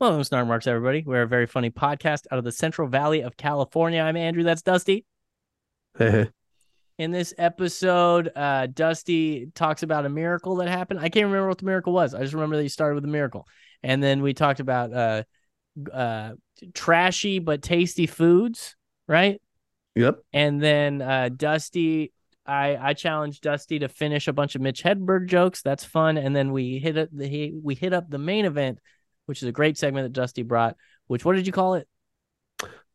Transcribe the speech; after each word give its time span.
Welcome 0.00 0.20
to 0.20 0.24
Snark 0.24 0.46
Marks, 0.46 0.66
everybody. 0.66 1.02
We're 1.04 1.24
a 1.24 1.28
very 1.28 1.44
funny 1.44 1.68
podcast 1.68 2.24
out 2.30 2.38
of 2.38 2.44
the 2.44 2.52
Central 2.52 2.88
Valley 2.88 3.20
of 3.20 3.36
California. 3.36 4.00
I'm 4.00 4.16
Andrew. 4.16 4.42
That's 4.42 4.62
Dusty. 4.62 5.04
In 5.98 6.30
this 6.98 7.34
episode, 7.36 8.30
uh, 8.34 8.68
Dusty 8.68 9.48
talks 9.54 9.82
about 9.82 10.06
a 10.06 10.08
miracle 10.08 10.56
that 10.56 10.68
happened. 10.68 11.00
I 11.00 11.10
can't 11.10 11.26
remember 11.26 11.48
what 11.48 11.58
the 11.58 11.66
miracle 11.66 11.92
was. 11.92 12.14
I 12.14 12.22
just 12.22 12.32
remember 12.32 12.56
that 12.56 12.62
you 12.62 12.70
started 12.70 12.94
with 12.94 13.04
a 13.04 13.08
miracle, 13.08 13.46
and 13.82 14.02
then 14.02 14.22
we 14.22 14.32
talked 14.32 14.60
about 14.60 14.90
uh, 14.90 15.22
uh, 15.92 16.32
trashy 16.72 17.38
but 17.38 17.60
tasty 17.60 18.06
foods, 18.06 18.76
right? 19.06 19.38
Yep. 19.96 20.20
And 20.32 20.62
then 20.62 21.02
uh, 21.02 21.28
Dusty, 21.28 22.14
I 22.46 22.74
I 22.80 22.94
challenged 22.94 23.42
Dusty 23.42 23.80
to 23.80 23.88
finish 23.90 24.28
a 24.28 24.32
bunch 24.32 24.54
of 24.54 24.62
Mitch 24.62 24.82
Hedberg 24.82 25.26
jokes. 25.26 25.60
That's 25.60 25.84
fun. 25.84 26.16
And 26.16 26.34
then 26.34 26.52
we 26.52 26.78
hit 26.78 26.96
it. 26.96 27.14
The, 27.14 27.52
we 27.62 27.74
hit 27.74 27.92
up 27.92 28.08
the 28.08 28.16
main 28.16 28.46
event, 28.46 28.78
which 29.30 29.42
is 29.42 29.48
a 29.48 29.52
great 29.52 29.78
segment 29.78 30.04
that 30.04 30.12
Dusty 30.12 30.42
brought. 30.42 30.76
Which 31.06 31.24
what 31.24 31.36
did 31.36 31.46
you 31.46 31.52
call 31.52 31.74
it? 31.74 31.86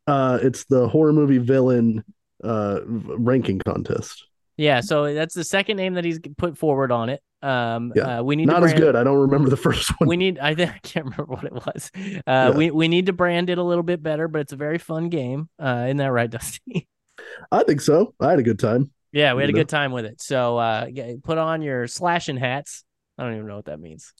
Uh, 0.06 0.38
it's 0.42 0.64
the 0.66 0.86
horror 0.86 1.12
movie 1.12 1.38
villain 1.38 2.04
uh 2.44 2.80
ranking 2.86 3.58
contest. 3.66 4.26
Yeah, 4.58 4.80
so 4.82 5.12
that's 5.14 5.34
the 5.34 5.44
second 5.44 5.78
name 5.78 5.94
that 5.94 6.04
he's 6.04 6.20
put 6.36 6.56
forward 6.56 6.92
on 6.92 7.08
it. 7.08 7.20
Um, 7.42 7.92
Yeah. 7.94 8.18
uh, 8.18 8.22
we 8.22 8.36
need 8.36 8.46
Not 8.46 8.60
to 8.60 8.66
as 8.66 8.74
good. 8.74 8.96
I 8.96 9.04
don't 9.04 9.18
remember 9.18 9.50
the 9.50 9.56
first 9.68 9.90
one. 9.98 10.08
We 10.08 10.16
need. 10.16 10.38
I 10.38 10.54
think 10.54 10.70
I 10.74 10.78
can't 10.78 11.06
remember 11.06 11.24
what 11.34 11.44
it 11.44 11.52
was. 11.54 11.90
Uh, 11.96 12.20
Yeah. 12.26 12.50
we 12.50 12.70
we 12.70 12.88
need 12.88 13.06
to 13.06 13.12
brand 13.12 13.50
it 13.50 13.58
a 13.58 13.62
little 13.62 13.82
bit 13.82 14.02
better, 14.02 14.28
but 14.28 14.42
it's 14.42 14.52
a 14.52 14.56
very 14.56 14.78
fun 14.78 15.08
game. 15.08 15.48
Uh, 15.58 15.84
isn't 15.86 15.96
that 15.96 16.12
right, 16.12 16.30
Dusty? 16.30 16.86
I 17.50 17.64
think 17.64 17.80
so. 17.80 18.14
I 18.20 18.30
had 18.30 18.38
a 18.38 18.42
good 18.42 18.58
time. 18.58 18.90
yeah, 19.12 19.32
we 19.34 19.42
had 19.42 19.48
a 19.50 19.52
know? 19.52 19.60
good 19.60 19.68
time 19.70 19.92
with 19.92 20.04
it. 20.04 20.20
So 20.20 20.58
uh, 20.58 20.86
put 21.24 21.38
on 21.38 21.62
your 21.62 21.86
slashing 21.86 22.36
hats. 22.36 22.84
I 23.18 23.24
don't 23.24 23.34
even 23.34 23.46
know 23.46 23.56
what 23.56 23.64
that 23.66 23.80
means. 23.80 24.12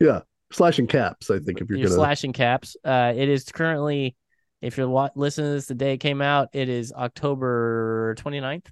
yeah. 0.00 0.20
Slashing 0.56 0.86
caps, 0.86 1.30
I 1.30 1.38
think, 1.38 1.60
if 1.60 1.68
you're 1.68 1.78
Your 1.78 1.88
gonna 1.88 1.96
slashing 1.96 2.32
caps. 2.32 2.76
Uh, 2.82 3.12
it 3.14 3.28
is 3.28 3.44
currently, 3.44 4.16
if 4.62 4.78
you're 4.78 4.88
wa- 4.88 5.10
listening 5.14 5.50
to 5.50 5.54
this 5.54 5.66
the 5.66 5.74
day 5.74 5.92
it 5.92 5.98
came 5.98 6.22
out, 6.22 6.48
it 6.54 6.70
is 6.70 6.94
October 6.94 8.14
29th. 8.18 8.66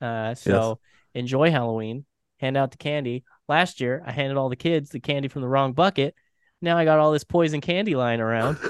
Uh, 0.00 0.34
so 0.34 0.78
enjoy 1.14 1.50
Halloween. 1.50 2.06
Hand 2.40 2.56
out 2.56 2.70
the 2.70 2.78
candy. 2.78 3.22
Last 3.48 3.82
year, 3.82 4.02
I 4.06 4.12
handed 4.12 4.38
all 4.38 4.48
the 4.48 4.56
kids 4.56 4.88
the 4.88 4.98
candy 4.98 5.28
from 5.28 5.42
the 5.42 5.48
wrong 5.48 5.74
bucket. 5.74 6.14
Now 6.62 6.78
I 6.78 6.86
got 6.86 6.98
all 7.00 7.12
this 7.12 7.24
poison 7.24 7.60
candy 7.60 7.94
lying 7.94 8.20
around. 8.20 8.58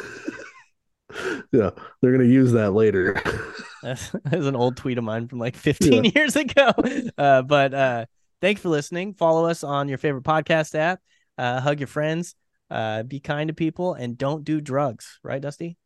Yeah. 1.52 1.70
They're 2.02 2.12
gonna 2.12 2.24
use 2.24 2.52
that 2.52 2.72
later. 2.72 3.22
That's, 3.82 4.10
that's 4.24 4.46
an 4.46 4.56
old 4.56 4.76
tweet 4.76 4.98
of 4.98 5.04
mine 5.04 5.28
from 5.28 5.38
like 5.38 5.54
15 5.54 6.06
years 6.06 6.34
ago. 6.34 6.72
Uh, 7.16 7.42
but 7.42 7.72
uh, 7.72 8.06
thanks 8.40 8.60
for 8.60 8.68
listening. 8.68 9.14
Follow 9.14 9.46
us 9.46 9.62
on 9.62 9.88
your 9.88 9.98
favorite 9.98 10.24
podcast 10.24 10.74
app. 10.74 11.00
Uh, 11.38 11.60
hug 11.60 11.78
your 11.78 11.86
friends. 11.86 12.34
Uh, 12.70 13.02
be 13.02 13.20
kind 13.20 13.48
to 13.48 13.54
people 13.54 13.94
and 13.94 14.18
don't 14.18 14.44
do 14.44 14.60
drugs. 14.60 15.18
Right, 15.22 15.40
Dusty? 15.40 15.76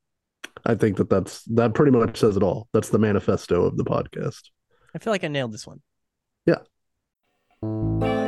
I 0.65 0.75
think 0.75 0.97
that 0.97 1.11
that's 1.11 1.43
that 1.45 1.75
pretty 1.75 1.93
much 1.93 2.19
says 2.19 2.37
it 2.37 2.43
all. 2.43 2.69
That's 2.73 2.89
the 2.89 2.99
manifesto 2.99 3.65
of 3.65 3.77
the 3.77 3.85
podcast. 3.85 4.51
I 4.95 4.99
feel 4.99 5.13
like 5.13 5.25
I 5.25 5.29
nailed 5.29 5.53
this 5.53 5.67
one. 5.67 5.81
Yeah. 6.47 8.20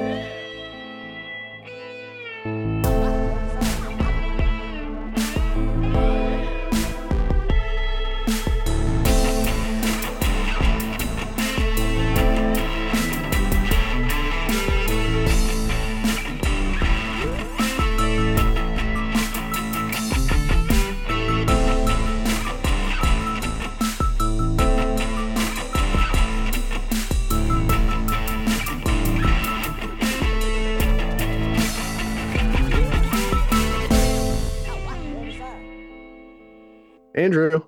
Andrew, 37.15 37.63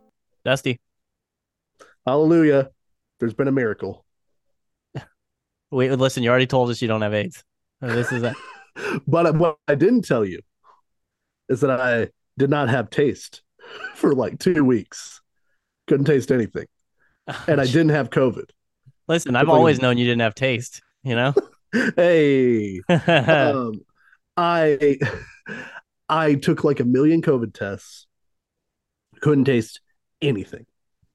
Dusty, 0.45 0.81
hallelujah. 2.07 2.71
There's 3.21 3.35
been 3.35 3.49
a 3.49 3.53
miracle. 3.53 4.05
wait, 5.71 5.93
listen, 5.93 6.23
you 6.23 6.31
already 6.31 6.47
told 6.47 6.71
us 6.71 6.83
you 6.83 6.89
don't 6.89 7.03
have 7.03 7.15
AIDS. 7.15 7.45
This 7.81 8.13
is 8.13 8.23
a, 8.23 8.35
But 9.07 9.37
what 9.37 9.57
I 9.69 9.75
didn't 9.75 10.03
tell 10.03 10.25
you 10.25 10.41
is 11.49 11.61
that 11.61 11.71
I 11.71 12.09
did 12.39 12.51
not 12.51 12.69
have 12.69 12.91
taste 12.91 13.43
for 13.95 14.15
like 14.15 14.39
two 14.39 14.65
weeks. 14.65 15.21
Couldn't 15.87 16.07
taste 16.07 16.33
anything. 16.33 16.67
And 17.47 17.61
I 17.61 17.65
didn't 17.65 17.91
have 17.91 18.11
COVID. 18.11 18.51
listen. 19.09 19.37
I've 19.37 19.49
always 19.49 19.81
known 19.81 19.97
you 19.99 20.05
didn't 20.05 20.21
have 20.23 20.35
taste. 20.35 20.83
You 21.03 21.15
know. 21.15 21.35
Hey. 21.97 22.81
um, 22.89 23.81
I 24.37 24.99
I 26.09 26.35
took 26.35 26.65
like 26.65 26.81
a 26.81 26.85
million 26.85 27.23
COVID 27.23 27.55
tests. 27.55 28.07
Couldn't 29.25 29.47
taste 29.47 29.81
anything. 30.21 30.67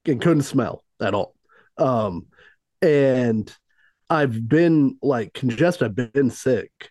And 0.04 0.20
couldn't 0.20 0.42
smell 0.42 0.84
at 1.00 1.14
all. 1.14 1.34
Um, 1.78 2.26
and 2.82 3.54
I've 4.10 4.48
been 4.48 4.98
like 5.00 5.32
congested. 5.32 5.86
I've 5.86 6.12
been 6.12 6.30
sick. 6.30 6.90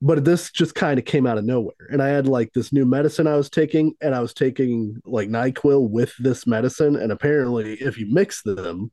But 0.00 0.24
this 0.24 0.50
just 0.50 0.74
kind 0.74 0.98
of 0.98 1.04
came 1.04 1.26
out 1.26 1.36
of 1.38 1.44
nowhere. 1.44 1.74
And 1.90 2.00
I 2.00 2.08
had 2.08 2.26
like 2.26 2.52
this 2.54 2.72
new 2.72 2.86
medicine 2.86 3.26
I 3.26 3.36
was 3.36 3.50
taking, 3.50 3.94
and 4.00 4.14
I 4.14 4.20
was 4.20 4.32
taking 4.32 4.96
like 5.04 5.28
NyQuil 5.28 5.90
with 5.90 6.14
this 6.18 6.46
medicine. 6.46 6.96
And 6.96 7.12
apparently, 7.12 7.74
if 7.74 7.98
you 7.98 8.06
mix 8.08 8.42
them, 8.42 8.90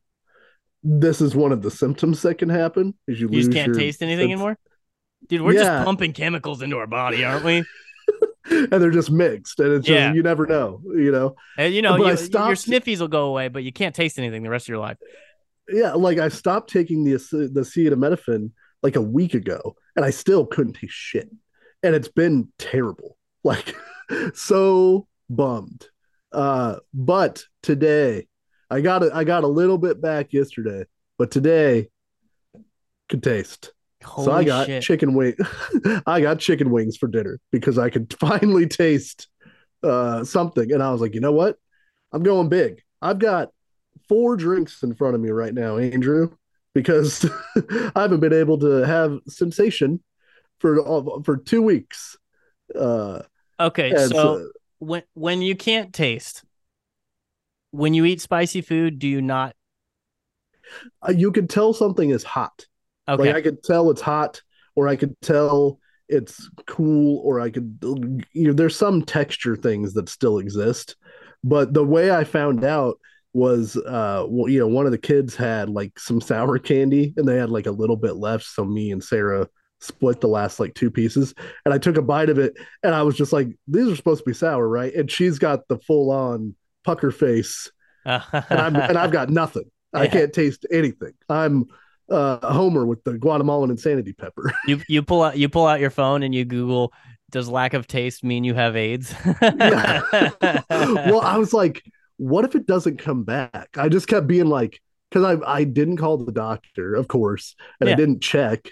this 0.82 1.20
is 1.22 1.34
one 1.34 1.52
of 1.52 1.62
the 1.62 1.70
symptoms 1.70 2.20
that 2.22 2.34
can 2.38 2.48
happen. 2.50 2.94
Is 3.06 3.20
you, 3.20 3.28
you 3.30 3.40
just 3.40 3.52
can't 3.52 3.74
taste 3.74 4.02
anything 4.02 4.24
sense- 4.24 4.32
anymore. 4.32 4.58
Dude, 5.28 5.40
we're 5.40 5.54
Yeah. 5.54 5.62
just 5.62 5.84
pumping 5.86 6.12
chemicals 6.12 6.60
into 6.60 6.76
our 6.76 6.86
body, 6.86 7.24
aren't 7.24 7.44
we? 7.44 7.64
and 8.50 8.70
they're 8.70 8.90
just 8.90 9.10
mixed, 9.10 9.60
and 9.60 9.72
it's 9.72 9.86
just 9.86 9.94
Yeah. 9.94 10.12
you 10.12 10.22
never 10.22 10.46
know, 10.46 10.80
you 10.94 11.10
know. 11.10 11.36
And 11.58 11.74
you 11.74 11.82
know, 11.82 11.96
you, 11.96 12.04
your 12.06 12.14
sniffies 12.14 13.00
will 13.00 13.08
go 13.08 13.26
away, 13.26 13.48
but 13.48 13.62
you 13.64 13.72
can't 13.72 13.94
taste 13.94 14.18
anything 14.18 14.42
the 14.42 14.50
rest 14.50 14.66
of 14.66 14.68
your 14.68 14.78
life. 14.78 14.98
Yeah, 15.68 15.92
like 15.94 16.18
I 16.18 16.28
stopped 16.28 16.70
taking 16.70 17.04
the 17.04 17.12
the 17.12 17.60
acetaminophen 17.60 18.52
like 18.82 18.96
a 18.96 19.02
week 19.02 19.34
ago, 19.34 19.74
and 19.96 20.04
I 20.04 20.10
still 20.10 20.46
couldn't 20.46 20.74
taste 20.74 20.94
shit, 20.94 21.28
and 21.82 21.94
it's 21.94 22.08
been 22.08 22.52
terrible, 22.58 23.16
like 23.44 23.74
so 24.34 25.08
bummed. 25.28 25.88
Uh, 26.32 26.76
but 26.92 27.42
today, 27.62 28.26
I 28.70 28.80
got 28.80 29.02
it. 29.02 29.12
I 29.12 29.24
got 29.24 29.44
a 29.44 29.48
little 29.48 29.78
bit 29.78 30.00
back 30.00 30.32
yesterday, 30.32 30.84
but 31.18 31.30
today 31.30 31.88
could 33.08 33.22
taste. 33.22 33.72
Holy 34.06 34.26
so 34.26 34.32
I 34.32 34.44
got 34.44 34.66
shit! 34.66 34.82
chicken 34.82 35.14
wing. 35.14 35.34
I 36.06 36.20
got 36.20 36.38
chicken 36.38 36.70
wings 36.70 36.96
for 36.96 37.08
dinner 37.08 37.40
because 37.50 37.78
I 37.78 37.90
could 37.90 38.14
finally 38.20 38.66
taste 38.66 39.28
uh, 39.82 40.24
something, 40.24 40.72
and 40.72 40.82
I 40.82 40.92
was 40.92 41.00
like, 41.00 41.14
you 41.14 41.20
know 41.20 41.32
what? 41.32 41.56
I'm 42.12 42.22
going 42.22 42.48
big. 42.48 42.82
I've 43.02 43.18
got 43.18 43.50
four 44.08 44.36
drinks 44.36 44.82
in 44.82 44.94
front 44.94 45.14
of 45.14 45.20
me 45.20 45.30
right 45.30 45.52
now, 45.52 45.76
Andrew, 45.76 46.30
because 46.74 47.28
I 47.56 48.02
haven't 48.02 48.20
been 48.20 48.32
able 48.32 48.58
to 48.60 48.86
have 48.86 49.18
sensation 49.28 50.02
for 50.60 51.22
for 51.24 51.36
two 51.36 51.62
weeks. 51.62 52.16
Uh, 52.74 53.22
okay, 53.60 53.90
and 53.90 54.10
so 54.10 54.48
when 54.78 55.02
when 55.14 55.42
you 55.42 55.56
can't 55.56 55.92
taste, 55.92 56.44
when 57.72 57.92
you 57.92 58.04
eat 58.04 58.20
spicy 58.20 58.60
food, 58.60 58.98
do 58.98 59.08
you 59.08 59.20
not? 59.20 59.56
uh, 61.06 61.12
you 61.12 61.32
can 61.32 61.48
tell 61.48 61.72
something 61.72 62.10
is 62.10 62.24
hot. 62.24 62.66
Okay, 63.08 63.28
Like 63.28 63.36
I 63.36 63.40
could 63.42 63.62
tell 63.62 63.90
it's 63.90 64.00
hot, 64.00 64.42
or 64.74 64.88
I 64.88 64.96
could 64.96 65.20
tell 65.22 65.78
it's 66.08 66.48
cool, 66.66 67.20
or 67.24 67.40
I 67.40 67.50
could 67.50 67.78
you 68.32 68.48
know, 68.48 68.52
there's 68.52 68.76
some 68.76 69.02
texture 69.02 69.56
things 69.56 69.94
that 69.94 70.08
still 70.08 70.38
exist. 70.38 70.96
But 71.44 71.74
the 71.74 71.84
way 71.84 72.10
I 72.10 72.24
found 72.24 72.64
out 72.64 72.98
was 73.32 73.76
uh 73.76 74.24
well, 74.28 74.50
you 74.50 74.58
know, 74.58 74.66
one 74.68 74.86
of 74.86 74.92
the 74.92 74.98
kids 74.98 75.36
had 75.36 75.68
like 75.68 75.98
some 75.98 76.20
sour 76.20 76.58
candy 76.58 77.12
and 77.16 77.28
they 77.28 77.36
had 77.36 77.50
like 77.50 77.66
a 77.66 77.70
little 77.70 77.96
bit 77.96 78.16
left. 78.16 78.44
So 78.44 78.64
me 78.64 78.90
and 78.92 79.02
Sarah 79.04 79.48
split 79.80 80.20
the 80.20 80.28
last 80.28 80.58
like 80.58 80.74
two 80.74 80.90
pieces 80.90 81.34
and 81.64 81.74
I 81.74 81.78
took 81.78 81.98
a 81.98 82.02
bite 82.02 82.30
of 82.30 82.38
it 82.38 82.54
and 82.82 82.94
I 82.94 83.02
was 83.02 83.14
just 83.16 83.32
like, 83.32 83.48
these 83.68 83.88
are 83.88 83.96
supposed 83.96 84.24
to 84.24 84.30
be 84.30 84.34
sour, 84.34 84.66
right? 84.66 84.94
And 84.94 85.10
she's 85.10 85.38
got 85.38 85.68
the 85.68 85.78
full 85.78 86.10
on 86.10 86.54
pucker 86.84 87.10
face 87.10 87.70
and 88.50 88.60
I'm 88.60 88.82
and 88.88 88.98
I've 88.98 89.10
got 89.10 89.30
nothing. 89.30 89.70
I 89.94 90.06
can't 90.06 90.32
taste 90.32 90.66
anything. 90.70 91.12
I'm 91.28 91.66
uh, 92.10 92.52
Homer 92.52 92.86
with 92.86 93.02
the 93.04 93.18
Guatemalan 93.18 93.70
insanity 93.70 94.12
pepper. 94.12 94.52
you 94.66 94.80
you 94.88 95.02
pull 95.02 95.22
out 95.22 95.36
you 95.36 95.48
pull 95.48 95.66
out 95.66 95.80
your 95.80 95.90
phone 95.90 96.22
and 96.22 96.34
you 96.34 96.44
Google 96.44 96.92
does 97.30 97.48
lack 97.48 97.74
of 97.74 97.86
taste 97.86 98.22
mean 98.22 98.44
you 98.44 98.54
have 98.54 98.76
AIDS? 98.76 99.12
Yeah. 99.42 100.02
well, 100.70 101.20
I 101.20 101.36
was 101.38 101.52
like, 101.52 101.82
what 102.18 102.44
if 102.44 102.54
it 102.54 102.66
doesn't 102.66 102.98
come 102.98 103.24
back? 103.24 103.68
I 103.76 103.88
just 103.88 104.06
kept 104.06 104.26
being 104.28 104.46
like, 104.46 104.80
because 105.10 105.24
I 105.24 105.60
I 105.60 105.64
didn't 105.64 105.96
call 105.96 106.18
the 106.18 106.32
doctor, 106.32 106.94
of 106.94 107.08
course, 107.08 107.54
and 107.80 107.88
Yeah. 107.88 107.94
I 107.94 107.96
didn't 107.96 108.20
check, 108.22 108.70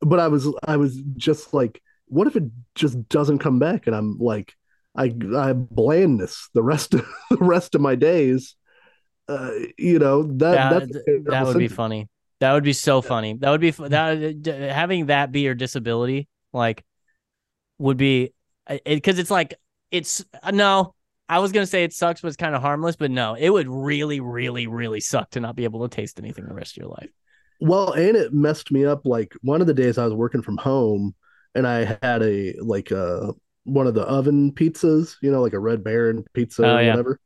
but 0.00 0.20
I 0.20 0.28
was 0.28 0.46
I 0.64 0.76
was 0.76 0.96
just 1.16 1.52
like, 1.52 1.82
what 2.06 2.26
if 2.28 2.36
it 2.36 2.44
just 2.74 3.08
doesn't 3.08 3.38
come 3.38 3.58
back 3.58 3.86
and 3.86 3.96
I'm 3.96 4.18
like 4.18 4.54
I 4.96 5.12
I 5.36 5.48
have 5.48 5.68
blandness 5.68 6.48
the 6.54 6.62
rest 6.62 6.94
of 6.94 7.06
the 7.30 7.38
rest 7.38 7.74
of 7.74 7.80
my 7.80 7.94
days. 7.96 8.54
Uh, 9.28 9.50
you 9.76 9.98
know 9.98 10.22
that 10.22 10.54
Yeah, 10.54 10.70
that's 10.70 10.92
th- 10.92 11.02
a 11.02 11.04
terrible 11.04 11.30
that 11.32 11.46
would 11.46 11.58
be 11.58 11.66
funny. 11.68 12.08
That 12.40 12.52
would 12.52 12.64
be 12.64 12.72
so 12.74 13.00
funny. 13.02 13.34
That 13.34 13.50
would 13.50 13.60
be 13.60 13.70
that 13.70 14.70
having 14.72 15.06
that 15.06 15.32
be 15.32 15.40
your 15.40 15.54
disability, 15.54 16.28
like, 16.52 16.84
would 17.78 17.96
be 17.96 18.32
because 18.84 19.18
it's 19.18 19.30
like 19.30 19.54
it's 19.90 20.24
uh, 20.42 20.50
no. 20.50 20.94
I 21.28 21.40
was 21.40 21.50
gonna 21.50 21.66
say 21.66 21.82
it 21.82 21.92
sucks, 21.92 22.20
but 22.20 22.28
it's 22.28 22.36
kind 22.36 22.54
of 22.54 22.62
harmless. 22.62 22.96
But 22.96 23.10
no, 23.10 23.34
it 23.34 23.50
would 23.50 23.68
really, 23.68 24.20
really, 24.20 24.66
really 24.68 25.00
suck 25.00 25.30
to 25.30 25.40
not 25.40 25.56
be 25.56 25.64
able 25.64 25.88
to 25.88 25.94
taste 25.94 26.20
anything 26.20 26.46
the 26.46 26.54
rest 26.54 26.76
of 26.76 26.82
your 26.82 26.90
life. 26.90 27.10
Well, 27.60 27.92
and 27.92 28.16
it 28.16 28.32
messed 28.32 28.70
me 28.70 28.84
up. 28.84 29.06
Like 29.06 29.34
one 29.42 29.60
of 29.60 29.66
the 29.66 29.74
days 29.74 29.98
I 29.98 30.04
was 30.04 30.14
working 30.14 30.42
from 30.42 30.56
home, 30.58 31.14
and 31.54 31.66
I 31.66 31.98
had 32.02 32.22
a 32.22 32.54
like 32.60 32.92
uh 32.92 33.32
one 33.64 33.86
of 33.86 33.94
the 33.94 34.02
oven 34.02 34.52
pizzas, 34.52 35.16
you 35.22 35.30
know, 35.30 35.42
like 35.42 35.54
a 35.54 35.58
Red 35.58 35.82
Baron 35.82 36.24
pizza 36.34 36.62
Oh, 36.62 36.76
or 36.76 36.82
yeah. 36.82 36.90
whatever. 36.90 37.20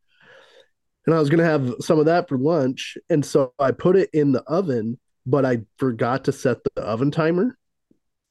And 1.06 1.14
I 1.14 1.18
was 1.18 1.30
gonna 1.30 1.44
have 1.44 1.74
some 1.80 1.98
of 1.98 2.06
that 2.06 2.28
for 2.28 2.38
lunch, 2.38 2.96
and 3.08 3.24
so 3.24 3.52
I 3.58 3.72
put 3.72 3.96
it 3.96 4.10
in 4.12 4.32
the 4.32 4.42
oven, 4.42 4.98
but 5.26 5.44
I 5.44 5.62
forgot 5.78 6.24
to 6.24 6.32
set 6.32 6.58
the 6.74 6.82
oven 6.82 7.10
timer. 7.10 7.56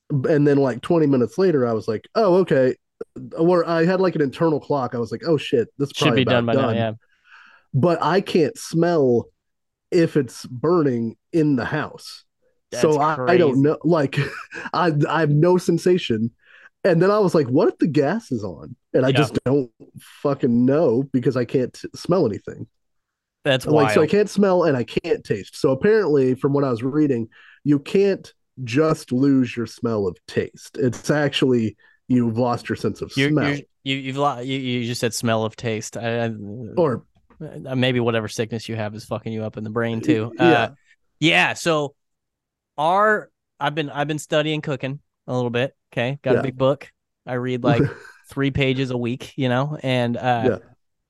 And 0.09 0.47
then 0.47 0.57
like 0.57 0.81
20 0.81 1.05
minutes 1.05 1.37
later, 1.37 1.67
I 1.67 1.73
was 1.73 1.87
like, 1.87 2.07
"Oh, 2.15 2.35
okay." 2.37 2.75
Or 3.37 3.67
I 3.67 3.85
had 3.85 4.01
like 4.01 4.15
an 4.15 4.21
internal 4.21 4.59
clock. 4.59 4.93
I 4.93 4.97
was 4.99 5.11
like, 5.11 5.23
"Oh 5.25 5.37
shit, 5.37 5.67
this 5.77 5.91
Should 5.95 6.15
be 6.15 6.25
done 6.25 6.45
by 6.45 6.53
about 6.53 6.73
now. 6.73 6.73
Yeah. 6.73 6.91
But 7.73 8.01
I 8.01 8.21
can't 8.21 8.57
smell 8.57 9.27
if 9.91 10.17
it's 10.17 10.45
burning 10.45 11.15
in 11.33 11.55
the 11.55 11.65
house 11.65 12.23
That's 12.71 12.81
so 12.81 12.99
I, 12.99 13.33
I 13.33 13.37
don't 13.37 13.61
know 13.61 13.77
like 13.83 14.17
I 14.73 14.91
I 15.07 15.21
have 15.21 15.31
no 15.31 15.57
sensation 15.57 16.31
and 16.83 17.01
then 17.01 17.11
I 17.11 17.19
was 17.19 17.35
like 17.35 17.47
what 17.47 17.67
if 17.69 17.77
the 17.77 17.87
gas 17.87 18.31
is 18.31 18.43
on 18.43 18.75
and 18.93 19.05
I 19.05 19.09
Yeah. 19.09 19.17
just 19.17 19.37
don't 19.45 19.71
fucking 19.99 20.65
know 20.65 21.03
because 21.11 21.35
I 21.37 21.45
can't 21.45 21.73
t- 21.73 21.87
smell 21.95 22.25
anything 22.25 22.67
That's 23.43 23.65
like 23.65 23.73
wild. 23.85 23.91
so 23.95 24.01
I 24.01 24.07
can't 24.07 24.29
smell 24.29 24.63
and 24.63 24.75
I 24.77 24.83
can't 24.83 25.23
taste 25.23 25.55
so 25.55 25.71
apparently 25.71 26.35
from 26.35 26.53
what 26.53 26.63
I 26.63 26.69
was 26.71 26.83
reading 26.83 27.29
you 27.63 27.79
can't 27.79 28.31
just 28.63 29.11
lose 29.11 29.55
your 29.55 29.65
smell 29.65 30.07
of 30.07 30.17
taste 30.27 30.77
it's 30.77 31.09
actually 31.09 31.75
you've 32.07 32.37
lost 32.37 32.67
your 32.69 32.75
sense 32.75 33.01
of 33.01 33.11
You're, 33.15 33.29
smell 33.29 33.49
you're, 33.49 33.59
you 33.83 33.95
you've 33.95 34.17
lost. 34.17 34.45
you 34.45 34.57
you 34.59 34.85
just 34.85 34.99
said 35.01 35.13
smell 35.13 35.43
of 35.45 35.55
taste. 35.55 35.95
I, 35.95 36.25
I, 36.25 36.31
or 36.75 37.05
uh, 37.41 37.75
maybe 37.75 37.99
whatever 38.01 38.27
sickness 38.27 38.67
you 38.67 38.75
have 38.75 38.93
is 38.95 39.05
fucking 39.05 39.31
you 39.31 39.43
up 39.43 39.55
in 39.55 39.63
the 39.63 39.69
brain 39.69 40.01
too. 40.01 40.33
Yeah. 40.35 40.43
Uh, 40.43 40.69
yeah. 41.21 41.53
So 41.53 41.95
our 42.77 43.29
I've 43.59 43.75
been 43.75 43.89
I've 43.89 44.07
been 44.07 44.19
studying 44.19 44.61
cooking 44.61 44.99
a 45.27 45.33
little 45.33 45.49
bit. 45.49 45.73
Okay, 45.91 46.19
got 46.21 46.33
Yeah. 46.33 46.39
a 46.39 46.43
big 46.43 46.57
book. 46.57 46.91
I 47.25 47.33
read 47.33 47.63
like 47.63 47.81
three 48.29 48.51
pages 48.51 48.91
a 48.91 48.97
week. 48.97 49.33
You 49.37 49.49
know, 49.49 49.77
and 49.81 50.15
uh, 50.17 50.43
Yeah. 50.45 50.57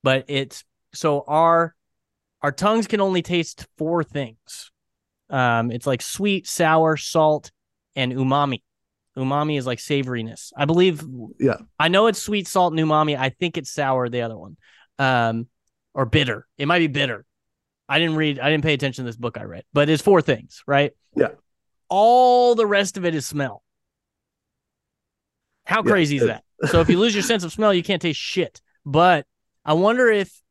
but 0.02 0.24
it's 0.28 0.64
so 0.94 1.24
our 1.26 1.74
our 2.42 2.52
tongues 2.52 2.86
can 2.86 3.00
only 3.00 3.22
taste 3.22 3.66
four 3.78 4.02
things. 4.04 4.70
Um, 5.28 5.70
it's 5.70 5.86
like 5.86 6.02
sweet, 6.02 6.46
sour, 6.48 6.96
salt, 6.96 7.52
and 7.94 8.12
umami. 8.12 8.62
Umami 9.16 9.58
is 9.58 9.66
like 9.66 9.78
savoriness. 9.78 10.52
I 10.56 10.64
believe. 10.64 11.02
Yeah. 11.38 11.58
I 11.78 11.88
know 11.88 12.06
it's 12.06 12.20
sweet, 12.22 12.48
salt, 12.48 12.72
and 12.72 12.80
umami. 12.88 13.18
I 13.18 13.28
think 13.28 13.56
it's 13.58 13.70
sour. 13.70 14.08
The 14.08 14.22
other 14.22 14.38
one, 14.38 14.56
um, 14.98 15.46
or 15.94 16.06
bitter. 16.06 16.46
It 16.58 16.66
might 16.66 16.78
be 16.78 16.86
bitter. 16.86 17.24
I 17.88 17.98
didn't 17.98 18.16
read. 18.16 18.38
I 18.38 18.50
didn't 18.50 18.64
pay 18.64 18.72
attention 18.74 19.04
to 19.04 19.08
this 19.08 19.16
book 19.16 19.36
I 19.36 19.42
read, 19.42 19.64
but 19.72 19.88
it's 19.90 20.02
four 20.02 20.22
things, 20.22 20.62
right? 20.66 20.92
Yeah. 21.16 21.28
All 21.88 22.54
the 22.54 22.66
rest 22.66 22.96
of 22.96 23.04
it 23.04 23.14
is 23.14 23.26
smell. 23.26 23.62
How 25.70 25.82
Yeah, 25.84 25.92
crazy 25.92 26.16
is 26.16 26.24
that? 26.24 26.42
So 26.66 26.80
if 26.80 26.90
you 26.90 26.98
lose 26.98 27.14
your 27.14 27.22
sense 27.22 27.44
of 27.44 27.52
smell, 27.52 27.72
you 27.72 27.84
can't 27.84 28.02
taste 28.02 28.18
shit. 28.18 28.60
But 28.84 29.24
I 29.64 29.74
wonder 29.74 30.08
if 30.08 30.42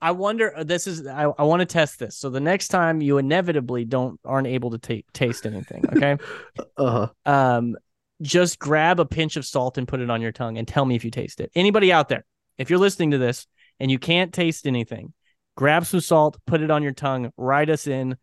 I 0.00 0.12
wonder 0.12 0.56
uh, 0.56 0.64
this 0.64 0.86
is 0.86 1.06
I, 1.06 1.24
I 1.24 1.42
want 1.42 1.60
to 1.60 1.66
test 1.66 1.98
this. 1.98 2.16
So 2.16 2.30
the 2.30 2.40
next 2.40 2.68
time 2.68 3.02
you 3.02 3.18
inevitably 3.18 3.84
don't 3.84 4.18
aren't 4.24 4.46
able 4.46 4.70
to 4.70 4.78
ta- 4.78 5.06
taste 5.12 5.44
anything, 5.44 5.84
okay? 5.92 6.16
uh-huh 6.76 7.08
um 7.26 7.76
just 8.22 8.58
grab 8.58 8.98
a 8.98 9.04
pinch 9.04 9.36
of 9.36 9.44
salt 9.44 9.76
and 9.76 9.86
put 9.86 10.00
it 10.00 10.08
on 10.08 10.22
your 10.22 10.32
tongue 10.32 10.56
and 10.56 10.66
tell 10.66 10.86
me 10.86 10.94
if 10.94 11.04
you 11.04 11.10
taste 11.10 11.40
it. 11.40 11.50
Anybody 11.54 11.92
out 11.92 12.08
there, 12.08 12.24
if 12.56 12.70
you're 12.70 12.78
listening 12.78 13.10
to 13.10 13.18
this 13.18 13.46
and 13.78 13.90
you 13.90 13.98
can't 13.98 14.32
taste 14.32 14.66
anything, 14.66 15.12
grab 15.56 15.84
some 15.84 16.00
salt, 16.00 16.38
put 16.46 16.62
it 16.62 16.70
on 16.70 16.82
your 16.82 16.92
tongue, 16.92 17.30
write 17.36 17.68
us 17.68 17.86
in 17.86 18.16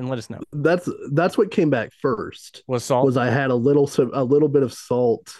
and 0.00 0.08
let 0.08 0.18
us 0.18 0.28
know. 0.30 0.40
that's 0.52 0.88
that's 1.12 1.38
what 1.38 1.50
came 1.50 1.70
back 1.70 1.92
first 2.00 2.62
Was 2.66 2.84
salt? 2.84 3.06
was 3.06 3.16
I 3.16 3.30
had 3.30 3.50
a 3.50 3.54
little 3.54 3.88
a 4.12 4.24
little 4.24 4.48
bit 4.48 4.62
of 4.62 4.72
salt 4.72 5.32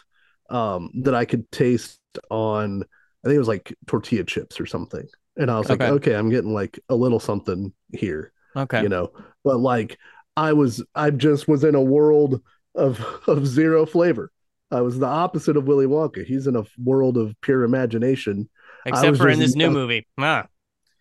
um, 0.50 0.90
that 1.02 1.14
I 1.14 1.24
could 1.24 1.50
taste 1.50 1.98
on 2.30 2.82
I 3.24 3.28
think 3.28 3.36
it 3.36 3.38
was 3.38 3.48
like 3.48 3.74
tortilla 3.86 4.24
chips 4.24 4.60
or 4.60 4.66
something. 4.66 5.06
And 5.36 5.50
I 5.50 5.58
was 5.58 5.68
like, 5.68 5.80
Okay. 5.80 5.90
okay, 5.92 6.14
I'm 6.14 6.30
getting 6.30 6.52
like 6.54 6.78
a 6.88 6.94
little 6.94 7.20
something 7.20 7.72
here, 7.92 8.32
okay. 8.56 8.82
you 8.82 8.88
know. 8.88 9.12
But 9.44 9.58
like 9.60 9.98
I 10.36 10.52
was 10.52 10.84
I 10.94 11.10
just 11.10 11.48
was 11.48 11.64
in 11.64 11.74
a 11.74 11.82
world 11.82 12.40
of 12.74 13.00
of 13.26 13.46
zero 13.46 13.86
flavor. 13.86 14.30
I 14.70 14.80
was 14.82 14.98
the 14.98 15.06
opposite 15.06 15.56
of 15.56 15.64
Willy 15.66 15.86
Wonka. 15.86 16.24
He's 16.24 16.46
in 16.46 16.56
a 16.56 16.64
world 16.78 17.16
of 17.16 17.34
pure 17.40 17.64
imagination. 17.64 18.48
Except 18.86 19.16
for 19.16 19.28
in 19.28 19.38
this 19.38 19.54
new 19.56 19.70
movie. 19.70 20.06
Ah, 20.18 20.46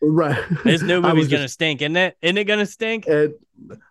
Right. 0.02 0.38
this 0.64 0.82
new 0.82 1.02
movie's 1.02 1.28
gonna 1.28 1.44
just- 1.44 1.56
stink, 1.56 1.82
isn't 1.82 1.98
it? 1.98 2.18
Isn't 2.22 2.38
it 2.38 2.46
gonna 2.46 2.66
stink? 2.66 3.06
and 3.08 3.34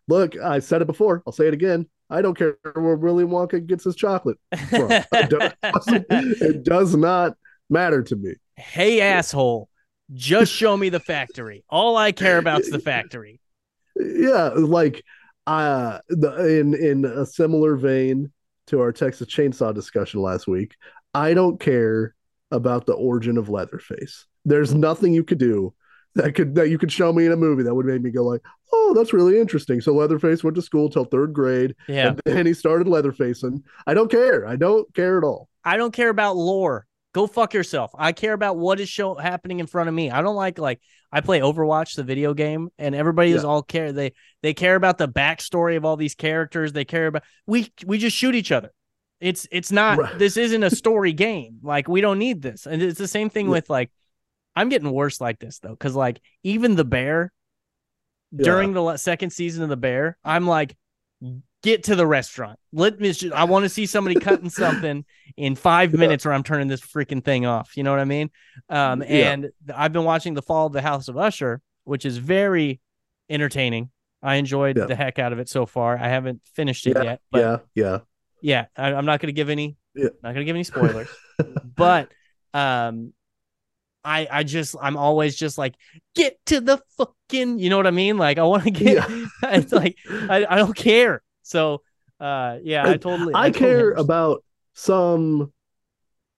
look, 0.08 0.36
I 0.38 0.58
said 0.60 0.80
it 0.82 0.86
before. 0.86 1.22
I'll 1.26 1.32
say 1.32 1.46
it 1.48 1.54
again. 1.54 1.86
I 2.10 2.22
don't 2.22 2.34
care 2.36 2.56
where 2.74 2.96
Willy 2.96 3.24
Wonka 3.24 3.66
gets 3.66 3.84
his 3.84 3.94
chocolate 3.94 4.38
from. 4.70 4.90
It 5.12 6.64
does- 6.64 6.94
not 6.96 7.34
matter 7.70 8.02
to 8.02 8.16
me. 8.16 8.34
hey 8.56 9.00
asshole, 9.00 9.68
just 10.14 10.52
show 10.52 10.76
me 10.76 10.88
the 10.88 11.00
factory. 11.00 11.64
All 11.68 11.96
I 11.96 12.12
care 12.12 12.38
about's 12.38 12.70
the 12.70 12.78
factory. 12.78 13.40
Yeah, 13.96 14.50
like 14.54 15.02
uh 15.46 15.98
the, 16.08 16.58
in 16.60 16.74
in 16.74 17.04
a 17.04 17.26
similar 17.26 17.76
vein 17.76 18.32
to 18.68 18.80
our 18.80 18.92
Texas 18.92 19.28
Chainsaw 19.28 19.74
discussion 19.74 20.20
last 20.20 20.46
week, 20.46 20.74
I 21.14 21.34
don't 21.34 21.60
care 21.60 22.14
about 22.50 22.86
the 22.86 22.94
origin 22.94 23.36
of 23.36 23.48
Leatherface. 23.50 24.24
There's 24.46 24.72
nothing 24.74 25.12
you 25.12 25.24
could 25.24 25.38
do 25.38 25.74
that 26.18 26.34
could 26.34 26.54
that 26.56 26.68
you 26.68 26.78
could 26.78 26.92
show 26.92 27.12
me 27.12 27.26
in 27.26 27.32
a 27.32 27.36
movie 27.36 27.62
that 27.62 27.74
would 27.74 27.86
make 27.86 28.02
me 28.02 28.10
go 28.10 28.22
like, 28.24 28.42
"Oh, 28.72 28.92
that's 28.94 29.12
really 29.12 29.40
interesting." 29.40 29.80
So 29.80 29.94
Leatherface 29.94 30.44
went 30.44 30.54
to 30.56 30.62
school 30.62 30.88
till 30.90 31.06
3rd 31.06 31.32
grade 31.32 31.74
Yeah. 31.88 32.08
and 32.08 32.20
then 32.26 32.46
he 32.46 32.52
started 32.54 32.86
Leatherfacing. 32.86 33.62
I 33.86 33.94
don't 33.94 34.10
care. 34.10 34.46
I 34.46 34.56
don't 34.56 34.92
care 34.94 35.18
at 35.18 35.24
all. 35.24 35.48
I 35.64 35.76
don't 35.76 35.92
care 35.92 36.10
about 36.10 36.36
lore. 36.36 36.86
Go 37.14 37.26
fuck 37.26 37.54
yourself. 37.54 37.90
I 37.98 38.12
care 38.12 38.34
about 38.34 38.58
what 38.58 38.78
is 38.80 38.88
show 38.88 39.14
happening 39.14 39.60
in 39.60 39.66
front 39.66 39.88
of 39.88 39.94
me. 39.94 40.10
I 40.10 40.20
don't 40.22 40.36
like 40.36 40.58
like 40.58 40.80
I 41.10 41.22
play 41.22 41.40
Overwatch, 41.40 41.96
the 41.96 42.04
video 42.04 42.34
game, 42.34 42.68
and 42.78 42.94
everybody 42.94 43.30
is 43.32 43.42
Yeah. 43.42 43.48
all 43.48 43.62
care. 43.62 43.92
They 43.92 44.12
they 44.42 44.52
care 44.54 44.74
about 44.76 44.98
the 44.98 45.08
backstory 45.08 45.76
of 45.76 45.84
all 45.86 45.96
these 45.96 46.14
characters. 46.14 46.72
They 46.74 46.84
care 46.84 47.06
about 47.06 47.22
we 47.46 47.72
we 47.86 47.96
just 47.98 48.14
shoot 48.16 48.34
each 48.34 48.52
other. 48.52 48.70
It's 49.20 49.48
it's 49.50 49.72
not 49.72 49.98
Right. 49.98 50.18
this 50.18 50.36
isn't 50.36 50.62
a 50.62 50.70
story 50.70 51.12
game. 51.26 51.58
Like 51.62 51.88
we 51.88 52.00
don't 52.02 52.18
need 52.18 52.42
this. 52.42 52.66
And 52.66 52.82
it's 52.82 52.98
the 52.98 53.08
same 53.08 53.30
thing 53.30 53.46
Yeah. 53.46 53.52
with 53.52 53.70
like 53.70 53.90
I'm 54.58 54.68
getting 54.68 54.90
worse 54.90 55.20
like 55.20 55.38
this 55.38 55.58
though, 55.60 55.70
because 55.70 55.94
like 55.94 56.20
even 56.42 56.74
the 56.76 56.84
bear 56.84 57.32
Yeah. 58.32 58.44
during 58.44 58.72
the 58.74 58.96
second 58.96 59.30
season 59.30 59.62
of 59.62 59.68
the 59.68 59.76
bear, 59.76 60.18
I'm 60.24 60.46
like, 60.46 60.76
get 61.62 61.84
to 61.84 61.96
the 61.96 62.06
restaurant. 62.06 62.58
Let 62.72 63.00
me. 63.00 63.12
Just, 63.12 63.32
I 63.34 63.44
want 63.44 63.64
to 63.64 63.68
see 63.68 63.86
somebody 63.86 64.14
cutting 64.20 64.50
something 64.50 65.04
in 65.36 65.54
five 65.56 65.92
Yeah. 65.92 66.00
minutes, 66.00 66.26
or 66.26 66.32
I'm 66.32 66.42
turning 66.42 66.68
this 66.68 66.80
freaking 66.80 67.24
thing 67.24 67.46
off. 67.46 67.76
You 67.76 67.82
know 67.84 67.90
what 67.90 68.00
I 68.00 68.04
mean? 68.04 68.30
Um, 68.68 69.02
and 69.02 69.50
I've 69.74 69.92
been 69.92 70.04
watching 70.04 70.34
the 70.34 70.42
Fall 70.42 70.66
of 70.66 70.72
the 70.72 70.82
House 70.82 71.08
of 71.08 71.16
Usher, 71.16 71.60
which 71.84 72.04
is 72.04 72.16
very 72.18 72.80
entertaining. 73.30 73.90
I 74.22 74.34
enjoyed 74.36 74.76
the 74.76 74.96
heck 74.96 75.18
out 75.20 75.32
of 75.32 75.38
it 75.38 75.48
so 75.48 75.64
far. 75.66 75.96
I 75.96 76.08
haven't 76.08 76.42
finished 76.54 76.86
it 76.88 76.96
yet, 77.02 77.20
but 77.30 77.38
yeah, 77.38 77.58
yeah, 77.84 77.98
yeah. 78.42 78.66
I, 78.76 78.92
I'm 78.94 79.06
not 79.06 79.20
going 79.20 79.28
to 79.28 79.32
give 79.32 79.48
any. 79.48 79.76
Yeah. 79.94 80.08
Not 80.22 80.34
going 80.34 80.36
to 80.36 80.44
give 80.44 80.56
any 80.56 80.64
spoilers, 80.64 81.08
but 81.76 82.10
um. 82.52 83.12
I, 84.08 84.26
I 84.30 84.42
just 84.42 84.74
I'm 84.80 84.96
always 84.96 85.36
just 85.36 85.58
like 85.58 85.74
get 86.14 86.38
to 86.46 86.60
the 86.60 86.80
fucking 86.96 87.58
you 87.58 87.68
know 87.70 87.76
what 87.76 87.86
I 87.86 87.90
mean 87.92 88.16
like 88.16 88.38
I 88.38 88.42
want 88.44 88.64
to 88.64 88.70
get 88.70 89.04
it's 89.42 89.72
like 89.72 89.96
I, 90.10 90.46
I 90.48 90.56
don't 90.56 90.74
care. 90.74 91.22
So 91.42 91.82
uh 92.20 92.58
yeah, 92.62 92.84
I 92.86 92.92
I- 92.92 92.96
totally 92.96 93.34
I 93.34 93.50
totally 93.50 93.52
care 93.52 93.78
understand. 93.90 94.04
about 94.06 94.44
some 94.74 95.52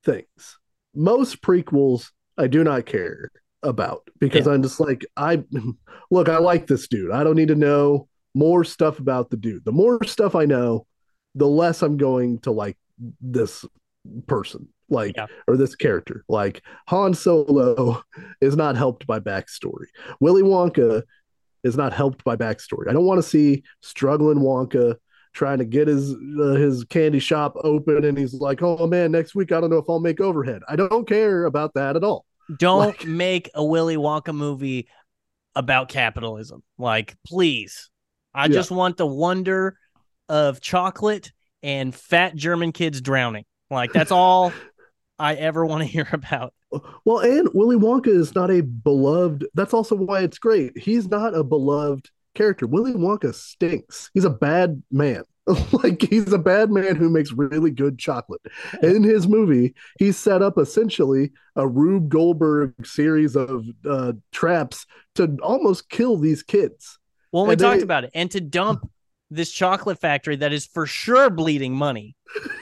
things. 0.04 0.58
Most 0.94 1.40
prequels, 1.42 2.10
I 2.36 2.46
do 2.48 2.64
not 2.64 2.86
care 2.86 3.30
about 3.62 4.08
because 4.18 4.46
I'm 4.48 4.62
just 4.62 4.80
like, 4.80 5.04
I 5.16 5.44
look, 6.10 6.28
I 6.28 6.38
like 6.38 6.66
this 6.66 6.88
dude. 6.88 7.12
I 7.12 7.22
don't 7.22 7.36
need 7.36 7.48
to 7.48 7.54
know 7.54 8.08
more 8.34 8.64
stuff 8.64 8.98
about 8.98 9.30
the 9.30 9.36
dude. 9.36 9.64
The 9.64 9.72
more 9.72 10.02
stuff 10.04 10.34
I 10.34 10.46
know, 10.46 10.86
the 11.34 11.46
less 11.46 11.82
I'm 11.82 11.96
going 11.96 12.38
to 12.40 12.50
like 12.50 12.76
this 13.20 13.64
person, 14.26 14.68
like, 14.90 15.16
Yeah. 15.16 15.26
or 15.46 15.56
this 15.56 15.74
character. 15.74 16.24
Like, 16.28 16.62
Han 16.88 17.14
Solo 17.14 18.02
is 18.40 18.56
not 18.56 18.76
helped 18.76 19.06
by 19.06 19.20
backstory. 19.20 19.86
Willy 20.20 20.42
Wonka 20.42 21.02
is 21.62 21.76
not 21.76 21.92
helped 21.92 22.24
by 22.24 22.36
backstory. 22.36 22.88
I 22.88 22.92
don't 22.92 23.04
want 23.04 23.18
to 23.18 23.28
see 23.28 23.62
struggling 23.82 24.38
Wonka 24.38 24.96
trying 25.32 25.58
to 25.58 25.64
get 25.64 25.86
his 25.88 26.12
uh, 26.12 26.54
his 26.54 26.84
candy 26.84 27.20
shop 27.20 27.54
open, 27.62 28.04
and 28.04 28.18
he's 28.18 28.34
like, 28.34 28.62
"Oh 28.62 28.86
man, 28.86 29.12
next 29.12 29.34
week 29.34 29.52
I 29.52 29.60
don't 29.60 29.70
know 29.70 29.78
if 29.78 29.84
I'll 29.88 30.00
make 30.00 30.20
overhead." 30.20 30.62
I 30.68 30.76
don't 30.76 31.06
care 31.06 31.44
about 31.44 31.74
that 31.74 31.96
at 31.96 32.04
all. 32.04 32.24
Don't 32.58 32.78
like, 32.78 33.04
make 33.06 33.50
a 33.54 33.64
Willy 33.64 33.96
Wonka 33.96 34.34
movie 34.34 34.88
about 35.54 35.88
capitalism. 35.88 36.62
Like, 36.78 37.16
please. 37.26 37.90
I 38.34 38.44
yeah. 38.46 38.52
just 38.52 38.70
want 38.70 38.96
the 38.96 39.06
wonder 39.06 39.76
of 40.28 40.60
chocolate 40.60 41.32
and 41.62 41.94
fat 41.94 42.34
German 42.36 42.72
kids 42.72 43.00
drowning. 43.00 43.44
Like, 43.70 43.92
that's 43.92 44.12
all 44.12 44.52
I 45.20 45.34
ever 45.34 45.64
want 45.66 45.82
to 45.82 45.86
hear 45.86 46.08
about. 46.12 46.54
Well, 47.04 47.18
and 47.18 47.48
Willy 47.52 47.76
Wonka 47.76 48.08
is 48.08 48.34
not 48.34 48.50
a 48.50 48.62
beloved. 48.62 49.46
That's 49.54 49.74
also 49.74 49.96
why 49.96 50.20
it's 50.20 50.38
great. 50.38 50.76
He's 50.78 51.08
not 51.08 51.34
a 51.34 51.44
beloved 51.44 52.10
character. 52.34 52.66
Willy 52.66 52.92
Wonka 52.92 53.34
stinks. 53.34 54.10
He's 54.14 54.24
a 54.24 54.30
bad 54.30 54.82
man. 54.90 55.24
like 55.72 56.02
he's 56.02 56.32
a 56.32 56.38
bad 56.38 56.70
man 56.70 56.96
who 56.96 57.08
makes 57.08 57.32
really 57.32 57.70
good 57.70 57.98
chocolate. 57.98 58.40
In 58.82 59.02
his 59.02 59.26
movie, 59.26 59.74
he 59.98 60.12
set 60.12 60.42
up 60.42 60.58
essentially 60.58 61.32
a 61.56 61.66
Rube 61.66 62.08
Goldberg 62.08 62.74
series 62.86 63.36
of 63.36 63.64
uh, 63.88 64.12
traps 64.32 64.86
to 65.16 65.36
almost 65.42 65.88
kill 65.88 66.16
these 66.16 66.42
kids. 66.42 66.98
Well, 67.32 67.46
we 67.46 67.56
talked 67.56 67.82
about 67.82 68.04
it, 68.04 68.10
and 68.14 68.30
to 68.32 68.40
dump 68.40 68.88
this 69.30 69.50
chocolate 69.50 69.98
factory 69.98 70.36
that 70.36 70.52
is 70.52 70.66
for 70.66 70.86
sure 70.86 71.30
bleeding 71.30 71.74
money 71.74 72.16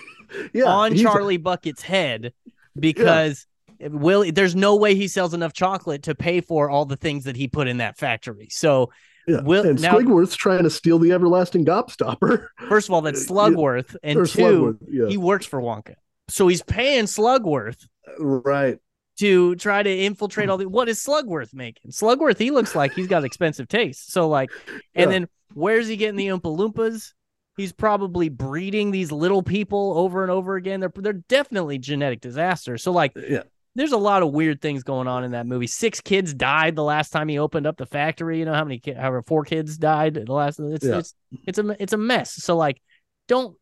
yeah, 0.52 0.64
on 0.64 0.96
Charlie 0.96 1.36
a... 1.36 1.38
Bucket's 1.38 1.82
head 1.82 2.32
because 2.78 3.46
yeah. 3.78 3.88
Will 3.88 4.30
there's 4.32 4.56
no 4.56 4.76
way 4.76 4.94
he 4.94 5.08
sells 5.08 5.34
enough 5.34 5.52
chocolate 5.52 6.04
to 6.04 6.14
pay 6.14 6.40
for 6.40 6.68
all 6.68 6.84
the 6.84 6.96
things 6.96 7.24
that 7.24 7.36
he 7.36 7.48
put 7.48 7.68
in 7.68 7.78
that 7.78 7.96
factory. 7.96 8.48
So 8.50 8.90
yeah. 9.28 9.42
Will, 9.42 9.66
and 9.66 9.80
now, 9.80 9.94
Squigworth's 9.94 10.36
trying 10.36 10.62
to 10.62 10.70
steal 10.70 10.98
the 10.98 11.12
everlasting 11.12 11.64
gobstopper. 11.64 12.48
First 12.68 12.88
of 12.88 12.94
all, 12.94 13.02
that's 13.02 13.26
Slugworth, 13.28 13.92
yeah. 13.92 14.10
and 14.10 14.18
or 14.18 14.26
two, 14.26 14.40
Slugworth, 14.40 14.78
yeah. 14.88 15.06
he 15.08 15.18
works 15.18 15.44
for 15.44 15.60
Wonka, 15.60 15.94
so 16.28 16.48
he's 16.48 16.62
paying 16.62 17.04
Slugworth, 17.04 17.86
right, 18.18 18.78
to 19.18 19.54
try 19.56 19.82
to 19.82 19.90
infiltrate 19.90 20.48
all 20.48 20.56
the. 20.56 20.68
What 20.68 20.88
is 20.88 20.98
Slugworth 21.04 21.52
making? 21.52 21.90
Slugworth, 21.90 22.38
he 22.38 22.50
looks 22.50 22.74
like 22.74 22.94
he's 22.94 23.06
got 23.06 23.24
expensive 23.24 23.68
taste. 23.68 24.12
So 24.12 24.28
like, 24.28 24.50
and 24.94 25.10
then 25.10 25.28
where's 25.52 25.88
he 25.88 25.96
getting 25.96 26.16
the 26.16 26.28
Oompa 26.28 26.56
Loompas? 26.56 27.12
He's 27.58 27.72
probably 27.72 28.30
breeding 28.30 28.90
these 28.90 29.12
little 29.12 29.42
people 29.42 29.92
over 29.98 30.22
and 30.22 30.32
over 30.32 30.56
again. 30.56 30.80
They're 30.80 30.92
they're 30.94 31.12
definitely 31.12 31.78
genetic 31.78 32.22
disasters. 32.22 32.82
So 32.82 32.92
like, 32.92 33.12
yeah 33.14 33.42
there's 33.78 33.92
a 33.92 33.96
lot 33.96 34.24
of 34.24 34.32
weird 34.32 34.60
things 34.60 34.82
going 34.82 35.06
on 35.06 35.22
in 35.22 35.30
that 35.30 35.46
movie. 35.46 35.68
Six 35.68 36.00
kids 36.00 36.34
died 36.34 36.74
the 36.74 36.82
last 36.82 37.10
time 37.10 37.28
he 37.28 37.38
opened 37.38 37.64
up 37.64 37.76
the 37.76 37.86
factory. 37.86 38.40
You 38.40 38.44
know 38.44 38.52
how 38.52 38.64
many, 38.64 38.82
however, 38.84 39.22
four 39.22 39.44
kids 39.44 39.78
died 39.78 40.14
the 40.14 40.32
last. 40.32 40.58
It's 40.58 40.84
yeah. 40.84 40.98
it's 40.98 41.14
it's 41.46 41.58
a 41.58 41.82
it's 41.82 41.92
a 41.92 41.96
mess. 41.96 42.32
So 42.32 42.56
like, 42.56 42.82
don't 43.28 43.56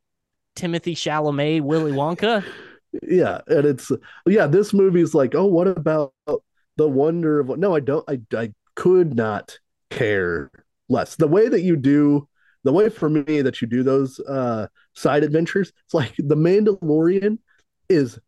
Timothée 0.56 0.96
Chalamet 0.96 1.60
Willy 1.60 1.92
Wonka. 1.92 2.42
yeah, 3.02 3.42
and 3.46 3.66
it's 3.66 3.92
yeah. 4.26 4.46
This 4.46 4.72
movie 4.72 5.02
is 5.02 5.14
like, 5.14 5.34
oh, 5.34 5.44
what 5.44 5.68
about 5.68 6.14
the 6.76 6.88
wonder 6.88 7.40
of? 7.40 7.58
No, 7.58 7.74
I 7.74 7.80
don't. 7.80 8.08
I 8.08 8.20
I 8.34 8.54
could 8.74 9.14
not 9.14 9.58
care 9.90 10.50
less. 10.88 11.16
The 11.16 11.28
way 11.28 11.46
that 11.46 11.60
you 11.60 11.76
do, 11.76 12.26
the 12.66 12.72
way 12.72 12.88
for 12.88 13.08
me 13.08 13.42
that 13.42 13.60
you 13.60 13.68
do 13.68 13.82
those 13.82 14.18
uh 14.20 14.66
side 14.94 15.24
adventures, 15.24 15.72
it's 15.84 15.94
like 15.94 16.14
the 16.18 16.36
Mandalorian 16.36 17.38
is 17.88 18.18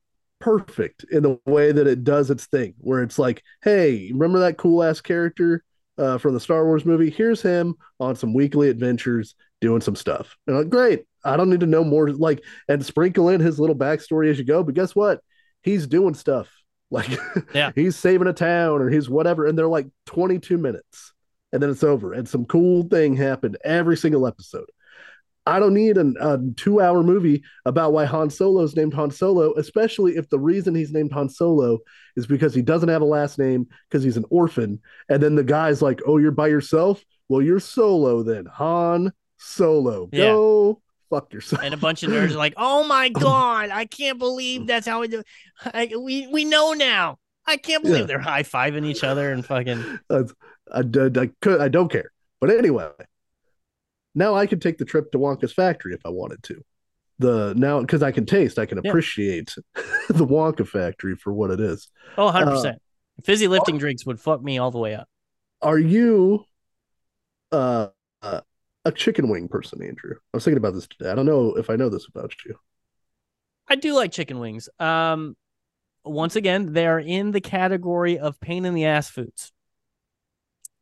perfect 0.41 1.05
in 1.11 1.23
the 1.23 1.39
way 1.47 1.73
that 1.73 1.87
it 1.87 2.05
does 2.05 2.31
its 2.31 2.47
thing, 2.47 2.75
where 2.79 3.03
it's 3.03 3.19
like, 3.19 3.43
hey, 3.63 4.11
remember 4.13 4.41
that 4.41 4.57
cool 4.57 4.83
ass 4.83 5.01
character 5.01 5.65
uh, 5.97 6.19
from 6.19 6.35
the 6.35 6.41
Star 6.41 6.65
Wars 6.65 6.85
movie? 6.85 7.11
Here's 7.11 7.43
him 7.43 7.75
on 7.99 8.17
some 8.17 8.35
weekly 8.35 8.69
adventures 8.69 9.35
doing 9.61 9.81
some 9.81 9.97
stuff. 9.97 10.37
And 10.47 10.57
like, 10.57 10.69
great. 10.69 11.05
I 11.25 11.37
don't 11.37 11.51
need 11.51 11.61
to 11.61 11.67
know 11.67 11.83
more. 11.83 12.11
Like, 12.11 12.43
and 12.69 12.85
sprinkle 12.85 13.29
in 13.29 13.41
his 13.41 13.59
little 13.59 13.77
backstory 13.77 14.31
as 14.31 14.39
you 14.39 14.45
go. 14.45 14.63
But 14.63 14.75
guess 14.75 14.95
what? 14.95 15.21
He's 15.63 15.87
doing 15.87 16.15
stuff. 16.15 16.49
Like, 16.91 17.11
yeah, 17.53 17.71
he's 17.75 17.97
saving 17.97 18.29
a 18.29 18.33
town 18.33 18.81
or 18.81 18.89
he's 18.89 19.11
whatever. 19.11 19.45
And 19.45 19.59
they're 19.59 19.69
like 19.69 19.89
22 20.07 20.57
minutes 20.57 21.13
and 21.53 21.63
then 21.63 21.71
it's 21.71 21.85
over. 21.85 22.13
And 22.13 22.29
some 22.29 22.45
cool 22.45 22.85
thing 22.85 23.17
happened 23.17 23.57
every 23.65 23.97
single 23.97 24.27
episode. 24.27 24.67
I 25.49 25.59
don't 25.59 25.73
need 25.73 25.97
an, 25.97 26.15
a 26.21 26.39
two 26.57 26.83
hour 26.83 27.03
movie 27.03 27.43
about 27.65 27.95
why 27.95 28.05
Han 28.05 28.29
Solo 28.29 28.63
is 28.63 28.77
named 28.77 28.93
Han 28.93 29.11
Solo, 29.11 29.55
especially 29.55 30.17
if 30.17 30.29
the 30.29 30.39
reason 30.39 30.75
he's 30.75 30.93
named 30.93 31.11
Han 31.13 31.31
Solo 31.31 31.79
is 32.17 32.27
because 32.27 32.55
he 32.55 32.61
doesn't 32.61 32.91
have 32.91 33.01
a 33.01 33.07
last 33.07 33.39
name 33.39 33.67
because 33.89 34.05
he's 34.05 34.19
an 34.19 34.27
orphan. 34.29 34.79
And 35.09 35.23
then 35.23 35.37
the 35.37 35.45
guy's 35.45 35.81
like, 35.81 36.03
Oh, 36.07 36.19
you're 36.19 36.33
by 36.33 36.49
yourself? 36.49 37.03
Well, 37.31 37.41
you're 37.41 37.61
solo 37.61 38.23
then. 38.23 38.45
Han 38.45 39.11
Solo. 39.39 40.11
Yeah. 40.13 40.33
Go 40.33 40.83
fuck 41.09 41.33
yourself. 41.33 41.63
And 41.63 41.73
a 41.73 41.79
bunch 41.79 42.03
of 42.03 42.11
nerds 42.11 42.33
are 42.33 42.39
like, 42.39 42.55
Oh 42.59 42.85
my 42.85 43.09
God, 43.09 43.71
I 43.71 43.87
can't 43.87 44.19
believe 44.19 44.67
that's 44.67 44.87
how 44.87 45.01
we 45.01 45.09
do 45.09 45.23
I, 45.65 45.91
we, 45.99 46.27
we 46.27 46.45
know 46.45 46.75
now. 46.75 47.19
I 47.47 47.57
can't 47.57 47.83
believe 47.83 48.01
yeah. 48.01 48.07
they're 48.07 48.19
high 48.19 48.43
fiving 48.43 48.85
each 48.85 49.03
other 49.03 49.33
and 49.33 49.43
fucking. 49.47 50.01
I, 50.73 50.81
I, 50.81 51.23
I, 51.23 51.31
could, 51.41 51.61
I 51.61 51.69
don't 51.69 51.91
care. 51.91 52.13
But 52.41 52.51
anyway, 52.51 52.91
now 54.15 54.35
I 54.35 54.47
could 54.47 54.63
take 54.63 54.79
the 54.79 54.85
trip 54.85 55.13
to 55.13 55.19
Wonka's 55.19 55.53
factory 55.53 55.95
if 55.95 56.01
I 56.05 56.11
wanted 56.11 56.43
to. 56.45 56.63
The 57.21 57.53
now 57.57 57.81
because 57.81 58.03
I 58.03 58.13
can 58.13 58.27
taste, 58.27 58.61
I 58.61 58.67
can 58.67 58.79
appreciate 58.79 59.55
yeah. 59.77 59.83
the 60.09 60.27
Wonka 60.27 60.67
factory 60.67 61.17
for 61.17 61.33
what 61.33 61.51
it 61.51 61.59
is. 61.59 61.91
Oh, 62.17 62.27
100 62.27 62.47
uh, 62.47 62.55
percent. 62.55 62.83
Fizzy 63.25 63.49
lifting 63.49 63.77
are, 63.77 63.79
drinks 63.81 64.07
would 64.07 64.21
fuck 64.21 64.41
me 64.41 64.59
all 64.59 64.71
the 64.71 64.79
way 64.79 64.95
up. 64.95 65.09
Are 65.61 65.79
you 65.79 66.45
uh, 67.51 67.89
uh, 68.23 68.41
a 68.85 68.93
chicken 68.93 69.29
wing 69.29 69.49
person, 69.49 69.83
Andrew? 69.83 70.15
I 70.15 70.37
was 70.37 70.45
thinking 70.45 70.59
about 70.59 70.75
this 70.75 70.87
today. 70.87 71.11
I 71.11 71.17
don't 71.17 71.27
know 71.27 71.55
if 71.57 71.71
I 71.71 71.75
know 71.75 71.89
this 71.89 72.07
about 72.07 72.33
you. 72.47 72.55
I 73.69 73.75
do 73.75 73.95
like 73.95 74.13
chicken 74.13 74.39
wings. 74.39 74.69
Um, 74.79 75.37
once 76.05 76.37
again, 76.37 76.73
they 76.73 76.87
are 76.87 77.01
in 77.01 77.33
the 77.33 77.41
category 77.41 78.19
of 78.19 78.41
pain 78.41 78.65
in 78.65 78.75
the 78.75 78.87
ass 78.87 79.11
foods. 79.11 79.53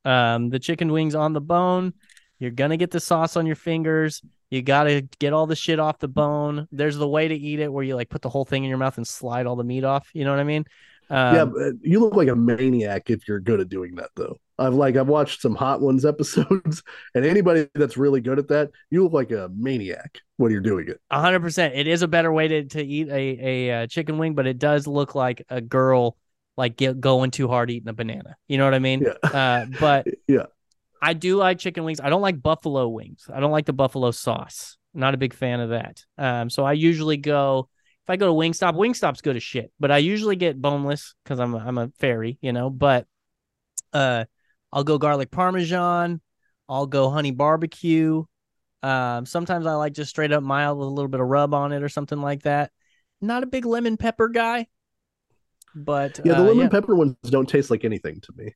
Um, 0.06 0.50
the 0.50 0.58
chicken 0.58 0.92
wings 0.92 1.14
on 1.14 1.32
the 1.32 1.40
bone 1.40 1.92
you're 2.38 2.50
gonna 2.50 2.76
get 2.76 2.90
the 2.90 3.00
sauce 3.00 3.36
on 3.36 3.46
your 3.46 3.56
fingers. 3.56 4.22
You 4.50 4.62
gotta 4.62 5.02
get 5.18 5.32
all 5.32 5.46
the 5.46 5.56
shit 5.56 5.80
off 5.80 5.98
the 5.98 6.08
bone. 6.08 6.68
There's 6.70 6.96
the 6.96 7.08
way 7.08 7.28
to 7.28 7.34
eat 7.34 7.60
it 7.60 7.72
where 7.72 7.84
you 7.84 7.96
like 7.96 8.10
put 8.10 8.22
the 8.22 8.28
whole 8.28 8.44
thing 8.44 8.62
in 8.62 8.68
your 8.68 8.78
mouth 8.78 8.96
and 8.96 9.06
slide 9.06 9.46
all 9.46 9.56
the 9.56 9.64
meat 9.64 9.84
off. 9.84 10.08
You 10.12 10.24
know 10.24 10.30
what 10.30 10.40
I 10.40 10.44
mean? 10.44 10.64
Um, 11.08 11.34
yeah, 11.34 11.70
you 11.82 12.00
look 12.00 12.14
like 12.14 12.28
a 12.28 12.36
maniac 12.36 13.10
if 13.10 13.28
you're 13.28 13.40
good 13.40 13.60
at 13.60 13.68
doing 13.68 13.94
that, 13.94 14.10
though. 14.16 14.36
I've 14.58 14.74
like 14.74 14.96
I've 14.96 15.08
watched 15.08 15.40
some 15.40 15.54
Hot 15.54 15.80
Ones 15.80 16.04
episodes, 16.04 16.82
and 17.14 17.24
anybody 17.24 17.68
that's 17.74 17.96
really 17.96 18.20
good 18.20 18.38
at 18.38 18.48
that, 18.48 18.70
you 18.90 19.02
look 19.02 19.12
like 19.12 19.30
a 19.30 19.48
maniac 19.56 20.20
when 20.36 20.52
you're 20.52 20.60
doing 20.60 20.88
it. 20.88 21.00
hundred 21.10 21.40
percent. 21.40 21.74
It 21.74 21.86
is 21.86 22.02
a 22.02 22.08
better 22.08 22.32
way 22.32 22.48
to, 22.48 22.64
to 22.64 22.84
eat 22.84 23.08
a, 23.08 23.12
a, 23.12 23.68
a 23.68 23.82
uh, 23.82 23.86
chicken 23.86 24.18
wing, 24.18 24.34
but 24.34 24.46
it 24.46 24.58
does 24.58 24.86
look 24.86 25.14
like 25.14 25.44
a 25.48 25.60
girl 25.60 26.16
like 26.56 26.76
get, 26.76 27.00
going 27.00 27.30
too 27.30 27.48
hard 27.48 27.70
eating 27.70 27.88
a 27.88 27.92
banana. 27.92 28.36
You 28.48 28.58
know 28.58 28.64
what 28.64 28.74
I 28.74 28.78
mean? 28.78 29.04
Yeah. 29.04 29.30
Uh, 29.30 29.66
but 29.78 30.06
yeah, 30.28 30.46
I 31.00 31.12
do 31.12 31.36
like 31.36 31.58
chicken 31.58 31.84
wings. 31.84 32.00
I 32.00 32.10
don't 32.10 32.22
like 32.22 32.42
buffalo 32.42 32.88
wings. 32.88 33.28
I 33.32 33.40
don't 33.40 33.52
like 33.52 33.66
the 33.66 33.72
buffalo 33.72 34.10
sauce. 34.10 34.76
Not 34.94 35.14
a 35.14 35.18
big 35.18 35.34
fan 35.34 35.60
of 35.60 35.70
that. 35.70 36.04
Um, 36.16 36.48
so 36.48 36.64
I 36.64 36.72
usually 36.72 37.18
go 37.18 37.68
if 38.04 38.10
I 38.10 38.16
go 38.16 38.26
to 38.26 38.32
Wingstop. 38.32 38.74
Wingstop's 38.74 39.20
good 39.20 39.36
as 39.36 39.42
shit, 39.42 39.72
but 39.78 39.90
I 39.90 39.98
usually 39.98 40.36
get 40.36 40.60
boneless 40.60 41.14
because 41.24 41.40
I'm 41.40 41.54
a, 41.54 41.58
I'm 41.58 41.76
a 41.76 41.90
fairy, 41.98 42.38
you 42.40 42.52
know. 42.52 42.70
But 42.70 43.06
uh, 43.92 44.24
I'll 44.72 44.84
go 44.84 44.98
garlic 44.98 45.30
parmesan. 45.30 46.20
I'll 46.68 46.86
go 46.86 47.10
honey 47.10 47.30
barbecue. 47.30 48.24
Um, 48.82 49.26
sometimes 49.26 49.66
I 49.66 49.74
like 49.74 49.92
just 49.92 50.10
straight 50.10 50.32
up 50.32 50.42
mild 50.42 50.78
with 50.78 50.88
a 50.88 50.90
little 50.90 51.08
bit 51.08 51.20
of 51.20 51.26
rub 51.26 51.54
on 51.54 51.72
it 51.72 51.82
or 51.82 51.88
something 51.88 52.20
like 52.20 52.42
that. 52.42 52.70
Not 53.20 53.42
a 53.42 53.46
big 53.46 53.64
lemon 53.64 53.96
pepper 53.96 54.28
guy, 54.28 54.68
but 55.76 56.18
yeah, 56.24 56.32
the 56.32 56.38
uh, 56.38 56.42
lemon 56.44 56.58
yeah. 56.64 56.68
pepper 56.68 56.94
ones 56.94 57.14
don't 57.24 57.48
taste 57.48 57.70
like 57.70 57.84
anything 57.84 58.20
to 58.22 58.32
me. 58.36 58.54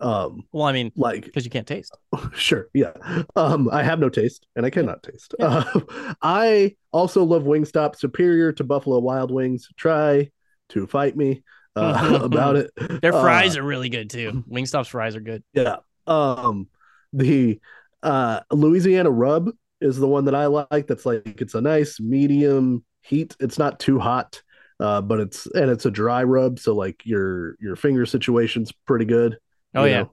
Um, 0.00 0.44
well, 0.50 0.64
I 0.64 0.72
mean, 0.72 0.90
like 0.96 1.24
because 1.24 1.44
you 1.44 1.50
can't 1.50 1.66
taste. 1.66 1.96
Sure, 2.34 2.68
yeah. 2.72 2.92
Um, 3.36 3.68
I 3.70 3.82
have 3.82 4.00
no 4.00 4.08
taste, 4.08 4.46
and 4.56 4.64
I 4.64 4.70
cannot 4.70 5.00
yeah. 5.04 5.10
taste. 5.10 5.34
Yeah. 5.38 5.64
Uh, 5.74 6.14
I 6.22 6.76
also 6.90 7.24
love 7.24 7.44
Wingstop, 7.44 7.96
superior 7.96 8.52
to 8.52 8.64
Buffalo 8.64 8.98
Wild 8.98 9.30
Wings. 9.30 9.68
Try 9.76 10.30
to 10.70 10.86
fight 10.86 11.16
me 11.16 11.42
uh, 11.76 12.20
about 12.22 12.56
it. 12.56 12.70
Their 13.02 13.12
fries 13.12 13.56
uh, 13.56 13.60
are 13.60 13.64
really 13.64 13.90
good 13.90 14.10
too. 14.10 14.42
Wingstop's 14.50 14.88
fries 14.88 15.14
are 15.14 15.20
good. 15.20 15.44
Yeah. 15.52 15.76
Um, 16.06 16.68
the 17.12 17.60
uh 18.02 18.40
Louisiana 18.50 19.10
rub 19.10 19.50
is 19.80 19.98
the 19.98 20.08
one 20.08 20.24
that 20.24 20.34
I 20.34 20.46
like. 20.46 20.86
That's 20.86 21.04
like 21.04 21.40
it's 21.40 21.54
a 21.54 21.60
nice 21.60 22.00
medium 22.00 22.84
heat. 23.02 23.36
It's 23.38 23.58
not 23.58 23.78
too 23.78 23.98
hot. 23.98 24.42
Uh, 24.82 25.00
but 25.00 25.20
it's 25.20 25.46
and 25.46 25.70
it's 25.70 25.86
a 25.86 25.92
dry 25.92 26.24
rub, 26.24 26.58
so 26.58 26.74
like 26.74 27.02
your 27.04 27.54
your 27.60 27.76
finger 27.76 28.04
situation's 28.04 28.72
pretty 28.84 29.04
good. 29.04 29.38
Oh 29.76 29.84
yeah. 29.84 30.06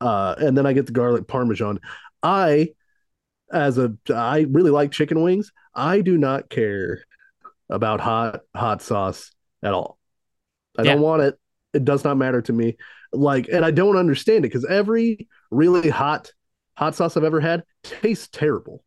Uh, 0.00 0.34
and 0.38 0.56
then 0.56 0.64
I 0.64 0.72
get 0.72 0.86
the 0.86 0.92
garlic 0.92 1.28
parmesan. 1.28 1.78
I, 2.22 2.70
as 3.52 3.76
a, 3.76 3.94
I 4.08 4.46
really 4.48 4.70
like 4.70 4.92
chicken 4.92 5.22
wings. 5.22 5.52
I 5.74 6.00
do 6.00 6.16
not 6.16 6.48
care 6.48 7.04
about 7.68 8.00
hot 8.00 8.40
hot 8.56 8.80
sauce 8.80 9.30
at 9.62 9.74
all. 9.74 9.98
I 10.78 10.84
yeah. 10.84 10.94
don't 10.94 11.02
want 11.02 11.22
it. 11.22 11.38
It 11.74 11.84
does 11.84 12.02
not 12.02 12.16
matter 12.16 12.40
to 12.40 12.52
me. 12.52 12.78
Like, 13.12 13.48
and 13.48 13.62
I 13.62 13.72
don't 13.72 13.98
understand 13.98 14.38
it 14.38 14.48
because 14.48 14.64
every 14.64 15.28
really 15.50 15.90
hot 15.90 16.32
hot 16.78 16.94
sauce 16.94 17.18
I've 17.18 17.24
ever 17.24 17.40
had 17.40 17.62
tastes 17.82 18.28
terrible. 18.32 18.82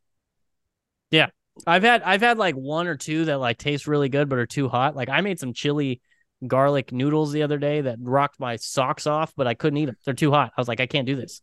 Yeah, 1.12 1.28
I've 1.66 1.84
had 1.84 2.02
I've 2.04 2.22
had 2.22 2.38
like 2.38 2.56
one 2.56 2.88
or 2.88 2.96
two 2.96 3.26
that 3.26 3.40
like 3.40 3.58
taste 3.58 3.88
really 3.88 4.10
good 4.10 4.30
but 4.30 4.40
are 4.40 4.46
too 4.46 4.70
hot. 4.70 4.96
Like 4.96 5.10
I 5.10 5.22
made 5.22 5.40
some 5.40 5.54
chili 5.54 6.02
garlic 6.46 6.92
noodles 6.92 7.32
the 7.32 7.44
other 7.44 7.58
day 7.58 7.82
that 7.82 7.98
rocked 8.02 8.40
my 8.40 8.58
socks 8.58 9.08
off, 9.08 9.34
but 9.36 9.48
I 9.48 9.54
couldn't 9.54 9.78
eat 9.78 9.86
them. 9.86 9.98
They're 10.06 10.14
too 10.14 10.32
hot. 10.32 10.52
I 10.56 10.62
was 10.62 10.68
like, 10.68 10.80
I 10.80 10.86
can't 10.86 11.08
do 11.08 11.16
this. 11.16 11.42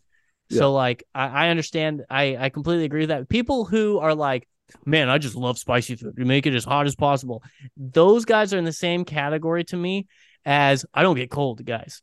Yeah. 0.48 0.58
So 0.58 0.72
like 0.72 1.04
I, 1.14 1.46
I 1.46 1.48
understand. 1.48 2.04
I 2.08 2.36
I 2.36 2.48
completely 2.50 2.84
agree 2.84 3.00
with 3.00 3.08
that. 3.08 3.28
People 3.28 3.64
who 3.64 3.98
are 3.98 4.14
like, 4.14 4.48
man, 4.84 5.08
I 5.08 5.18
just 5.18 5.34
love 5.34 5.58
spicy 5.58 5.96
food. 5.96 6.14
You 6.16 6.24
make 6.24 6.46
it 6.46 6.54
as 6.54 6.64
hot 6.64 6.86
as 6.86 6.94
possible. 6.94 7.42
Those 7.76 8.24
guys 8.24 8.54
are 8.54 8.58
in 8.58 8.64
the 8.64 8.72
same 8.72 9.04
category 9.04 9.64
to 9.64 9.76
me 9.76 10.06
as 10.44 10.84
I 10.94 11.02
don't 11.02 11.16
get 11.16 11.30
cold 11.30 11.64
guys. 11.64 12.02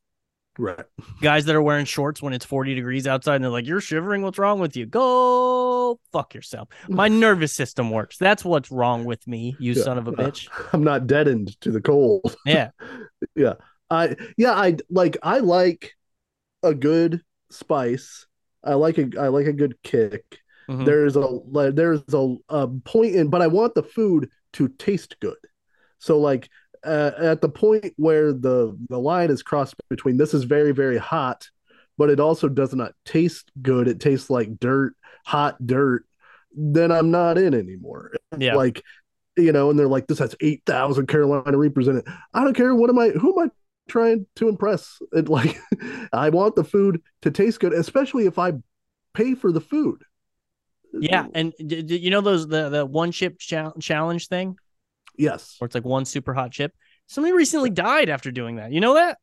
Right. 0.57 0.85
Guys 1.21 1.45
that 1.45 1.55
are 1.55 1.61
wearing 1.61 1.85
shorts 1.85 2.21
when 2.21 2.33
it's 2.33 2.45
40 2.45 2.75
degrees 2.75 3.07
outside 3.07 3.35
and 3.35 3.43
they're 3.43 3.51
like, 3.51 3.65
You're 3.65 3.81
shivering. 3.81 4.21
What's 4.21 4.37
wrong 4.37 4.59
with 4.59 4.75
you? 4.75 4.85
Go 4.85 5.99
fuck 6.11 6.33
yourself. 6.33 6.67
My 6.89 7.07
nervous 7.09 7.53
system 7.53 7.89
works. 7.89 8.17
That's 8.17 8.43
what's 8.43 8.69
wrong 8.71 9.05
with 9.05 9.25
me, 9.27 9.55
you 9.59 9.73
Yeah. 9.73 9.83
son 9.83 9.97
of 9.97 10.07
a 10.07 10.11
bitch. 10.13 10.47
I'm 10.73 10.83
not 10.83 11.07
deadened 11.07 11.59
to 11.61 11.71
the 11.71 11.81
cold. 11.81 12.35
Yeah. 12.45 12.71
yeah. 13.35 13.53
I 13.89 14.15
yeah, 14.37 14.51
I 14.53 14.77
like 14.89 15.17
I 15.23 15.39
like 15.39 15.93
a 16.63 16.73
good 16.73 17.21
spice. 17.49 18.25
I 18.63 18.73
like 18.75 18.97
a 18.97 19.09
I 19.19 19.27
like 19.29 19.47
a 19.47 19.53
good 19.53 19.75
kick. 19.83 20.23
Mhm. 20.69 20.85
There's 20.85 21.15
a 21.15 21.19
like, 21.19 21.75
there's 21.75 22.01
a, 22.13 22.35
a 22.49 22.67
point 22.67 23.15
in, 23.15 23.29
but 23.29 23.41
I 23.41 23.47
want 23.47 23.73
the 23.75 23.83
food 23.83 24.29
to 24.53 24.67
taste 24.67 25.17
good. 25.19 25.35
So 25.99 26.19
like 26.19 26.49
uh, 26.83 27.11
at 27.17 27.41
the 27.41 27.49
point 27.49 27.93
where 27.97 28.33
the 28.33 28.77
the 28.89 28.99
line 28.99 29.29
is 29.29 29.43
crossed 29.43 29.75
between 29.89 30.17
this 30.17 30.33
is 30.33 30.43
very 30.43 30.71
very 30.71 30.97
hot, 30.97 31.49
but 31.97 32.09
it 32.09 32.19
also 32.19 32.49
does 32.49 32.73
not 32.73 32.93
taste 33.05 33.51
good. 33.61 33.87
It 33.87 33.99
tastes 33.99 34.29
like 34.29 34.59
dirt, 34.59 34.95
hot 35.25 35.65
dirt. 35.65 36.05
Then 36.55 36.91
I'm 36.91 37.11
not 37.11 37.37
in 37.37 37.53
anymore. 37.53 38.13
Yeah. 38.37 38.55
Like 38.55 38.83
you 39.37 39.51
know, 39.53 39.69
and 39.69 39.79
they're 39.79 39.87
like, 39.87 40.07
this 40.07 40.19
has 40.19 40.35
eight 40.41 40.63
thousand 40.65 41.07
Carolina 41.07 41.57
Reapers 41.57 41.87
in 41.87 41.97
it. 41.97 42.05
I 42.33 42.43
don't 42.43 42.55
care. 42.55 42.75
What 42.75 42.89
am 42.89 42.99
I? 42.99 43.09
Who 43.09 43.39
am 43.39 43.47
I 43.47 43.51
trying 43.87 44.25
to 44.35 44.49
impress? 44.49 44.97
It 45.13 45.29
like, 45.29 45.57
I 46.13 46.29
want 46.29 46.55
the 46.55 46.63
food 46.63 47.01
to 47.21 47.31
taste 47.31 47.59
good, 47.59 47.73
especially 47.73 48.25
if 48.25 48.37
I 48.39 48.53
pay 49.13 49.35
for 49.35 49.51
the 49.51 49.61
food. 49.61 50.03
yeah. 50.93 51.27
And 51.33 51.53
d- 51.65 51.81
d- 51.83 51.97
you 51.97 52.09
know 52.09 52.21
those 52.21 52.47
the 52.47 52.69
the 52.69 52.85
one 52.85 53.11
chip 53.11 53.39
chal- 53.39 53.75
challenge 53.79 54.27
thing 54.27 54.57
Yes. 55.17 55.55
where 55.59 55.65
it's 55.65 55.75
like 55.75 55.85
one 55.85 56.05
super 56.05 56.33
hot 56.33 56.51
chip. 56.51 56.73
Somebody 57.07 57.33
recently 57.33 57.69
died 57.69 58.09
after 58.09 58.31
doing 58.31 58.55
that. 58.55 58.71
You 58.71 58.79
know 58.79 58.95
that? 58.95 59.17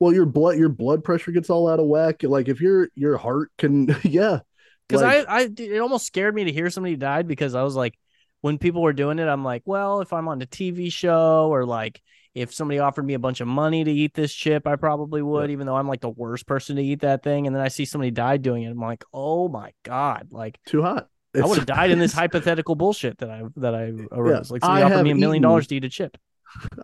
Well, 0.00 0.12
your 0.12 0.26
blood 0.26 0.58
your 0.58 0.68
blood 0.68 1.04
pressure 1.04 1.30
gets 1.30 1.50
all 1.50 1.68
out 1.68 1.78
of 1.78 1.86
whack. 1.86 2.22
Like 2.22 2.48
if 2.48 2.60
your 2.60 2.88
your 2.94 3.16
heart 3.16 3.50
can, 3.58 3.94
yeah. 4.02 4.40
Because 4.88 5.02
Like, 5.02 5.28
I, 5.28 5.42
I, 5.42 5.50
it 5.56 5.78
almost 5.78 6.06
scared 6.06 6.34
me 6.34 6.44
to 6.44 6.52
hear 6.52 6.68
somebody 6.68 6.96
died 6.96 7.28
because 7.28 7.54
I 7.54 7.62
was 7.62 7.76
like, 7.76 7.94
when 8.40 8.58
people 8.58 8.82
were 8.82 8.92
doing 8.92 9.20
it, 9.20 9.28
I'm 9.28 9.44
like, 9.44 9.62
well, 9.64 10.00
if 10.00 10.12
I'm 10.12 10.28
on 10.28 10.42
a 10.42 10.46
TV 10.46 10.92
show 10.92 11.48
or 11.48 11.64
like 11.64 12.02
if 12.34 12.52
somebody 12.52 12.78
offered 12.78 13.04
me 13.04 13.14
a 13.14 13.18
bunch 13.18 13.40
of 13.40 13.48
money 13.48 13.84
to 13.84 13.90
eat 13.90 14.14
this 14.14 14.32
chip, 14.32 14.66
I 14.66 14.76
probably 14.76 15.22
would, 15.22 15.50
even 15.50 15.66
though 15.66 15.76
I'm 15.76 15.88
like 15.88 16.00
the 16.00 16.08
worst 16.08 16.46
person 16.46 16.76
to 16.76 16.82
eat 16.82 17.00
that 17.02 17.22
thing. 17.22 17.46
And 17.46 17.54
then 17.54 17.62
I 17.62 17.68
see 17.68 17.84
somebody 17.84 18.10
die 18.10 18.38
doing 18.38 18.62
it. 18.64 18.70
I'm 18.70 18.80
like, 18.80 19.04
oh 19.12 19.48
my 19.48 19.72
God. 19.82 20.28
Like 20.30 20.58
too 20.66 20.82
hot. 20.82 21.08
I 21.34 21.46
would 21.46 21.56
have 21.58 21.66
died 21.66 21.90
in 21.90 21.98
this 21.98 22.12
hypothetical 22.22 22.74
bullshit 22.74 23.18
that 23.18 23.30
I, 23.30 23.42
that 23.56 23.74
I 23.74 23.92
arose. 24.12 24.50
like 24.50 24.64
I 24.64 24.82
offered 24.82 25.02
me 25.04 25.10
a 25.12 25.14
million 25.14 25.36
eaten- 25.42 25.42
dollars 25.48 25.66
to 25.68 25.76
eat 25.76 25.84
a 25.84 25.88
chip. 25.88 26.16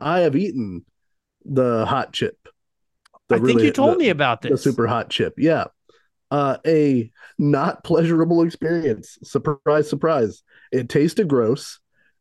I 0.00 0.20
have 0.20 0.34
eaten 0.36 0.84
the 1.44 1.84
hot 1.86 2.12
chip. 2.12 2.36
The 3.28 3.36
I 3.36 3.38
think 3.40 3.60
you 3.60 3.70
told 3.72 3.94
the- 3.94 3.98
me 3.98 4.08
about 4.08 4.40
the 4.42 4.50
this. 4.50 4.62
super 4.64 4.86
hot 4.86 5.10
chip. 5.10 5.34
Yeah. 5.36 5.66
Uh, 6.30 6.58
a 6.66 7.10
not 7.38 7.84
pleasurable 7.84 8.42
experience. 8.42 9.18
Surprise, 9.22 9.88
surprise. 9.88 10.42
It 10.72 10.88
tasted 10.88 11.28
gross. 11.28 11.78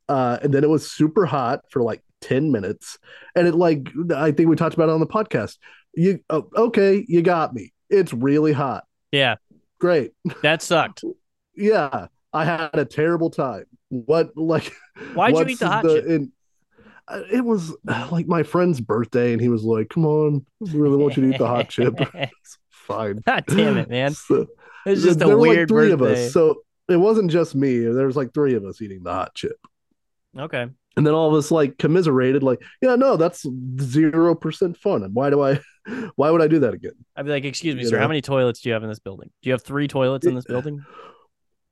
Uh, 0.09 0.37
and 0.41 0.53
then 0.53 0.63
it 0.63 0.69
was 0.69 0.89
super 0.89 1.25
hot 1.25 1.61
for 1.69 1.81
like 1.81 2.01
10 2.21 2.51
minutes. 2.51 2.97
And 3.35 3.47
it, 3.47 3.55
like, 3.55 3.89
I 4.15 4.31
think 4.31 4.47
we 4.49 4.55
talked 4.55 4.75
about 4.75 4.87
it 4.89 4.93
on 4.93 5.01
the 5.01 5.07
podcast. 5.07 5.57
You, 5.93 6.19
oh, 6.29 6.49
okay, 6.55 7.03
you 7.07 7.21
got 7.21 7.53
me. 7.53 7.73
It's 7.89 8.13
really 8.13 8.53
hot. 8.53 8.85
yeah, 9.11 9.35
Great. 9.79 10.11
that 10.41 10.61
sucked. 10.61 11.03
Yeah. 11.59 12.07
I 12.37 12.45
had 12.45 12.69
a 12.73 12.85
terrible 12.85 13.29
time. 13.29 13.65
What, 13.89 14.35
like, 14.37 14.71
Why'd 15.13 15.35
you 15.35 15.45
eat 15.47 15.59
the 15.59 15.67
hot 15.67 15.83
chip? 15.85 16.05
in- 16.05 16.31
uh, 17.09 17.21
it 17.31 17.43
was 17.43 17.73
uh, 17.87 18.09
like 18.11 18.27
my 18.27 18.43
friend's 18.43 18.81
birthday, 18.81 19.31
and 19.31 19.39
he 19.41 19.47
was 19.47 19.63
like, 19.63 19.89
"Come 19.89 20.05
on, 20.05 20.45
I 20.67 20.71
really 20.73 20.97
want 20.97 21.15
you 21.15 21.23
to 21.23 21.33
eat 21.33 21.37
the 21.37 21.47
hot 21.47 21.69
chip." 21.69 21.95
Fine. 22.69 23.23
God 23.25 23.45
damn 23.47 23.77
it, 23.77 23.89
man. 23.89 24.13
So- 24.13 24.47
It's 24.85 25.03
just 25.03 25.15
a 25.21 25.25
there 25.25 25.29
were 25.37 25.41
like 25.47 25.49
weird 25.51 25.69
three 25.69 25.95
birthday. 25.95 26.11
of 26.23 26.27
us, 26.27 26.33
so 26.33 26.63
it 26.89 26.97
wasn't 26.97 27.31
just 27.31 27.55
me. 27.55 27.79
There 27.79 28.05
was 28.07 28.17
like 28.17 28.33
three 28.33 28.55
of 28.55 28.65
us 28.65 28.81
eating 28.81 29.03
the 29.03 29.11
hot 29.13 29.33
chip, 29.35 29.55
Okay. 30.37 30.67
and 30.97 31.07
then 31.07 31.13
all 31.13 31.29
of 31.29 31.33
us 31.35 31.49
like 31.49 31.77
commiserated, 31.77 32.43
like, 32.43 32.61
"Yeah, 32.81 32.95
no, 32.95 33.15
that's 33.15 33.45
zero 33.81 34.35
percent 34.35 34.75
fun." 34.77 35.03
And 35.03 35.13
why 35.15 35.29
do 35.29 35.41
I? 35.41 35.59
Why 36.17 36.29
would 36.31 36.41
I 36.41 36.47
do 36.49 36.59
that 36.59 36.73
again? 36.73 36.91
I'd 37.15 37.23
be 37.23 37.31
like, 37.31 37.45
excuse 37.45 37.73
me, 37.73 37.83
You 37.83 37.87
sir, 37.87 37.97
how 37.97 38.09
many 38.09 38.21
toilets 38.21 38.59
do 38.59 38.67
you 38.67 38.73
have 38.73 38.83
in 38.83 38.89
this 38.89 38.99
building? 38.99 39.29
Do 39.41 39.47
you 39.49 39.53
have 39.53 39.63
three 39.63 39.87
toilets 39.87 40.27
in 40.27 40.35
this 40.35 40.43
building? 40.43 40.83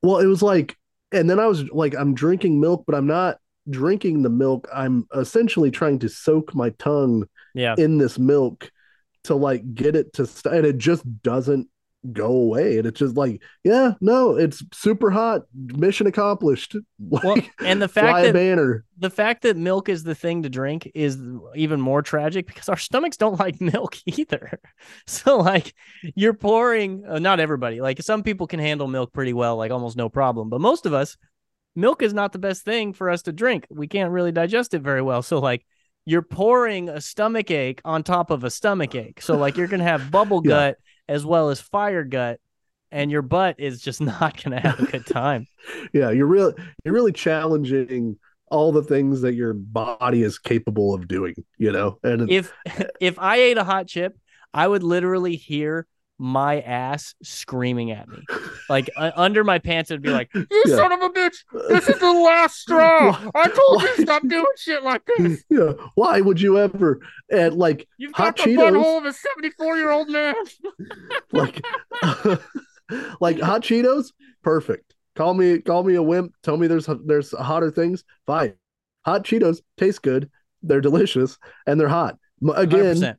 Well, 0.05 0.19
it 0.19 0.27
was 0.27 0.41
like, 0.43 0.77
and 1.11 1.29
then 1.29 1.39
I 1.39 1.47
was 1.47 1.63
like, 1.69 1.95
I'm 1.95 2.13
drinking 2.13 2.59
milk, 2.59 2.83
but 2.85 2.95
I'm 2.95 3.07
not 3.07 3.37
drinking 3.69 4.21
the 4.21 4.29
milk. 4.29 4.67
I'm 4.73 5.07
essentially 5.15 5.71
trying 5.71 5.99
to 5.99 6.09
soak 6.09 6.53
my 6.53 6.69
tongue 6.71 7.25
Yeah. 7.55 7.75
in 7.77 7.97
this 7.97 8.19
milk 8.19 8.71
to 9.23 9.33
like 9.35 9.73
get 9.73 9.95
it 9.95 10.13
to 10.13 10.27
st- 10.27 10.53
and 10.53 10.65
it 10.65 10.77
just 10.77 11.03
doesn't 11.23 11.67
go 12.13 12.27
away 12.27 12.77
and 12.77 12.85
it's 12.87 12.99
just 12.99 13.15
like 13.15 13.41
yeah 13.63 13.93
no 14.01 14.35
it's 14.35 14.63
super 14.73 15.09
hot 15.09 15.41
mission 15.53 16.07
accomplished 16.07 16.75
like 17.09 17.23
Well, 17.23 17.37
and 17.63 17.81
the 17.81 17.87
fact 17.87 18.23
that 18.23 18.33
banner 18.33 18.85
the 18.97 19.09
fact 19.09 19.41
that 19.41 19.57
milk 19.57 19.89
is 19.89 20.03
the 20.03 20.15
thing 20.15 20.43
to 20.43 20.49
drink 20.49 20.89
is 20.95 21.17
even 21.55 21.81
more 21.81 22.01
tragic 22.01 22.47
because 22.47 22.69
our 22.69 22.77
stomachs 22.77 23.17
don't 23.17 23.39
like 23.39 23.59
milk 23.61 23.97
either. 24.05 24.59
So 25.07 25.37
like 25.37 25.73
you're 26.15 26.33
pouring 26.33 27.05
uh, 27.05 27.19
not 27.19 27.39
everybody, 27.39 27.81
like 27.81 28.01
some 28.01 28.23
people 28.23 28.47
can 28.47 28.59
handle 28.59 28.87
milk 28.87 29.13
pretty 29.13 29.33
well, 29.33 29.57
like 29.57 29.71
almost 29.71 29.97
no 29.97 30.09
problem, 30.09 30.49
but 30.49 30.61
most 30.61 30.85
of 30.85 30.93
us 30.93 31.17
milk 31.75 32.01
is 32.01 32.13
not 32.13 32.31
the 32.31 32.39
best 32.39 32.63
thing 32.63 32.93
for 32.93 33.09
us 33.09 33.23
to 33.23 33.31
drink. 33.31 33.67
We 33.69 33.87
can't 33.87 34.11
really 34.11 34.31
digest 34.31 34.73
it 34.73 34.81
very 34.81 35.01
well. 35.01 35.21
So 35.21 35.39
like 35.39 35.65
you're 36.05 36.21
pouring 36.21 36.89
a 36.89 37.01
stomach 37.01 37.51
ache 37.51 37.81
on 37.83 38.03
top 38.03 38.29
of 38.29 38.43
a 38.43 38.49
stomach 38.49 38.95
ache. 38.95 39.21
So 39.21 39.37
like 39.37 39.57
you're 39.57 39.67
to 39.67 39.83
have 39.83 40.11
bubble 40.11 40.41
Yeah. 40.43 40.51
As 41.07 41.25
well 41.25 41.49
as 41.49 41.59
fire 41.59 42.03
gut 42.03 42.39
and 42.91 43.11
your 43.11 43.21
butt 43.21 43.59
is 43.59 43.81
just 43.81 44.01
not 44.01 44.41
going 44.43 44.59
to 44.59 44.67
have 44.67 44.79
a 44.79 44.85
good 44.85 45.05
time. 45.05 45.47
yeah 45.93 46.11
you're 46.11 46.27
really 46.27 46.53
you're 46.83 46.93
really 46.93 47.11
challenging 47.11 48.17
all 48.51 48.71
the 48.71 48.83
things 48.83 49.21
that 49.21 49.33
your 49.33 49.53
body 49.53 50.21
is 50.21 50.37
capable 50.37 50.93
of 50.93 51.07
doing 51.07 51.33
you 51.57 51.71
know 51.71 51.97
and 52.03 52.29
if 52.29 52.53
if 52.99 53.17
I 53.19 53.37
ate 53.37 53.57
a 53.57 53.63
hot 53.63 53.87
chip, 53.87 54.17
I 54.53 54.67
would 54.67 54.83
literally 54.83 55.35
hear 55.35 55.87
my 56.17 56.61
ass 56.61 57.13
screaming 57.23 57.91
at 57.91 58.07
me. 58.07 58.23
Like 58.69 58.89
uh, 58.95 59.11
under 59.15 59.43
my 59.43 59.59
pants, 59.59 59.91
it'd 59.91 60.01
be 60.01 60.09
like, 60.11 60.29
"You 60.35 60.47
Yeah. 60.65 60.75
son 60.77 60.91
of 60.93 61.01
a 61.01 61.09
bitch! 61.09 61.35
This 61.69 61.89
is 61.89 61.99
the 61.99 62.11
last 62.11 62.55
straw. 62.55 63.13
Why- 63.31 63.41
I 63.43 63.47
told 63.47 63.75
why- 63.83 63.93
you 63.97 64.03
stop 64.03 64.21
doing 64.27 64.45
shit 64.57 64.83
like 64.83 65.01
this. 65.17 65.43
yeah 65.49 65.73
why 65.95 66.21
would 66.21 66.39
you 66.39 66.57
ever 66.57 67.01
and 67.29 67.55
like 67.55 67.87
You've 67.97 68.13
Hot 68.13 68.37
got 68.37 68.45
the 68.45 68.51
Cheetos? 68.51 68.71
butthole 68.71 68.97
of 68.99 69.05
a 69.05 69.13
seventy-four-year-old 69.13 70.09
man." 70.09 70.35
like 71.31 71.61
like 73.19 73.39
hot 73.39 73.61
cheetos 73.63 74.11
perfect 74.43 74.93
call 75.15 75.33
me 75.33 75.59
call 75.59 75.83
me 75.83 75.95
a 75.95 76.03
wimp 76.03 76.33
tell 76.43 76.55
me 76.57 76.67
there's 76.67 76.87
there's 77.05 77.31
hotter 77.31 77.71
things 77.71 78.03
fine 78.27 78.53
hot 79.03 79.23
cheetos 79.23 79.61
taste 79.77 80.01
good 80.03 80.29
they're 80.61 80.81
delicious 80.81 81.37
and 81.65 81.79
they're 81.79 81.87
hot 81.87 82.17
again 82.55 82.95
100%. 82.95 83.15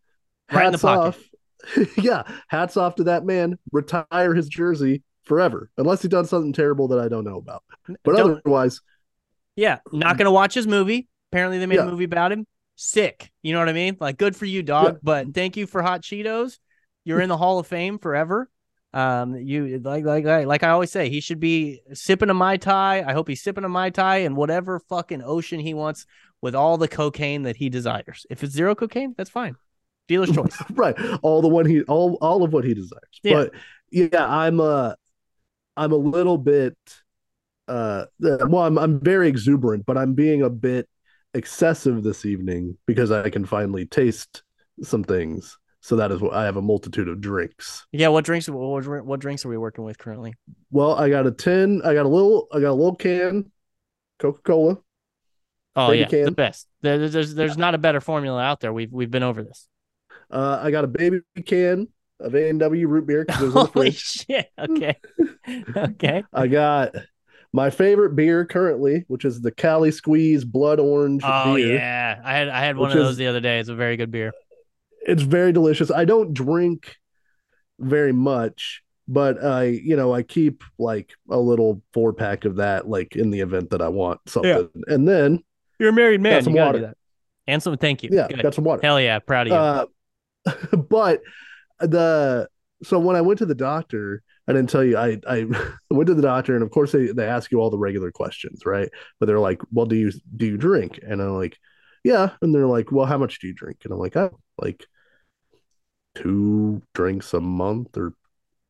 Right 0.53 0.67
in 0.67 0.73
the 0.73 0.79
hats 0.79 0.83
pocket. 0.83 1.01
off 1.01 1.21
yeah 1.97 2.23
hats 2.49 2.77
off 2.77 2.95
to 2.97 3.05
that 3.05 3.25
man 3.25 3.59
retire 3.73 4.35
his 4.35 4.49
jersey 4.49 5.03
forever 5.25 5.71
unless 5.79 6.03
he 6.03 6.09
done 6.09 6.25
something 6.27 6.53
terrible 6.53 6.89
that 6.89 6.99
i 6.99 7.09
don't 7.09 7.25
know 7.25 7.37
about 7.39 7.63
but 8.05 8.17
Don't- 8.17 8.39
otherwise 8.39 8.81
yeah, 9.59 9.79
not 9.91 10.19
gonna 10.19 10.31
watch 10.31 10.53
his 10.53 10.67
movie. 10.67 11.09
Apparently, 11.33 11.59
they 11.59 11.65
made 11.65 11.77
Yeah. 11.77 11.87
a 11.87 11.91
movie 11.91 12.05
about 12.05 12.31
him. 12.31 12.47
Sick. 12.75 13.31
You 13.43 13.55
know 13.55 13.59
what 13.59 13.71
I 13.71 13.73
mean? 13.73 13.97
Like, 13.99 14.19
good 14.19 14.37
for 14.37 14.45
you, 14.45 14.63
dog. 14.63 14.99
But 15.03 15.33
thank 15.33 15.57
you 15.57 15.67
for 15.67 15.81
hot 15.81 16.03
Cheetos. 16.03 16.59
You're 17.05 17.23
in 17.23 17.31
the 17.31 17.39
Hall 17.39 17.59
of 17.59 17.67
Fame 17.67 17.99
forever. 17.99 18.51
Um, 18.93 19.35
you 19.35 19.81
like 19.83 20.05
like 20.05 20.27
like 20.27 20.47
like 20.47 20.63
I 20.63 20.69
always 20.69 20.93
say, 20.93 21.09
he 21.09 21.21
should 21.23 21.41
be 21.41 21.81
sipping 21.95 22.29
a 22.29 22.35
mai 22.35 22.59
tai. 22.59 23.03
I 23.03 23.15
hope 23.15 23.29
he's 23.29 23.43
sipping 23.43 23.65
a 23.65 23.69
mai 23.71 23.89
tai 23.89 24.19
in 24.19 24.35
whatever 24.37 24.79
fucking 24.79 25.23
ocean 25.25 25.59
he 25.59 25.73
wants 25.73 26.05
with 26.43 26.55
all 26.55 26.77
the 26.77 26.87
cocaine 26.87 27.45
that 27.45 27.57
he 27.57 27.71
desires. 27.71 28.27
If 28.29 28.45
it's 28.45 28.53
zero 28.53 28.75
cocaine, 28.75 29.15
that's 29.17 29.31
fine. 29.31 29.57
Dealer's 30.09 30.31
choice. 30.35 30.57
right 30.71 30.95
all 31.23 31.43
the 31.43 31.49
one 31.49 31.67
he 31.67 31.83
all 31.83 32.15
all 32.21 32.43
of 32.45 32.53
what 32.53 32.65
he 32.65 32.75
desires 32.75 33.03
Yeah. 33.23 33.35
but 33.35 33.53
yeah 33.91 34.27
i'm 34.27 34.61
uh 34.61 34.95
i'm 35.77 35.93
a 35.93 35.97
little 35.97 36.39
bit 36.39 36.77
uh 37.69 38.05
well 38.21 38.63
I'm, 38.65 38.79
I'm 38.79 39.01
very 39.01 39.29
exuberant 39.29 39.85
but 39.87 39.97
i'm 39.99 40.15
being 40.15 40.43
a 40.43 40.51
bit 40.51 40.89
excessive 41.35 42.03
this 42.03 42.25
evening 42.25 42.79
because 42.87 43.11
i 43.11 43.29
can 43.31 43.45
finally 43.45 43.85
taste 43.87 44.43
some 44.83 45.03
things 45.05 45.59
so 45.81 45.97
that 45.97 46.11
is 46.13 46.21
what 46.21 46.33
i 46.35 46.45
have 46.45 46.57
a 46.57 46.63
multitude 46.63 47.09
of 47.09 47.21
drinks 47.21 47.87
yeah. 47.93 48.09
What 48.09 48.25
drinks? 48.25 48.49
What, 48.49 49.05
what 49.05 49.21
drinks 49.21 49.45
are 49.45 49.49
we 49.49 49.57
working 49.59 49.85
with 49.85 49.99
currently? 49.99 50.35
well 50.71 50.95
i 50.95 51.09
got 51.09 51.27
a 51.27 51.31
tin 51.33 51.83
i 51.85 51.95
got 51.95 52.07
a 52.07 52.09
little 52.09 52.47
i 52.53 52.61
got 52.61 52.71
a 52.71 52.73
little 52.73 52.97
can 52.97 53.51
Coca 54.19 54.41
Cola. 54.43 54.79
Oh 55.79 55.91
yeah, 55.93 56.07
the 56.09 56.31
best. 56.31 56.67
There- 56.81 56.97
There's 56.99 57.13
there's, 57.13 57.35
there's 57.35 57.59
not 57.59 57.75
a 57.75 57.79
better 57.79 58.01
formula 58.01 58.41
out 58.43 58.61
there. 58.61 58.73
We've 58.73 58.91
we've 58.91 59.11
been 59.11 59.23
over 59.23 59.43
this. 59.43 59.69
Uh, 60.31 60.61
I 60.63 60.71
got 60.71 60.85
a 60.85 60.89
baby 60.89 61.21
can 61.45 61.89
of 62.21 62.35
A 62.35 62.49
and 62.49 62.59
W 62.61 62.89
root 62.89 63.07
beer 63.07 63.25
because 63.25 63.43
it 63.43 63.45
was 63.47 63.55
in 63.55 63.61
the 63.63 63.67
Holy 63.73 63.91
fridge. 63.91 64.01
shit! 64.03 64.51
Okay, 64.59 64.97
okay. 65.77 66.25
I 66.33 66.47
got 66.49 66.95
my 67.53 67.71
favorite 67.71 68.17
beer 68.17 68.45
currently, 68.45 69.05
which 69.09 69.25
is 69.25 69.41
the 69.41 69.51
Cali 69.53 69.91
Squeeze 69.91 70.45
Blood 70.45 70.81
Orange 70.81 71.23
Oh 71.25 71.55
beer. 71.55 71.75
yeah, 71.77 72.21
I 72.25 72.33
had 72.35 72.49
I 72.49 72.61
had 72.61 72.77
one 72.77 72.89
Which 72.89 72.97
of 72.97 73.03
those 73.05 73.11
is- 73.13 73.17
the 73.19 73.27
other 73.29 73.41
day. 73.41 73.59
It's 73.61 73.69
a 73.69 73.75
very 73.75 73.97
good 73.97 74.11
beer. 74.11 74.33
It's 75.07 75.23
very 75.23 75.53
delicious. 75.53 75.91
I 75.91 76.05
don't 76.05 76.35
drink 76.35 76.97
very 77.79 78.11
much, 78.13 78.83
but 79.07 79.43
I, 79.45 79.65
you 79.67 79.95
know, 79.95 80.13
I 80.13 80.23
keep 80.25 80.65
like 80.79 81.13
a 81.31 81.39
little 81.39 81.81
four 81.93 82.13
pack 82.13 82.45
of 82.45 82.57
that, 82.57 82.89
like 82.89 83.15
in 83.15 83.31
the 83.31 83.41
event 83.41 83.71
that 83.71 83.81
I 83.83 83.89
want 83.89 84.21
something. 84.27 84.69
And 84.89 85.07
then, 85.07 85.45
You're 85.79 85.91
a 85.91 85.93
married 85.93 86.21
man. 86.23 86.43
some 86.43 86.55
you 86.55 86.59
gotta 86.59 86.67
water. 86.69 86.79
do 86.79 86.87
that. 86.87 86.97
And 87.47 87.63
some 87.63 87.77
thank 87.77 88.03
you. 88.03 88.09
yeah, 88.13 88.27
Good. 88.27 88.43
got 88.43 88.55
some 88.55 88.65
water. 88.65 88.81
Hell 88.83 89.01
yeah, 89.01 89.21
proud 89.21 89.47
of 89.47 89.53
you. 89.53 89.57
Uh, 89.57 89.87
but 90.89 91.21
the 91.81 92.49
so 92.83 92.99
when 92.99 93.17
I 93.17 93.21
went 93.21 93.39
to 93.39 93.47
the 93.47 93.55
doctor, 93.55 94.23
I 94.49 94.53
didn't 94.53 94.71
tell 94.71 94.85
you 94.85 94.97
I 94.97 95.19
I 95.27 95.47
went 95.91 96.07
to 96.09 96.15
the 96.15 96.23
doctor 96.23 96.55
and 96.55 96.63
of 96.63 96.71
course 96.71 96.93
they 96.93 97.07
they 97.09 97.27
ask 97.27 97.51
you 97.51 97.61
all 97.61 97.71
the 97.71 97.79
regular 97.79 98.11
questions, 98.11 98.63
right? 98.65 98.89
But 99.19 99.27
they're 99.27 99.41
like, 99.41 99.61
"Well, 99.73 99.87
do 99.87 99.97
you 99.97 100.13
do 100.37 100.47
you 100.47 100.57
drink?" 100.57 101.01
And 101.03 101.21
I'm 101.21 101.35
like, 101.35 101.59
"Yeah." 102.05 102.31
And 102.43 102.55
they're 102.55 102.67
like, 102.67 102.93
"Well, 102.93 103.07
how 103.07 103.19
much 103.19 103.41
do 103.41 103.47
you 103.47 103.55
drink?" 103.55 103.79
And 103.85 103.93
I'm 103.93 103.99
like, 103.99 104.17
"Oh, 104.17 104.39
like 104.61 104.87
two 106.15 106.83
drinks 106.95 107.35
a 107.35 107.41
month 107.41 107.97
or 107.97 108.15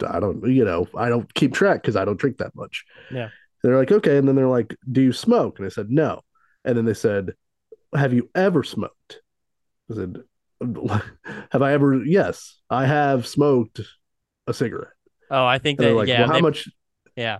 I 0.07 0.21
don't, 0.21 0.47
you 0.47 0.65
know, 0.65 0.87
I 0.97 1.09
don't 1.09 1.33
keep 1.35 1.55
track 1.55 1.81
because 1.83 1.97
I 1.97 2.05
don't 2.05 2.19
drink 2.19 2.39
that 2.39 2.55
much." 2.55 2.85
Yeah. 3.11 3.31
They're 3.62 3.79
like, 3.79 3.93
"Okay." 3.93 4.17
And 4.19 4.29
then 4.29 4.37
they're 4.37 4.49
like, 4.49 4.77
"Do 4.91 5.03
you 5.03 5.12
smoke?" 5.12 5.59
And 5.59 5.67
I 5.67 5.71
said, 5.71 5.91
"No." 5.91 6.23
And 6.65 6.77
then 6.77 6.85
they 6.85 6.95
said, 6.95 7.35
"Have 7.95 8.12
you 8.12 8.31
ever 8.35 8.62
smoked?" 8.65 9.23
I 9.91 9.95
said, 9.95 10.23
have 10.61 11.62
I 11.62 11.73
ever? 11.73 12.03
Yes, 12.05 12.59
I 12.71 12.87
have 12.87 13.27
smoked 13.27 13.81
a 14.47 14.55
cigarette. 14.55 14.92
oh, 15.31 15.45
I 15.45 15.59
think 15.59 15.79
that 15.79 15.85
they're 15.87 15.95
like, 15.95 16.09
yeah, 16.09 16.21
well, 16.21 16.29
how 16.29 16.35
they- 16.35 16.40
much? 16.40 16.69
yeah. 17.16 17.38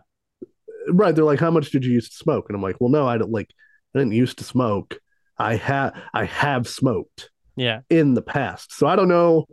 Right. 0.89 1.15
They're 1.15 1.25
like, 1.25 1.41
how 1.41 1.51
much 1.51 1.71
did 1.71 1.85
you 1.85 1.93
used 1.93 2.13
to 2.13 2.19
smoke? 2.19 2.47
And 2.49 2.55
I'm 2.57 2.63
like, 2.63 2.77
well, 2.81 2.91
no, 2.91 3.09
I 3.09 3.19
don't 3.19 3.33
like, 3.33 3.51
I 3.95 3.99
didn't 3.99 4.13
used 4.13 4.39
to 4.39 4.45
smoke. 4.45 4.99
I 5.39 5.57
have, 5.57 5.95
I 6.15 6.25
have 6.27 6.69
smoked 6.69 7.31
Yeah. 7.57 7.81
in 7.91 8.15
the 8.15 8.23
past. 8.23 8.73
So 8.73 8.87
I 8.87 8.95
don't 8.95 9.09
know 9.09 9.47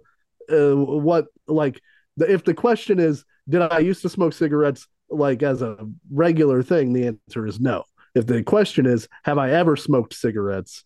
uh, 0.52 0.76
what, 0.76 1.26
like, 1.48 1.82
the, 2.18 2.32
if 2.32 2.44
the 2.44 2.54
question 2.54 3.00
is, 3.00 3.26
did 3.50 3.62
I 3.62 3.80
used 3.80 4.04
to 4.04 4.10
smoke 4.10 4.34
cigarettes 4.34 4.88
like 5.10 5.42
as 5.42 5.62
a 5.64 5.78
regular 6.12 6.62
thing? 6.62 6.94
The 6.94 7.08
answer 7.08 7.48
is 7.48 7.60
no. 7.60 7.84
If 8.14 8.28
the 8.28 8.44
question 8.44 8.86
is, 8.86 9.08
have 9.24 9.40
I 9.40 9.50
ever 9.52 9.76
smoked 9.76 10.14
cigarettes? 10.14 10.86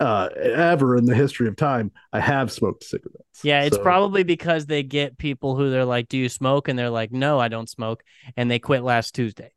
Uh, 0.00 0.28
ever 0.36 0.96
in 0.96 1.04
the 1.06 1.14
history 1.14 1.48
of 1.48 1.56
time, 1.56 1.90
I 2.12 2.20
have 2.20 2.52
smoked 2.52 2.84
cigarettes. 2.84 3.42
Yeah, 3.42 3.62
it's 3.62 3.76
So- 3.76 3.82
probably 3.82 4.22
because 4.22 4.66
they 4.66 4.82
get 4.84 5.18
people 5.18 5.56
who 5.56 5.70
they're 5.70 5.84
like, 5.84 6.08
"Do 6.08 6.16
you 6.16 6.28
smoke?" 6.28 6.68
and 6.68 6.78
they're 6.78 6.88
like, 6.90 7.10
"No, 7.10 7.40
I 7.40 7.48
don't 7.48 7.68
smoke," 7.68 8.04
and 8.36 8.48
they 8.50 8.60
quit 8.60 8.82
last 8.84 9.14
Tuesday, 9.16 9.50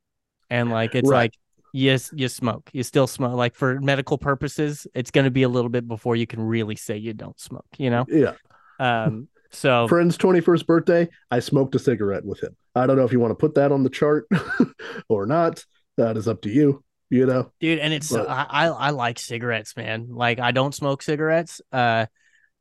and 0.50 0.72
like 0.72 0.96
it's 0.96 1.08
Right. 1.10 1.18
like, 1.18 1.34
yes, 1.74 2.12
you 2.16 2.28
smoke, 2.28 2.70
you 2.74 2.82
still 2.82 3.06
smoke. 3.08 3.34
Like 3.36 3.54
for 3.56 3.80
medical 3.82 4.18
purposes, 4.18 4.88
it's 4.96 5.12
going 5.12 5.26
to 5.26 5.32
be 5.32 5.44
a 5.44 5.50
little 5.50 5.70
bit 5.70 5.88
before 5.88 6.16
you 6.16 6.26
can 6.26 6.42
really 6.42 6.76
say 6.76 6.98
you 6.98 7.14
don't 7.14 7.40
smoke. 7.40 7.68
You 7.78 7.92
know, 7.92 8.06
Yeah. 8.10 8.34
um, 8.80 9.28
so 9.52 9.88
friend's 9.90 10.18
21st 10.18 10.66
birthday, 10.66 11.08
I 11.30 11.40
smoked 11.40 11.76
a 11.76 11.80
cigarette 11.80 12.26
with 12.26 12.42
him. 12.42 12.56
I 12.74 12.88
don't 12.88 12.98
know 12.98 13.06
if 13.06 13.12
you 13.12 13.20
want 13.20 13.32
to 13.32 13.36
put 13.36 13.54
that 13.56 13.72
on 13.72 13.84
the 13.84 13.90
chart 13.92 14.28
or 15.08 15.26
not. 15.28 15.64
That 15.98 16.18
is 16.18 16.28
up 16.28 16.42
to 16.42 16.50
you, 16.50 16.84
you 17.12 17.26
know. 17.28 17.52
dude 17.60 17.78
and 17.78 17.93
it's 17.93 18.12
But- 18.12 18.28
I, 18.30 18.45
I 18.50 18.65
i 18.67 18.89
like 18.89 19.19
cigarettes 19.19 19.76
man 19.78 20.08
like 20.10 20.39
i 20.39 20.52
don't 20.52 20.74
smoke 20.74 21.04
cigarettes 21.04 21.62
uh 21.71 22.08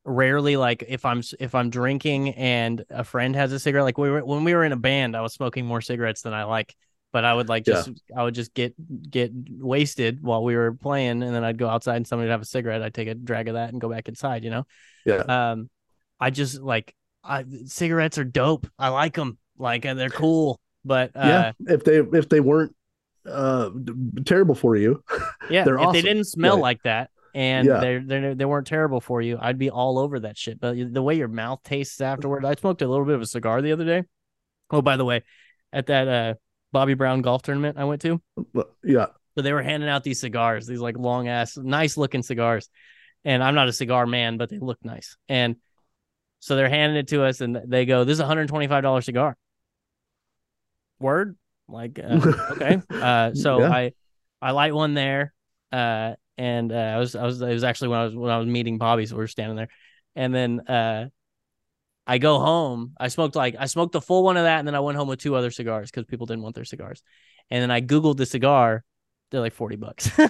rarely 0.04 0.56
like 0.56 0.84
if 0.88 1.04
i'm 1.04 1.22
if 1.38 1.54
i'm 1.54 1.70
drinking 1.70 2.30
and 2.34 2.84
a 2.90 3.04
friend 3.04 3.34
has 3.36 3.52
a 3.52 3.58
cigarette 3.60 3.84
like 3.84 3.98
we 3.98 4.10
were 4.10 4.24
when 4.24 4.44
we 4.44 4.54
were 4.54 4.64
in 4.64 4.72
a 4.72 4.76
band 4.76 5.16
i 5.16 5.20
was 5.20 5.32
smoking 5.32 5.64
more 5.66 5.80
cigarettes 5.80 6.22
than 6.22 6.32
i 6.34 6.44
like 6.44 6.74
but 7.12 7.24
i 7.24 7.32
would 7.32 7.48
like 7.48 7.66
Yeah. 7.66 7.74
just 7.74 7.90
i 8.16 8.22
would 8.22 8.34
just 8.34 8.54
get 8.54 8.74
get 9.10 9.30
wasted 9.32 10.22
while 10.22 10.42
we 10.42 10.56
were 10.56 10.72
playing 10.72 11.22
and 11.22 11.34
then 11.34 11.44
i'd 11.44 11.58
go 11.58 11.68
outside 11.68 11.96
and 11.96 12.06
somebody 12.06 12.26
would 12.28 12.32
have 12.32 12.42
a 12.42 12.46
cigarette 12.46 12.82
i'd 12.82 12.94
take 12.94 13.08
a 13.08 13.14
drag 13.14 13.48
of 13.48 13.54
that 13.54 13.70
and 13.72 13.80
go 13.80 13.88
back 13.90 14.08
inside 14.08 14.42
you 14.42 14.50
know 14.50 14.66
Yeah. 15.04 15.50
um 15.52 15.68
i 16.18 16.30
just 16.30 16.60
like 16.60 16.94
i 17.22 17.44
cigarettes 17.66 18.16
are 18.18 18.24
dope 18.24 18.66
i 18.78 18.88
like 18.88 19.14
them 19.14 19.38
like 19.58 19.84
uh, 19.84 19.94
they're 19.94 20.08
cool 20.08 20.58
but 20.82 21.10
uh 21.14 21.52
yeah. 21.68 21.74
If 21.74 21.84
they 21.84 21.98
if 21.98 22.30
they 22.30 22.40
weren't 22.40 22.74
uh 23.26 23.70
terrible 24.24 24.54
for 24.54 24.76
you, 24.76 25.02
Yeah, 25.50 25.64
They're 25.64 25.78
if 25.78 25.92
they 25.92 26.02
didn't 26.02 26.24
smell 26.24 26.56
Yeah. 26.56 26.62
like 26.62 26.83
that 26.85 27.11
and 27.35 27.66
Yeah. 27.66 27.80
they're, 27.80 28.00
they're 28.04 28.35
they 28.35 28.44
weren't 28.44 28.66
terrible 28.66 29.00
for 29.00 29.20
you, 29.20 29.38
I'd 29.40 29.59
be 29.59 29.70
all 29.70 29.98
over 29.98 30.20
that 30.20 30.38
shit. 30.38 30.61
But 30.61 30.76
the 30.92 31.02
way 31.02 31.14
your 31.16 31.28
mouth 31.28 31.61
tastes 31.62 32.00
afterward, 32.00 32.44
I 32.44 32.54
smoked 32.54 32.83
a 32.83 32.88
little 32.88 33.04
bit 33.04 33.14
of 33.14 33.20
a 33.22 33.26
cigar 33.26 33.61
the 33.62 33.72
other 33.72 33.85
day. 33.85 34.04
Oh, 34.70 34.83
by 34.83 34.96
the 34.96 35.04
way, 35.04 35.22
at 35.72 35.87
that 35.87 36.09
uh 36.09 36.35
Bobby 36.72 36.94
Brown 36.94 37.20
golf 37.22 37.42
tournament 37.42 37.76
I 37.78 37.85
went 37.85 38.00
to, 38.02 38.20
yeah. 38.85 39.06
so 39.35 39.42
they 39.42 39.52
were 39.52 39.62
handing 39.62 39.88
out 39.88 40.04
these 40.04 40.20
cigars, 40.20 40.66
these 40.66 40.80
like 40.80 40.96
long 40.96 41.26
ass, 41.28 41.56
nice 41.56 41.96
looking 41.96 42.22
cigars. 42.22 42.68
And 43.24 43.42
I'm 43.44 43.54
not 43.54 43.68
a 43.68 43.72
cigar 43.72 44.06
man, 44.06 44.38
but 44.38 44.48
they 44.48 44.59
look 44.59 44.78
nice. 44.83 45.16
And 45.28 45.56
so 46.38 46.56
they're 46.56 46.70
handing 46.70 46.96
it 46.96 47.09
to 47.09 47.22
us, 47.24 47.42
and 47.42 47.54
they 47.66 47.85
go, 47.85 48.04
"This 48.04 48.14
is 48.14 48.20
a 48.20 48.26
hundred 48.26 48.48
twenty 48.48 48.66
five 48.66 48.83
dollar 48.83 49.02
cigar." 49.02 49.37
Word, 50.98 51.37
like 51.72 51.98
uh, 51.98 52.20
okay. 52.52 52.80
Uh, 52.90 53.35
so 53.35 53.61
Yeah. 53.61 53.70
I 53.70 53.92
I 54.42 54.50
light 54.52 54.74
one 54.74 54.94
there, 54.94 55.33
uh, 55.72 56.14
and 56.38 56.72
uh, 56.72 56.76
I 56.76 56.98
was 56.98 57.14
I 57.14 57.24
was 57.24 57.40
it 57.40 57.52
was 57.52 57.64
actually 57.64 57.88
when 57.88 57.98
I 58.00 58.04
was 58.04 58.14
when 58.14 58.30
I 58.30 58.38
was 58.38 58.46
meeting 58.46 58.78
Bobby, 58.78 59.06
so 59.06 59.16
we 59.16 59.20
were 59.20 59.28
standing 59.28 59.56
there, 59.56 59.68
and 60.16 60.35
then 60.35 60.61
uh, 60.61 61.09
I 62.06 62.18
go 62.18 62.38
home. 62.38 62.94
I 62.98 63.09
smoked 63.09 63.37
like 63.37 63.56
I 63.59 63.66
smoked 63.66 63.92
the 63.92 64.00
full 64.00 64.24
one 64.24 64.37
of 64.37 64.44
that, 64.44 64.59
and 64.59 64.66
then 64.66 64.74
I 64.74 64.80
went 64.80 64.96
home 64.96 65.09
with 65.09 65.20
two 65.20 65.35
other 65.35 65.50
cigars 65.50 65.90
because 65.90 66.06
people 66.06 66.26
didn't 66.26 66.42
want 66.42 66.54
their 66.54 66.64
cigars, 66.64 67.02
and 67.50 67.62
then 67.62 67.70
I 67.70 67.80
googled 67.80 68.16
the 68.16 68.26
cigar. 68.26 68.85
They're 69.30 69.40
like 69.40 69.54
forty 69.54 69.76
bucks. 69.76 70.11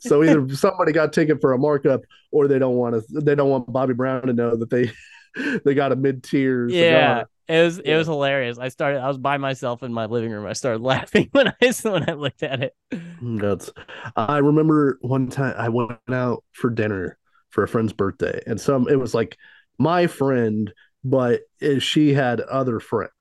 so 0.00 0.24
either 0.24 0.48
somebody 0.54 0.92
got 0.92 1.12
taken 1.12 1.38
for 1.38 1.52
a 1.52 1.58
markup 1.58 2.02
or 2.32 2.48
they 2.48 2.58
don't 2.58 2.74
want 2.74 2.94
to 2.94 3.20
they 3.20 3.34
don't 3.34 3.48
want 3.48 3.72
Bobby 3.72 3.94
Brown 3.94 4.22
to 4.26 4.32
know 4.32 4.56
that 4.56 4.70
they 4.70 4.90
they 5.64 5.74
got 5.74 5.92
a 5.92 5.96
mid-tier 5.96 6.68
yeah, 6.68 6.80
cigar. 6.80 7.28
It 7.50 7.64
was 7.64 7.78
it 7.78 7.94
was 7.96 8.06
hilarious. 8.06 8.58
I 8.58 8.68
started. 8.68 9.00
I 9.00 9.08
was 9.08 9.18
by 9.18 9.38
myself 9.38 9.82
in 9.82 9.92
my 9.92 10.06
living 10.06 10.30
room. 10.30 10.46
I 10.46 10.52
started 10.52 10.82
laughing 10.82 11.28
when 11.32 11.48
I 11.48 11.72
when 11.82 12.08
I 12.08 12.14
looked 12.14 12.42
at 12.42 12.62
it. 12.62 12.74
That's 13.20 13.70
I 14.16 14.38
remember 14.38 14.98
one 15.02 15.28
time 15.28 15.54
I 15.56 15.68
went 15.68 15.98
out 16.10 16.44
for 16.52 16.70
dinner 16.70 17.18
for 17.50 17.64
a 17.64 17.68
friend's 17.68 17.92
birthday, 17.92 18.40
and 18.46 18.60
some 18.60 18.88
it 18.88 18.98
was 18.98 19.14
like 19.14 19.36
my 19.78 20.06
friend, 20.06 20.72
but 21.04 21.42
she 21.80 22.14
had 22.14 22.40
other 22.40 22.80
friends, 22.80 23.12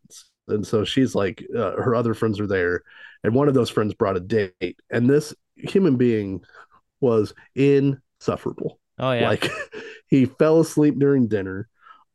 and 0.47 0.65
so 0.65 0.85
she's 0.85 1.15
like 1.15 1.43
uh, 1.55 1.73
her 1.73 1.95
other 1.95 2.13
friends 2.13 2.39
are 2.39 2.47
there, 2.47 2.83
and 3.23 3.35
one 3.35 3.49
of 3.49 3.53
those 3.53 3.69
friends 3.69 3.93
brought 3.93 4.15
a 4.17 4.21
date, 4.21 4.79
and 4.89 5.09
this 5.09 5.33
human 5.55 5.97
being 5.97 6.41
was 7.01 7.33
insufferable. 7.55 8.79
Oh 8.97 9.11
yeah, 9.13 9.29
Like 9.29 9.49
he 10.07 10.25
fell 10.25 10.61
asleep 10.61 10.95
during 10.99 11.27
dinner. 11.27 11.69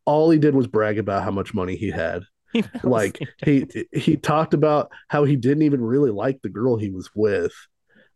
All 0.05 0.29
he 0.29 0.39
did 0.39 0.55
was 0.55 0.67
brag 0.67 0.97
about 0.97 1.23
how 1.23 1.31
much 1.31 1.53
money 1.53 1.75
he 1.75 1.91
had. 1.91 2.23
Like 2.83 3.19
he 3.43 3.65
he 3.91 4.15
talked 4.15 4.53
about 4.53 4.89
how 5.09 5.25
he 5.25 5.35
didn't 5.35 5.63
even 5.63 5.81
really 5.81 6.11
like 6.11 6.41
the 6.41 6.47
girl 6.49 6.77
he 6.77 6.89
was 6.89 7.09
with. 7.13 7.51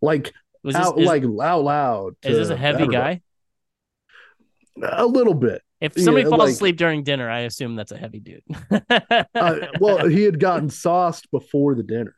Like 0.01 0.33
was 0.63 0.75
this, 0.75 0.85
out 0.85 0.97
is, 0.97 1.05
like 1.05 1.23
out 1.23 1.63
loud. 1.63 2.15
is 2.23 2.37
this 2.37 2.49
a 2.49 2.55
heavy 2.55 2.87
guy? 2.87 3.21
A 4.81 5.05
little 5.05 5.33
bit. 5.33 5.61
If 5.81 5.99
somebody 5.99 6.23
Yeah, 6.23 6.29
falls 6.29 6.39
like- 6.39 6.51
asleep 6.51 6.77
during 6.77 7.03
dinner, 7.03 7.29
I 7.29 7.41
assume 7.41 7.75
that's 7.75 7.91
a 7.91 7.97
heavy 7.97 8.19
dude. 8.19 8.43
Uh, 8.89 9.67
well, 9.79 10.07
he 10.09 10.23
had 10.23 10.39
gotten 10.39 10.69
sauced 10.69 11.29
before 11.31 11.75
the 11.75 11.83
dinner. 11.83 12.15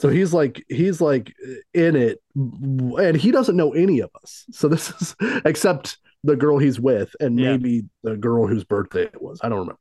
So 0.00 0.08
he's 0.08 0.32
like 0.32 0.64
he's 0.68 1.00
like 1.00 1.34
in 1.74 1.94
it 1.94 2.22
and 2.34 3.16
he 3.16 3.30
doesn't 3.32 3.56
know 3.56 3.72
any 3.72 4.00
of 4.00 4.10
us. 4.22 4.46
So 4.52 4.68
this 4.68 4.90
is 4.90 5.16
except 5.44 5.98
the 6.24 6.36
girl 6.36 6.58
he's 6.58 6.78
with 6.80 7.14
and 7.20 7.38
Yeah. 7.38 7.52
maybe 7.52 7.84
the 8.02 8.16
girl 8.16 8.46
whose 8.46 8.64
birthday 8.64 9.04
it 9.04 9.20
was. 9.20 9.40
I 9.42 9.48
don't 9.48 9.58
remember. 9.60 9.78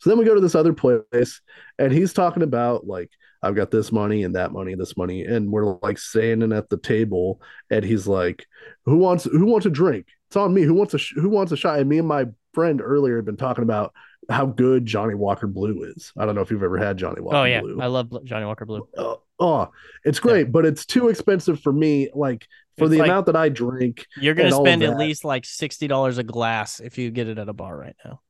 So 0.00 0.10
then 0.10 0.18
we 0.18 0.24
go 0.24 0.34
to 0.34 0.40
this 0.40 0.54
other 0.54 0.72
place 0.72 1.40
and 1.78 1.92
he's 1.92 2.12
talking 2.12 2.42
about 2.42 2.86
like 2.86 3.10
I've 3.42 3.54
got 3.54 3.70
this 3.70 3.92
money 3.92 4.24
and 4.24 4.34
that 4.34 4.52
money 4.52 4.72
and 4.72 4.80
this 4.80 4.96
money 4.96 5.24
and 5.24 5.50
we're 5.50 5.78
like 5.82 5.98
standing 5.98 6.52
at 6.52 6.68
the 6.68 6.76
table 6.76 7.40
and 7.70 7.84
he's 7.84 8.06
like 8.06 8.46
who 8.84 8.96
wants 8.96 9.24
who 9.24 9.46
wants 9.46 9.66
a 9.66 9.70
drink? 9.70 10.06
It's 10.28 10.36
on 10.36 10.52
me. 10.52 10.62
Who 10.62 10.74
wants 10.74 10.94
a 10.94 10.98
sh- 10.98 11.14
who 11.14 11.28
wants 11.28 11.52
a 11.52 11.56
shot? 11.56 11.78
And 11.78 11.88
me 11.88 11.98
and 11.98 12.08
my 12.08 12.26
friend 12.52 12.80
earlier 12.82 13.16
had 13.16 13.24
been 13.24 13.36
talking 13.36 13.62
about 13.62 13.92
how 14.28 14.46
good 14.46 14.84
Johnnie 14.86 15.14
Walker 15.14 15.46
Blue 15.46 15.84
is. 15.84 16.12
I 16.18 16.26
don't 16.26 16.34
know 16.34 16.40
if 16.40 16.50
you've 16.50 16.62
ever 16.64 16.78
had 16.78 16.96
Johnnie 16.96 17.20
Walker 17.20 17.36
oh 17.36 17.44
yeah, 17.44 17.60
Blue. 17.60 17.80
I 17.80 17.86
love 17.86 18.10
Johnnie 18.24 18.46
Walker 18.46 18.64
Blue. 18.66 18.88
Oh, 18.98 19.22
oh, 19.38 19.68
it's 20.04 20.18
great, 20.20 20.50
but 20.52 20.64
it's 20.66 20.86
too 20.86 21.08
expensive 21.08 21.60
for 21.60 21.72
me. 21.72 22.10
Like 22.14 22.46
for 22.78 22.84
It's 22.84 22.92
the 22.92 22.98
like- 22.98 23.08
amount 23.08 23.26
that 23.26 23.36
I 23.36 23.48
drink, 23.48 24.06
You're 24.20 24.34
gonna 24.34 24.48
and 24.48 24.56
spend 24.56 24.82
at 24.82 24.96
least 24.98 25.24
like 25.24 25.44
sixty 25.44 25.86
dollars 25.88 26.18
a 26.18 26.22
glass 26.24 26.80
if 26.80 26.98
you 26.98 27.10
get 27.10 27.28
it 27.28 27.38
at 27.38 27.48
a 27.48 27.52
bar 27.52 27.76
right 27.76 27.96
now. 28.04 28.20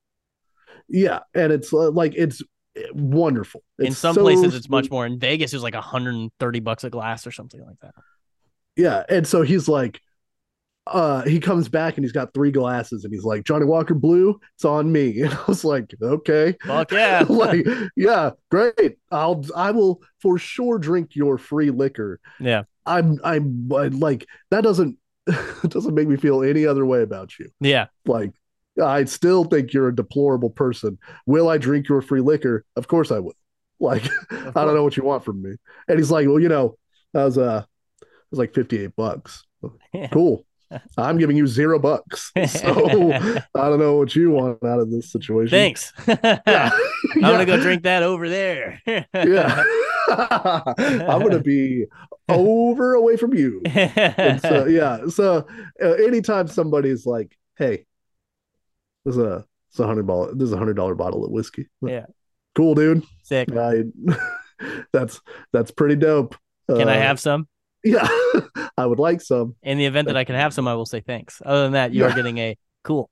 yeah, 0.88 1.20
and 1.34 1.52
it's 1.52 1.72
uh, 1.72 1.90
like 1.90 2.14
it's 2.16 2.42
wonderful. 2.92 3.62
in 3.78 3.92
some 3.92 4.14
so 4.14 4.22
places, 4.22 4.54
it's 4.54 4.68
much 4.68 4.90
more. 4.90 5.06
In 5.06 5.18
Vegas, 5.18 5.52
it 5.52 5.56
was 5.56 5.62
like 5.62 5.74
130 5.74 6.60
bucks 6.60 6.84
a 6.84 6.90
glass 6.90 7.26
or 7.26 7.32
something 7.32 7.64
like 7.64 7.78
that. 7.80 7.94
Yeah, 8.76 9.02
and 9.08 9.26
so 9.26 9.42
he's 9.42 9.68
like, 9.68 10.00
uh, 10.86 11.22
he 11.22 11.40
comes 11.40 11.68
back 11.68 11.96
and 11.96 12.04
he's 12.04 12.12
got 12.12 12.32
three 12.32 12.50
glasses, 12.50 13.04
and 13.04 13.12
he's 13.12 13.24
like, 13.24 13.44
Johnnie 13.44 13.64
Walker 13.66 13.94
Blue, 13.94 14.38
it's 14.54 14.64
on 14.64 14.90
me. 14.92 15.20
And 15.22 15.32
I 15.34 15.44
was 15.48 15.64
like, 15.64 15.92
okay, 16.00 16.56
Fuck 16.64 16.92
yeah. 16.92 17.24
like, 17.28 17.66
yeah, 17.96 18.30
great. 18.50 18.98
I'll, 19.10 19.44
I 19.54 19.70
will 19.72 20.00
for 20.20 20.38
sure 20.38 20.78
drink 20.78 21.16
your 21.16 21.38
free 21.38 21.70
liquor. 21.70 22.20
Yeah. 22.38 22.64
I'm, 22.84 23.18
I'm 23.24 23.68
I- 23.72 23.88
like 23.88 24.26
that 24.50 24.62
doesn't, 24.62 24.96
doesn't 25.68 25.94
make 25.94 26.06
me 26.08 26.16
feel 26.16 26.42
any 26.42 26.66
other 26.66 26.86
way 26.86 27.02
about 27.02 27.38
you. 27.38 27.50
yeah. 27.60 27.86
Like, 28.04 28.32
I 28.82 29.04
still 29.06 29.44
think 29.44 29.72
you're 29.72 29.88
a 29.88 29.94
deplorable 29.96 30.50
person. 30.50 30.98
Will 31.24 31.48
I 31.48 31.56
drink 31.58 31.88
your 31.88 32.02
free 32.02 32.20
liquor? 32.20 32.64
Of 32.76 32.86
course 32.88 33.10
I 33.10 33.18
will. 33.20 33.34
Like, 33.80 34.04
I 34.30 34.50
don't 34.54 34.74
know 34.74 34.84
what 34.84 34.96
you 34.96 35.02
want 35.02 35.24
from 35.24 35.42
me. 35.42 35.54
And 35.88 35.98
he's 35.98 36.10
like, 36.10 36.26
well, 36.28 36.38
you 36.38 36.48
know, 36.50 36.76
that 37.14 37.24
was 37.24 37.38
uh, 37.38 37.64
it 38.02 38.06
was 38.30 38.38
like 38.38 38.54
58 38.54 38.94
bucks. 38.94 39.44
Yeah. 39.92 40.08
Cool. 40.08 40.44
I'm 40.98 41.18
giving 41.18 41.36
you 41.36 41.46
zero 41.46 41.78
bucks. 41.78 42.32
So 42.46 43.12
I 43.12 43.68
don't 43.68 43.78
know 43.78 43.96
what 43.96 44.14
you 44.16 44.30
want 44.30 44.62
out 44.64 44.80
of 44.80 44.90
this 44.90 45.10
situation. 45.12 45.50
Thanks. 45.50 45.92
Yeah. 46.06 46.70
I'm 47.14 47.20
gonna 47.20 47.46
go 47.46 47.60
drink 47.60 47.82
that 47.84 48.02
over 48.02 48.28
there. 48.28 48.80
Yeah. 48.86 49.64
I'm 50.08 51.22
gonna 51.22 51.40
be 51.40 51.86
over 52.28 52.94
away 52.94 53.16
from 53.16 53.34
you. 53.34 53.62
And 53.64 54.40
so 54.40 54.66
yeah. 54.66 55.06
So 55.08 55.46
uh, 55.82 55.92
anytime 55.92 56.46
somebody's 56.48 57.06
like, 57.06 57.36
"Hey, 57.56 57.86
this 59.04 59.16
is 59.16 59.22
a 59.22 59.44
it's 59.70 59.78
a 59.80 59.86
hundred 59.86 60.06
dollar 60.06 60.34
this 60.34 60.46
is 60.46 60.52
a 60.52 60.58
hundred 60.58 60.74
dollar 60.76 60.94
bottle 60.94 61.24
of 61.24 61.30
whiskey." 61.30 61.68
Yeah. 61.82 62.06
Cool, 62.54 62.74
dude. 62.74 63.02
Sick. 63.22 63.48
I, 63.56 63.84
that's 64.92 65.20
that's 65.52 65.70
pretty 65.70 65.96
dope. 65.96 66.36
Can 66.68 66.88
I 66.88 66.98
Uh, 66.98 67.02
have 67.02 67.20
some? 67.20 67.48
Yeah, 67.84 68.08
I 68.76 68.84
would 68.86 68.98
like 68.98 69.20
some. 69.20 69.54
In 69.62 69.78
the 69.78 69.86
event 69.86 70.08
that 70.08 70.16
I 70.16 70.24
can 70.24 70.34
have 70.34 70.52
some, 70.52 70.68
I 70.68 70.74
will 70.74 70.86
say 70.86 71.00
thanks. 71.00 71.40
Other 71.44 71.62
than 71.62 71.72
that, 71.72 71.92
you 71.94 72.04
are 72.04 72.12
getting 72.12 72.38
a 72.38 72.56
cool. 72.84 73.10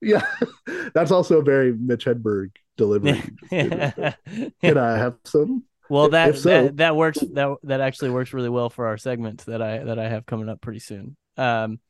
Yeah, 0.00 0.24
that's 0.94 1.10
also 1.10 1.38
a 1.40 1.42
very 1.42 1.72
Mitch 1.72 2.04
Hedberg 2.04 2.50
delivery. 2.76 3.22
Can 3.50 4.78
I 4.78 4.98
have 4.98 5.14
some? 5.24 5.64
well, 5.88 6.10
that, 6.10 6.36
so- 6.36 6.48
that 6.64 6.76
that 6.78 6.96
works. 6.96 7.18
That 7.20 7.56
that 7.62 7.80
actually 7.80 8.10
works 8.10 8.32
really 8.32 8.48
well 8.50 8.68
for 8.70 8.86
our 8.86 8.98
segment 8.98 9.44
that 9.46 9.62
I 9.62 9.78
that 9.84 9.98
I 9.98 10.08
have 10.08 10.26
coming 10.26 10.48
up 10.48 10.60
pretty 10.60 10.80
soon. 10.80 11.16
Um, 11.36 11.80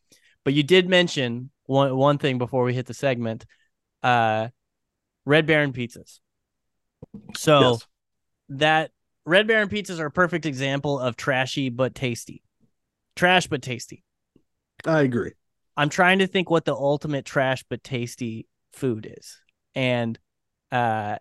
but 0.44 0.54
you 0.54 0.62
did 0.62 0.88
mention 0.88 1.50
one 1.66 1.96
one 1.96 2.18
thing 2.18 2.38
before 2.38 2.62
we 2.64 2.74
hit 2.74 2.86
the 2.86 2.94
segment. 2.94 3.46
Uh, 4.02 4.48
Red 5.24 5.46
Baron 5.46 5.72
pizzas. 5.72 6.20
So 7.36 7.60
Yes. 7.72 7.86
that 8.50 8.90
Red 9.24 9.46
Baron 9.48 9.68
pizzas 9.68 9.98
are 9.98 10.06
a 10.06 10.10
perfect 10.10 10.46
example 10.46 11.00
of 11.00 11.16
trashy 11.16 11.68
but 11.70 11.94
tasty. 11.96 12.42
Trash 13.16 13.46
but 13.46 13.62
tasty. 13.62 14.02
I 14.86 15.02
agree. 15.02 15.32
I'm 15.76 15.88
trying 15.88 16.18
to 16.20 16.26
think 16.26 16.50
what 16.50 16.64
the 16.64 16.74
ultimate 16.74 17.24
trash 17.24 17.64
but 17.68 17.82
tasty 17.82 18.46
food 18.72 19.12
is. 19.18 19.40
And 19.74 20.18
uh 20.70 21.16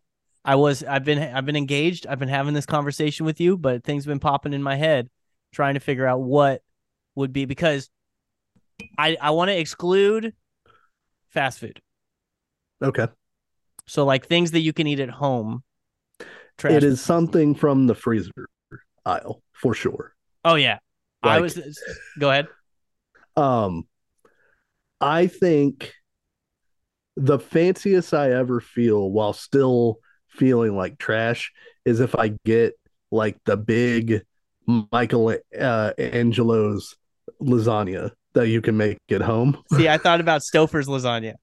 I 0.46 0.56
was 0.56 0.84
I've 0.84 1.06
been 1.06 1.20
I've 1.20 1.46
been 1.46 1.56
engaged. 1.56 2.06
I've 2.08 2.20
been 2.20 2.30
having 2.30 2.54
this 2.54 2.66
conversation 2.66 3.26
with 3.26 3.40
you, 3.40 3.58
but 3.58 3.84
things 3.84 4.04
have 4.04 4.12
been 4.12 4.20
popping 4.20 4.54
in 4.54 4.62
my 4.62 4.76
head 4.76 5.10
trying 5.54 5.76
to 5.76 5.80
figure 5.80 6.08
out 6.08 6.22
what 6.22 6.62
would 7.16 7.32
be 7.32 7.46
because 7.46 7.90
I 8.98 9.18
I 9.22 9.32
want 9.32 9.50
to 9.50 9.58
exclude 9.58 10.34
fast 11.30 11.60
food. 11.60 11.82
Okay. 12.82 13.08
So 13.86 14.06
like 14.06 14.26
things 14.26 14.52
that 14.52 14.62
you 14.62 14.74
can 14.74 14.88
eat 14.88 15.00
at 15.00 15.10
home. 15.10 15.64
Trash. 16.58 16.74
It 16.74 16.84
is 16.84 17.02
something 17.02 17.56
from 17.56 17.88
the 17.88 17.96
freezer 17.96 18.50
aisle 19.06 19.42
for 19.54 19.74
sure. 19.74 20.14
Oh 20.46 20.56
yeah. 20.56 20.80
I 21.24 21.40
was 21.40 21.60
go 22.20 22.30
ahead. 22.30 22.48
Um, 23.36 23.88
I 25.02 25.28
think 25.28 25.94
the 27.16 27.40
fanciest 27.40 28.14
I 28.14 28.32
ever 28.32 28.60
feel 28.60 29.10
while 29.10 29.34
still 29.34 30.00
feeling 30.30 30.76
like 30.76 30.98
trash 30.98 31.52
is 31.86 32.00
if 32.00 32.16
I 32.16 32.34
get 32.46 32.74
like 33.12 33.38
the 33.46 33.58
big 33.58 34.24
Michael 34.92 35.36
uh, 35.60 35.92
Angelo's 35.98 36.96
lasagna 37.42 38.12
that 38.34 38.48
you 38.48 38.62
can 38.62 38.78
make 38.78 38.98
at 39.12 39.22
home. 39.22 39.62
See, 39.74 39.88
I 39.88 39.98
thought 39.98 40.22
about 40.22 40.42
Stouffer's 40.42 40.88
lasagna. 40.88 41.36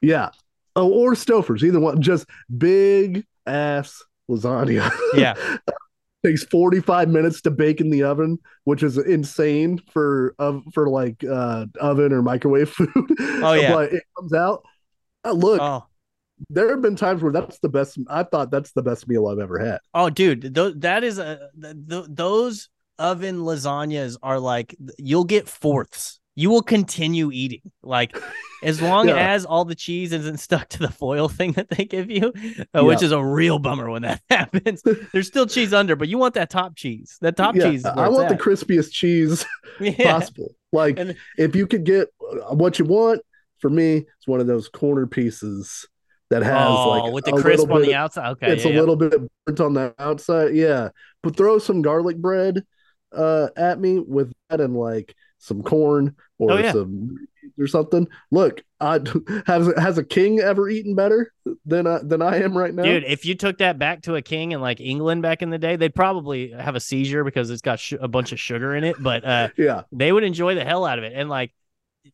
Yeah. 0.00 0.30
Oh, 0.74 0.90
or 0.90 1.12
Stouffer's, 1.12 1.64
either 1.64 1.80
one. 1.80 2.02
Just 2.02 2.26
big 2.54 3.24
ass 3.46 4.02
lasagna. 4.30 4.90
Yeah. 5.14 5.34
Takes 6.26 6.44
45 6.44 7.08
minutes 7.08 7.40
to 7.42 7.50
bake 7.52 7.80
in 7.80 7.88
the 7.90 8.02
oven, 8.02 8.38
which 8.64 8.82
is 8.82 8.98
insane 8.98 9.78
for 9.92 10.34
uh, 10.40 10.58
for 10.74 10.88
like 10.88 11.22
uh, 11.22 11.66
oven 11.80 12.12
or 12.12 12.20
microwave 12.22 12.68
food. 12.76 12.90
Oh, 13.20 13.52
yeah. 13.52 13.72
But 13.72 13.92
it 13.92 14.02
comes 14.18 14.32
out. 14.32 14.64
uh, 15.24 15.30
look, 15.32 15.60
Oh. 15.60 15.84
there 16.50 16.70
have 16.70 16.82
been 16.82 16.96
times 16.96 17.22
where 17.22 17.32
that's 17.32 17.60
the 17.60 17.68
best. 17.68 17.98
I 18.08 18.24
thought 18.24 18.50
that's 18.50 18.72
the 18.72 18.82
best 18.82 19.06
meal 19.06 19.28
I've 19.28 19.38
ever 19.38 19.58
had. 19.58 19.78
Oh, 19.94 20.10
dude, 20.10 20.52
th- 20.54 20.74
that 20.78 21.04
is 21.04 21.18
a 21.18 21.48
th- 21.62 21.76
th- 21.88 22.06
those 22.08 22.70
oven 22.98 23.38
lasagnas 23.40 24.16
are 24.22 24.40
like 24.40 24.74
you'll 24.98 25.24
get 25.24 25.48
fourths. 25.48 26.18
You 26.38 26.50
will 26.50 26.62
continue 26.62 27.30
eating 27.32 27.62
like 27.82 28.16
as 28.62 28.80
long 28.82 29.08
Yeah. 29.08 29.16
as 29.32 29.44
all 29.46 29.64
the 29.64 29.74
cheese 29.74 30.12
isn't 30.12 30.36
stuck 30.38 30.68
to 30.70 30.78
the 30.80 30.90
foil 30.90 31.28
thing 31.28 31.52
that 31.52 31.70
they 31.70 31.84
give 31.86 32.10
you, 32.10 32.32
uh, 32.78 32.84
which 32.84 33.02
is 33.02 33.10
a 33.10 33.22
real 33.24 33.58
bummer 33.58 33.90
when 33.90 34.02
that 34.02 34.20
happens. 34.30 34.82
There's 35.12 35.26
still 35.26 35.46
cheese 35.46 35.72
under, 35.72 35.96
but 35.96 36.08
you 36.08 36.18
want 36.18 36.34
that 36.34 36.50
top 36.50 36.76
cheese. 36.76 37.16
That 37.22 37.36
top 37.36 37.54
Yeah, 37.56 37.70
cheese. 37.70 37.84
I 37.86 38.08
want 38.08 38.28
the 38.28 38.36
crispiest 38.36 38.92
cheese 38.92 39.44
possible. 39.98 40.54
Like 40.72 40.98
And- 40.98 41.16
if 41.38 41.56
you 41.56 41.66
could 41.66 41.84
get 41.84 42.08
uh, 42.20 42.54
what 42.54 42.78
you 42.78 42.84
want, 42.84 43.22
for 43.58 43.70
me, 43.70 44.04
it's 44.18 44.26
one 44.26 44.40
of 44.40 44.46
those 44.46 44.68
corner 44.68 45.06
pieces 45.06 45.88
that 46.28 46.42
has 46.42 46.54
oh, 46.68 46.88
like 46.90 47.12
with 47.14 47.24
the 47.24 47.32
crisp 47.32 47.70
on 47.70 47.78
bit 47.80 47.86
the 47.86 47.92
of- 47.92 47.96
outside. 47.96 48.30
Okay, 48.32 48.52
it's 48.52 48.64
a 48.66 48.68
little 48.68 48.96
bit 48.96 49.14
burnt 49.46 49.60
on 49.60 49.72
the 49.72 49.94
outside. 49.98 50.54
Yeah. 50.54 50.90
But 51.22 51.34
throw 51.36 51.58
some 51.58 51.80
garlic 51.80 52.18
bread 52.18 52.62
uh 53.16 53.48
at 53.56 53.80
me 53.80 54.00
with 54.00 54.32
that 54.50 54.60
and 54.60 54.76
like 54.76 55.14
some 55.38 55.62
corn 55.62 56.16
or 56.38 56.52
Oh, 56.52 56.56
yeah. 56.58 56.72
some 56.72 57.26
or 57.58 57.66
something. 57.66 58.06
Look, 58.30 58.62
I 58.80 59.00
has 59.46 59.72
has 59.78 59.98
a 59.98 60.04
king 60.04 60.40
ever 60.40 60.68
eaten 60.68 60.94
better 60.94 61.32
than 61.64 61.86
I 61.86 61.98
than 62.02 62.20
I 62.22 62.42
am 62.42 62.56
right 62.56 62.74
now? 62.74 62.82
Dude, 62.82 63.04
if 63.04 63.24
you 63.24 63.34
took 63.34 63.58
that 63.58 63.78
back 63.78 64.02
to 64.02 64.14
a 64.16 64.22
king 64.22 64.52
in 64.52 64.60
like 64.60 64.80
England 64.80 65.22
back 65.22 65.42
in 65.42 65.50
the 65.50 65.58
day, 65.58 65.76
they'd 65.76 65.94
probably 65.94 66.50
have 66.50 66.74
a 66.74 66.80
seizure 66.80 67.24
because 67.24 67.50
it's 67.50 67.62
got 67.62 67.78
sh- 67.80 67.94
a 68.00 68.08
bunch 68.08 68.32
of 68.32 68.40
sugar 68.40 68.74
in 68.74 68.84
it. 68.84 68.96
But 69.02 69.24
uh, 69.24 69.48
Yeah. 69.56 69.82
they 69.92 70.12
would 70.12 70.24
enjoy 70.24 70.54
the 70.54 70.64
hell 70.64 70.84
out 70.84 70.98
of 70.98 71.04
it. 71.04 71.12
And 71.14 71.28
like 71.28 71.54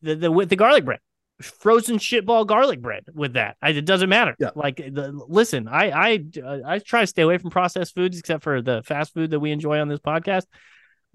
the, 0.01 0.15
the 0.15 0.31
with 0.31 0.49
the 0.49 0.55
garlic 0.55 0.85
bread, 0.85 0.99
frozen 1.41 1.97
shitball 1.97 2.47
garlic 2.47 2.81
bread 2.81 3.05
with 3.13 3.33
that, 3.33 3.57
I, 3.61 3.69
it 3.71 3.85
doesn't 3.85 4.09
matter. 4.09 4.35
Yeah. 4.39 4.51
Like 4.55 4.77
the, 4.77 5.11
listen, 5.27 5.67
I 5.67 5.89
I 5.89 6.23
uh, 6.41 6.59
I 6.65 6.79
try 6.79 7.01
to 7.01 7.07
stay 7.07 7.23
away 7.23 7.37
from 7.39 7.49
processed 7.49 7.95
foods 7.95 8.17
except 8.19 8.43
for 8.43 8.61
the 8.61 8.81
fast 8.83 9.13
food 9.13 9.31
that 9.31 9.39
we 9.39 9.51
enjoy 9.51 9.79
on 9.79 9.87
this 9.89 9.99
podcast. 9.99 10.45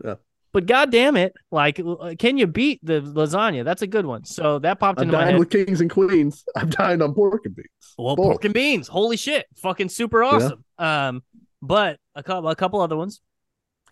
Yeah. 0.05 0.15
But 0.53 0.67
god 0.67 0.91
damn 0.91 1.17
it, 1.17 1.35
like 1.51 1.81
uh, 1.81 2.15
can 2.19 2.39
you 2.39 2.47
beat 2.47 2.81
the 2.83 3.01
lasagna? 3.01 3.65
That's 3.65 3.83
a 3.83 3.87
good 3.87 4.07
one. 4.07 4.25
So 4.25 4.59
that 4.61 4.79
popped 4.81 5.01
into 5.01 5.13
my 5.13 5.27
head. 5.27 5.39
with 5.39 5.51
kings 5.51 5.81
and 5.81 5.91
queens. 5.91 6.45
I'm 6.57 6.71
dying 6.71 7.03
on 7.03 7.15
pork 7.15 7.45
and 7.45 7.55
beans. 7.55 7.69
Well, 7.99 8.17
Both. 8.17 8.25
pork 8.25 8.45
and 8.45 8.55
beans. 8.55 8.89
Holy 8.89 9.17
shit. 9.17 9.47
Fucking 9.57 9.91
super 9.91 10.25
awesome. 10.25 10.65
Um, 10.79 11.23
but 11.61 11.99
a 12.15 12.23
couple 12.23 12.49
a 12.49 12.57
couple 12.57 12.81
other 12.81 12.97
ones. 12.97 13.21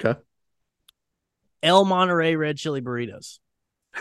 Okay. 0.01 0.19
El 1.63 1.85
Monterey 1.85 2.37
red 2.37 2.57
chili 2.57 2.81
burritos. 2.81 3.39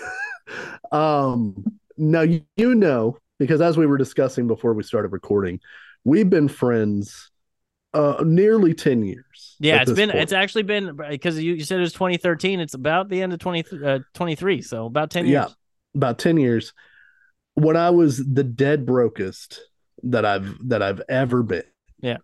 Um, 0.92 1.80
now 1.98 2.22
you, 2.22 2.44
you 2.56 2.76
know 2.76 3.18
because 3.40 3.62
as 3.62 3.78
we 3.78 3.86
were 3.86 3.98
discussing 3.98 4.48
before 4.48 4.74
we 4.74 4.84
started 4.84 5.12
recording, 5.12 5.60
we've 6.04 6.30
been 6.30 6.48
friends 6.48 7.32
uh 7.96 8.24
nearly 8.26 8.74
10 8.74 9.04
years. 9.04 9.56
Yeah, 9.60 9.82
it's 9.82 9.92
been 9.92 10.10
point. 10.10 10.22
it's 10.22 10.34
actually 10.34 10.64
been 10.64 10.98
because 11.10 11.42
you, 11.42 11.54
you 11.54 11.64
said 11.64 11.78
it 11.78 11.82
was 11.82 11.94
2013. 11.94 12.60
It's 12.60 12.74
about 12.74 13.08
the 13.10 13.22
end 13.22 13.32
of 13.34 13.40
20 13.40 13.64
uh, 13.84 14.00
23, 14.14 14.62
so 14.62 14.86
about 14.86 15.10
10 15.12 15.26
years. 15.26 15.34
Yeah. 15.34 15.54
about 15.96 16.20
10 16.20 16.38
years. 16.38 16.74
When 17.54 17.78
I 17.78 17.90
was 17.92 18.18
the 18.18 18.44
dead 18.44 18.86
brokest 18.86 19.62
that 20.04 20.26
I've 20.26 20.56
that 20.68 20.82
I've 20.82 21.02
ever 21.08 21.42
been. 21.42 21.64
Yeah. 22.02 22.18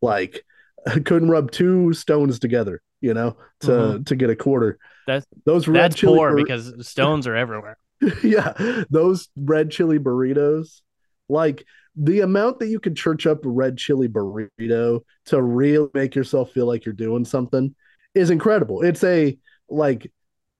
Like 0.00 0.44
I 0.86 1.00
couldn't 1.00 1.28
rub 1.28 1.50
two 1.50 1.92
stones 1.92 2.38
together, 2.38 2.80
you 3.00 3.12
know, 3.12 3.36
to 3.60 4.02
to 4.06 4.14
get 4.14 4.30
a 4.30 4.36
quarter. 4.36 4.74
Mm-hmm. 4.74 5.10
That's- 5.10 5.26
those 5.44 5.68
red 5.68 5.90
That's 5.92 5.96
chili 5.96 6.16
poor 6.16 6.30
bur- 6.30 6.36
because 6.36 6.88
stones 6.88 7.26
are 7.26 7.34
everywhere. 7.36 7.78
yeah, 8.22 8.82
those 8.90 9.28
red 9.36 9.70
chili 9.70 9.98
burritos, 9.98 10.82
like 11.28 11.64
the 11.96 12.20
amount 12.20 12.58
that 12.58 12.68
you 12.68 12.78
can 12.78 12.94
church 12.94 13.26
up 13.26 13.44
a 13.44 13.48
red 13.48 13.78
chili 13.78 14.08
burrito 14.08 15.00
to 15.26 15.42
really 15.42 15.88
make 15.94 16.14
yourself 16.14 16.50
feel 16.52 16.66
like 16.66 16.84
you're 16.84 16.92
doing 16.94 17.24
something 17.24 17.74
is 18.14 18.30
incredible. 18.30 18.82
It's 18.82 19.02
a 19.04 19.36
like 19.68 20.10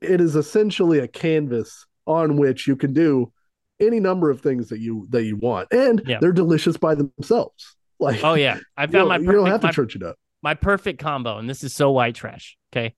it 0.00 0.20
is 0.20 0.36
essentially 0.36 0.98
a 0.98 1.08
canvas 1.08 1.86
on 2.06 2.36
which 2.36 2.66
you 2.66 2.76
can 2.76 2.92
do 2.92 3.32
any 3.80 4.00
number 4.00 4.30
of 4.30 4.40
things 4.40 4.68
that 4.70 4.80
you 4.80 5.06
that 5.10 5.24
you 5.24 5.36
want 5.36 5.68
and 5.72 6.02
Yeah. 6.06 6.18
they're 6.20 6.32
delicious 6.32 6.76
by 6.76 6.94
themselves. 6.94 7.76
Like, 7.98 8.22
Oh 8.22 8.34
yeah, 8.34 8.58
I 8.76 8.86
found 8.86 9.08
my 9.08 9.16
you 9.16 9.24
don't 9.32 9.46
perfect 9.46 9.48
have 9.52 9.60
to 9.62 9.66
my, 9.68 9.72
church 9.72 9.96
it 9.96 10.02
up. 10.02 10.16
my 10.42 10.52
perfect 10.52 11.00
combo, 11.00 11.38
and 11.38 11.48
this 11.48 11.64
is 11.64 11.74
so 11.74 11.90
white 11.92 12.14
trash. 12.14 12.58
Okay, 12.70 12.94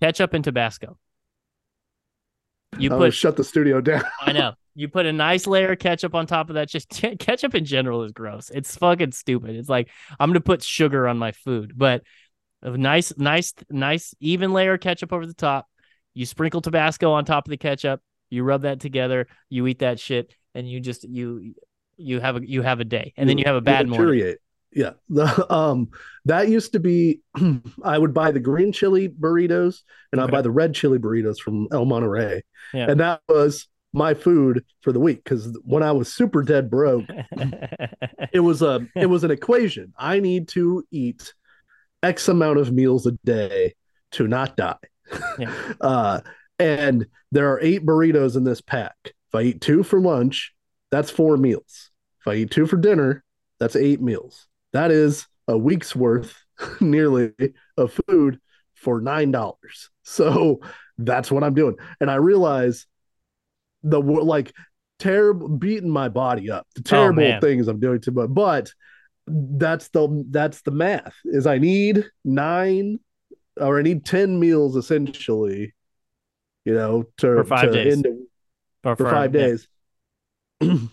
ketchup 0.00 0.32
and 0.34 0.44
Tabasco. 0.44 0.96
You 2.78 2.90
Oh, 2.92 2.98
put 2.98 3.14
shut 3.14 3.36
the 3.36 3.42
studio 3.42 3.80
down. 3.80 4.04
I 4.20 4.30
know. 4.30 4.52
You 4.74 4.88
put 4.88 5.06
a 5.06 5.12
nice 5.12 5.46
layer 5.46 5.72
of 5.72 5.78
ketchup 5.78 6.14
on 6.14 6.26
top 6.26 6.48
of 6.48 6.54
that. 6.54 6.68
Just 6.68 6.88
ketchup 7.18 7.54
in 7.54 7.64
general 7.64 8.04
is 8.04 8.12
gross. 8.12 8.50
It's 8.50 8.76
fucking 8.76 9.12
stupid. 9.12 9.56
It's 9.56 9.68
like 9.68 9.88
I'm 10.18 10.30
gonna 10.30 10.40
put 10.40 10.62
sugar 10.62 11.06
on 11.06 11.18
my 11.18 11.32
food, 11.32 11.72
but 11.76 12.02
a 12.62 12.76
nice, 12.76 13.12
nice, 13.16 13.54
nice 13.70 14.14
even 14.20 14.52
layer 14.52 14.74
of 14.74 14.80
ketchup 14.80 15.12
over 15.12 15.26
the 15.26 15.34
top. 15.34 15.68
You 16.14 16.26
sprinkle 16.26 16.60
Tabasco 16.60 17.12
on 17.12 17.24
top 17.24 17.46
of 17.46 17.50
the 17.50 17.56
ketchup. 17.56 18.00
You 18.30 18.44
rub 18.44 18.62
that 18.62 18.80
together. 18.80 19.26
You 19.48 19.66
eat 19.66 19.80
that 19.80 20.00
shit, 20.00 20.34
and 20.54 20.68
you 20.68 20.80
just 20.80 21.04
you 21.04 21.54
you 21.96 22.20
have 22.20 22.36
a 22.36 22.48
you 22.48 22.62
have 22.62 22.80
a 22.80 22.84
day, 22.84 23.12
and 23.16 23.28
then 23.28 23.38
you 23.38 23.44
have 23.44 23.56
a 23.56 23.60
bad 23.60 23.88
morning. 23.88 24.36
Yeah. 24.74 24.92
The 25.08 25.46
um 25.52 25.90
that 26.24 26.48
used 26.48 26.72
to 26.72 26.80
be 26.80 27.20
I 27.84 27.98
would 27.98 28.14
buy 28.14 28.30
the 28.30 28.40
green 28.40 28.72
chili 28.72 29.08
burritos 29.08 29.82
and 30.10 30.20
I'd 30.20 30.30
buy 30.30 30.42
the 30.42 30.50
red 30.50 30.74
chili 30.74 30.98
burritos 30.98 31.38
from 31.38 31.68
El 31.72 31.84
Monterey. 31.84 32.42
Yeah. 32.72 32.90
And 32.90 33.00
that 33.00 33.20
was 33.28 33.68
my 33.92 34.14
food 34.14 34.64
for 34.80 34.92
the 34.92 35.00
week 35.00 35.22
because 35.22 35.56
when 35.64 35.82
I 35.82 35.92
was 35.92 36.12
super 36.12 36.42
dead 36.42 36.70
broke, 36.70 37.04
it 38.32 38.40
was 38.40 38.62
a 38.62 38.86
it 38.96 39.06
was 39.06 39.24
an 39.24 39.30
equation. 39.30 39.92
I 39.98 40.20
need 40.20 40.48
to 40.48 40.84
eat 40.90 41.34
X 42.02 42.28
amount 42.28 42.58
of 42.58 42.72
meals 42.72 43.06
a 43.06 43.12
day 43.24 43.74
to 44.12 44.26
not 44.26 44.56
die. 44.56 44.76
Yeah. 45.38 45.54
Uh 45.80 46.20
and 46.58 47.06
there 47.32 47.50
are 47.52 47.60
eight 47.60 47.84
burritos 47.84 48.36
in 48.36 48.44
this 48.44 48.60
pack. 48.60 48.94
If 49.04 49.34
I 49.34 49.42
eat 49.42 49.60
two 49.60 49.82
for 49.82 50.00
lunch, 50.00 50.54
that's 50.90 51.10
four 51.10 51.36
meals. 51.36 51.90
If 52.20 52.28
I 52.28 52.34
eat 52.36 52.50
two 52.50 52.66
for 52.66 52.76
dinner, 52.76 53.24
that's 53.58 53.74
eight 53.74 54.00
meals. 54.00 54.46
That 54.72 54.90
is 54.90 55.26
a 55.48 55.58
week's 55.58 55.96
worth 55.96 56.36
nearly 56.80 57.32
of 57.76 57.98
food 58.06 58.38
for 58.74 59.00
nine 59.00 59.30
dollars. 59.30 59.90
So 60.02 60.60
that's 60.98 61.30
what 61.30 61.44
I'm 61.44 61.54
doing. 61.54 61.76
And 62.00 62.10
I 62.10 62.16
realize 62.16 62.86
the 63.82 64.00
like 64.00 64.52
terrible 64.98 65.48
beating 65.48 65.90
my 65.90 66.08
body 66.08 66.50
up, 66.50 66.66
the 66.74 66.82
terrible 66.82 67.22
man. 67.22 67.40
things 67.40 67.68
I'm 67.68 67.80
doing 67.80 68.00
to 68.02 68.12
but 68.12 68.28
but 68.28 68.72
that's 69.26 69.88
the 69.90 70.24
that's 70.30 70.62
the 70.62 70.70
math 70.70 71.14
is 71.24 71.46
I 71.46 71.58
need 71.58 72.04
nine 72.24 72.98
or 73.60 73.78
I 73.78 73.82
need 73.82 74.04
10 74.04 74.38
meals 74.40 74.76
essentially, 74.76 75.74
you 76.64 76.74
know, 76.74 77.04
to 77.18 77.26
For 77.36 77.44
five 77.44 77.72
to 77.72 77.72
days. 77.72 77.92
end 77.94 78.06
a 78.06 78.88
Or 78.88 78.96
for 78.96 79.10
five 79.10 79.34
yeah. 79.34 79.40
days. 79.40 79.68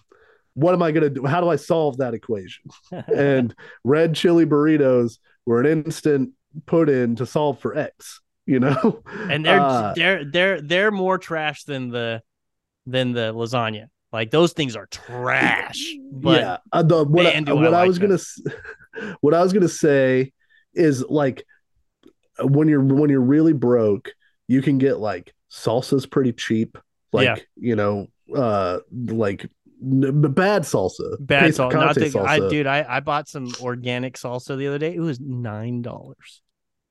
what 0.54 0.74
am 0.74 0.82
I 0.84 0.92
going 0.92 1.04
to 1.04 1.10
do? 1.10 1.26
How 1.26 1.42
do 1.42 1.50
I 1.50 1.56
solve 1.56 1.98
that 1.98 2.14
equation? 2.14 2.66
And 3.14 3.56
red 3.84 4.16
chili 4.16 4.46
burritos 4.46 5.20
were 5.46 5.60
an 5.60 5.66
instant 5.66 6.32
put 6.66 6.90
in 6.90 7.16
to 7.18 7.26
solve 7.26 7.60
for 7.60 7.78
X, 7.78 8.22
you 8.46 8.60
know? 8.60 9.02
and 9.14 9.46
they're 9.46 9.60
Uh, 9.62 9.94
they're 9.96 10.26
they're 10.26 10.62
they're 10.62 10.92
more 10.92 11.18
trash 11.18 11.64
than 11.64 11.90
the 11.90 12.22
than 12.90 13.12
the 13.14 13.34
lasagna. 13.34 13.86
Like 14.12 14.32
those 14.32 14.54
things 14.54 14.76
are 14.76 14.88
trash. 14.88 15.84
But 16.12 16.42
yeah, 16.42 16.58
uh, 16.74 16.84
the, 16.84 17.04
what, 17.06 17.24
man, 17.24 17.44
do 17.46 17.52
I 17.52 17.54
what 17.56 17.68
I 17.68 17.70
like 17.70 17.88
was 17.88 18.00
gonna 18.00 18.18
what 19.22 19.34
I 19.34 19.42
was 19.42 19.54
gonna 19.54 19.70
say 19.70 20.34
is 20.74 21.06
like 21.08 21.46
when 22.42 22.68
you're 22.68 22.82
when 22.84 23.10
you're 23.10 23.22
really 23.22 23.54
broke, 23.54 24.12
you 24.48 24.62
can 24.62 24.80
get 24.80 25.00
like 25.00 25.34
salsas 25.52 26.10
pretty 26.10 26.34
cheap, 26.34 26.78
like 27.14 27.26
Yeah. 27.26 27.36
you 27.56 27.76
know, 27.76 28.08
uh, 28.36 28.80
like 28.92 29.50
n- 29.82 30.22
bad 30.34 30.64
salsa, 30.64 31.16
bad 31.20 31.44
Pace 31.44 31.56
salt. 31.58 31.74
Not 31.74 31.96
picante 31.96 32.12
the, 32.12 32.20
I, 32.20 32.40
salsa. 32.40 32.50
dude, 32.50 32.68
I, 32.68 32.86
I 32.90 33.00
bought 33.00 33.30
some 33.30 33.52
organic 33.62 34.16
salsa 34.16 34.58
the 34.58 34.68
other 34.68 34.80
day. 34.80 34.94
It 34.94 35.00
was 35.02 35.20
nine 35.20 35.82
dollars. 35.82 36.42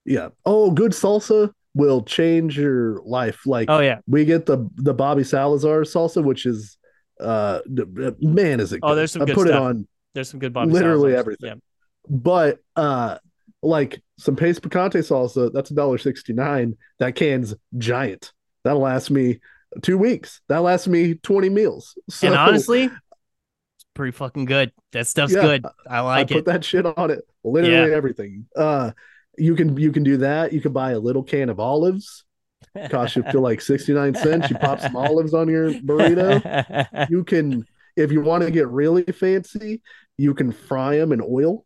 Yeah. 0.05 0.29
Oh, 0.47 0.71
good 0.71 0.93
salsa 0.93 1.53
will 1.75 2.03
change 2.03 2.59
your 2.59 3.01
life. 3.05 3.47
Like 3.47 3.69
Oh 3.71 3.81
yeah. 3.81 3.99
we 4.07 4.25
get 4.25 4.47
the 4.47 4.69
the 4.77 4.95
Bobby 4.95 5.25
Salazar 5.25 5.83
salsa, 5.83 6.23
which 6.25 6.47
is 6.47 6.77
uh 7.21 7.61
man, 7.67 8.61
is 8.61 8.73
it? 8.73 8.81
Oh, 8.83 8.95
there's 8.95 9.13
some 9.13 9.23
I 9.23 9.27
good 9.27 9.35
put 9.35 9.49
stuff. 9.49 9.61
it 9.61 9.63
on 9.63 9.89
There's 10.15 10.29
some 10.31 10.41
good 10.41 10.53
Bobby 10.53 10.71
Literally 10.73 11.13
Salazars. 11.13 11.19
everything. 11.19 11.63
but 12.09 12.59
uh 12.77 13.19
like 13.63 14.01
some 14.19 14.37
Pace 14.37 14.59
picante 14.61 14.99
salsa 15.03 15.53
that's 15.53 15.71
a 15.71 15.75
dollar 15.75 15.99
69 15.99 16.77
that 17.01 17.15
can's 17.17 17.55
giant 17.77 18.33
that'll 18.65 18.81
last 18.83 19.11
me 19.11 19.41
two 19.83 19.99
weeks 19.99 20.41
that 20.49 20.59
lasts 20.59 20.87
me 20.89 21.15
20 21.15 21.49
meals 21.51 21.97
so 22.09 22.29
and 22.29 22.37
honestly, 22.37 22.85
it's 22.85 23.85
pretty 23.95 24.13
fucking 24.13 24.45
good. 24.45 24.73
That 24.93 25.07
stuff's 25.09 25.33
Yeah, 25.35 25.43
good. 25.43 25.67
I 25.89 25.99
i 25.99 26.01
like 26.01 26.29
put 26.29 26.37
it. 26.37 26.45
Put 26.45 26.53
that 26.53 26.65
shit 26.65 26.87
on 26.87 27.11
it 27.11 27.21
literally 27.45 27.93
everything 27.93 28.47
uh 28.57 28.93
you 29.39 29.55
can 29.55 29.77
you 29.77 29.93
can 29.93 30.03
do 30.03 30.19
that. 30.19 30.53
You 30.53 30.61
can 30.61 30.73
buy 30.73 30.93
a 30.93 30.99
little 30.99 31.23
can 31.23 31.49
of 31.49 31.61
olives. 31.61 32.25
Cost 32.91 33.17
you 33.17 33.23
to 33.23 33.41
like 33.41 33.61
69 33.61 34.15
cents. 34.15 34.51
You 34.51 34.57
pop 34.57 34.81
some 34.81 34.97
olives 34.97 35.33
on 35.35 35.49
your 35.49 35.73
burrito. 35.73 37.07
You 37.11 37.25
can 37.25 37.65
if 37.97 38.13
you 38.13 38.21
want 38.21 38.45
to 38.45 38.51
get 38.51 38.69
really 38.69 39.03
fancy 39.05 39.81
you 40.19 40.35
can 40.35 40.53
fry 40.53 40.97
them 40.97 41.13
in 41.13 41.23
oil. 41.23 41.65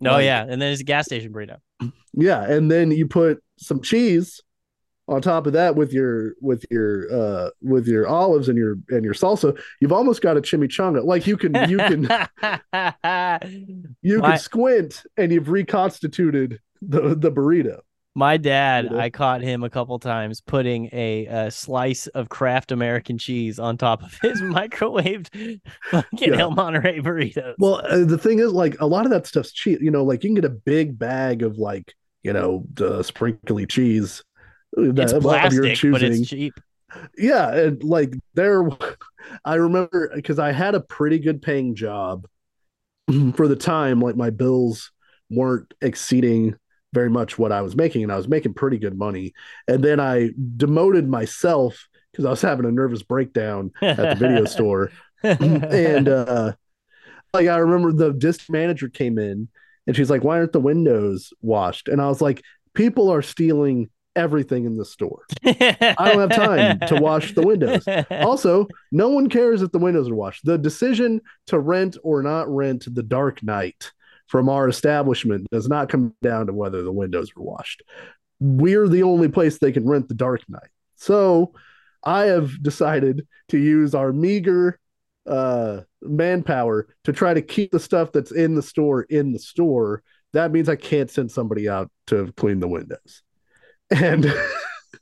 No, 0.00 0.12
Like, 0.12 0.26
yeah, 0.26 0.42
and 0.42 0.60
then 0.60 0.70
it's 0.70 0.82
a 0.82 0.84
gas 0.84 1.06
station 1.06 1.32
burrito. 1.32 1.56
Yeah, 2.12 2.44
and 2.44 2.70
then 2.70 2.90
you 2.90 3.08
put 3.08 3.42
some 3.58 3.80
cheese 3.80 4.42
on 5.08 5.22
top 5.22 5.46
of 5.46 5.52
that 5.52 5.76
with 5.76 5.92
your 5.92 6.32
with 6.40 6.64
your 6.70 7.06
uh 7.14 7.50
with 7.62 7.86
your 7.86 8.08
olives 8.08 8.48
and 8.48 8.58
your 8.58 8.76
and 8.90 9.04
your 9.04 9.14
salsa. 9.14 9.58
You've 9.80 9.92
almost 9.92 10.20
got 10.22 10.36
a 10.36 10.40
chimichanga. 10.40 11.04
Like 11.04 11.26
you 11.26 11.36
can 11.36 11.54
you 11.70 11.78
can 11.78 12.02
you 14.02 14.18
My- 14.18 14.30
can 14.30 14.38
squint 14.38 15.02
and 15.16 15.32
you've 15.32 15.48
reconstituted 15.48 16.60
the 16.82 17.14
the 17.14 17.30
burrito. 17.30 17.80
My 18.14 18.38
dad, 18.38 18.84
You 18.84 18.90
know? 18.92 18.98
I 18.98 19.10
caught 19.10 19.42
him 19.42 19.62
a 19.62 19.68
couple 19.68 19.98
times 19.98 20.40
putting 20.40 20.88
a, 20.90 21.26
a 21.26 21.50
slice 21.50 22.06
of 22.08 22.30
Kraft 22.30 22.72
American 22.72 23.18
cheese 23.18 23.58
on 23.58 23.76
top 23.76 24.02
of 24.02 24.18
his 24.22 24.40
microwaved 24.40 25.60
fucking 25.90 26.32
Yeah. 26.32 26.40
El 26.40 26.52
Monterey 26.52 27.00
burritos. 27.00 27.56
Well, 27.58 27.82
uh, 27.84 28.06
the 28.06 28.16
thing 28.16 28.38
is, 28.38 28.52
like 28.52 28.74
a 28.80 28.86
lot 28.86 29.04
of 29.04 29.10
that 29.10 29.26
stuff's 29.26 29.52
cheap. 29.52 29.82
You 29.82 29.90
know, 29.90 30.02
like 30.02 30.24
you 30.24 30.28
can 30.30 30.34
get 30.34 30.46
a 30.46 30.48
big 30.48 30.98
bag 30.98 31.42
of 31.42 31.58
like 31.58 31.94
you 32.22 32.32
know 32.32 32.64
the 32.72 33.02
sprinkly 33.02 33.66
cheese. 33.66 34.24
It's 34.76 35.12
that- 35.12 35.16
of 35.16 35.52
your 35.52 35.62
plastic, 35.62 35.92
but 35.92 36.02
it's 36.02 36.28
cheap. 36.28 36.54
yeah 37.18 37.52
and 37.52 37.82
like 37.82 38.14
there 38.34 38.68
i 39.44 39.54
remember 39.56 40.10
because 40.14 40.38
i 40.38 40.52
had 40.52 40.74
a 40.74 40.80
pretty 40.80 41.18
good 41.18 41.42
paying 41.42 41.74
job 41.74 42.26
for 43.34 43.48
the 43.48 43.56
time 43.56 44.00
like 44.00 44.16
my 44.16 44.30
bills 44.30 44.92
weren't 45.30 45.74
exceeding 45.82 46.54
very 46.92 47.10
much 47.10 47.38
what 47.38 47.52
i 47.52 47.60
was 47.60 47.74
making 47.76 48.02
and 48.04 48.12
i 48.12 48.16
was 48.16 48.28
making 48.28 48.54
pretty 48.54 48.78
good 48.78 48.96
money. 48.96 49.34
And 49.68 49.82
then 49.82 49.98
i 50.00 50.30
demoted 50.56 51.08
myself 51.08 51.88
because 52.12 52.24
i 52.24 52.30
was 52.30 52.40
having 52.40 52.64
a 52.64 52.70
nervous 52.72 53.02
breakdown 53.02 53.72
at 53.82 53.96
the 53.96 54.14
video 54.14 54.44
store. 54.56 54.90
And 55.22 56.08
uh 56.08 56.52
like 57.34 57.48
i 57.48 57.56
remember 57.56 57.92
the 57.92 58.12
disc 58.12 58.48
manager 58.48 58.88
came 58.88 59.18
in 59.18 59.48
and 59.86 59.96
she's 59.96 60.08
like 60.10 60.22
why 60.22 60.38
aren't 60.38 60.52
the 60.52 60.60
windows 60.60 61.32
washed? 61.42 61.88
And 61.88 62.00
i 62.00 62.06
was 62.08 62.22
like 62.22 62.42
people 62.74 63.10
are 63.12 63.22
stealing 63.22 63.90
everything 64.16 64.64
in 64.64 64.76
the 64.76 64.84
store 64.84 65.22
I 65.44 65.94
don't 65.98 66.20
have 66.20 66.30
time 66.30 66.80
to 66.88 66.96
wash 67.00 67.34
the 67.34 67.46
windows. 67.46 67.86
also, 68.10 68.66
no 68.90 69.08
one 69.08 69.28
cares 69.28 69.62
if 69.62 69.72
the 69.72 69.78
windows 69.78 70.08
are 70.08 70.14
washed. 70.14 70.44
The 70.44 70.58
decision 70.58 71.20
to 71.46 71.58
rent 71.58 71.96
or 72.02 72.22
not 72.22 72.48
rent 72.48 72.92
the 72.92 73.02
Dark 73.02 73.42
Knight 73.42 73.92
from 74.26 74.48
our 74.48 74.68
establishment 74.68 75.46
does 75.50 75.68
not 75.68 75.88
come 75.88 76.14
down 76.22 76.46
to 76.46 76.52
whether 76.52 76.82
the 76.82 76.92
windows 76.92 77.30
are 77.36 77.42
washed. 77.42 77.82
We're 78.40 78.88
the 78.88 79.02
only 79.02 79.28
place 79.28 79.58
they 79.58 79.72
can 79.72 79.86
rent 79.86 80.08
the 80.08 80.14
Dark 80.14 80.42
Knight. 80.48 80.70
So 80.96 81.54
I 82.02 82.24
have 82.24 82.62
decided 82.62 83.26
to 83.48 83.58
use 83.58 83.94
our 83.94 84.12
meager 84.12 84.78
uh, 85.26 85.80
manpower 86.02 86.88
to 87.04 87.12
try 87.12 87.34
to 87.34 87.42
keep 87.42 87.72
the 87.72 87.80
stuff 87.80 88.12
that's 88.12 88.32
in 88.32 88.54
the 88.54 88.62
store 88.62 89.02
in 89.02 89.32
the 89.32 89.38
store. 89.38 90.02
That 90.32 90.52
means 90.52 90.68
I 90.68 90.76
can't 90.76 91.10
send 91.10 91.30
somebody 91.30 91.68
out 91.68 91.90
to 92.08 92.32
clean 92.36 92.60
the 92.60 92.68
windows. 92.68 93.22
And 93.90 94.32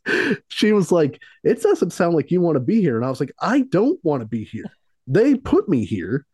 she 0.48 0.72
was 0.72 0.92
like, 0.92 1.20
It 1.42 1.62
doesn't 1.62 1.92
sound 1.92 2.14
like 2.14 2.30
you 2.30 2.40
want 2.40 2.56
to 2.56 2.60
be 2.60 2.80
here. 2.80 2.96
And 2.96 3.04
I 3.04 3.10
was 3.10 3.20
like, 3.20 3.32
I 3.40 3.62
don't 3.62 3.98
want 4.04 4.20
to 4.20 4.26
be 4.26 4.44
here. 4.44 4.64
They 5.06 5.34
put 5.34 5.68
me 5.68 5.84
here. 5.84 6.26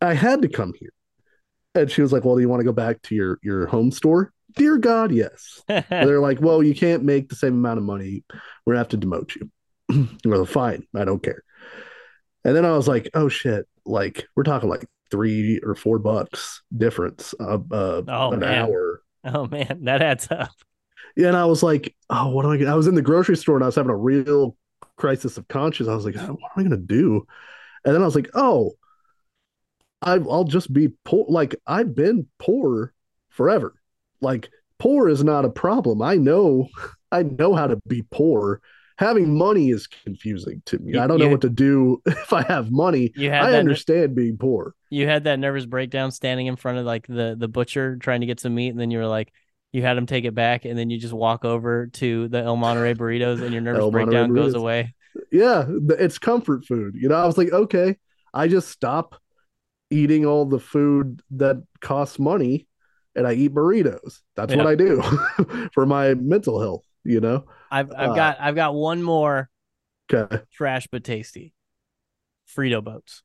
I 0.00 0.14
had 0.14 0.42
to 0.42 0.48
come 0.48 0.72
here. 0.78 0.92
And 1.74 1.90
she 1.90 2.02
was 2.02 2.12
like, 2.12 2.24
Well, 2.24 2.36
do 2.36 2.40
you 2.40 2.48
want 2.48 2.60
to 2.60 2.64
go 2.64 2.72
back 2.72 3.02
to 3.02 3.14
your, 3.14 3.38
your 3.42 3.66
home 3.66 3.90
store? 3.90 4.32
Dear 4.56 4.78
God, 4.78 5.12
yes. 5.12 5.62
They're 5.68 6.20
like, 6.20 6.40
Well, 6.40 6.62
you 6.62 6.74
can't 6.74 7.04
make 7.04 7.28
the 7.28 7.36
same 7.36 7.54
amount 7.54 7.78
of 7.78 7.84
money. 7.84 8.24
We're 8.66 8.74
gonna 8.74 8.80
have 8.80 8.88
to 8.88 8.98
demote 8.98 9.36
you. 9.36 10.08
well, 10.24 10.44
fine, 10.46 10.86
I 10.94 11.04
don't 11.04 11.22
care. 11.22 11.42
And 12.44 12.56
then 12.56 12.64
I 12.64 12.72
was 12.72 12.88
like, 12.88 13.10
Oh 13.14 13.28
shit, 13.28 13.66
like 13.84 14.26
we're 14.34 14.42
talking 14.44 14.68
like 14.68 14.86
three 15.10 15.60
or 15.64 15.74
four 15.74 15.98
bucks 15.98 16.62
difference 16.76 17.34
uh, 17.40 17.58
uh 17.70 18.02
Oh, 18.08 18.32
an 18.32 18.40
man. 18.40 18.58
hour. 18.64 19.02
oh 19.24 19.46
man, 19.46 19.80
that 19.84 20.02
adds 20.02 20.28
up. 20.30 20.50
Yeah, 21.16 21.28
and 21.28 21.36
I 21.36 21.44
was 21.44 21.62
like, 21.62 21.94
oh, 22.08 22.28
what 22.28 22.44
am 22.44 22.52
I 22.52 22.56
gonna 22.56 22.72
I 22.72 22.74
was 22.76 22.86
in 22.86 22.94
the 22.94 23.02
grocery 23.02 23.36
store 23.36 23.56
and 23.56 23.64
I 23.64 23.66
was 23.68 23.74
having 23.76 23.90
a 23.90 23.96
real 23.96 24.56
crisis 24.96 25.36
of 25.38 25.48
conscience. 25.48 25.88
I 25.88 25.94
was 25.94 26.04
like, 26.04 26.16
oh, 26.16 26.32
what 26.40 26.52
am 26.56 26.58
I 26.58 26.62
gonna 26.62 26.76
do? 26.76 27.26
And 27.84 27.94
then 27.94 28.02
I 28.02 28.04
was 28.04 28.14
like, 28.14 28.30
oh, 28.34 28.72
I, 30.02 30.14
I'll 30.14 30.44
just 30.44 30.72
be 30.72 30.88
poor. 31.04 31.26
Like 31.28 31.56
I've 31.66 31.94
been 31.94 32.26
poor 32.38 32.92
forever. 33.28 33.74
Like 34.20 34.48
poor 34.78 35.08
is 35.08 35.22
not 35.24 35.44
a 35.44 35.50
problem. 35.50 36.02
I 36.02 36.16
know, 36.16 36.68
I 37.12 37.22
know 37.22 37.54
how 37.54 37.66
to 37.66 37.76
be 37.86 38.02
poor. 38.10 38.60
Having 38.96 39.36
money 39.36 39.70
is 39.70 39.86
confusing 39.86 40.62
to 40.66 40.78
me. 40.78 40.92
You- 40.92 41.00
I 41.00 41.06
don't 41.06 41.18
you- 41.18 41.24
know 41.24 41.30
what 41.30 41.40
to 41.42 41.48
do 41.50 42.02
if 42.06 42.32
I 42.32 42.42
have 42.42 42.70
money. 42.70 43.12
You 43.16 43.30
had 43.30 43.44
I 43.44 43.58
understand 43.58 44.14
being 44.14 44.36
poor. 44.36 44.74
You 44.90 45.06
had 45.06 45.24
that 45.24 45.38
nervous 45.38 45.66
breakdown 45.66 46.10
standing 46.10 46.46
in 46.46 46.56
front 46.56 46.78
of 46.78 46.84
like 46.84 47.06
the 47.06 47.34
the 47.38 47.48
butcher 47.48 47.96
trying 47.96 48.20
to 48.20 48.26
get 48.26 48.40
some 48.40 48.54
meat, 48.54 48.70
and 48.70 48.78
then 48.80 48.90
you 48.90 48.98
were 48.98 49.06
like, 49.06 49.32
you 49.72 49.82
had 49.82 49.96
them 49.96 50.06
take 50.06 50.24
it 50.24 50.34
back, 50.34 50.64
and 50.64 50.78
then 50.78 50.90
you 50.90 50.98
just 50.98 51.14
walk 51.14 51.44
over 51.44 51.86
to 51.88 52.28
the 52.28 52.38
El 52.38 52.56
Monterey 52.56 52.94
burritos, 52.94 53.42
and 53.42 53.52
your 53.52 53.62
nervous 53.62 53.86
breakdown 53.86 54.32
goes 54.32 54.54
away. 54.54 54.94
Yeah, 55.32 55.64
it's 55.98 56.18
comfort 56.18 56.64
food. 56.66 56.94
You 56.96 57.08
know, 57.08 57.16
I 57.16 57.26
was 57.26 57.36
like, 57.38 57.52
okay, 57.52 57.96
I 58.32 58.48
just 58.48 58.68
stop 58.68 59.16
eating 59.90 60.26
all 60.26 60.46
the 60.46 60.60
food 60.60 61.22
that 61.32 61.62
costs 61.80 62.18
money 62.18 62.66
and 63.16 63.26
I 63.26 63.34
eat 63.34 63.54
burritos. 63.54 64.20
That's 64.36 64.54
what 64.54 64.66
I 64.66 64.74
do 64.76 65.02
for 65.74 65.86
my 65.86 66.14
mental 66.14 66.60
health, 66.60 66.84
you 67.04 67.20
know? 67.20 67.44
I've 67.70 67.92
I've 67.96 68.10
Uh, 68.10 68.14
got 68.14 68.40
I've 68.40 68.54
got 68.54 68.74
one 68.74 69.02
more 69.02 69.50
Okay. 70.12 70.42
trash 70.52 70.86
but 70.90 71.04
tasty. 71.04 71.52
Frito 72.48 72.82
boats. 72.82 73.22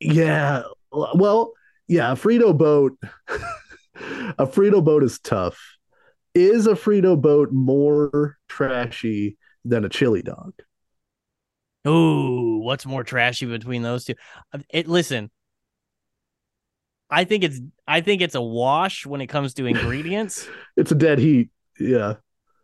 Yeah. 0.00 0.62
Well, 0.92 1.52
yeah, 1.88 2.14
Frito 2.14 2.56
boat. 2.56 2.96
a 4.38 4.46
Frito 4.46 4.82
boat 4.82 5.02
is 5.04 5.18
tough. 5.18 5.58
Is 6.34 6.66
a 6.66 6.72
Frito 6.74 7.20
boat 7.20 7.52
more 7.52 8.36
trashy 8.48 9.38
than 9.64 9.84
a 9.84 9.88
chili 9.88 10.22
dog? 10.22 10.52
Ooh, 11.86 12.58
what's 12.62 12.86
more 12.86 13.04
trashy 13.04 13.46
between 13.46 13.82
those 13.82 14.04
two? 14.04 14.14
Uh, 14.52 14.58
It 14.70 14.88
listen. 14.88 15.30
I 17.10 17.24
think 17.24 17.44
it's 17.44 17.60
I 17.86 18.00
think 18.00 18.22
it's 18.22 18.34
a 18.34 18.42
wash 18.42 19.06
when 19.06 19.20
it 19.20 19.26
comes 19.28 19.54
to 19.54 19.66
ingredients, 19.72 20.48
It's 20.76 20.90
a 20.90 20.94
dead 20.96 21.18
heat. 21.18 21.50
Yeah. 21.78 22.14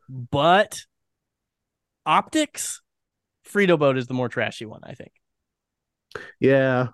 but 0.09 0.81
optics, 2.07 2.81
Frito 3.47 3.79
boat 3.79 3.97
is 3.99 4.07
the 4.07 4.15
more 4.15 4.29
trashy 4.29 4.67
one. 4.67 4.81
I 4.85 4.95
think. 4.95 5.13
Yeah. 6.41 6.89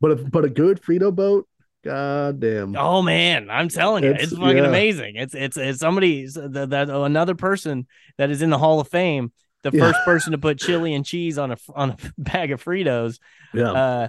But 0.00 0.12
if, 0.12 0.30
but 0.30 0.44
a 0.44 0.50
good 0.50 0.82
Frito 0.82 1.14
boat, 1.14 1.46
god 1.84 2.40
damn. 2.40 2.76
Oh 2.76 3.02
man, 3.02 3.48
I'm 3.50 3.68
telling 3.68 4.04
you, 4.04 4.10
it's, 4.10 4.24
It's- 4.24 4.38
fucking 4.38 4.56
yeah. 4.58 4.68
amazing. 4.68 5.16
It's 5.16 5.34
it's 5.34 5.56
it's 5.56 5.78
somebody 5.80 6.26
that, 6.26 6.70
that 6.70 6.88
another 6.90 7.34
person 7.34 7.86
that 8.18 8.30
is 8.30 8.42
in 8.42 8.50
the 8.50 8.58
Hall 8.58 8.80
of 8.80 8.88
Fame, 8.88 9.32
the 9.62 9.70
Yeah. 9.72 9.90
first 9.90 10.04
person 10.04 10.32
to 10.32 10.38
put 10.38 10.58
chili 10.58 10.94
and 10.94 11.04
cheese 11.04 11.38
on 11.38 11.52
a 11.52 11.56
on 11.74 11.90
a 11.90 11.96
bag 12.18 12.50
of 12.52 12.62
Fritos. 12.62 13.18
Yeah. 13.54 13.72
Uh, 13.72 14.08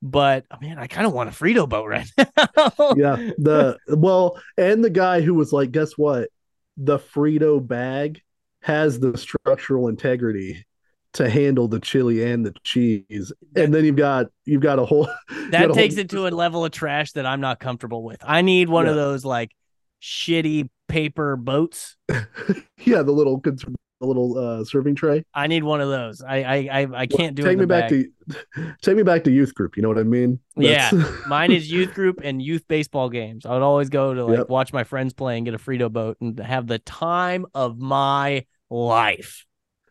but 0.00 0.44
man, 0.60 0.78
I 0.78 0.86
kind 0.86 1.06
of 1.06 1.12
want 1.12 1.28
a 1.28 1.32
Frito 1.32 1.68
boat 1.68 1.86
right 1.88 2.08
now. 2.18 2.94
yeah. 2.96 3.30
The 3.38 3.78
well, 3.88 4.40
and 4.56 4.84
the 4.84 4.90
guy 4.90 5.20
who 5.20 5.34
was 5.34 5.52
like, 5.52 5.72
guess 5.72 5.92
what? 5.98 6.28
The 6.76 6.98
Frito 6.98 7.64
bag 7.66 8.22
has 8.62 9.00
the 9.00 9.16
structural 9.18 9.88
integrity 9.88 10.64
to 11.14 11.28
handle 11.28 11.68
the 11.68 11.80
chili 11.80 12.22
and 12.30 12.44
the 12.44 12.54
cheese. 12.64 13.32
And 13.56 13.72
then 13.72 13.84
you've 13.84 13.96
got 13.96 14.26
you've 14.44 14.62
got 14.62 14.78
a 14.78 14.84
whole 14.84 15.08
that 15.50 15.70
a 15.70 15.72
takes 15.72 15.94
whole 15.94 16.04
it 16.04 16.10
to 16.10 16.26
a 16.26 16.30
level 16.30 16.64
of 16.64 16.72
trash 16.72 17.12
that 17.12 17.26
I'm 17.26 17.40
not 17.40 17.60
comfortable 17.60 18.02
with. 18.02 18.18
I 18.22 18.42
need 18.42 18.68
one 18.68 18.86
of 18.86 18.94
those 18.94 19.24
like 19.24 19.50
shitty 20.02 20.68
paper 20.88 21.36
boats. 21.36 21.96
yeah, 22.78 23.02
the 23.02 23.12
little 23.12 23.40
the 24.00 24.06
little 24.06 24.38
uh 24.38 24.64
serving 24.64 24.94
tray. 24.94 25.24
I 25.34 25.46
need 25.46 25.64
one 25.64 25.80
of 25.80 25.88
those. 25.88 26.22
I 26.22 26.42
I 26.42 26.56
I, 26.82 26.86
I 26.94 27.06
can't 27.06 27.34
do 27.34 27.42
it. 27.42 27.46
take 27.46 27.54
in 27.54 27.60
me 27.60 27.66
back 27.66 27.90
bag. 27.90 28.06
to 28.28 28.74
take 28.82 28.96
me 28.96 29.02
back 29.02 29.24
to 29.24 29.30
youth 29.30 29.54
group, 29.54 29.76
you 29.76 29.82
know 29.82 29.88
what 29.88 29.98
I 29.98 30.04
mean? 30.04 30.38
Yeah. 30.56 30.90
Mine 31.26 31.50
is 31.52 31.70
youth 31.70 31.94
group 31.94 32.20
and 32.22 32.40
youth 32.40 32.66
baseball 32.68 33.08
games. 33.08 33.44
I 33.44 33.54
would 33.54 33.62
always 33.62 33.88
go 33.88 34.14
to 34.14 34.24
like 34.24 34.38
Yep. 34.38 34.48
watch 34.50 34.72
my 34.72 34.84
friends 34.84 35.14
play 35.14 35.36
and 35.36 35.44
get 35.44 35.54
a 35.54 35.58
Frito 35.58 35.90
boat 35.90 36.18
and 36.20 36.38
have 36.38 36.66
the 36.66 36.78
time 36.78 37.46
of 37.54 37.78
my 37.78 38.44
life. 38.70 39.44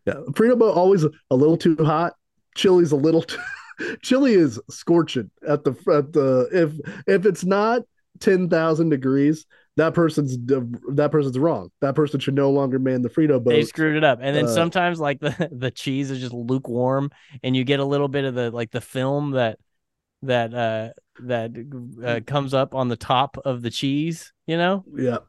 Yeah, 0.07 0.21
Frito 0.31 0.57
boat 0.57 0.75
always 0.75 1.03
a 1.03 1.35
little 1.35 1.57
too 1.57 1.77
hot. 1.81 2.13
Chili's 2.55 2.91
a 2.91 2.95
little 2.95 3.21
too 3.21 3.39
chili 4.01 4.33
is 4.33 4.59
scorching 4.69 5.29
at 5.47 5.63
the 5.63 5.71
at 5.93 6.13
the 6.13 6.49
if 6.51 6.71
if 7.07 7.25
it's 7.25 7.43
not 7.43 7.83
10,000 8.19 8.89
degrees, 8.89 9.45
that 9.75 9.93
person's 9.93 10.37
that 10.37 11.09
person's 11.11 11.37
wrong. 11.37 11.69
That 11.81 11.95
person 11.95 12.19
should 12.19 12.33
no 12.33 12.49
longer 12.49 12.79
man 12.79 13.03
the 13.03 13.09
Frito 13.09 13.43
They 13.43 13.63
screwed 13.63 13.95
it 13.95 14.03
up. 14.03 14.19
And 14.21 14.35
then 14.35 14.45
uh, 14.45 14.53
sometimes 14.53 14.99
like 14.99 15.19
the 15.19 15.49
the 15.55 15.71
cheese 15.71 16.09
is 16.09 16.19
just 16.19 16.33
lukewarm 16.33 17.11
and 17.43 17.55
you 17.55 17.63
get 17.63 17.79
a 17.79 17.85
little 17.85 18.07
bit 18.07 18.25
of 18.25 18.33
the 18.33 18.49
like 18.51 18.71
the 18.71 18.81
film 18.81 19.31
that 19.31 19.59
that 20.23 20.53
uh 20.53 20.89
that 21.19 21.51
uh, 22.03 22.19
comes 22.25 22.53
up 22.53 22.73
on 22.73 22.87
the 22.87 22.97
top 22.97 23.37
of 23.45 23.61
the 23.61 23.69
cheese, 23.69 24.33
you 24.47 24.57
know? 24.57 24.83
Yeah. 24.95 25.19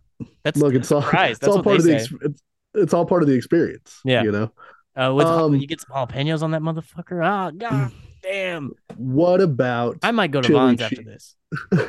That's 0.42 0.58
Look, 0.58 0.74
it's 0.74 0.90
all 0.90 1.00
it's 1.12 1.38
That's 1.38 1.48
all 1.48 1.62
part 1.62 1.76
of 1.76 1.84
the 1.84 1.98
say. 1.98 2.14
it's, 2.22 2.42
it's 2.74 2.94
all 2.94 3.04
part 3.04 3.22
of 3.22 3.28
the 3.28 3.34
experience. 3.34 4.00
Yeah. 4.04 4.22
You 4.22 4.32
know. 4.32 4.52
Uh 4.98 5.12
with 5.14 5.26
um, 5.26 5.54
you 5.54 5.66
get 5.66 5.80
some 5.80 5.94
jalapenos 5.94 6.42
on 6.42 6.50
that 6.50 6.62
motherfucker. 6.62 7.24
Oh 7.24 7.50
god 7.56 7.92
damn. 8.22 8.72
What 8.96 9.40
about 9.40 9.98
I 10.02 10.10
might 10.10 10.30
go 10.30 10.40
to 10.40 10.52
Vaughn's 10.52 10.80
after 10.80 11.02
this. 11.02 11.36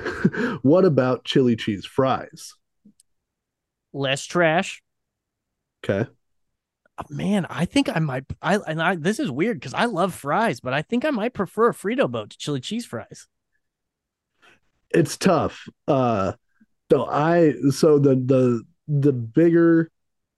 what 0.62 0.86
about 0.86 1.26
chili 1.26 1.56
cheese 1.56 1.86
fries? 1.86 2.56
Less 3.94 4.26
trash. 4.26 4.82
Okay. 5.84 6.10
man, 7.10 7.46
I 7.50 7.66
think 7.66 7.96
I 7.96 8.00
might. 8.00 8.26
I 8.42 8.58
and 8.58 8.82
I. 8.82 8.96
This 8.96 9.20
is 9.20 9.32
weird 9.32 9.60
because 9.60 9.74
I 9.74 9.86
love 9.86 10.14
fries, 10.14 10.60
but 10.60 10.74
I 10.74 10.82
think 10.82 11.06
I 11.06 11.10
might 11.10 11.34
prefer 11.34 11.70
a 11.70 11.74
Frito 11.74 12.10
boat 12.10 12.32
to 12.32 12.38
chili 12.38 12.60
cheese 12.60 12.86
fries. 12.86 13.28
it's 14.92 15.18
tough. 15.18 15.68
Uh 15.88 16.34
so 16.92 17.06
I 17.06 17.54
so 17.72 18.00
the 18.00 18.16
the 18.16 18.64
the 18.88 19.14
bigger 19.14 19.92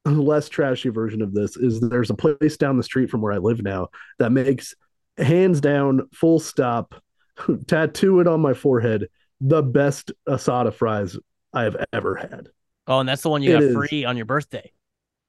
less 0.05 0.49
trashy 0.49 0.89
version 0.89 1.21
of 1.21 1.33
this 1.33 1.57
is 1.57 1.79
there's 1.79 2.09
a 2.09 2.15
place 2.15 2.57
down 2.57 2.77
the 2.77 2.83
street 2.83 3.09
from 3.09 3.21
where 3.21 3.33
I 3.33 3.37
live 3.37 3.61
now 3.61 3.89
that 4.19 4.31
makes 4.31 4.73
hands 5.17 5.61
down 5.61 6.07
full 6.13 6.39
stop 6.39 6.95
tattoo 7.67 8.19
it 8.19 8.27
on 8.27 8.41
my 8.41 8.53
forehead 8.53 9.09
the 9.39 9.61
best 9.61 10.11
asada 10.27 10.73
fries 10.73 11.17
I 11.53 11.63
have 11.63 11.75
ever 11.93 12.15
had. 12.15 12.49
Oh, 12.87 12.99
and 12.99 13.09
that's 13.09 13.21
the 13.23 13.29
one 13.29 13.41
you 13.43 13.51
It 13.51 13.53
got 13.53 13.63
is. 13.63 13.73
free 13.75 14.05
on 14.05 14.17
your 14.17 14.25
birthday. 14.25 14.71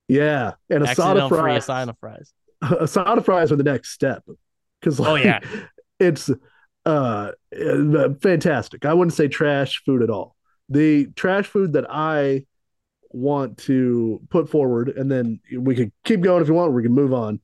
Yeah, 0.09 0.53
and 0.69 0.87
Accidental 0.87 1.29
asada 1.29 1.29
free 1.29 1.39
fries 1.39 1.67
asada 1.67 1.97
fries. 1.99 2.33
asada 2.63 3.25
fries 3.25 3.53
are 3.53 3.57
the 3.57 3.63
next 3.63 3.91
step 3.91 4.23
because 4.81 5.01
Oh, 5.01 5.15
yeah. 5.15 5.41
it's 6.01 6.31
uh, 6.85 7.31
fantastic 8.21 8.85
i 8.85 8.93
wouldn't 8.93 9.13
say 9.13 9.29
trash 9.29 9.81
food 9.87 10.03
at 10.03 10.11
all 10.11 10.35
the 10.69 11.07
trash 11.15 11.47
food 11.47 11.75
that 11.75 11.87
i 11.89 12.45
want 13.15 13.59
to 13.59 14.21
put 14.31 14.49
forward 14.51 14.89
and 14.91 15.11
then 15.11 15.41
we 15.59 15.75
could 15.75 15.93
keep 16.05 16.21
going 16.21 16.43
if 16.43 16.49
you 16.49 16.55
want 16.55 16.73
we 16.73 16.83
can 16.83 16.93
move 16.93 17.13
on 17.13 17.41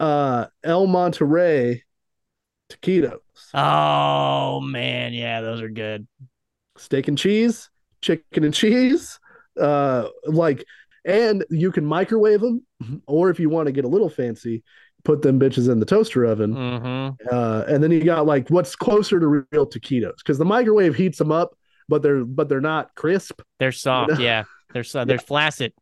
uh 0.00 0.46
el 0.64 0.86
monterey 0.86 1.82
taquitos 2.70 3.20
Oh 3.54 4.60
man, 4.60 5.12
yeah, 5.14 5.40
those 5.40 5.60
are 5.62 5.68
good. 5.68 6.06
steak 6.76 7.08
and 7.08 7.16
cheese 7.18 7.70
chicken 8.02 8.44
and 8.44 8.52
cheese 8.54 9.18
uh 9.60 10.08
like 10.26 10.64
and 11.04 11.44
you 11.50 11.72
can 11.72 11.84
microwave 11.86 12.40
them 12.40 12.62
or 13.06 13.30
if 13.30 13.40
you 13.40 13.48
want 13.48 13.66
to 13.66 13.72
get 13.72 13.84
a 13.84 13.88
little 13.88 14.10
fancy 14.10 14.62
put 15.04 15.22
them 15.22 15.40
bitches 15.40 15.70
in 15.70 15.80
the 15.80 15.86
toaster 15.86 16.24
oven 16.24 16.58
Mm-hmm. 16.58 17.28
uh, 17.32 17.64
and 17.68 17.82
then 17.82 17.90
you 17.90 18.04
got 18.04 18.26
like 18.26 18.48
what's 18.50 18.76
closer 18.76 19.18
to 19.20 19.26
real 19.52 19.66
taquitos 19.66 20.16
because 20.18 20.38
the 20.38 20.44
microwave 20.44 20.94
heats 20.94 21.18
them 21.18 21.32
up, 21.32 21.56
but 21.88 22.02
they're 22.02 22.24
but 22.24 22.48
they're 22.48 22.60
not 22.60 22.94
crisp. 22.94 23.40
They're 23.58 23.72
soft. 23.72 24.12
know? 24.12 24.18
Yeah, 24.18 24.44
they're 24.72 24.84
so, 24.84 25.04
they're 25.04 25.18
flaccid. 25.32 25.72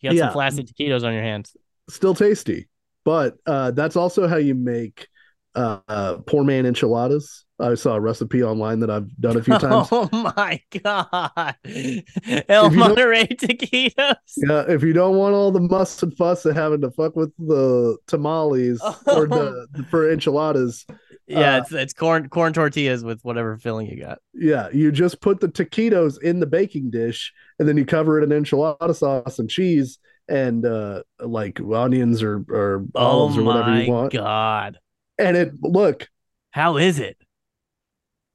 You 0.00 0.10
got 0.10 0.16
Yeah. 0.16 0.22
some 0.24 0.32
flaccid 0.32 0.68
taquitos 0.68 1.04
on 1.04 1.12
your 1.12 1.22
hands. 1.22 1.56
Still 1.88 2.14
tasty, 2.14 2.68
but 3.04 3.36
uh, 3.46 3.70
that's 3.72 3.96
also 3.96 4.26
how 4.28 4.36
you 4.36 4.54
make 4.54 5.08
uh, 5.54 5.78
uh, 5.88 6.16
poor 6.26 6.44
man 6.44 6.64
enchiladas. 6.66 7.44
I 7.60 7.74
saw 7.74 7.94
a 7.94 8.00
recipe 8.00 8.42
online 8.42 8.80
that 8.80 8.90
I've 8.90 9.14
done 9.20 9.36
a 9.36 9.42
few 9.42 9.56
times. 9.58 9.88
Oh 9.92 10.08
my 10.12 10.60
god, 10.82 11.54
El 12.48 12.72
you 12.72 12.78
Monterey 12.78 13.26
taquitos. 13.28 14.16
Yeah, 14.36 14.64
if 14.68 14.82
you 14.82 14.92
don't 14.92 15.16
want 15.16 15.34
all 15.34 15.52
the 15.52 15.60
muss 15.60 16.02
and 16.02 16.16
fuss 16.16 16.44
of 16.46 16.56
having 16.56 16.80
to 16.80 16.90
fuck 16.90 17.14
with 17.14 17.32
the 17.38 17.96
tamales 18.08 18.80
or 19.06 19.26
the 19.28 19.66
for 19.90 20.10
enchiladas, 20.10 20.84
Yeah, 21.36 21.58
Uh, 21.58 21.58
it's 21.58 21.72
it's 21.72 21.92
corn 21.94 22.28
corn 22.28 22.52
tortillas 22.52 23.04
with 23.04 23.22
whatever 23.24 23.56
filling 23.58 23.86
you 23.88 24.00
got. 24.00 24.18
yeah, 24.34 24.68
you 24.72 24.90
just 24.92 25.20
put 25.20 25.40
the 25.40 25.48
taquitos 25.48 26.20
in 26.22 26.40
the 26.40 26.46
baking 26.46 26.90
dish 26.90 27.32
and 27.58 27.68
then 27.68 27.76
you 27.76 27.84
cover 27.84 28.20
it 28.20 28.24
in 28.24 28.30
enchilada 28.30 28.94
sauce 28.94 29.38
and 29.38 29.50
cheese 29.50 29.98
and 30.28 30.64
uh 30.64 31.02
like 31.20 31.60
onions 31.60 32.22
or 32.22 32.44
or 32.48 32.84
olives 32.94 33.36
oh 33.36 33.40
or 33.40 33.42
whatever 33.42 33.70
you 33.70 33.84
want. 33.84 34.14
god, 34.14 34.78
And 35.18 35.36
it 35.36 35.52
look, 35.62 36.08
how 36.50 36.76
is 36.76 36.98
it? 36.98 37.18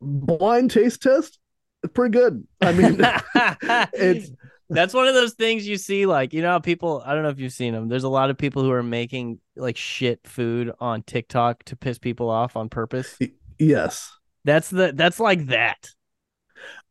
blind 0.02 0.72
taste 0.72 1.02
test, 1.02 1.40
it's 1.84 1.94
pretty 1.94 2.12
good. 2.18 2.46
I 2.62 2.72
mean, 2.72 2.98
it's 3.94 4.32
That's 4.70 4.94
one 4.94 5.08
of 5.08 5.14
those 5.14 5.34
things 5.34 5.68
you 5.68 5.78
see, 5.78 6.06
like 6.06 6.34
you 6.34 6.42
know, 6.42 6.50
how 6.50 6.60
people. 6.60 7.02
I 7.06 7.14
don't 7.14 7.24
know 7.24 7.30
if 7.30 7.40
you've 7.40 7.54
seen 7.54 7.74
them. 7.74 7.88
There's 7.88 8.04
a 8.04 8.10
lot 8.10 8.30
of 8.30 8.38
people 8.38 8.64
who 8.64 8.72
are 8.72 8.84
making 8.84 9.40
like 9.56 9.78
shit 9.78 10.28
food 10.28 10.74
on 10.80 11.04
TikTok 11.04 11.64
to 11.66 11.76
piss 11.76 12.00
people 12.00 12.30
off 12.30 12.58
on 12.58 12.70
purpose. 12.70 13.18
Yes. 13.60 14.12
That's 14.44 14.70
the 14.70 14.92
that's 14.94 15.20
like 15.20 15.48
that. 15.48 15.90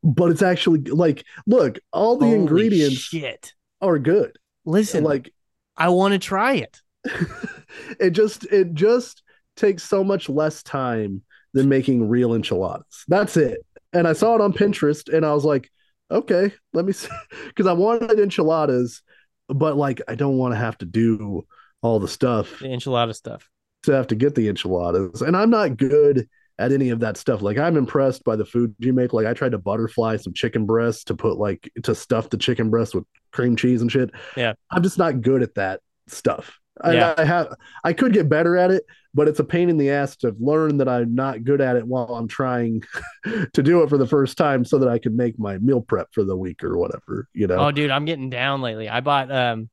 But 0.03 0.31
it's 0.31 0.43
actually 0.43 0.81
like 0.81 1.25
look, 1.47 1.79
all 1.93 2.17
the 2.17 2.27
Holy 2.27 2.39
ingredients 2.39 2.97
shit. 2.97 3.55
are 3.81 3.99
good. 3.99 4.37
Listen, 4.65 5.05
Like 5.05 5.33
I 5.77 5.91
want 5.91 6.13
to 6.13 6.19
try 6.19 6.55
it. 6.55 6.81
it 8.01 8.11
just 8.11 8.45
it 8.45 8.75
just 8.75 9.23
takes 9.57 9.83
so 9.83 10.03
much 10.03 10.29
less 10.29 10.63
time 10.63 11.23
than 11.55 11.69
making 11.69 12.09
real 12.09 12.35
enchiladas. 12.35 13.05
That's 13.09 13.37
it. 13.37 13.59
And 13.93 14.07
I 14.07 14.13
saw 14.13 14.35
it 14.35 14.41
on 14.41 14.53
Pinterest 14.53 15.13
and 15.13 15.25
I 15.25 15.33
was 15.33 15.45
like, 15.45 15.71
okay, 16.11 16.53
let 16.73 16.85
me 16.85 16.93
see 16.93 17.09
because 17.47 17.67
I 17.67 17.73
wanted 17.73 18.19
enchiladas, 18.19 19.03
but 19.49 19.77
like 19.77 20.01
I 20.09 20.15
don't 20.15 20.37
want 20.39 20.53
to 20.53 20.59
have 20.59 20.79
to 20.79 20.87
do 20.87 21.47
all 21.83 21.99
the 22.01 22.09
stuff 22.09 22.59
The 22.61 22.67
enchilada 22.69 23.15
stuff. 23.15 23.49
to 23.85 23.93
have 23.93 24.07
to 24.09 24.15
get 24.15 24.35
the 24.35 24.49
enchiladas. 24.49 25.23
And 25.23 25.37
I'm 25.37 25.51
not 25.51 25.77
good 25.77 26.29
at 26.59 26.73
any 26.73 26.89
of 26.89 27.01
that 27.01 27.17
stuff. 27.19 27.43
Like 27.43 27.59
I'm 27.59 27.77
impressed 27.77 28.25
by 28.25 28.35
the 28.35 28.45
food 28.47 28.75
you 28.79 28.93
make. 28.93 29.13
Like 29.13 29.27
I 29.27 29.35
tried 29.35 29.53
to 29.53 29.59
butterfly 29.59 30.17
some 30.17 30.33
chicken 30.33 30.65
breasts 30.65 31.05
to 31.05 31.15
put 31.15 31.37
like 31.37 31.71
to 31.83 31.95
stuff 31.95 32.31
the 32.31 32.39
chicken 32.39 32.71
breast 32.71 32.95
with 32.95 33.05
cream 33.33 33.57
cheese 33.57 33.83
and 33.83 33.93
shit. 33.93 34.11
Yeah. 34.37 34.55
I'm 34.71 34.83
just 34.83 34.97
not 34.99 35.21
good 35.21 35.43
at 35.43 35.55
that 35.57 35.81
stuff. 36.09 36.59
I, 36.83 36.93
Yeah. 36.95 37.15
I 37.17 37.25
have 37.25 37.55
I 37.85 37.93
could 37.93 38.13
get 38.13 38.29
better 38.29 38.57
at 38.57 38.71
it, 38.71 38.85
but 39.15 39.29
it's 39.29 39.41
a 39.41 39.45
pain 39.45 39.71
in 39.71 39.77
the 39.79 39.91
ass 39.91 40.17
to 40.19 40.35
learn 40.39 40.77
that 40.79 40.89
I'm 40.89 41.15
not 41.15 41.43
good 41.45 41.61
at 41.61 41.77
it 41.77 41.87
while 41.87 42.15
I'm 42.15 42.29
trying 42.29 42.83
to 43.53 43.63
do 43.63 43.83
it 43.83 43.89
for 43.89 43.99
the 43.99 44.07
first 44.07 44.37
time 44.37 44.65
so 44.65 44.79
that 44.79 44.89
I 44.89 44.99
can 44.99 45.17
make 45.17 45.39
my 45.39 45.59
meal 45.59 45.81
prep 45.81 46.09
for 46.13 46.23
the 46.25 46.37
week 46.37 46.63
or 46.63 46.77
whatever, 46.77 47.29
you 47.33 47.47
know. 47.47 47.57
Oh, 47.57 47.71
dude, 47.71 47.91
I'm 47.91 48.05
getting 48.05 48.29
down 48.31 48.61
lately. 48.61 48.89
I 48.89 49.01
bought 49.01 49.31
um, 49.33 49.71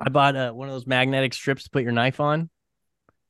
I 0.00 0.08
bought 0.08 0.36
uh, 0.36 0.52
one 0.52 0.68
of 0.68 0.74
those 0.74 0.86
magnetic 0.86 1.34
strips 1.34 1.64
to 1.64 1.70
put 1.70 1.82
your 1.82 1.92
knife 1.92 2.20
on, 2.20 2.48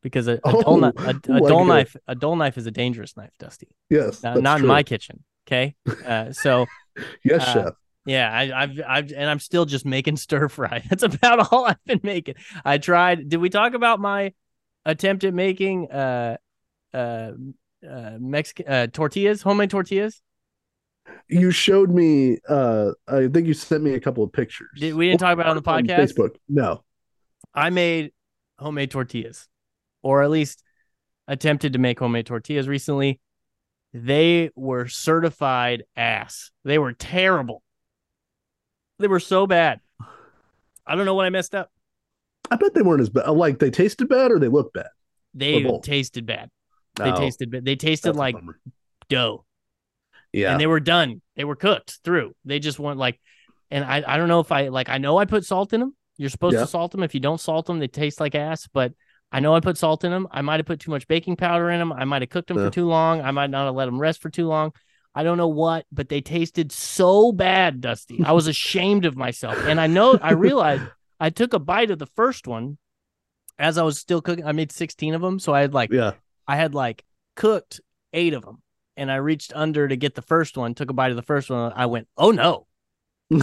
because 0.03 0.29
a, 0.29 0.35
a 0.35 0.41
Oh, 0.45 0.63
dull 0.63 0.77
knife, 0.79 0.95
a, 0.99 1.01
a 1.01 1.33
like 1.33 1.49
dull 1.49 1.65
knife, 1.65 1.97
a 2.07 2.15
dull 2.15 2.37
knife 2.37 2.59
is 2.59 2.67
a 2.67 2.71
dangerous 2.71 3.17
knife, 3.17 3.31
Dusty. 3.39 3.69
yes. 3.91 4.25
Uh, 4.25 4.35
not 4.35 4.61
in 4.61 4.67
my 4.67 4.83
kitchen. 4.83 5.25
Okay, 5.47 5.75
uh, 6.07 6.31
so 6.33 6.67
Yes, 7.25 7.43
uh, 7.43 7.53
chef. 7.53 7.75
Yeah, 8.09 8.31
I, 8.31 8.63
I've, 8.63 8.81
I've, 8.87 9.13
and 9.13 9.29
I'm 9.29 9.39
still 9.39 9.65
just 9.65 9.85
making 9.85 10.17
stir 10.27 10.49
fry. 10.49 10.83
That's 10.89 11.03
about 11.03 11.53
all 11.53 11.67
I've 11.67 11.85
been 11.85 12.01
making. 12.03 12.37
I 12.65 12.79
tried. 12.79 13.29
Did 13.29 13.39
we 13.39 13.51
talk 13.51 13.75
about 13.75 14.01
my 14.01 14.33
attempt 14.85 15.25
at 15.25 15.35
making 15.35 15.91
uh, 15.91 16.39
uh, 16.95 17.33
uh, 17.89 18.13
Mexican 18.19 18.67
uh, 18.67 18.87
tortillas, 18.89 19.43
homemade 19.43 19.71
tortillas? 19.71 20.23
You 21.29 21.51
showed 21.51 21.91
me 21.91 22.39
uh 22.49 22.91
I 23.07 23.29
think 23.29 23.47
you 23.47 23.55
sent 23.55 23.83
me 23.83 23.95
a 23.95 24.01
couple 24.01 24.23
of 24.23 24.33
pictures. 24.33 24.69
Did, 24.77 24.95
we 24.95 25.09
didn't 25.09 25.21
talk 25.21 25.33
about 25.33 25.47
it 25.47 25.51
on 25.51 25.57
the 25.57 25.63
podcast. 25.63 25.99
Facebook. 25.99 26.37
No. 26.49 26.85
I 27.55 27.71
made 27.71 28.13
homemade 28.59 28.91
tortillas, 28.91 29.49
or 30.03 30.23
at 30.23 30.31
least 30.31 30.63
attempted 31.27 31.75
to 31.75 31.79
make 31.79 31.99
homemade 31.99 32.27
tortillas 32.27 32.69
recently. 32.69 33.21
They 33.95 34.51
were 34.55 34.87
certified 34.87 35.85
ass. 35.97 36.51
They 36.65 36.79
were 36.79 36.93
terrible. 36.93 37.63
They 38.99 39.09
were 39.09 39.21
so 39.21 39.47
bad. 39.47 39.81
I 40.87 40.95
don't 40.97 41.05
know 41.07 41.15
what 41.15 41.27
I 41.27 41.31
messed 41.31 41.55
up. 41.55 41.71
I 42.51 42.57
bet 42.57 42.75
they 42.75 42.83
weren't 42.83 43.01
as 43.03 43.11
bad. 43.11 43.29
Like 43.31 43.59
they 43.59 43.71
tasted 43.71 44.09
bad 44.09 44.31
or 44.33 44.39
they 44.39 44.49
looked 44.49 44.75
bad. 44.75 44.89
They 45.35 45.63
tasted 45.83 46.27
bad. 46.27 46.51
They 46.97 47.11
No, 47.11 47.17
tasted 47.17 47.51
bad. 47.51 47.65
They 47.65 47.77
tasted 47.77 48.17
like 48.17 48.35
dough, 49.09 49.45
yeah. 50.33 50.53
and 50.53 50.61
they 50.61 50.67
were 50.67 50.81
done. 50.81 51.21
They 51.37 51.45
were 51.45 51.57
cooked 51.57 51.99
through. 52.05 52.35
They 52.45 52.59
just 52.59 52.79
weren't 52.79 52.99
like. 52.99 53.21
And 53.71 53.85
I, 53.85 54.03
I 54.07 54.17
don't 54.17 54.29
know 54.29 54.41
if 54.41 54.51
I 54.51 54.69
like. 54.69 54.89
I 54.89 54.97
know 54.99 55.19
I 55.19 55.27
put 55.27 55.45
salt 55.45 55.73
in 55.75 55.81
them. 55.81 55.95
You're 56.17 56.31
supposed 56.31 56.55
Yeah. 56.55 56.61
to 56.61 56.67
salt 56.67 56.91
them. 56.93 57.03
If 57.03 57.15
you 57.15 57.21
don't 57.21 57.41
salt 57.41 57.67
them, 57.67 57.79
they 57.79 57.87
taste 57.87 58.19
like 58.19 58.35
ass. 58.35 58.67
But 58.73 58.95
I 59.31 59.41
know 59.41 59.55
I 59.55 59.61
put 59.61 59.77
salt 59.77 60.05
in 60.05 60.11
them. 60.11 60.27
I 60.31 60.41
might 60.41 60.59
have 60.59 60.67
put 60.67 60.81
too 60.81 60.91
much 60.91 61.07
baking 61.07 61.37
powder 61.37 61.71
in 61.71 61.79
them. 61.79 61.93
I 61.93 62.05
might 62.05 62.23
have 62.23 62.31
cooked 62.31 62.49
them 62.49 62.57
Yeah. 62.59 62.65
for 62.65 62.71
too 62.71 62.87
long. 62.87 63.21
I 63.21 63.31
might 63.31 63.51
not 63.51 63.67
have 63.67 63.75
let 63.75 63.85
them 63.87 64.01
rest 64.01 64.23
for 64.23 64.31
too 64.31 64.47
long. 64.49 64.73
I 65.15 65.23
don't 65.23 65.39
know 65.39 65.49
what, 65.49 65.87
but 65.91 66.09
they 66.09 66.21
tasted 66.21 66.71
so 66.71 67.33
bad, 67.33 67.81
Dusty. 67.81 68.23
I 68.25 68.33
was 68.33 68.47
ashamed 68.47 69.05
of 69.05 69.17
myself. 69.17 69.57
And 69.65 69.81
I 69.81 69.87
know 69.87 70.19
I 70.23 70.33
realized 70.33 70.83
I 71.19 71.31
took 71.31 71.55
a 71.55 71.59
bite 71.59 71.91
of 71.91 71.99
the 71.99 72.07
first 72.07 72.47
one 72.47 72.79
as 73.59 73.79
I 73.79 73.83
was 73.83 73.99
still 73.99 74.23
cooking. 74.23 74.47
I 74.47 74.53
made 74.53 74.71
16 74.71 75.15
of 75.15 75.21
them. 75.21 75.39
So 75.39 75.53
I 75.55 75.61
had 75.61 75.75
like 75.75 75.91
yeah. 75.91 76.13
I 76.47 76.57
had 76.57 76.75
like 76.75 77.05
cooked 77.37 77.81
eight 78.13 78.35
of 78.35 78.45
them. 78.45 78.63
And 78.97 79.13
I 79.13 79.17
reached 79.17 79.53
under 79.55 79.87
to 79.87 79.97
get 79.97 80.17
the 80.17 80.23
first 80.23 80.57
one, 80.57 80.75
took 80.75 80.91
a 80.91 80.93
bite 80.93 81.11
of 81.11 81.17
the 81.17 81.23
first 81.23 81.51
one. 81.51 81.73
I 81.75 81.87
went, 81.87 82.09
oh 82.17 82.33
no. 82.33 82.67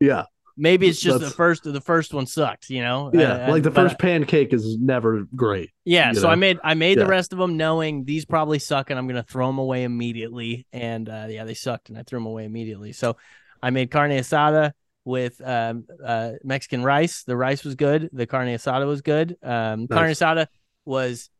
yeah. 0.00 0.24
Maybe 0.60 0.86
it's 0.88 1.00
just 1.00 1.20
the 1.20 1.30
first 1.30 1.64
the 1.64 1.80
first 1.80 2.12
one 2.12 2.26
sucked, 2.26 2.68
you 2.68 2.82
know? 2.82 3.10
Yeah. 3.14 3.46
Uh, 3.46 3.50
like 3.52 3.62
the 3.62 3.70
first 3.70 3.98
pancake 3.98 4.52
is 4.52 4.76
never 4.78 5.24
great. 5.34 5.70
Yeah, 5.86 6.12
so 6.12 6.28
I 6.28 6.34
made 6.34 6.58
I 6.62 6.74
made 6.74 6.98
Yeah. 6.98 7.04
the 7.04 7.10
rest 7.10 7.32
of 7.32 7.38
them 7.38 7.56
knowing 7.56 8.04
these 8.04 8.26
probably 8.26 8.58
suck 8.58 8.90
and 8.90 8.98
I'm 8.98 9.06
gonna 9.08 9.22
throw 9.22 9.46
them 9.46 9.58
away 9.58 9.84
immediately. 9.84 10.66
And 10.72 11.08
uh, 11.08 11.26
yeah, 11.30 11.44
they 11.44 11.54
sucked 11.54 11.88
and 11.88 11.96
I 11.96 12.02
threw 12.02 12.18
them 12.18 12.26
away 12.26 12.44
immediately. 12.44 12.92
So 12.92 13.16
I 13.62 13.70
made 13.70 13.90
carne 13.90 14.10
asada 14.10 14.72
with 15.06 15.40
um, 15.42 15.86
uh, 16.04 16.32
Mexican 16.44 16.82
rice. 16.82 17.22
The 17.24 17.36
rice 17.36 17.64
was 17.64 17.74
good. 17.74 18.10
The 18.12 18.26
carne 18.26 18.48
asada 18.48 18.86
was 18.86 19.00
good. 19.00 19.36
Um, 19.42 19.88
Carne 19.88 20.10
asada 20.10 20.46
was 20.84 21.30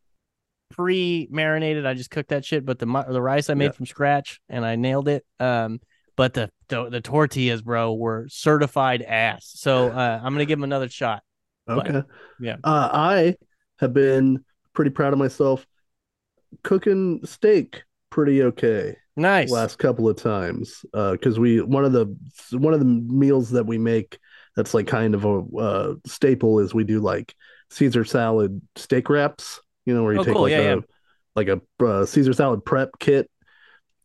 pre-marinated. 0.71 1.85
I 1.85 1.95
just 1.95 2.11
cooked 2.11 2.31
that 2.31 2.45
shit, 2.45 2.65
but 2.65 2.79
the 2.79 2.87
the 3.09 3.21
rice 3.21 3.51
I 3.51 3.55
made 3.55 3.67
Yeah. 3.67 3.71
from 3.73 3.87
scratch 3.87 4.41
and 4.49 4.65
I 4.65 4.77
nailed 4.77 5.09
it. 5.09 5.27
Um, 5.39 5.81
but 6.21 6.35
the, 6.35 6.51
the 6.69 6.91
the 6.91 7.01
tortillas, 7.01 7.63
bro, 7.63 7.95
were 7.95 8.27
certified 8.29 9.01
ass. 9.01 9.51
So 9.55 9.89
uh, 10.03 10.21
I'm 10.23 10.35
gonna 10.35 10.45
give 10.45 10.59
them 10.59 10.65
another 10.65 10.91
shot. 10.91 11.23
But- 11.67 11.89
Okay. 11.89 12.03
yeah. 12.41 12.57
Uh, 12.63 12.91
I 12.93 13.37
have 13.79 13.95
been 13.95 14.45
pretty 14.75 14.91
proud 14.91 15.15
of 15.15 15.19
myself 15.19 15.67
cooking 16.63 17.21
steak 17.25 17.85
pretty 18.11 18.43
okay 18.43 18.97
Nice. 19.17 19.51
last 19.51 19.79
couple 19.79 20.11
of 20.11 20.17
times. 20.17 20.85
Uh, 20.93 21.13
because 21.13 21.39
we 21.39 21.63
one 21.63 21.87
of 21.87 21.93
the 21.93 22.15
one 22.53 22.75
of 22.75 22.81
the 22.81 22.85
meals 22.87 23.49
that 23.53 23.65
we 23.65 23.79
make 23.79 24.19
that's 24.57 24.75
like 24.75 24.87
kind 24.87 25.15
of 25.15 25.25
a 25.25 25.39
uh, 25.57 25.95
staple 26.05 26.59
is 26.59 26.75
we 26.75 26.85
do 26.85 27.01
like 27.01 27.35
Caesar 27.71 28.05
salad 28.05 28.61
steak 28.77 29.09
wraps. 29.09 29.63
You 29.87 29.95
know, 29.95 30.03
where 30.05 30.13
you 30.13 30.21
Oh, 30.21 30.25
take 30.25 30.35
cool. 30.35 30.43
like 30.43 30.51
Yeah, 30.51 30.59
a 30.59 30.77
yeah. 30.77 30.81
like 31.35 31.49
a 31.49 31.61
uh, 31.83 32.05
Caesar 32.05 32.35
salad 32.35 32.63
prep 32.65 32.91
kit. 32.99 33.31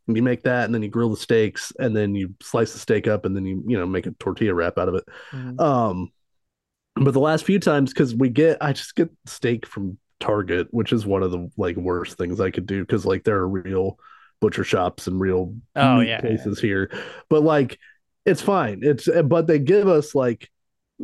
You 0.08 0.22
make 0.22 0.44
that, 0.44 0.66
and 0.66 0.74
then 0.74 0.84
you 0.84 0.90
grill 0.90 1.10
the 1.10 1.18
steaks, 1.18 1.74
and 1.80 1.96
then 1.96 2.14
you 2.16 2.36
slice 2.42 2.74
the 2.74 2.80
steak 2.80 3.08
up, 3.08 3.26
and 3.26 3.36
then 3.36 3.46
you 3.46 3.64
you 3.68 3.78
know 3.78 3.86
make 3.86 4.06
a 4.06 4.12
tortilla 4.12 4.54
wrap 4.54 4.78
out 4.78 4.90
of 4.90 4.96
it. 4.96 5.04
Mhm. 5.34 5.60
Um, 5.60 6.12
but 6.96 7.12
the 7.12 7.20
last 7.20 7.46
few 7.46 7.60
times, 7.60 7.92
because 7.92 8.16
we 8.16 8.30
get, 8.30 8.58
I 8.62 8.74
just 8.74 8.96
get 8.96 9.10
steak 9.26 9.66
from 9.66 9.98
Target, 10.20 10.68
which 10.72 10.94
is 10.94 11.06
one 11.06 11.24
of 11.24 11.32
the 11.32 11.50
like 11.58 11.76
worst 11.76 12.18
things 12.18 12.40
I 12.40 12.52
could 12.52 12.66
do 12.66 12.82
because 12.82 13.06
like 13.06 13.24
there 13.24 13.38
are 13.38 13.48
real 13.48 14.00
butcher 14.40 14.64
shops 14.64 15.08
and 15.08 15.20
real 15.20 15.56
Oh, 15.76 16.00
yeah, 16.00 16.22
places 16.22 16.60
here, 16.60 16.90
but 17.30 17.44
like 17.44 17.78
it's 18.26 18.42
fine. 18.42 18.80
It's 18.82 19.10
but 19.26 19.48
they 19.48 19.60
give 19.60 19.88
us 19.88 20.16
like 20.16 20.50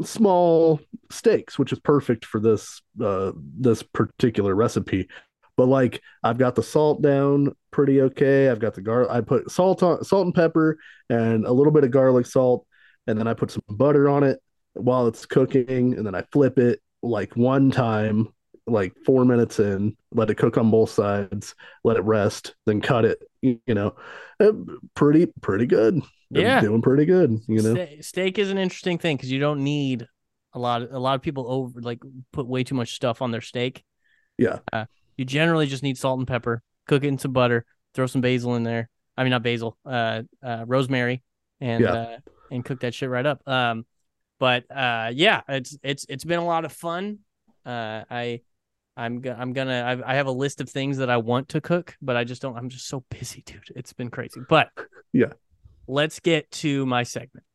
small 0.03 0.79
steaks, 1.09 1.59
which 1.59 1.73
is 1.73 1.79
perfect 1.79 2.25
for 2.25 2.39
this 2.39 2.81
uh 3.03 3.33
this 3.35 3.83
particular 3.83 4.55
recipe. 4.55 5.09
But 5.57 5.67
like 5.67 6.01
I've 6.23 6.37
got 6.37 6.55
the 6.55 6.63
salt 6.63 7.01
down 7.01 7.55
pretty 7.71 8.01
okay. 8.01 8.49
I've 8.49 8.59
got 8.59 8.73
the 8.73 8.81
gar 8.81 9.09
I 9.09 9.21
put 9.21 9.51
salt 9.51 9.83
on 9.83 10.03
salt 10.03 10.25
and 10.25 10.35
pepper 10.35 10.77
and 11.09 11.45
a 11.45 11.51
little 11.51 11.71
bit 11.73 11.83
of 11.83 11.91
garlic 11.91 12.25
salt, 12.25 12.65
and 13.07 13.17
then 13.17 13.27
I 13.27 13.33
put 13.33 13.51
some 13.51 13.63
butter 13.69 14.09
on 14.09 14.23
it 14.23 14.39
while 14.73 15.07
it's 15.07 15.25
cooking, 15.25 15.95
and 15.95 16.05
then 16.05 16.15
I 16.15 16.23
flip 16.31 16.57
it 16.57 16.81
like 17.03 17.35
one 17.35 17.71
time, 17.71 18.29
like 18.67 18.93
four 19.05 19.25
minutes 19.25 19.59
in, 19.59 19.97
let 20.13 20.29
it 20.29 20.35
cook 20.35 20.57
on 20.57 20.71
both 20.71 20.91
sides, 20.91 21.55
let 21.83 21.97
it 21.97 22.03
rest, 22.03 22.55
then 22.65 22.79
cut 22.81 23.05
it. 23.05 23.19
You, 23.41 23.59
know, 23.67 23.95
Uh, 24.39 24.51
pretty 24.95 25.25
pretty 25.41 25.65
good. 25.65 26.01
Yeah. 26.29 26.61
doing 26.61 26.81
pretty 26.81 27.05
good. 27.05 27.39
You 27.47 27.61
know, 27.61 27.75
Ste- 27.75 28.03
steak 28.05 28.39
is 28.39 28.51
an 28.51 28.57
interesting 28.57 28.97
thing 28.97 29.17
because 29.17 29.31
you 29.31 29.39
don't 29.39 29.63
need 29.63 30.07
a 30.53 30.59
lot. 30.59 30.83
A 30.83 30.99
lot 30.99 31.15
of 31.15 31.21
people 31.21 31.51
over 31.51 31.81
like 31.81 31.99
put 32.31 32.47
way 32.47 32.63
too 32.63 32.75
much 32.75 32.93
stuff 32.93 33.21
on 33.21 33.31
their 33.31 33.41
steak. 33.41 33.83
Yeah. 34.37 34.59
Uh, 34.71 34.85
you 35.21 35.25
generally 35.25 35.67
just 35.67 35.83
need 35.83 35.99
salt 35.99 36.17
and 36.17 36.27
pepper. 36.27 36.63
Cook 36.87 37.03
it 37.03 37.07
in 37.09 37.19
some 37.19 37.31
butter. 37.31 37.63
Throw 37.93 38.07
some 38.07 38.21
basil 38.21 38.55
in 38.55 38.63
there. 38.63 38.89
I 39.15 39.23
mean, 39.23 39.29
not 39.29 39.43
basil. 39.43 39.77
Uh, 39.85 40.23
uh 40.41 40.63
rosemary, 40.65 41.21
and 41.59 41.83
Yeah. 41.83 41.93
uh, 41.93 42.17
and 42.49 42.65
cook 42.65 42.79
that 42.79 42.95
shit 42.95 43.07
right 43.07 43.25
up. 43.25 43.47
Um, 43.47 43.85
but 44.39 44.63
uh, 44.71 45.11
yeah, 45.13 45.41
it's 45.47 45.77
it's 45.83 46.07
it's 46.09 46.23
been 46.23 46.39
a 46.39 46.45
lot 46.45 46.65
of 46.65 46.71
fun. 46.73 47.19
Uh, 47.65 48.03
I. 48.09 48.41
I'm 48.97 49.21
go- 49.21 49.35
I'm 49.39 49.53
gonna 49.53 49.83
I've, 49.87 50.01
I 50.05 50.15
have 50.15 50.27
a 50.27 50.31
list 50.33 50.59
of 50.59 50.69
things 50.69 50.97
that 50.97 51.09
I 51.09 51.15
want 51.15 51.47
to 51.49 51.61
cook, 51.61 51.95
but 52.01 52.17
I 52.17 52.25
just 52.25 52.41
don't. 52.41 52.57
I'm 52.57 52.67
just 52.67 52.87
so 52.87 53.05
busy, 53.09 53.41
dude. 53.45 53.61
It's 53.73 53.93
been 53.93 54.09
crazy. 54.09 54.41
But 54.49 54.67
Yeah. 55.13 55.31
let's 55.87 56.19
get 56.19 56.51
to 56.63 56.85
my 56.85 57.03
segment. 57.03 57.45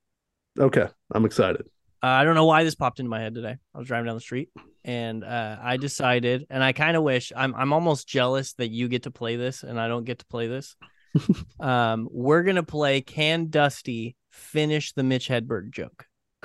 okay, 0.59 0.87
I'm 1.13 1.27
excited. 1.27 1.67
Uh, 2.07 2.21
I 2.21 2.25
don't 2.25 2.37
know 2.37 2.45
why 2.45 2.63
this 2.63 2.77
popped 2.77 3.01
into 3.01 3.11
my 3.11 3.21
head 3.21 3.35
today. 3.35 3.57
I 3.75 3.79
was 3.79 3.89
driving 3.89 4.07
down 4.07 4.15
the 4.15 4.21
street 4.21 4.51
and 4.85 5.25
uh, 5.25 5.57
I 5.61 5.77
decided, 5.77 6.47
and 6.51 6.63
I 6.63 6.73
kind 6.73 6.97
of 6.97 7.03
wish 7.03 7.33
I'm 7.37 7.53
I'm 7.57 7.73
almost 7.73 8.07
jealous 8.07 8.53
that 8.55 8.69
you 8.69 8.87
get 8.87 9.03
to 9.05 9.11
play 9.11 9.35
this 9.35 9.65
and 9.65 9.81
I 9.81 9.89
don't 9.89 10.05
get 10.05 10.21
to 10.21 10.27
play 10.27 10.47
this. 10.47 10.77
um, 11.61 12.07
we're 12.13 12.45
gonna 12.45 12.63
play 12.63 13.01
Can 13.01 13.49
Dusty 13.49 14.15
finish 14.31 14.93
the 14.93 15.03
Mitch 15.03 15.27
Hedberg 15.27 15.73
joke? 15.73 16.07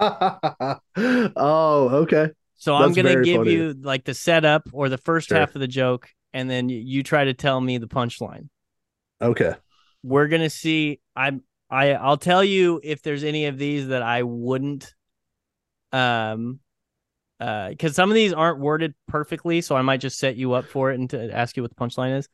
oh, 0.00 1.88
okay. 2.02 2.30
So 2.56 2.74
I'm 2.74 2.92
gonna 2.92 3.22
give 3.22 3.42
funny. 3.42 3.52
you 3.52 3.72
like 3.80 4.02
the 4.02 4.14
setup 4.14 4.64
or 4.72 4.88
the 4.88 4.98
first 4.98 5.28
Sure. 5.28 5.38
half 5.38 5.54
of 5.54 5.60
the 5.60 5.68
joke, 5.68 6.08
and 6.32 6.50
then 6.50 6.68
you, 6.68 6.78
you 6.78 7.02
try 7.04 7.22
to 7.22 7.34
tell 7.34 7.60
me 7.60 7.78
the 7.78 7.86
punchline. 7.86 8.48
Okay. 9.22 9.54
We're 10.02 10.26
gonna 10.26 10.50
see. 10.50 10.98
I'm 11.14 11.44
I 11.70 11.92
I'll 11.94 12.16
tell 12.16 12.44
you 12.44 12.80
if 12.82 13.02
there's 13.02 13.24
any 13.24 13.46
of 13.46 13.58
these 13.58 13.88
that 13.88 14.02
I 14.02 14.22
wouldn't 14.22 14.94
um 15.92 16.60
uh 17.40 17.70
because 17.70 17.94
some 17.94 18.10
of 18.10 18.14
these 18.14 18.32
aren't 18.32 18.60
worded 18.60 18.94
perfectly, 19.08 19.60
so 19.60 19.76
I 19.76 19.82
might 19.82 20.00
just 20.00 20.18
set 20.18 20.36
you 20.36 20.52
up 20.52 20.66
for 20.66 20.90
it 20.90 20.98
and 20.98 21.10
to 21.10 21.32
ask 21.32 21.56
you 21.56 21.62
what 21.62 21.70
the 21.70 21.76
punchline 21.76 22.18
is. 22.18 22.28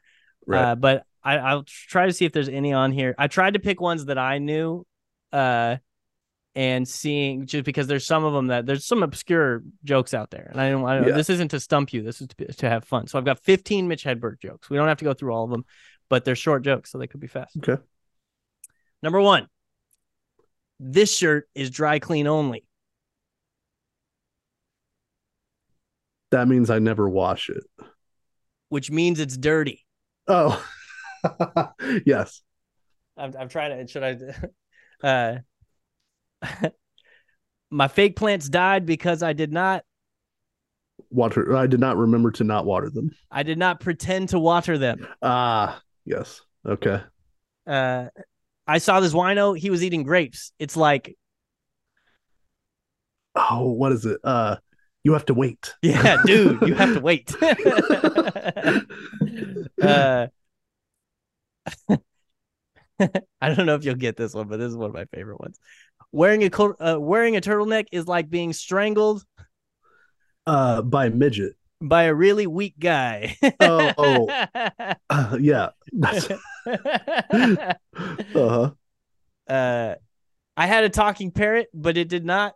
Right. 0.47 0.63
Uh, 0.63 0.75
but 0.75 1.05
I, 1.23 1.39
I'll 1.39 1.65
try 1.65 2.07
to 2.07 2.13
see 2.13 2.25
if 2.25 2.33
there's 2.33 2.49
any 2.49 2.73
on 2.73 2.93
here. 2.93 3.15
I 3.17 3.29
tried 3.29 3.55
to 3.55 3.61
pick 3.61 3.81
ones 3.81 4.07
that 4.07 4.19
I 4.19 4.39
knew, 4.39 4.85
uh, 5.33 5.77
and 6.55 6.87
seeing 6.87 7.47
just 7.47 7.65
because 7.65 7.87
there's 7.87 8.07
some 8.07 8.25
of 8.25 8.33
them 8.33 8.49
that 8.49 8.67
there's 8.67 8.85
some 8.85 9.03
obscure 9.03 9.63
jokes 9.85 10.13
out 10.15 10.31
there, 10.31 10.49
and 10.51 10.61
I 10.61 10.71
don't. 10.71 10.85
I 10.85 10.97
don't 10.97 11.09
Yeah. 11.09 11.15
This 11.15 11.31
isn't 11.31 11.49
to 11.53 11.61
stump 11.61 11.93
you. 11.93 12.03
This 12.03 12.21
is 12.21 12.29
to, 12.29 12.53
to 12.53 12.69
have 12.69 12.85
fun. 12.85 13.07
So 13.07 13.19
I've 13.19 13.25
got 13.25 13.39
15 13.41 13.89
Mitch 13.89 14.05
Hedberg 14.05 14.41
jokes. 14.41 14.69
We 14.69 14.77
don't 14.77 14.89
have 14.89 14.99
to 14.99 15.05
go 15.05 15.15
through 15.15 15.33
all 15.33 15.45
of 15.45 15.51
them, 15.51 15.65
but 16.09 16.25
they're 16.25 16.37
short 16.37 16.63
jokes, 16.63 16.91
so 16.91 16.99
they 16.99 17.07
could 17.07 17.21
be 17.21 17.29
fast. 17.29 17.57
Okay. 17.57 17.81
Number 19.03 19.21
one. 19.21 19.49
This 20.79 21.17
shirt 21.17 21.49
is 21.55 21.71
dry 21.71 21.99
clean 21.99 22.27
only. 22.27 22.65
That 26.31 26.49
means 26.49 26.71
I 26.71 26.79
never 26.79 27.09
wash 27.09 27.51
it. 27.51 27.63
which 28.69 28.91
means 28.91 29.21
it's 29.21 29.37
dirty. 29.37 29.85
Oh. 30.29 30.65
yes. 32.07 32.41
I'm, 33.17 33.35
I'm 33.39 33.49
trying 33.49 33.87
to. 33.87 33.91
Should 33.91 34.03
I? 34.03 34.17
Uh, 35.03 35.39
my 37.71 37.89
fake 37.89 38.15
plants 38.15 38.49
died 38.49 38.87
because 38.87 39.21
I 39.21 39.33
did 39.33 39.53
not. 39.53 39.83
Water. 41.11 41.57
I 41.57 41.67
did 41.67 41.81
not 41.81 41.97
remember 41.97 42.31
to 42.31 42.45
not 42.45 42.67
water 42.67 42.89
them. 42.89 43.11
I 43.29 43.43
did 43.43 43.59
not 43.59 43.81
pretend 43.81 44.29
to 44.29 44.39
water 44.39 44.79
them. 44.79 45.05
Ah, 45.21 45.83
yes. 46.05 46.41
Okay. 46.65 47.01
Uh, 47.67 48.07
I 48.73 48.79
saw 48.79 49.01
this 49.01 49.13
wino. 49.13 49.57
He 49.57 49.69
was 49.69 49.85
eating 49.85 50.03
grapes. 50.03 50.51
It's 50.59 50.79
like, 50.79 51.15
Oh, 53.35 53.73
what 53.73 53.93
is 53.93 54.07
it? 54.07 54.19
Uh, 54.25 54.57
you 55.05 55.13
have 55.13 55.27
to 55.27 55.35
wait. 55.35 55.75
yeah, 55.83 56.17
dude, 56.25 56.63
you 56.63 56.75
have 56.75 56.95
to 56.95 57.01
wait. 57.01 57.31
uh, 59.83 60.27
I 63.43 63.55
don't 63.55 63.67
know 63.67 63.75
if 63.75 63.85
you'll 63.85 63.97
get 63.97 64.17
this 64.17 64.33
one, 64.33 64.49
but 64.49 64.59
this 64.59 64.71
is 64.71 64.77
one 64.77 64.89
of 64.89 64.95
my 64.95 65.05
favorite 65.07 65.39
ones. 65.39 65.59
Wearing 66.11 66.43
a 66.43 66.51
uh, 66.51 66.99
wearing 66.99 67.37
a 67.37 67.43
turtleneck 67.43 67.89
is 67.93 68.07
like 68.07 68.31
being 68.31 68.55
strangled 68.55 69.23
Uh, 70.47 70.81
by 70.81 71.07
a 71.07 71.11
midget. 71.11 71.57
By 71.83 72.05
a 72.05 72.15
really 72.15 72.47
weak 72.47 72.75
guy. 72.79 73.37
Oh, 73.61 73.93
oh. 73.99 74.47
Uh, 75.11 75.37
yeah. 75.41 75.71
Uh-huh. 78.35 78.71
uh, 79.49 79.95
I 80.57 80.67
had 80.67 80.85
a 80.85 80.89
talking 80.89 81.31
parrot, 81.31 81.69
but 81.75 81.97
it 81.97 82.09
did 82.09 82.25
not. 82.25 82.55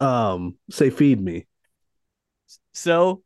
Um, 0.00 0.56
say 0.70 0.90
feed 0.90 1.20
me. 1.20 1.46
So 2.72 3.22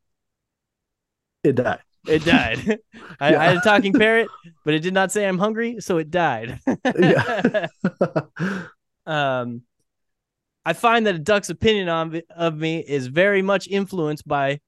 It 1.42 1.54
died. 1.54 1.80
it 2.06 2.24
died. 2.24 2.80
I, 3.20 3.34
I 3.34 3.44
had 3.46 3.56
a 3.56 3.60
talking 3.60 3.92
parrot, 3.92 4.28
but 4.64 4.74
it 4.74 4.80
did 4.80 4.94
not 4.94 5.12
say 5.12 5.26
I'm 5.26 5.38
hungry, 5.38 5.80
so 5.80 5.98
it 5.98 6.10
died. 6.10 6.60
Yeah. 6.98 7.66
um, 9.06 9.62
I 10.66 10.72
find 10.72 11.06
that 11.06 11.14
a 11.14 11.18
duck's 11.20 11.48
opinion 11.48 11.88
on 11.88 12.20
of 12.36 12.56
me 12.56 12.80
is 12.80 13.06
very 13.06 13.40
much 13.40 13.68
influenced 13.68 14.26
by 14.26 14.58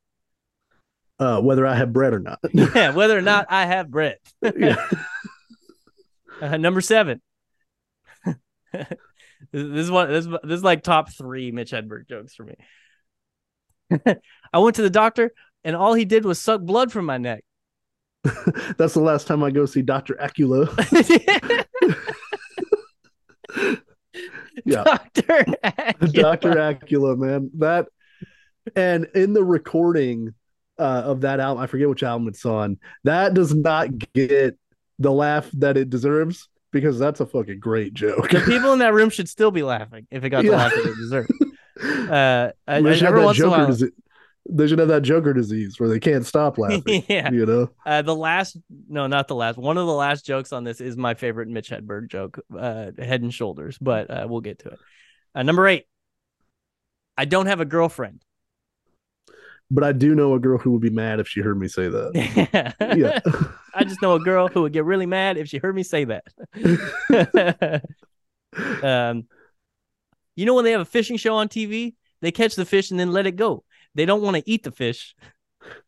uh, 1.18 1.40
whether 1.40 1.66
I 1.66 1.74
have 1.74 1.92
bread 1.92 2.14
or 2.14 2.20
not. 2.20 2.38
yeah, 2.52 2.90
whether 2.92 3.18
or 3.18 3.22
not 3.22 3.46
I 3.50 3.66
have 3.66 3.90
bread. 3.90 4.18
yeah. 4.56 4.76
Uh, 6.40 6.56
number 6.56 6.80
seven. 6.80 7.20
this 8.72 8.86
is 9.52 9.90
one. 9.90 10.08
This 10.08 10.24
is- 10.24 10.30
this 10.44 10.58
is 10.58 10.62
like 10.62 10.84
top 10.84 11.10
three 11.12 11.50
Mitch 11.50 11.72
Hedberg 11.72 12.06
jokes 12.08 12.36
for 12.36 12.44
me. 12.44 12.54
I 14.52 14.58
went 14.58 14.76
to 14.76 14.82
the 14.82 14.88
doctor, 14.90 15.32
and 15.64 15.74
all 15.74 15.94
he 15.94 16.04
did 16.04 16.24
was 16.24 16.40
suck 16.40 16.60
blood 16.60 16.92
from 16.92 17.06
my 17.06 17.18
neck. 17.18 17.42
That's 18.76 18.94
the 18.94 19.00
last 19.00 19.26
time 19.26 19.42
I 19.42 19.50
go 19.50 19.66
see 19.66 19.82
Dr. 19.82 20.14
Acula. 20.14 20.68
Yeah. 24.64 24.84
Doctor. 25.14 25.44
Dr. 26.12 26.54
Acula, 26.54 27.16
man. 27.16 27.50
That 27.54 27.88
and 28.76 29.06
in 29.14 29.32
the 29.32 29.44
recording 29.44 30.34
uh, 30.78 31.02
of 31.06 31.22
that 31.22 31.40
album, 31.40 31.62
I 31.62 31.66
forget 31.66 31.88
which 31.88 32.02
album 32.02 32.28
it's 32.28 32.44
on, 32.44 32.78
that 33.04 33.34
does 33.34 33.54
not 33.54 33.88
get 34.12 34.58
the 34.98 35.10
laugh 35.10 35.50
that 35.54 35.76
it 35.76 35.90
deserves 35.90 36.48
because 36.70 36.98
that's 36.98 37.20
a 37.20 37.26
fucking 37.26 37.60
great 37.60 37.94
joke. 37.94 38.30
The 38.30 38.40
people 38.40 38.72
in 38.72 38.80
that 38.80 38.92
room 38.92 39.10
should 39.10 39.28
still 39.28 39.50
be 39.50 39.62
laughing 39.62 40.06
if 40.10 40.24
it 40.24 40.30
got 40.30 40.42
the 40.44 40.50
Yeah. 40.50 40.56
laugh 40.56 40.72
that 40.74 40.86
it 40.86 40.96
deserved. 40.96 41.30
Uh, 41.80 42.50
I, 42.66 42.78
I, 42.78 42.78
every 42.78 43.22
once 43.22 43.38
in 43.38 43.44
a 43.44 43.50
Joker 43.50 43.66
while. 43.68 43.88
They 44.50 44.66
should 44.66 44.78
have 44.78 44.88
that 44.88 45.02
Joker 45.02 45.34
disease 45.34 45.78
where 45.78 45.88
they 45.88 46.00
can't 46.00 46.24
stop 46.24 46.56
laughing. 46.58 47.04
yeah. 47.08 47.30
You 47.30 47.44
know? 47.44 47.70
Uh, 47.84 48.02
the 48.02 48.14
last, 48.14 48.56
no, 48.88 49.06
not 49.06 49.28
the 49.28 49.34
last. 49.34 49.58
One 49.58 49.76
of 49.76 49.86
the 49.86 49.92
last 49.92 50.24
jokes 50.24 50.52
on 50.52 50.64
this 50.64 50.80
is 50.80 50.96
my 50.96 51.14
favorite 51.14 51.48
Mitch 51.48 51.70
Hedberg 51.70 52.08
joke, 52.08 52.40
uh, 52.58 52.92
Head 52.98 53.22
and 53.22 53.32
Shoulders, 53.32 53.76
but 53.78 54.10
uh, 54.10 54.26
we'll 54.28 54.40
get 54.40 54.60
to 54.60 54.70
it. 54.70 54.78
Uh, 55.34 55.42
number 55.42 55.66
eight. 55.68 55.84
I 57.16 57.24
don't 57.24 57.46
have 57.46 57.60
a 57.60 57.64
girlfriend. 57.64 58.22
But 59.70 59.84
I 59.84 59.92
do 59.92 60.14
know 60.14 60.34
a 60.34 60.38
girl 60.38 60.56
who 60.56 60.70
would 60.72 60.80
be 60.80 60.88
mad 60.88 61.20
if 61.20 61.28
she 61.28 61.40
heard 61.40 61.58
me 61.58 61.68
say 61.68 61.88
that. 61.88 62.74
Yeah. 62.96 63.20
I 63.74 63.84
just 63.84 64.00
know 64.00 64.14
a 64.14 64.20
girl 64.20 64.48
who 64.48 64.62
would 64.62 64.72
get 64.72 64.84
really 64.84 65.06
mad 65.06 65.36
if 65.36 65.48
she 65.48 65.58
heard 65.58 65.74
me 65.74 65.82
say 65.82 66.06
that. 66.06 66.24
um, 68.82 69.26
you 70.36 70.46
know 70.46 70.54
when 70.54 70.64
they 70.64 70.72
have 70.72 70.80
a 70.80 70.86
fishing 70.86 71.16
show 71.16 71.36
on 71.36 71.48
TV, 71.48 71.94
they 72.22 72.32
catch 72.32 72.54
the 72.56 72.64
fish 72.64 72.90
and 72.90 72.98
then 72.98 73.12
let 73.12 73.26
it 73.26 73.36
go. 73.36 73.62
They 73.98 74.06
don't 74.06 74.22
want 74.22 74.36
to 74.36 74.48
eat 74.48 74.62
the 74.62 74.70
fish. 74.70 75.16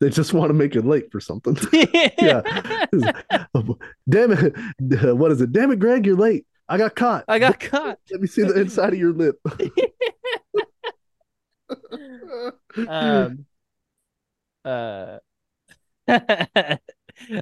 they 0.01 0.09
just 0.09 0.33
want 0.33 0.49
to 0.49 0.53
make 0.53 0.75
it 0.75 0.83
late 0.85 1.09
for 1.13 1.21
something. 1.21 1.57
Yeah. 2.19 2.41
Damn 4.09 4.33
it. 4.33 4.53
What 5.15 5.31
is 5.31 5.39
it? 5.39 5.53
Damn 5.53 5.71
it, 5.71 5.79
Greg, 5.79 6.05
you're 6.05 6.17
late. 6.17 6.45
I 6.67 6.77
got 6.77 6.93
caught. 6.93 7.23
I 7.29 7.39
got 7.39 7.57
caught. 7.61 7.99
Let 8.11 8.19
me 8.19 8.27
see 8.27 8.43
the 8.43 8.59
inside 8.59 8.91
of 8.91 8.99
your 8.99 9.13
lip. 9.13 9.37
Um, 12.87 13.45
uh, 14.65 15.17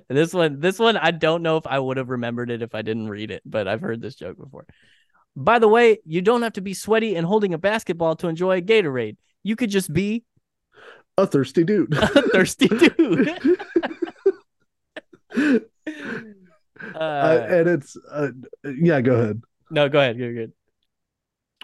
this 0.08 0.32
one, 0.34 0.60
this 0.60 0.78
one, 0.78 0.98
I 0.98 1.10
don't 1.10 1.42
know 1.42 1.58
if 1.58 1.66
I 1.66 1.80
would 1.80 1.98
have 1.98 2.10
remembered 2.10 2.52
it 2.52 2.62
if 2.62 2.76
I 2.76 2.84
didn't 2.84 3.10
read 3.10 3.32
it, 3.32 3.42
but 3.44 3.68
I've 3.68 3.82
heard 3.82 4.02
this 4.02 4.16
joke 4.16 4.38
before. 4.38 4.68
By 5.36 5.58
the 5.58 5.68
way, 5.68 5.98
you 6.06 6.22
don't 6.22 6.44
have 6.44 6.54
to 6.54 6.62
be 6.62 6.76
sweaty 6.76 7.16
and 7.16 7.26
holding 7.26 7.56
a 7.56 7.58
basketball 7.58 8.16
to 8.18 8.28
enjoy 8.28 8.58
a 8.58 8.62
Gatorade. 8.62 9.18
You 9.42 9.56
could 9.56 9.72
just 9.72 9.92
be 9.92 10.24
a 11.22 11.28
thirsty 11.28 11.64
dude. 11.64 11.94
a 11.98 12.22
thirsty 12.30 12.68
dude. 12.68 13.60
Uh, 16.96 16.98
Uh, 16.98 17.48
and 17.50 17.68
it's 17.68 17.98
uh, 18.10 18.30
yeah, 18.64 19.02
go 19.02 19.16
ahead. 19.16 19.42
no, 19.70 19.90
go 19.90 20.00
ahead. 20.00 20.18
You're 20.18 20.34
good. 20.34 20.54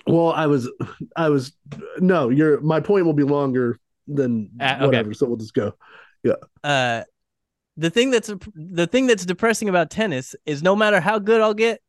Well, 0.05 0.31
I 0.33 0.45
was 0.47 0.69
I 1.15 1.29
was 1.29 1.53
no, 1.99 2.27
your 2.29 2.59
my 2.59 2.81
point 2.81 3.05
will 3.05 3.13
be 3.13 3.23
longer 3.23 3.79
than 4.07 4.49
Uh, 4.59 4.75
okay. 4.75 4.85
whatever, 4.85 5.13
so 5.13 5.25
we'll 5.25 5.37
just 5.37 5.53
go. 5.53 5.73
Yeah. 6.23 6.33
Uh, 6.65 7.03
the 7.77 7.89
thing 7.89 8.11
that's 8.11 8.29
the 8.55 8.87
thing 8.87 9.07
that's 9.07 9.25
depressing 9.25 9.69
about 9.69 9.89
tennis 9.89 10.35
is 10.45 10.61
no 10.61 10.75
matter 10.75 10.99
how 10.99 11.17
good 11.17 11.39
I'll 11.39 11.53
get, 11.53 11.79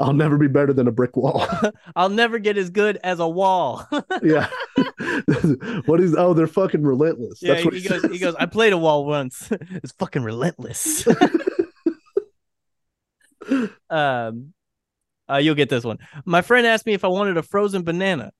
I'll 0.00 0.12
never 0.12 0.36
be 0.36 0.48
better 0.48 0.72
than 0.72 0.88
a 0.88 0.92
brick 0.92 1.16
wall. 1.16 1.46
I'll 1.96 2.08
never 2.10 2.40
get 2.40 2.58
as 2.58 2.70
good 2.70 2.98
as 3.04 3.20
a 3.20 3.28
wall. 3.28 3.86
yeah. 4.22 4.48
what 5.86 6.00
is 6.00 6.14
oh, 6.16 6.34
they're 6.34 6.46
fucking 6.46 6.82
relentless. 6.82 7.42
yeah, 7.42 7.54
That's 7.54 7.64
what 7.64 7.74
he 7.74 7.88
goes. 7.88 8.02
He 8.04 8.18
goes. 8.18 8.34
I 8.38 8.46
played 8.46 8.72
a 8.72 8.78
wall 8.78 9.04
once. 9.04 9.48
it's 9.70 9.92
fucking 9.92 10.22
relentless. 10.22 11.06
um, 13.90 14.52
uh, 15.30 15.36
you'll 15.36 15.54
get 15.54 15.68
this 15.68 15.84
one. 15.84 15.98
My 16.24 16.42
friend 16.42 16.66
asked 16.66 16.86
me 16.86 16.94
if 16.94 17.04
I 17.04 17.08
wanted 17.08 17.36
a 17.36 17.42
frozen 17.42 17.82
banana. 17.82 18.32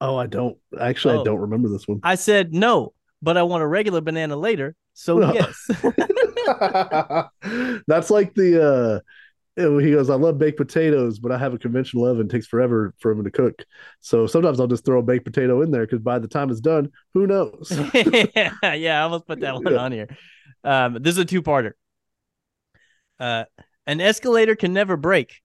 Oh, 0.00 0.16
I 0.16 0.26
don't 0.26 0.58
actually 0.78 1.16
Oh. 1.16 1.20
I 1.22 1.24
don't 1.24 1.40
remember 1.40 1.68
this 1.68 1.88
one. 1.88 2.00
I 2.02 2.16
said 2.16 2.52
no, 2.52 2.92
but 3.22 3.36
I 3.36 3.42
want 3.44 3.62
a 3.62 3.66
regular 3.66 4.00
banana 4.00 4.36
later. 4.36 4.74
So 4.92 5.18
No. 5.18 5.32
yes. 5.32 5.70
That's 7.86 8.10
like 8.10 8.34
the 8.34 8.62
uh 8.62 9.00
he 9.56 9.90
goes, 9.90 10.10
I 10.10 10.16
love 10.16 10.38
baked 10.38 10.58
potatoes, 10.58 11.18
but 11.18 11.32
I 11.32 11.38
have 11.38 11.54
a 11.54 11.58
conventional 11.58 12.04
oven. 12.06 12.26
It 12.26 12.30
takes 12.30 12.46
forever 12.46 12.92
for 12.98 13.14
them 13.14 13.24
to 13.24 13.30
cook. 13.30 13.64
So 14.00 14.26
sometimes 14.26 14.60
I'll 14.60 14.66
just 14.66 14.84
throw 14.84 14.98
a 14.98 15.02
baked 15.02 15.24
potato 15.24 15.62
in 15.62 15.70
there 15.70 15.86
because 15.86 16.00
by 16.00 16.18
the 16.18 16.28
time 16.28 16.50
it's 16.50 16.60
done, 16.60 16.90
who 17.14 17.26
knows? 17.26 17.70
yeah, 17.94 18.52
I 18.62 19.00
almost 19.00 19.26
put 19.26 19.40
that 19.40 19.54
one 19.54 19.72
Yeah. 19.72 19.78
on 19.78 19.92
here. 19.92 20.08
Um, 20.62 20.98
this 21.00 21.12
is 21.12 21.18
a 21.18 21.24
two-parter. 21.24 21.72
Uh, 23.18 23.44
an 23.86 24.00
escalator 24.00 24.54
can 24.56 24.72
never 24.72 24.96
break. 24.96 25.40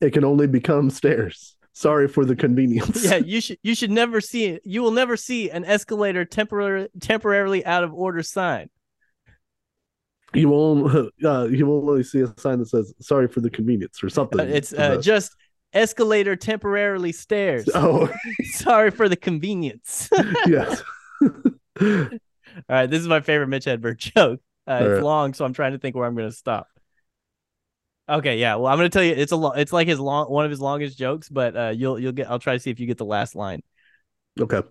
it 0.00 0.12
can 0.12 0.24
only 0.24 0.46
become 0.46 0.90
stairs. 0.90 1.56
Sorry 1.72 2.08
for 2.08 2.24
the 2.24 2.34
convenience. 2.44 3.04
Yeah, 3.04 3.16
you 3.16 3.40
should 3.40 3.58
you 3.62 3.74
should 3.74 3.90
never 3.90 4.20
see 4.20 4.58
you 4.64 4.82
will 4.82 4.90
never 4.92 5.16
see 5.16 5.50
an 5.50 5.64
escalator 5.64 6.24
temporarily 6.24 6.88
temporarily 7.00 7.64
out 7.66 7.84
of 7.84 7.92
order 7.92 8.22
sign. 8.22 8.70
You 10.36 10.48
won't 10.50 11.12
uh, 11.24 11.48
you 11.50 11.66
won't 11.66 11.88
only 11.88 12.02
see 12.02 12.20
a 12.20 12.32
sign 12.36 12.58
that 12.58 12.68
says 12.68 12.94
sorry 13.00 13.28
for 13.28 13.40
the 13.40 13.50
convenience 13.50 14.02
or 14.02 14.08
something. 14.08 14.40
Uh, 14.40 14.44
it's 14.44 14.72
uh, 14.72 15.00
just 15.00 15.34
escalator 15.72 16.36
temporarily 16.36 17.12
stairs. 17.12 17.68
Oh, 17.74 18.10
sorry 18.44 18.90
for 18.90 19.08
the 19.08 19.16
convenience. 19.16 20.08
yes. 20.46 20.82
All 21.20 22.08
right, 22.68 22.86
this 22.86 23.00
is 23.00 23.08
my 23.08 23.20
favorite 23.20 23.48
Mitch 23.48 23.66
Hedberg 23.66 23.98
joke. 23.98 24.40
Uh, 24.68 24.78
it's 24.80 24.88
right. 24.88 25.02
long, 25.02 25.34
so 25.34 25.44
I'm 25.44 25.52
trying 25.52 25.72
to 25.72 25.78
think 25.78 25.94
where 25.94 26.06
I'm 26.06 26.14
going 26.14 26.30
to 26.30 26.36
stop. 26.36 26.68
Okay, 28.08 28.38
yeah. 28.38 28.54
Well, 28.54 28.66
I'm 28.66 28.78
going 28.78 28.88
to 28.88 28.92
tell 28.92 29.02
you 29.02 29.12
it's 29.12 29.32
a 29.32 29.36
lo- 29.36 29.52
it's 29.52 29.72
like 29.72 29.88
his 29.88 30.00
long 30.00 30.30
one 30.30 30.44
of 30.44 30.50
his 30.50 30.60
longest 30.60 30.98
jokes, 30.98 31.28
but 31.28 31.56
uh, 31.56 31.72
you'll 31.74 31.98
you'll 31.98 32.12
get. 32.12 32.30
I'll 32.30 32.38
try 32.38 32.54
to 32.54 32.60
see 32.60 32.70
if 32.70 32.80
you 32.80 32.86
get 32.86 32.98
the 32.98 33.04
last 33.04 33.34
line. 33.34 33.62
Okay. 34.40 34.62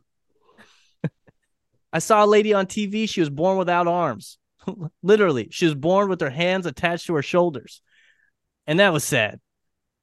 I 1.92 2.00
saw 2.00 2.26
a 2.26 2.28
lady 2.28 2.54
on 2.54 2.66
TV. 2.66 3.08
She 3.08 3.22
was 3.22 3.30
born 3.30 3.58
without 3.58 3.88
arms. 3.88 4.38
Literally, 5.04 5.50
she 5.52 5.66
was 5.66 5.76
born 5.76 6.10
with 6.10 6.22
her 6.22 6.30
hands 6.30 6.66
attached 6.66 7.08
to 7.08 7.16
her 7.16 7.22
shoulders, 7.22 7.82
and 8.68 8.80
that 8.80 8.94
was 8.94 9.04
sad. 9.04 9.40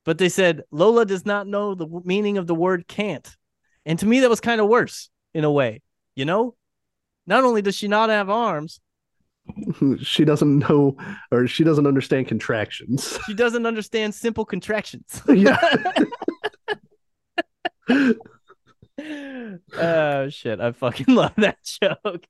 But 0.04 0.18
they 0.18 0.28
said 0.28 0.62
Lola 0.70 1.06
does 1.06 1.24
not 1.24 1.46
know 1.46 1.74
the 1.74 1.86
meaning 2.04 2.38
of 2.38 2.46
the 2.46 2.54
word 2.54 2.88
can't, 2.88 3.28
and 3.86 3.98
to 3.98 4.06
me 4.06 4.20
that 4.20 4.30
was 4.30 4.40
kind 4.40 4.60
of 4.60 4.68
worse 4.68 5.10
in 5.34 5.44
a 5.44 5.52
way. 5.52 5.82
You 6.14 6.24
know, 6.24 6.56
not 7.26 7.44
only 7.44 7.62
does 7.62 7.76
she 7.76 7.88
not 7.88 8.10
have 8.10 8.28
arms, 8.28 8.80
She 10.02 10.24
doesn't 10.24 10.58
know 10.58 10.96
or 11.30 11.46
she 11.46 11.64
doesn't 11.64 11.86
understand 11.86 12.28
contractions. 12.28 13.18
she 13.26 13.34
doesn't 13.34 13.66
understand 13.66 14.14
simple 14.14 14.44
contractions. 14.44 15.22
yeah. 15.28 15.58
oh 19.76 20.28
shit, 20.28 20.60
I 20.60 20.72
fucking 20.72 21.14
love 21.14 21.34
that 21.36 21.58
joke. 21.64 22.24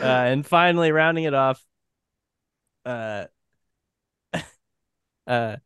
Uh, 0.00 0.04
and 0.04 0.46
finally, 0.46 0.92
rounding 0.92 1.24
it 1.24 1.34
off, 1.34 1.62
uh, 2.84 3.26
uh, 5.26 5.56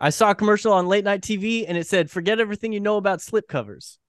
I 0.00 0.10
saw 0.10 0.30
a 0.30 0.34
commercial 0.34 0.72
on 0.72 0.86
late 0.86 1.04
night 1.04 1.22
TV, 1.22 1.64
and 1.66 1.76
it 1.76 1.86
said, 1.86 2.10
"Forget 2.10 2.40
everything 2.40 2.72
you 2.72 2.80
know 2.80 2.96
about 2.96 3.20
slipcovers." 3.20 3.98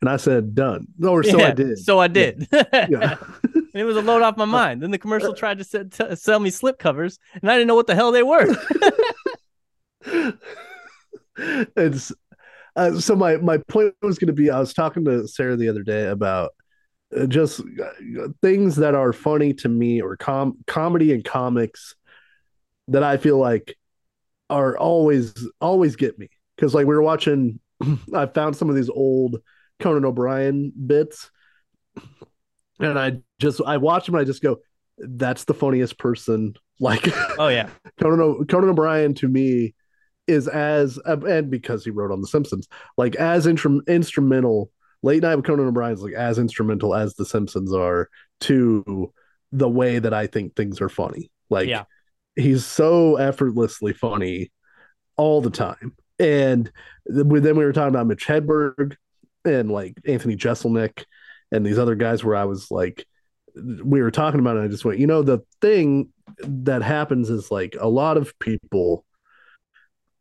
And 0.00 0.08
I 0.08 0.16
said 0.16 0.54
done. 0.54 0.86
Or 1.06 1.22
so 1.22 1.38
Yeah, 1.38 1.48
I 1.48 1.50
did. 1.50 1.78
So 1.78 1.98
I 1.98 2.06
did. 2.08 2.48
yeah. 2.50 3.18
and 3.42 3.68
it 3.74 3.84
was 3.84 3.96
a 3.96 4.00
load 4.00 4.22
off 4.22 4.38
my 4.38 4.46
mind. 4.46 4.82
Then 4.82 4.90
the 4.90 4.98
commercial 4.98 5.34
tried 5.34 5.58
to 5.58 5.64
se- 5.64 5.90
t- 5.90 6.16
sell 6.16 6.40
me 6.40 6.50
slipcovers, 6.50 7.18
and 7.34 7.50
I 7.50 7.54
didn't 7.54 7.68
know 7.68 7.74
what 7.74 7.86
the 7.86 7.94
hell 7.94 8.10
they 8.10 8.22
were. 8.22 8.46
it's 11.76 12.12
uh, 12.76 12.98
so 12.98 13.16
my 13.16 13.36
my 13.38 13.58
point 13.68 13.94
was 14.00 14.18
going 14.18 14.28
to 14.28 14.32
be 14.32 14.50
I 14.50 14.58
was 14.58 14.72
talking 14.72 15.04
to 15.04 15.26
Sarah 15.28 15.56
the 15.56 15.68
other 15.68 15.82
day 15.82 16.06
about 16.06 16.52
just 17.28 17.60
uh, 17.60 18.28
things 18.42 18.76
that 18.76 18.94
are 18.94 19.12
funny 19.12 19.54
to 19.54 19.68
me 19.68 20.02
or 20.02 20.16
com 20.16 20.58
comedy 20.66 21.12
and 21.12 21.24
comics 21.24 21.94
that 22.88 23.02
I 23.02 23.16
feel 23.16 23.38
like 23.38 23.76
are 24.50 24.76
always 24.76 25.34
always 25.60 25.96
get 25.96 26.18
me 26.18 26.28
because 26.56 26.74
like 26.74 26.86
we 26.86 26.94
were 26.94 27.02
watching 27.02 27.60
I 28.14 28.26
found 28.26 28.56
some 28.56 28.68
of 28.68 28.76
these 28.76 28.90
old 28.90 29.38
Conan 29.80 30.04
O'Brien 30.04 30.72
bits 30.86 31.30
and 32.80 32.98
I 32.98 33.18
just 33.38 33.60
I 33.64 33.76
watch 33.76 34.06
them 34.06 34.14
and 34.14 34.22
I 34.22 34.24
just 34.24 34.42
go 34.42 34.58
that's 34.98 35.44
the 35.44 35.54
funniest 35.54 35.98
person 35.98 36.54
like 36.80 37.08
oh 37.38 37.48
yeah, 37.48 37.70
Conan, 38.00 38.20
o- 38.20 38.44
Conan 38.44 38.70
O'Brien 38.70 39.14
to 39.14 39.28
me 39.28 39.74
is 40.28 40.46
as 40.46 40.98
uh, 41.06 41.18
and 41.26 41.50
because 41.50 41.84
he 41.84 41.90
wrote 41.90 42.12
on 42.12 42.20
The 42.20 42.28
Simpsons, 42.28 42.68
like 42.96 43.16
as 43.16 43.46
intrum 43.46 43.80
instrumental. 43.88 44.70
Late 45.02 45.22
Night 45.22 45.36
with 45.36 45.44
Conan 45.44 45.66
O'Brien 45.66 45.94
is 45.94 46.02
like 46.02 46.14
as 46.14 46.38
instrumental 46.38 46.94
as 46.94 47.14
The 47.14 47.24
Simpsons 47.24 47.72
are 47.72 48.08
to 48.42 49.12
the 49.52 49.68
way 49.68 49.98
that 49.98 50.12
I 50.12 50.26
think 50.26 50.54
things 50.54 50.80
are 50.80 50.88
funny. 50.88 51.30
Like 51.50 51.68
Yeah. 51.68 51.84
he's 52.36 52.64
so 52.64 53.16
effortlessly 53.16 53.92
funny 53.92 54.52
all 55.16 55.40
the 55.40 55.50
time. 55.50 55.94
And 56.18 56.70
then 57.06 57.28
we 57.28 57.40
were 57.64 57.72
talking 57.72 57.94
about 57.94 58.06
Mitch 58.06 58.26
Hedberg 58.26 58.96
and 59.44 59.70
like 59.70 59.94
Anthony 60.06 60.36
Jeselnik 60.36 61.04
and 61.52 61.64
these 61.64 61.78
other 61.78 61.94
guys 61.94 62.24
where 62.24 62.36
I 62.36 62.44
was 62.44 62.70
like, 62.70 63.06
we 63.54 64.02
were 64.02 64.10
talking 64.10 64.40
about 64.40 64.56
it. 64.56 64.60
And 64.60 64.68
I 64.68 64.70
just 64.70 64.84
went, 64.84 64.98
you 64.98 65.06
know, 65.06 65.22
the 65.22 65.40
thing 65.60 66.12
that 66.42 66.82
happens 66.82 67.30
is 67.30 67.50
like 67.50 67.76
a 67.80 67.88
lot 67.88 68.16
of 68.16 68.38
people 68.38 69.04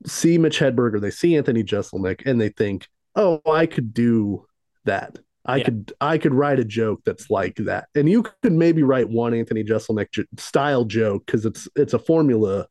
see 0.05 0.37
Mitch 0.37 0.59
Hedberg 0.59 0.93
or 0.93 0.99
they 0.99 1.11
see 1.11 1.35
Anthony 1.35 1.63
Jeselnik 1.63 2.25
and 2.25 2.39
they 2.39 2.49
think, 2.49 2.87
oh, 3.15 3.41
I 3.45 3.65
could 3.65 3.93
do 3.93 4.46
that. 4.87 5.19
I 5.45 5.57
Yeah. 5.57 5.65
could 5.65 5.93
I 6.01 6.17
could 6.17 6.33
write 6.33 6.59
a 6.59 6.65
joke 6.65 7.01
that's 7.05 7.29
like 7.29 7.55
that. 7.57 7.87
And 7.95 8.09
you 8.09 8.23
could 8.23 8.51
maybe 8.53 8.83
write 8.83 9.09
one 9.09 9.33
Anthony 9.33 9.63
Jeselnik 9.63 10.11
j- 10.11 10.25
style 10.37 10.83
joke 10.83 11.25
because 11.25 11.45
it's 11.45 11.69
it's 11.75 11.93
a 11.93 11.99
formula 11.99 12.67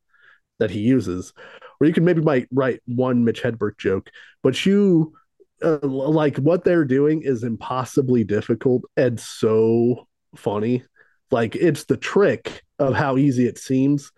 that 0.59 0.71
he 0.71 0.81
uses. 0.81 1.33
Or 1.81 1.87
you 1.87 1.93
could 1.95 2.03
maybe 2.03 2.23
might 2.23 2.49
write 2.53 2.81
one 2.87 3.25
Mitch 3.25 3.43
Hedberg 3.43 3.79
joke, 3.79 4.11
but 4.43 4.67
you 4.67 5.14
uh, 5.62 5.79
like 5.83 6.37
what 6.37 6.64
they're 6.64 6.85
doing 6.85 7.23
is 7.23 7.43
impossibly 7.45 8.25
difficult 8.25 8.83
and 8.97 9.19
so 9.19 10.07
funny. 10.37 10.85
Like 11.31 11.57
it's 11.57 11.85
the 11.85 11.97
trick 11.97 12.62
of 12.79 12.95
how 12.95 13.17
easy 13.17 13.47
it 13.47 13.59
seems, 13.59 14.12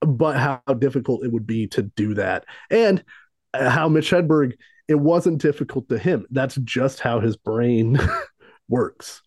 but 0.00 0.36
how 0.36 0.60
difficult 0.78 1.24
it 1.24 1.32
would 1.32 1.46
be 1.46 1.68
to 1.68 1.82
do 1.82 2.14
that. 2.14 2.44
And 2.70 3.02
uh, 3.54 3.70
how 3.70 3.88
Mitch 3.88 4.10
Hedberg, 4.10 4.54
it 4.88 4.96
wasn't 4.96 5.40
difficult 5.40 5.88
to 5.88 5.98
him. 5.98 6.26
That's 6.30 6.56
just 6.56 7.00
how 7.00 7.20
his 7.20 7.36
brain 7.36 7.98
works. 8.68 9.22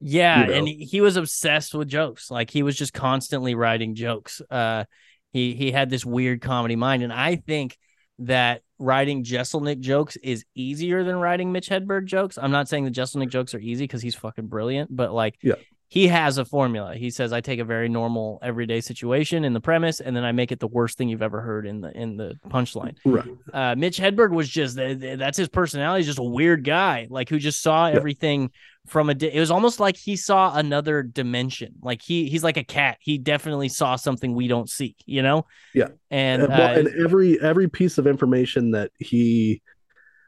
Yeah, 0.00 0.42
you 0.42 0.46
know? 0.46 0.52
and 0.54 0.68
he, 0.68 1.00
was 1.00 1.16
obsessed 1.16 1.74
with 1.74 1.88
jokes. 1.88 2.30
Like 2.30 2.50
he 2.50 2.62
was 2.62 2.76
just 2.76 2.92
constantly 2.92 3.54
writing 3.54 3.94
jokes. 3.94 4.40
Uh 4.50 4.84
he 5.32 5.54
he 5.54 5.72
had 5.72 5.90
this 5.90 6.06
weird 6.06 6.40
comedy 6.40 6.76
mind 6.76 7.02
and 7.02 7.12
I 7.12 7.36
think 7.36 7.76
that 8.20 8.62
writing 8.78 9.24
Jeselnik 9.24 9.80
jokes 9.80 10.16
is 10.16 10.44
easier 10.54 11.04
than 11.04 11.16
writing 11.16 11.52
Mitch 11.52 11.68
Hedberg 11.68 12.06
jokes. 12.06 12.38
I'm 12.38 12.50
not 12.50 12.68
saying 12.68 12.84
the 12.84 12.90
Jeselnik 12.90 13.28
jokes 13.28 13.54
are 13.54 13.60
easy 13.60 13.86
cuz 13.88 14.02
he's 14.02 14.14
fucking 14.14 14.46
brilliant, 14.46 14.94
but 14.94 15.12
like 15.12 15.36
Yeah. 15.42 15.56
He 15.90 16.08
has 16.08 16.36
a 16.36 16.44
formula. 16.44 16.94
He 16.94 17.08
says 17.08 17.32
I 17.32 17.40
take 17.40 17.60
a 17.60 17.64
very 17.64 17.88
normal 17.88 18.38
everyday 18.42 18.82
situation 18.82 19.42
in 19.44 19.54
the 19.54 19.60
premise 19.60 20.00
and 20.00 20.14
then 20.14 20.22
I 20.22 20.32
make 20.32 20.52
it 20.52 20.60
the 20.60 20.66
worst 20.68 20.98
thing 20.98 21.08
you've 21.08 21.22
ever 21.22 21.40
heard 21.40 21.66
in 21.66 21.80
the 21.80 21.90
in 21.96 22.16
the 22.18 22.34
punchline. 22.48 22.96
Right. 23.06 23.24
Uh, 23.54 23.74
Mitch 23.74 23.98
Hedberg 23.98 24.30
was 24.32 24.48
just 24.50 24.76
th- 24.76 25.00
th- 25.00 25.18
that's 25.18 25.38
his 25.38 25.48
personality. 25.48 26.00
He's 26.00 26.06
just 26.08 26.18
a 26.18 26.22
weird 26.22 26.62
guy, 26.62 27.06
like 27.08 27.30
who 27.30 27.38
just 27.38 27.62
saw 27.62 27.88
Yeah. 27.88 27.94
everything 27.96 28.50
from 28.86 29.08
a. 29.08 29.14
Di- 29.14 29.32
it 29.32 29.40
was 29.40 29.50
almost 29.50 29.80
like 29.80 29.96
he 29.96 30.14
saw 30.16 30.54
another 30.54 31.02
dimension. 31.02 31.74
Like 31.82 32.02
he 32.02 32.28
he's 32.28 32.44
like 32.44 32.58
a 32.58 32.64
cat. 32.64 32.98
He 33.00 33.16
definitely 33.16 33.70
saw 33.70 33.96
something 33.96 34.34
we 34.34 34.46
don't 34.46 34.68
see. 34.68 34.94
You 35.06 35.22
know. 35.22 35.46
Yeah. 35.74 35.88
And, 36.10 36.42
And, 36.42 36.50
well, 36.52 36.70
uh, 36.70 36.78
and 36.80 36.88
every 37.02 37.40
every 37.40 37.68
piece 37.68 37.96
of 37.96 38.06
information 38.06 38.72
that 38.72 38.90
he 38.98 39.62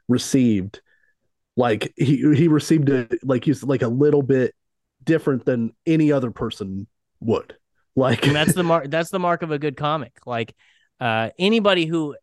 received, 0.07 0.81
like 1.55 1.93
he 1.97 2.17
he 2.35 2.47
received 2.47 2.89
it 2.89 3.13
like 3.23 3.43
he's 3.45 3.63
like 3.63 3.81
a 3.83 3.87
little 3.87 4.23
bit 4.23 4.55
different 5.03 5.45
than 5.45 5.73
any 5.85 6.11
other 6.11 6.31
person 6.31 6.87
would. 7.19 7.55
Like 7.95 8.25
and 8.25 8.35
that's 8.35 8.53
the 8.53 8.63
mark. 8.63 8.89
That's 8.89 9.09
the 9.09 9.19
mark 9.19 9.41
of 9.41 9.51
a 9.51 9.59
good 9.59 9.77
comic. 9.77 10.17
Like 10.25 10.55
uh, 10.99 11.29
anybody 11.37 11.85
who 11.85 12.15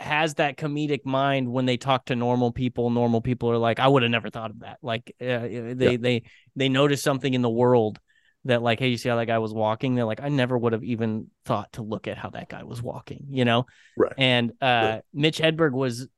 has 0.00 0.34
that 0.34 0.56
comedic 0.56 1.04
mind 1.04 1.48
when 1.50 1.64
they 1.64 1.76
talk 1.76 2.06
to 2.06 2.16
normal 2.16 2.50
people 2.50 2.90
normal 2.90 3.20
people 3.20 3.48
are 3.52 3.56
like 3.56 3.78
i 3.78 3.86
would 3.86 4.02
have 4.02 4.10
never 4.10 4.30
thought 4.30 4.50
of 4.50 4.58
that 4.58 4.78
like 4.82 5.14
uh, 5.20 5.24
they 5.24 5.74
Yeah. 5.78 5.96
they 5.96 6.22
they 6.56 6.68
notice 6.68 7.00
something 7.00 7.32
in 7.32 7.40
the 7.40 7.48
world 7.48 8.00
that 8.44 8.62
like 8.62 8.80
hey 8.80 8.88
you 8.88 8.96
see 8.96 9.08
how 9.08 9.14
that 9.14 9.26
guy 9.26 9.38
was 9.38 9.54
walking 9.54 9.94
they're 9.94 10.04
like 10.04 10.20
i 10.20 10.28
never 10.28 10.58
would 10.58 10.72
have 10.72 10.82
even 10.82 11.28
thought 11.44 11.72
to 11.74 11.82
look 11.82 12.08
at 12.08 12.18
how 12.18 12.30
that 12.30 12.48
guy 12.48 12.64
was 12.64 12.82
walking 12.82 13.26
you 13.30 13.44
know 13.44 13.64
Right. 13.96 14.12
and 14.16 14.50
uh 14.60 14.64
Right. 14.64 15.02
mitch 15.14 15.38
hedberg 15.38 15.70
was 15.70 16.08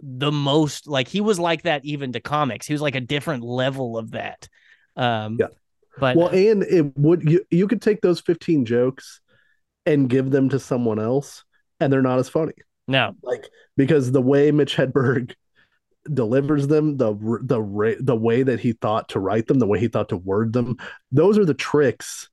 the 0.00 0.32
most 0.32 0.86
like 0.86 1.08
he 1.08 1.20
was 1.20 1.38
like 1.38 1.62
that 1.62 1.84
even 1.84 2.12
to 2.12 2.20
comics 2.20 2.66
he 2.66 2.72
was 2.72 2.82
like 2.82 2.94
a 2.94 3.00
different 3.00 3.42
level 3.42 3.98
of 3.98 4.12
that 4.12 4.48
um 4.96 5.36
Yeah. 5.40 5.48
but 5.98 6.16
well, 6.16 6.28
and 6.28 6.62
it 6.62 6.96
would 6.96 7.22
you 7.28 7.44
you 7.50 7.66
could 7.66 7.82
take 7.82 8.00
those 8.00 8.20
15 8.20 8.64
jokes 8.64 9.20
and 9.86 10.08
give 10.08 10.30
them 10.30 10.48
to 10.50 10.58
someone 10.58 10.98
else 10.98 11.44
and 11.80 11.92
they're 11.92 12.02
not 12.02 12.18
as 12.18 12.28
funny. 12.28 12.54
no 12.88 13.14
Like 13.22 13.48
because 13.76 14.12
the 14.12 14.22
way 14.22 14.50
Mitch 14.50 14.76
Hedberg 14.76 15.34
delivers 16.12 16.66
them, 16.68 16.96
the 16.96 17.14
the 17.42 17.96
the 18.00 18.16
way 18.16 18.42
that 18.42 18.60
he 18.60 18.72
thought 18.72 19.08
to 19.10 19.20
write 19.20 19.46
them, 19.46 19.58
the 19.58 19.66
way 19.66 19.80
he 19.80 19.88
thought 19.88 20.10
to 20.10 20.16
word 20.16 20.52
them, 20.52 20.76
those 21.10 21.38
are 21.38 21.44
the 21.44 21.54
tricks 21.54 22.28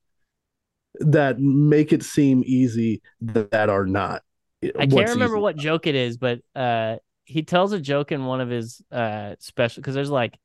that 1.00 1.40
make 1.40 1.94
it 1.94 2.04
seem 2.04 2.44
easy 2.46 3.02
that 3.22 3.70
are 3.70 3.86
not. 3.86 4.24
I 4.64 4.86
can't 4.86 5.10
remember 5.10 5.40
what 5.40 5.56
joke 5.56 5.88
it 5.88 5.96
is, 5.96 6.18
but 6.18 6.42
uh, 6.56 6.98
he 7.24 7.44
tells 7.44 7.72
a 7.72 7.80
joke 7.80 8.12
in 8.12 8.26
one 8.26 8.42
of 8.42 8.50
his 8.50 8.82
uh 8.92 9.36
special 9.40 9.82
because 9.82 9.96
there's 9.96 10.12
like 10.12 10.38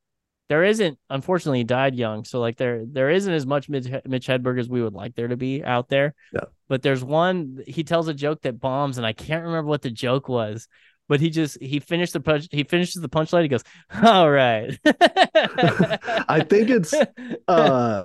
there 0.49 0.65
isn't 0.65 0.99
unfortunately 1.11 1.59
he 1.59 1.65
died 1.65 1.95
young, 1.95 2.25
so 2.25 2.41
like 2.41 2.57
there 2.57 2.85
there 2.87 3.11
isn't 3.11 3.33
as 3.33 3.47
much 3.47 3.69
Mitch, 3.69 3.89
Mitch 4.05 4.27
Hedberg 4.27 4.61
as 4.61 4.69
we 4.69 4.83
would 4.83 4.95
like 4.95 5.15
there 5.15 5.29
to 5.29 5.37
be 5.37 5.65
out 5.65 5.89
there. 5.89 6.15
Yeah. 6.33 6.45
But 6.69 6.83
there's 6.83 7.03
one 7.05 7.63
he 7.67 7.85
tells 7.85 8.09
a 8.09 8.15
joke 8.15 8.43
that 8.43 8.61
bombs, 8.61 8.99
and 8.99 9.07
I 9.07 9.13
can't 9.13 9.45
remember 9.45 9.69
what 9.69 9.83
the 9.83 9.91
joke 9.91 10.29
was, 10.29 10.69
but 11.09 11.21
he 11.21 11.31
just 11.31 11.61
he 11.61 11.81
finished 11.81 12.13
the 12.13 12.21
punch. 12.21 12.49
He 12.51 12.65
finishes 12.65 13.03
the 13.03 13.09
punchline. 13.09 13.43
He 13.43 13.49
goes, 13.49 13.65
"All 14.03 14.31
right." 14.31 14.79
I 14.85 16.45
think 16.49 16.71
it's 16.71 16.95
uh 17.49 18.05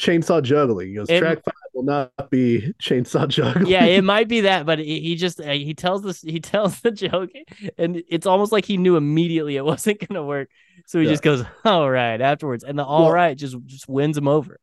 chainsaw 0.00 0.42
juggling. 0.42 0.88
He 0.88 0.94
goes, 0.94 1.10
It- 1.10 1.18
track 1.20 1.38
five 1.44 1.54
will 1.74 1.82
not 1.84 2.30
be 2.30 2.72
chainsaw 2.82 3.28
juggling. 3.28 3.66
yeah, 3.66 3.84
it 3.84 4.02
might 4.14 4.28
be 4.28 4.42
that, 4.42 4.66
but 4.66 4.78
he 4.78 5.00
he 5.00 5.16
just 5.16 5.40
uh, 5.40 5.50
he 5.52 5.74
tells 5.74 6.02
this 6.02 6.20
he 6.22 6.40
tells 6.52 6.80
the 6.80 6.90
joke, 6.90 7.30
and 7.78 8.02
it's 8.08 8.26
almost 8.26 8.52
like 8.52 8.64
he 8.64 8.76
knew 8.76 8.96
immediately 8.96 9.56
it 9.56 9.64
wasn't 9.72 10.06
gonna 10.08 10.24
work. 10.24 10.48
So 10.86 10.98
he 10.98 11.04
Yeah. 11.06 11.12
just 11.12 11.22
goes, 11.22 11.44
"All 11.64 11.90
right," 11.90 12.20
afterwards, 12.20 12.64
and 12.64 12.78
the 12.78 12.84
"all 12.84 13.12
right" 13.12 13.28
Well- 13.28 13.34
just 13.36 13.56
just 13.66 13.88
wins 13.88 14.16
him 14.16 14.28
over. 14.28 14.58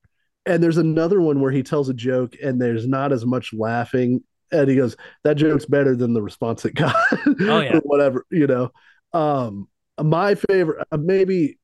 and 0.45 0.63
there's 0.63 0.77
another 0.77 1.19
one 1.21 1.41
where 1.41 1.51
he 1.51 1.61
tells 1.63 1.89
a 1.89 1.93
joke 1.93 2.35
and 2.41 2.61
there's 2.61 2.87
not 2.87 3.11
as 3.11 3.25
much 3.25 3.53
laughing 3.53 4.23
and 4.49 4.69
he 4.69 4.77
goes 4.77 4.95
that 5.25 5.35
joke's 5.35 5.65
better 5.65 5.93
than 5.93 6.13
the 6.13 6.21
response 6.21 6.63
it 6.63 6.73
got 6.73 6.95
Oh, 7.41 7.59
yeah. 7.59 7.75
or 7.75 7.81
whatever 7.81 8.25
you 8.31 8.47
know 8.47 8.71
um 9.11 9.67
my 10.01 10.35
favorite 10.35 10.87
uh, 10.89 10.95
maybe 10.95 11.59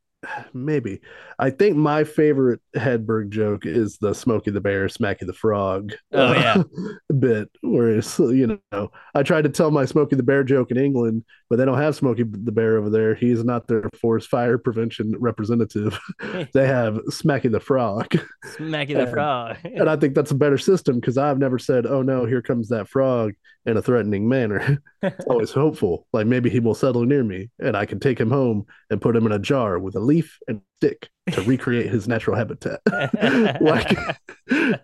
maybe 0.53 0.99
i 1.39 1.49
think 1.49 1.75
my 1.75 2.03
favorite 2.03 2.59
hedberg 2.75 3.29
joke 3.29 3.65
is 3.65 3.97
the 3.97 4.13
smokey 4.13 4.51
the 4.51 4.61
bear 4.61 4.87
smacky 4.87 5.25
the 5.25 5.33
frog 5.33 5.93
Oh, 6.11 6.33
yeah. 6.33 6.63
bit 7.19 7.49
where 7.61 7.89
it's 7.97 8.17
you 8.19 8.59
know 8.71 8.91
i 9.15 9.23
tried 9.23 9.43
to 9.43 9.49
tell 9.49 9.71
my 9.71 9.85
smokey 9.85 10.15
the 10.15 10.23
bear 10.23 10.43
joke 10.43 10.71
in 10.71 10.77
england 10.77 11.23
but 11.49 11.57
they 11.57 11.65
don't 11.65 11.77
have 11.77 11.95
smokey 11.95 12.23
the 12.23 12.51
bear 12.51 12.77
over 12.77 12.89
there 12.89 13.15
he's 13.15 13.43
not 13.43 13.67
their 13.67 13.89
forest 13.99 14.29
fire 14.29 14.57
prevention 14.57 15.13
representative 15.19 15.99
they 16.53 16.65
have 16.67 16.95
smacky 17.09 17.51
the 17.51 17.59
frog 17.59 18.07
Smacky 18.45 18.93
the 18.93 19.03
And- 19.03 19.11
frog. 19.11 19.57
and 19.63 19.89
I 19.89 19.95
think 19.95 20.15
that's 20.15 20.31
a 20.31 20.35
better 20.35 20.57
system 20.57 20.99
because 20.99 21.17
I've 21.17 21.37
never 21.39 21.57
said, 21.57 21.85
"Oh 21.85 22.01
no, 22.01 22.25
here 22.25 22.41
comes 22.41 22.69
that 22.69 22.87
frog" 22.89 23.33
in 23.65 23.77
a 23.77 23.81
threatening 23.81 24.27
manner. 24.27 24.81
it's 25.01 25.25
always 25.25 25.51
hopeful, 25.51 26.05
like 26.11 26.27
maybe 26.27 26.49
he 26.49 26.59
will 26.59 26.73
settle 26.75 27.05
near 27.05 27.23
me, 27.23 27.49
and 27.59 27.77
I 27.77 27.85
can 27.85 27.99
take 27.99 28.19
him 28.19 28.29
home 28.29 28.65
and 28.89 29.01
put 29.01 29.15
him 29.15 29.25
in 29.25 29.31
a 29.31 29.39
jar 29.39 29.79
with 29.79 29.95
a 29.95 29.99
leaf 29.99 30.12
and 30.47 30.61
stick 30.77 31.09
to 31.31 31.41
recreate 31.41 31.89
his 31.89 32.07
natural 32.07 32.35
habitat. 32.35 32.81
like 33.61 33.97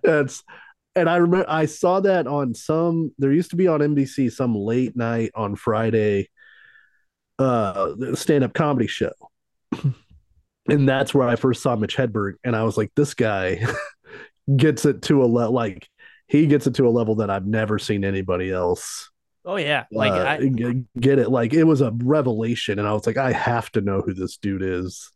that's, 0.03 0.43
and 0.95 1.09
I 1.09 1.17
remember 1.17 1.45
I 1.47 1.65
saw 1.65 1.99
that 1.99 2.27
on 2.27 2.53
some. 2.53 3.11
There 3.17 3.31
used 3.31 3.51
to 3.51 3.55
be 3.55 3.67
on 3.67 3.81
NBC 3.81 4.31
some 4.31 4.55
late 4.55 4.95
night 4.95 5.31
on 5.35 5.55
Friday, 5.55 6.29
uh, 7.37 7.93
stand 8.15 8.43
up 8.43 8.53
comedy 8.53 8.87
show. 8.87 9.13
And 10.67 10.87
that's 10.87 11.15
where 11.15 11.27
I 11.27 11.35
first 11.35 11.63
saw 11.63 11.75
Mitch 11.75 11.97
Hedberg, 11.97 12.33
and 12.43 12.55
I 12.55 12.63
was 12.63 12.77
like, 12.77 12.91
"This 12.95 13.15
guy 13.15 13.65
gets 14.55 14.85
it 14.85 15.01
to 15.03 15.23
a 15.23 15.25
level 15.25 15.51
like 15.51 15.89
he 16.27 16.45
gets 16.45 16.67
it 16.67 16.75
to 16.75 16.87
a 16.87 16.91
level 16.91 17.15
that 17.15 17.31
I've 17.31 17.47
never 17.47 17.79
seen 17.79 18.05
anybody 18.05 18.51
else 18.51 19.09
oh 19.49 19.55
yeah, 19.55 19.85
like 19.91 20.11
uh, 20.11 20.25
I, 20.25 20.83
get 20.99 21.19
it. 21.19 21.29
Like 21.29 21.53
it 21.53 21.63
was 21.63 21.81
a 21.81 21.91
revelation, 21.91 22.79
and 22.79 22.87
I 22.87 22.93
was 22.93 23.07
like, 23.07 23.17
I 23.17 23.31
have 23.31 23.71
to 23.71 23.81
know 23.81 24.01
who 24.01 24.13
this 24.13 24.37
dude 24.37 24.61
is. 24.61 25.11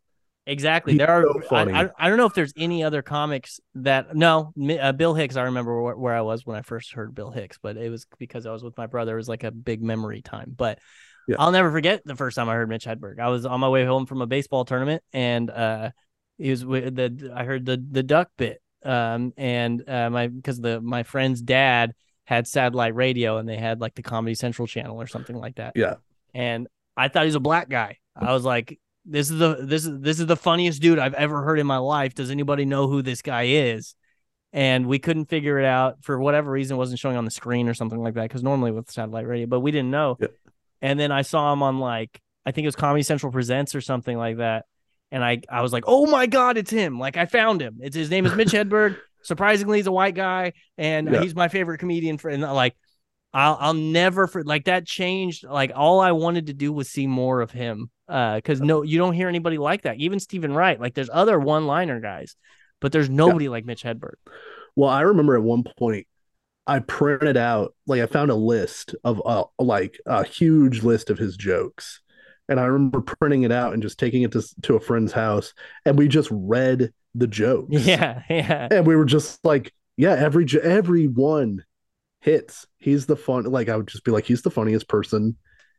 Exactly. 0.46 0.94
He's 0.94 1.00
there 1.00 1.10
are. 1.10 1.26
so 1.48 1.56
I. 1.56 1.84
I, 1.84 1.90
I 1.98 2.10
don't 2.10 2.18
know 2.18 2.26
if 2.26 2.34
there's 2.34 2.54
any 2.58 2.84
other 2.84 3.02
comics 3.02 3.60
that. 3.76 4.16
No, 4.16 4.54
uh, 4.80 4.92
Bill 4.92 5.14
Hicks. 5.14 5.38
I 5.38 5.44
remember 5.44 5.82
where, 5.82 5.96
where 5.96 6.16
I 6.16 6.22
was 6.22 6.46
when 6.46 6.58
I 6.58 6.62
first 6.62 6.94
heard 6.94 7.16
Bill 7.16 7.32
Hicks, 7.32 7.58
but 7.62 7.78
it 7.78 7.90
was 7.90 8.06
because 8.18 8.46
I 8.46 8.52
was 8.52 8.64
with 8.64 8.78
my 8.78 8.88
brother. 8.88 9.14
It 9.14 9.18
was 9.18 9.30
like 9.30 9.44
a 9.44 9.52
big 9.52 9.82
memory 9.82 10.22
time. 10.22 10.54
But 10.56 10.80
Yeah. 11.28 11.38
I'll 11.40 11.52
never 11.52 11.72
forget 11.72 12.02
the 12.04 12.16
first 12.16 12.36
time 12.36 12.50
I 12.50 12.56
heard 12.56 12.68
Mitch 12.68 12.86
Hedberg. 12.86 13.20
I 13.20 13.30
was 13.30 13.46
on 13.46 13.60
my 13.62 13.70
way 13.70 13.86
home 13.86 14.06
from 14.06 14.22
a 14.22 14.28
baseball 14.28 14.66
tournament, 14.66 15.02
and 15.14 15.50
uh, 15.50 15.92
he 16.38 16.50
was 16.50 16.66
with 16.66 16.96
the. 16.96 17.32
I 17.34 17.46
heard 17.46 17.66
the 17.66 17.82
the 17.90 18.04
duck 18.04 18.30
bit. 18.38 18.62
Um, 18.84 19.32
and 19.38 19.88
uh, 19.88 20.10
my 20.10 20.28
because 20.28 20.60
the 20.60 20.82
my 20.82 21.04
friend's 21.04 21.42
dad 21.42 21.94
had 22.26 22.48
satellite 22.48 22.96
radio, 22.96 23.38
and 23.38 23.48
they 23.48 23.56
had 23.56 23.80
like 23.80 23.96
the 23.96 24.04
Comedy 24.04 24.36
Central 24.36 24.68
channel 24.68 25.02
or 25.02 25.08
something 25.08 25.38
like 25.38 25.56
that 25.56 25.74
Yeah, 25.76 25.96
and 26.34 26.68
I 26.98 27.08
thought 27.08 27.24
he 27.24 27.28
was 27.28 27.36
a 27.36 27.40
black 27.40 27.70
guy. 27.70 28.00
I 28.16 28.34
was 28.34 28.44
like, 28.44 28.78
this 29.06 29.30
is 29.30 29.38
the 29.40 29.58
this 29.62 29.86
is 29.86 30.00
this 30.00 30.20
is 30.20 30.26
the 30.28 30.36
funniest 30.36 30.82
dude 30.82 31.00
I've 31.00 31.14
ever 31.14 31.44
heard 31.44 31.60
in 31.60 31.68
my 31.68 31.78
life. 31.78 32.14
Does 32.14 32.32
anybody 32.32 32.66
know 32.66 32.88
who 32.88 33.02
this 33.02 33.22
guy 33.22 33.44
is? 33.44 33.96
And 34.54 34.86
we 34.86 35.00
couldn't 35.00 35.26
figure 35.26 35.60
it 35.60 35.66
out 35.66 35.98
for 36.04 36.20
whatever 36.20 36.52
reason. 36.52 36.76
It 36.76 36.78
wasn't 36.78 37.00
showing 37.00 37.18
on 37.18 37.26
the 37.26 37.32
screen 37.32 37.68
or 37.68 37.74
something 37.74 38.00
like 38.02 38.14
that 38.14 38.24
because 38.24 38.44
normally 38.44 38.72
with 38.72 38.90
satellite 38.92 39.28
radio, 39.28 39.48
but 39.48 39.62
we 39.62 39.72
didn't 39.72 39.90
know. 39.92 40.18
Yeah. 40.20 40.28
And 40.82 41.00
then 41.00 41.12
I 41.12 41.24
saw 41.24 41.52
him 41.52 41.64
on 41.64 41.80
like 41.80 42.22
I 42.46 42.52
think 42.52 42.66
it 42.66 42.68
was 42.68 42.76
Comedy 42.76 43.04
Central 43.04 43.32
Presents 43.32 43.74
or 43.74 43.82
something 43.82 44.18
like 44.18 44.38
that. 44.38 44.66
And 45.12 45.24
I 45.24 45.42
I 45.50 45.62
was 45.62 45.74
like, 45.74 45.84
oh 45.88 46.06
my 46.08 46.26
god, 46.28 46.58
it's 46.58 46.72
him! 46.72 47.00
Like 47.00 47.18
I 47.18 47.26
found 47.26 47.62
him. 47.62 47.78
It's 47.82 47.96
his 47.96 48.10
name 48.10 48.26
is 48.26 48.36
Mitch 48.36 48.48
Hedberg. 48.52 48.98
Surprisingly, 49.22 49.78
he's 49.80 49.88
a 49.88 49.92
white 49.92 50.16
guy, 50.16 50.54
and 50.78 51.10
Yeah. 51.12 51.22
he's 51.22 51.34
my 51.36 51.48
favorite 51.48 51.78
comedian. 51.78 52.18
For 52.18 52.30
and 52.30 52.42
like 52.42 52.76
I'll 53.34 53.58
I'll 53.60 53.74
never 53.74 54.28
for 54.28 54.44
like 54.44 54.66
that 54.66 54.86
changed. 54.86 55.44
Like 55.44 55.72
all 55.76 56.00
I 56.00 56.12
wanted 56.12 56.48
to 56.48 56.54
do 56.54 56.72
was 56.72 56.90
see 56.90 57.08
more 57.08 57.42
of 57.42 57.52
him. 57.52 57.90
Uh, 58.08 58.36
because 58.36 58.62
no, 58.62 58.84
you 58.84 58.98
don't 58.98 59.14
hear 59.14 59.28
anybody 59.28 59.58
like 59.58 59.84
that. 59.84 59.98
Even 59.98 60.20
Steven 60.20 60.54
Wright. 60.54 60.80
Like 60.80 60.94
there's 60.94 61.10
other 61.12 61.40
one 61.40 61.66
liner 61.66 62.00
guys, 62.00 62.36
but 62.80 62.92
there's 62.92 63.10
nobody 63.10 63.50
like 63.50 63.66
Mitch 63.66 63.84
Hedberg. 63.84 64.16
Well, 64.76 64.90
I 64.90 65.02
remember 65.02 65.36
at 65.36 65.44
one 65.44 65.64
point 65.78 66.06
I 66.68 66.80
printed 66.80 67.38
out 67.38 67.74
like 67.88 68.02
I 68.02 68.06
found 68.06 68.30
a 68.30 68.36
list 68.36 68.96
of 69.04 69.22
uh, 69.26 69.46
like 69.58 70.00
a 70.06 70.24
huge 70.24 70.84
list 70.84 71.10
of 71.10 71.18
his 71.18 71.36
jokes. 71.36 72.02
And 72.50 72.60
I 72.60 72.66
remember 72.66 73.02
printing 73.02 73.44
it 73.44 73.52
out 73.52 73.74
and 73.74 73.82
just 73.82 73.98
taking 73.98 74.24
it 74.24 74.32
to 74.34 74.44
to 74.64 74.76
a 74.76 74.80
friend's 74.80 75.14
house 75.14 75.54
and 75.86 75.98
we 75.98 76.08
just 76.08 76.30
read 76.32 76.94
the 77.16 77.28
jokes. 77.28 77.68
Yeah, 77.86 78.22
yeah. 78.30 78.68
And 78.70 78.86
we 78.86 78.96
were 78.96 79.06
just 79.06 79.44
like, 79.44 79.74
yeah, 79.98 80.14
every 80.14 80.46
every 80.62 81.08
one 81.08 81.64
hits. 82.24 82.66
He's 82.78 83.06
the 83.06 83.18
fun 83.18 83.44
like 83.44 83.70
I 83.70 83.76
would 83.76 83.88
just 83.88 84.06
be 84.06 84.12
like 84.12 84.26
he's 84.26 84.42
the 84.42 84.50
funniest 84.50 84.88
person 84.88 85.36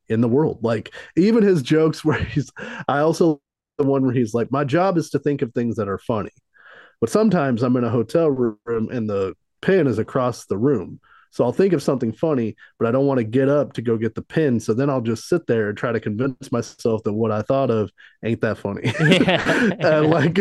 in 0.09 0.21
the 0.21 0.29
world. 0.29 0.59
Like 0.63 0.95
even 1.17 1.43
his 1.43 1.63
jokes 1.63 2.05
where 2.05 2.23
he's 2.23 2.51
I 2.87 3.01
also 3.01 3.41
the 3.79 3.85
one 3.85 4.05
where 4.05 4.15
he's 4.15 4.35
like 4.35 4.53
my 4.53 4.63
job 4.63 4.97
is 4.99 5.11
to 5.11 5.19
think 5.19 5.43
of 5.43 5.53
things 5.53 5.77
that 5.77 5.89
are 5.89 5.99
funny. 5.99 6.31
But 7.01 7.11
sometimes 7.11 7.63
I'm 7.63 7.77
in 7.77 7.85
a 7.85 7.91
hotel 7.91 8.31
room 8.31 8.89
and 8.91 9.09
the 9.09 9.35
pen 9.63 9.87
is 9.87 9.99
across 9.99 10.47
the 10.47 10.59
room. 10.59 11.01
So 11.31 11.45
I'll 11.45 11.53
think 11.53 11.73
of 11.73 11.83
something 11.83 12.13
funny, 12.13 12.55
but 12.79 12.87
I 12.87 12.93
don't 12.93 13.07
want 13.07 13.19
to 13.19 13.25
get 13.25 13.49
up 13.49 13.73
to 13.73 13.83
go 13.83 13.97
get 13.97 14.15
the 14.15 14.23
pen. 14.23 14.61
So 14.61 14.73
then 14.73 14.89
I'll 14.89 15.01
just 15.01 15.29
sit 15.29 15.49
there 15.49 15.69
and 15.69 15.77
try 15.77 15.91
to 15.91 15.99
convince 15.99 16.53
myself 16.53 17.03
that 17.03 17.13
what 17.13 17.33
I 17.33 17.43
thought 17.43 17.73
of 17.73 17.91
ain't 18.25 18.41
that 18.43 18.59
funny. 18.59 18.83
Yeah. 19.01 19.71
and 19.81 20.11
like, 20.11 20.39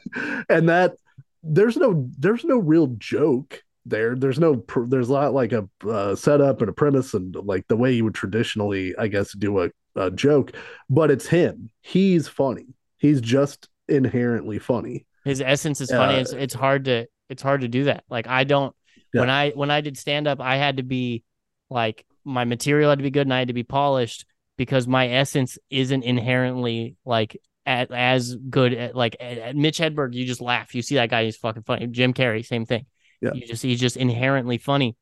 and 0.48 0.68
that 0.68 0.94
there's 1.42 1.76
no 1.76 2.08
there's 2.18 2.44
no 2.44 2.58
real 2.58 2.88
joke 2.98 3.62
there. 3.86 4.16
There's 4.16 4.38
no 4.38 4.64
there's 4.86 5.10
not 5.10 5.32
like 5.32 5.52
a 5.52 5.68
uh, 5.88 6.14
setup 6.14 6.60
and 6.60 6.70
a 6.70 6.72
premise 6.72 7.14
and 7.14 7.34
like 7.34 7.66
the 7.68 7.76
way 7.76 7.92
you 7.92 8.04
would 8.04 8.14
traditionally, 8.14 8.94
I 8.98 9.08
guess, 9.08 9.32
do 9.32 9.60
a, 9.62 9.70
a 9.94 10.10
joke. 10.10 10.52
But 10.90 11.10
it's 11.10 11.26
him. 11.26 11.70
He's 11.80 12.28
funny. 12.28 12.66
He's 12.98 13.20
just 13.20 13.68
inherently 13.88 14.58
funny. 14.58 15.06
His 15.24 15.40
essence 15.40 15.80
is 15.80 15.90
funny. 15.90 16.16
Uh, 16.16 16.20
it's 16.20 16.32
it's 16.32 16.54
hard 16.54 16.84
to 16.86 17.06
it's 17.28 17.42
hard 17.42 17.62
to 17.62 17.68
do 17.68 17.84
that. 17.84 18.04
Like 18.08 18.26
I 18.26 18.44
don't 18.44 18.74
when 19.12 19.30
I 19.30 19.50
when 19.50 19.70
I 19.70 19.80
did 19.80 19.96
stand 19.96 20.28
up, 20.28 20.40
I 20.40 20.56
had 20.56 20.78
to 20.78 20.82
be 20.82 21.24
like 21.70 22.04
my 22.24 22.44
material 22.44 22.90
had 22.90 22.98
to 22.98 23.02
be 23.02 23.10
good 23.10 23.26
and 23.26 23.34
I 23.34 23.38
had 23.38 23.48
to 23.48 23.54
be 23.54 23.62
polished 23.62 24.26
because 24.56 24.86
my 24.86 25.08
essence 25.08 25.58
isn't 25.70 26.02
inherently 26.02 26.96
like 27.04 27.40
at, 27.64 27.90
as 27.90 28.34
good 28.34 28.72
at 28.74 28.94
like 28.94 29.16
at, 29.20 29.38
at 29.38 29.56
Mitch 29.56 29.78
Hedberg. 29.78 30.14
You 30.14 30.24
just 30.24 30.40
laugh. 30.40 30.74
You 30.74 30.82
see 30.82 30.96
that 30.96 31.10
guy, 31.10 31.24
he's 31.24 31.36
fucking 31.36 31.62
funny. 31.62 31.86
Jim 31.86 32.12
Carrey, 32.14 32.44
same 32.44 32.66
thing. 32.66 32.86
Yeah. 33.20 33.32
You 33.34 33.46
just 33.46 33.62
he's 33.62 33.80
just 33.80 33.96
inherently 33.96 34.58
funny, 34.58 34.96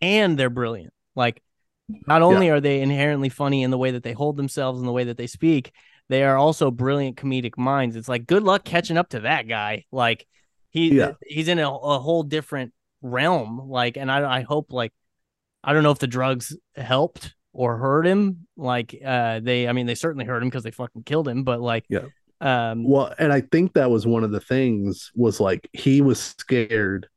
and 0.00 0.38
they're 0.38 0.50
brilliant. 0.50 0.92
Like 1.14 1.42
not 2.06 2.22
only 2.22 2.50
are 2.50 2.60
they 2.60 2.80
inherently 2.80 3.28
funny 3.28 3.62
in 3.62 3.70
the 3.70 3.78
way 3.78 3.92
that 3.92 4.02
they 4.02 4.12
hold 4.12 4.36
themselves 4.36 4.78
and 4.80 4.88
the 4.88 4.92
way 4.92 5.04
that 5.04 5.16
they 5.16 5.26
speak, 5.26 5.72
they 6.08 6.24
are 6.24 6.36
also 6.36 6.70
brilliant 6.70 7.16
comedic 7.16 7.56
minds. 7.56 7.96
It's 7.96 8.08
like 8.08 8.26
good 8.26 8.42
luck 8.42 8.64
catching 8.64 8.96
up 8.96 9.10
to 9.10 9.20
that 9.20 9.48
guy. 9.48 9.84
Like 9.92 10.26
he 10.70 10.94
Yeah. 10.96 11.12
he's 11.26 11.48
in 11.48 11.58
a, 11.58 11.70
a 11.70 11.98
whole 11.98 12.22
different 12.22 12.72
realm. 13.02 13.68
Like, 13.68 13.96
and 13.96 14.10
I 14.10 14.38
I 14.38 14.40
hope 14.42 14.72
like 14.72 14.92
I 15.64 15.72
don't 15.72 15.82
know 15.82 15.90
if 15.90 15.98
the 15.98 16.06
drugs 16.06 16.56
helped 16.76 17.34
or 17.52 17.76
hurt 17.78 18.06
him. 18.06 18.46
Like, 18.56 18.94
uh, 19.04 19.40
they 19.40 19.68
I 19.68 19.72
mean 19.72 19.86
they 19.86 19.94
certainly 19.94 20.24
hurt 20.24 20.42
him 20.42 20.48
because 20.48 20.62
they 20.64 20.70
fucking 20.70 21.04
killed 21.04 21.28
him. 21.28 21.44
But 21.44 21.60
like, 21.60 21.84
Yeah. 21.88 22.06
um, 22.40 22.84
Well, 22.84 23.12
and 23.18 23.32
I 23.32 23.40
think 23.40 23.74
that 23.74 23.90
was 23.90 24.06
one 24.06 24.24
of 24.24 24.30
the 24.30 24.40
things 24.40 25.10
was 25.14 25.40
like 25.40 25.68
he 25.72 26.00
was 26.02 26.20
scared. 26.38 27.08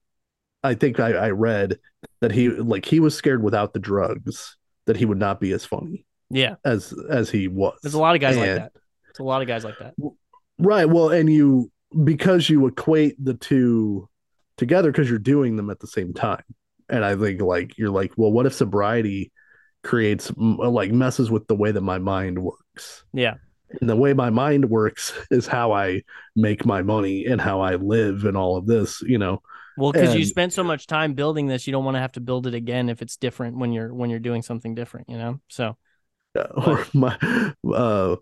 I 0.63 0.73
think 0.73 0.99
I, 0.99 1.13
I 1.13 1.29
read 1.29 1.79
that 2.21 2.31
he 2.31 2.49
like 2.49 2.85
he 2.85 2.99
was 2.99 3.15
scared 3.15 3.43
without 3.43 3.73
the 3.73 3.79
drugs 3.79 4.57
that 4.85 4.97
he 4.97 5.05
would 5.05 5.19
not 5.19 5.39
be 5.39 5.51
as 5.51 5.65
funny 5.65 6.05
yeah, 6.29 6.55
as 6.63 6.93
as 7.09 7.29
he 7.29 7.47
was. 7.47 7.77
there's 7.81 7.93
a 7.93 7.99
lot 7.99 8.15
of 8.15 8.21
guys 8.21 8.37
like 8.37 8.47
that. 8.47 8.71
There's 9.05 9.19
a 9.19 9.23
lot 9.23 9.41
of 9.41 9.47
guys 9.47 9.63
like 9.63 9.79
that. 9.79 9.95
Right. 10.59 10.85
Well, 10.85 11.09
and 11.09 11.31
you 11.31 11.71
because 12.03 12.49
you 12.49 12.67
equate 12.67 13.15
the 13.23 13.33
two 13.33 14.07
together 14.57 14.91
because 14.91 15.09
you're 15.09 15.19
doing 15.19 15.55
them 15.55 15.69
at 15.69 15.79
the 15.79 15.87
same 15.87 16.13
time. 16.13 16.43
And 16.87 17.03
I 17.03 17.15
think 17.15 17.41
like 17.41 17.77
you're 17.77 17.89
like, 17.89 18.13
well, 18.15 18.31
what 18.31 18.45
if 18.45 18.53
sobriety 18.53 19.31
creates 19.83 20.31
like 20.37 20.91
messes 20.91 21.31
with 21.31 21.47
the 21.47 21.55
way 21.55 21.71
that 21.71 21.81
my 21.81 21.97
mind 21.97 22.39
works? 22.39 23.03
Yeah. 23.13 23.35
And 23.81 23.89
the 23.89 23.95
way 23.95 24.13
my 24.13 24.29
mind 24.29 24.69
works 24.69 25.13
is 25.31 25.47
how 25.47 25.71
I 25.71 26.03
make 26.35 26.65
my 26.65 26.81
money 26.81 27.25
and 27.25 27.39
how 27.39 27.61
I 27.61 27.75
live 27.75 28.25
and 28.25 28.35
all 28.35 28.57
of 28.57 28.67
this, 28.67 29.01
you 29.01 29.17
know. 29.17 29.41
Well, 29.79 29.93
because 29.93 30.13
you 30.13 30.25
spent 30.25 30.51
so 30.51 30.63
much 30.63 30.87
time 30.87 31.13
building 31.13 31.47
this, 31.47 31.65
you 31.65 31.71
don't 31.71 31.85
want 31.85 31.95
to 31.95 32.01
have 32.01 32.11
to 32.13 32.19
build 32.19 32.47
it 32.47 32.53
again 32.53 32.89
if 32.89 33.01
it's 33.01 33.15
different 33.15 33.57
when 33.57 33.71
you're 33.71 33.93
when 33.93 34.09
you're 34.09 34.19
doing 34.19 34.41
something 34.41 34.75
different, 34.75 35.09
you 35.09 35.17
know. 35.17 35.39
So 35.47 35.77
or 36.35 36.85
my 36.93 37.17
uh 37.73 38.15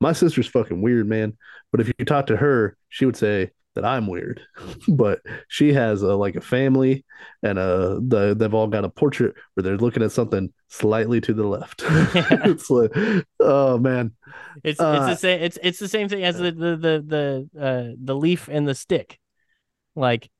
my 0.00 0.12
sister's 0.12 0.46
fucking 0.46 0.82
weird, 0.82 1.08
man. 1.08 1.36
But 1.72 1.80
if 1.80 1.92
you 1.98 2.04
talk 2.04 2.26
to 2.26 2.36
her, 2.36 2.76
she 2.90 3.06
would 3.06 3.16
say 3.16 3.50
that 3.76 3.84
I'm 3.84 4.06
weird. 4.06 4.42
but 4.88 5.20
she 5.48 5.72
has 5.72 6.02
a 6.02 6.14
like 6.14 6.36
a 6.36 6.40
family 6.42 7.04
and 7.42 7.58
uh 7.58 7.98
the 8.06 8.34
they've 8.38 8.52
all 8.52 8.66
got 8.66 8.84
a 8.84 8.90
portrait 8.90 9.34
where 9.54 9.62
they're 9.62 9.78
looking 9.78 10.02
at 10.02 10.12
something 10.12 10.52
slightly 10.68 11.20
to 11.22 11.32
the 11.32 11.46
left. 11.46 11.82
it's 11.86 12.68
like 12.68 12.92
oh 13.40 13.78
man. 13.78 14.12
It's 14.62 14.80
uh, 14.80 14.98
it's 14.98 15.20
the 15.20 15.28
same 15.28 15.42
it's 15.42 15.58
it's 15.62 15.78
the 15.78 15.88
same 15.88 16.08
thing 16.08 16.24
as 16.24 16.36
the 16.36 16.52
the 16.52 16.76
the 16.76 17.04
the 17.06 17.60
uh 17.60 17.94
the 17.98 18.14
leaf 18.14 18.48
and 18.50 18.68
the 18.68 18.74
stick. 18.74 19.18
Like 19.96 20.30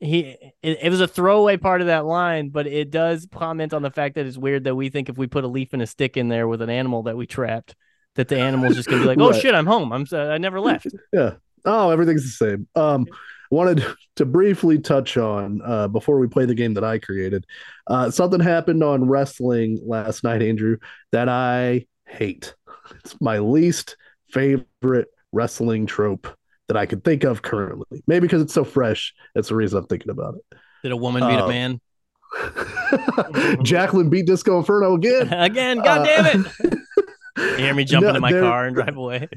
he 0.00 0.36
it, 0.62 0.78
it, 0.82 0.90
was 0.90 1.02
a 1.02 1.06
throwaway 1.06 1.58
part 1.58 1.82
of 1.82 1.88
that 1.88 2.06
line, 2.06 2.48
but 2.48 2.66
it 2.66 2.90
does 2.90 3.28
comment 3.30 3.74
on 3.74 3.82
the 3.82 3.90
fact 3.90 4.14
that 4.14 4.26
it's 4.26 4.38
weird 4.38 4.64
that 4.64 4.74
we 4.74 4.88
think 4.88 5.10
if 5.10 5.18
we 5.18 5.26
put 5.26 5.44
a 5.44 5.48
leaf 5.48 5.74
and 5.74 5.82
a 5.82 5.86
stick 5.86 6.16
in 6.16 6.28
there 6.28 6.48
with 6.48 6.62
an 6.62 6.70
animal 6.70 7.02
that 7.04 7.16
we 7.16 7.26
trapped, 7.26 7.76
that 8.14 8.28
the 8.28 8.38
animal's 8.38 8.76
just 8.76 8.88
gonna 8.88 9.02
be 9.02 9.08
like, 9.08 9.18
"Oh 9.20 9.30
right. 9.30 9.40
shit, 9.40 9.54
I'm 9.54 9.66
home. 9.66 9.92
I'm 9.92 10.06
uh, 10.10 10.28
I 10.28 10.38
never 10.38 10.58
left." 10.60 10.86
Yeah. 11.12 11.34
Oh, 11.66 11.90
everything's 11.90 12.22
the 12.22 12.46
same. 12.46 12.66
Um, 12.74 13.06
wanted 13.50 13.84
to 14.16 14.24
briefly 14.24 14.78
touch 14.78 15.18
on 15.18 15.60
uh, 15.64 15.88
before 15.88 16.18
we 16.18 16.28
play 16.28 16.46
the 16.46 16.54
game 16.54 16.74
that 16.74 16.84
I 16.84 16.98
created. 16.98 17.46
Uh, 17.86 18.10
something 18.10 18.40
happened 18.40 18.82
on 18.82 19.06
wrestling 19.06 19.80
last 19.84 20.24
night, 20.24 20.40
Andrew, 20.40 20.78
that 21.12 21.28
I 21.28 21.86
hate. 22.06 22.54
It's 23.04 23.20
my 23.20 23.38
least 23.38 23.96
favorite 24.30 25.08
wrestling 25.32 25.86
trope 25.86 26.26
that 26.70 26.76
I 26.76 26.86
could 26.86 27.02
think 27.02 27.24
of 27.24 27.42
currently. 27.42 28.00
Maybe 28.06 28.28
because 28.28 28.42
it's 28.42 28.54
so 28.54 28.62
fresh. 28.62 29.12
That's 29.34 29.48
the 29.48 29.56
reason 29.56 29.76
I'm 29.76 29.86
thinking 29.86 30.10
about 30.10 30.36
it. 30.36 30.58
Did 30.84 30.92
a 30.92 30.96
woman 30.96 31.26
beat 31.26 31.40
uh, 31.40 31.46
a 31.46 31.48
man? 31.48 31.80
Jacqueline 33.64 34.08
beat 34.08 34.26
Disco 34.26 34.56
Inferno 34.56 34.94
again. 34.94 35.32
again, 35.32 35.78
god 35.78 36.04
damn 36.04 36.46
it. 36.46 36.46
you 37.36 37.56
hear 37.56 37.74
me 37.74 37.84
jump 37.84 38.04
no, 38.04 38.10
into 38.10 38.20
my 38.20 38.30
car 38.30 38.66
and 38.66 38.76
drive 38.76 38.96
away. 38.96 39.28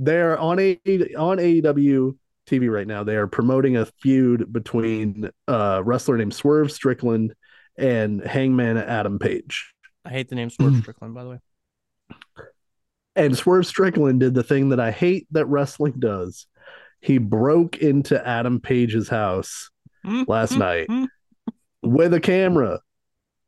They're 0.00 0.36
on 0.36 0.58
a 0.58 0.72
on 1.16 1.38
AEW 1.38 2.16
TV 2.50 2.68
right 2.68 2.88
now. 2.88 3.04
They 3.04 3.14
are 3.14 3.28
promoting 3.28 3.76
a 3.76 3.86
feud 3.86 4.52
between 4.52 5.30
a 5.46 5.80
wrestler 5.84 6.16
named 6.16 6.34
Swerve 6.34 6.72
Strickland 6.72 7.34
and 7.78 8.20
Hangman 8.20 8.78
Adam 8.78 9.20
Page. 9.20 9.72
I 10.04 10.08
hate 10.08 10.28
the 10.28 10.34
name 10.34 10.50
Swerve 10.50 10.74
Strickland, 10.82 11.14
by 11.14 11.22
the 11.22 11.30
way. 11.30 11.38
And 13.14 13.36
Swerve 13.36 13.66
Strickland 13.66 14.20
did 14.20 14.34
the 14.34 14.42
thing 14.42 14.70
that 14.70 14.80
I 14.80 14.90
hate 14.90 15.26
that 15.32 15.46
wrestling 15.46 15.94
does. 15.98 16.46
He 17.00 17.18
broke 17.18 17.76
into 17.78 18.26
Adam 18.26 18.60
Page's 18.60 19.08
house 19.08 19.70
last 20.26 20.56
night 20.56 20.88
with 21.82 22.14
a 22.14 22.20
camera. 22.20 22.80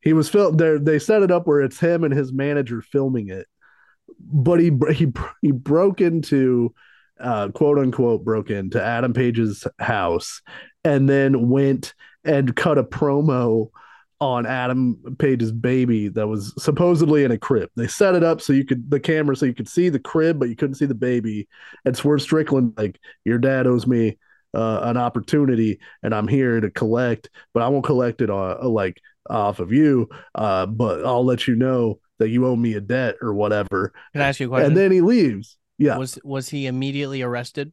He 0.00 0.12
was 0.12 0.28
filmed 0.28 0.58
there. 0.58 0.78
They 0.78 0.98
set 0.98 1.22
it 1.22 1.30
up 1.30 1.46
where 1.46 1.62
it's 1.62 1.80
him 1.80 2.04
and 2.04 2.12
his 2.12 2.32
manager 2.32 2.82
filming 2.82 3.28
it, 3.28 3.46
but 4.18 4.60
he 4.60 4.70
he 4.92 5.12
he 5.40 5.52
broke 5.52 6.00
into 6.00 6.74
uh, 7.20 7.48
quote 7.48 7.78
unquote 7.78 8.24
broke 8.24 8.50
into 8.50 8.82
Adam 8.82 9.12
Page's 9.14 9.66
house 9.78 10.42
and 10.84 11.08
then 11.08 11.48
went 11.48 11.94
and 12.24 12.54
cut 12.54 12.76
a 12.76 12.84
promo 12.84 13.70
on 14.24 14.46
Adam 14.46 15.16
Page's 15.18 15.52
baby 15.52 16.08
that 16.08 16.26
was 16.26 16.54
supposedly 16.58 17.24
in 17.24 17.30
a 17.30 17.38
crib. 17.38 17.70
They 17.76 17.86
set 17.86 18.14
it 18.14 18.24
up 18.24 18.40
so 18.40 18.52
you 18.52 18.64
could 18.64 18.90
the 18.90 19.00
camera 19.00 19.36
so 19.36 19.46
you 19.46 19.54
could 19.54 19.68
see 19.68 19.88
the 19.88 19.98
crib, 19.98 20.38
but 20.38 20.48
you 20.48 20.56
couldn't 20.56 20.76
see 20.76 20.86
the 20.86 20.94
baby. 20.94 21.48
And 21.84 21.96
Swerve 21.96 22.22
Strickland 22.22 22.74
like, 22.76 22.98
your 23.24 23.38
dad 23.38 23.66
owes 23.66 23.86
me 23.86 24.18
uh, 24.54 24.80
an 24.84 24.96
opportunity, 24.96 25.80
and 26.02 26.14
I'm 26.14 26.28
here 26.28 26.60
to 26.60 26.70
collect, 26.70 27.28
but 27.52 27.62
I 27.62 27.68
won't 27.68 27.84
collect 27.84 28.22
it 28.22 28.30
on 28.30 28.56
uh, 28.62 28.68
like 28.68 29.00
off 29.28 29.58
of 29.58 29.72
you. 29.72 30.08
Uh, 30.34 30.66
but 30.66 31.04
I'll 31.04 31.24
let 31.24 31.46
you 31.46 31.54
know 31.54 32.00
that 32.18 32.28
you 32.28 32.46
owe 32.46 32.56
me 32.56 32.74
a 32.74 32.80
debt 32.80 33.16
or 33.20 33.34
whatever. 33.34 33.92
Can 34.12 34.22
I 34.22 34.28
ask 34.28 34.40
you 34.40 34.46
a 34.46 34.48
question? 34.48 34.68
And 34.68 34.76
then 34.76 34.90
he 34.90 35.00
leaves. 35.00 35.56
Yeah. 35.78 35.98
Was 35.98 36.18
was 36.24 36.48
he 36.48 36.66
immediately 36.66 37.22
arrested? 37.22 37.72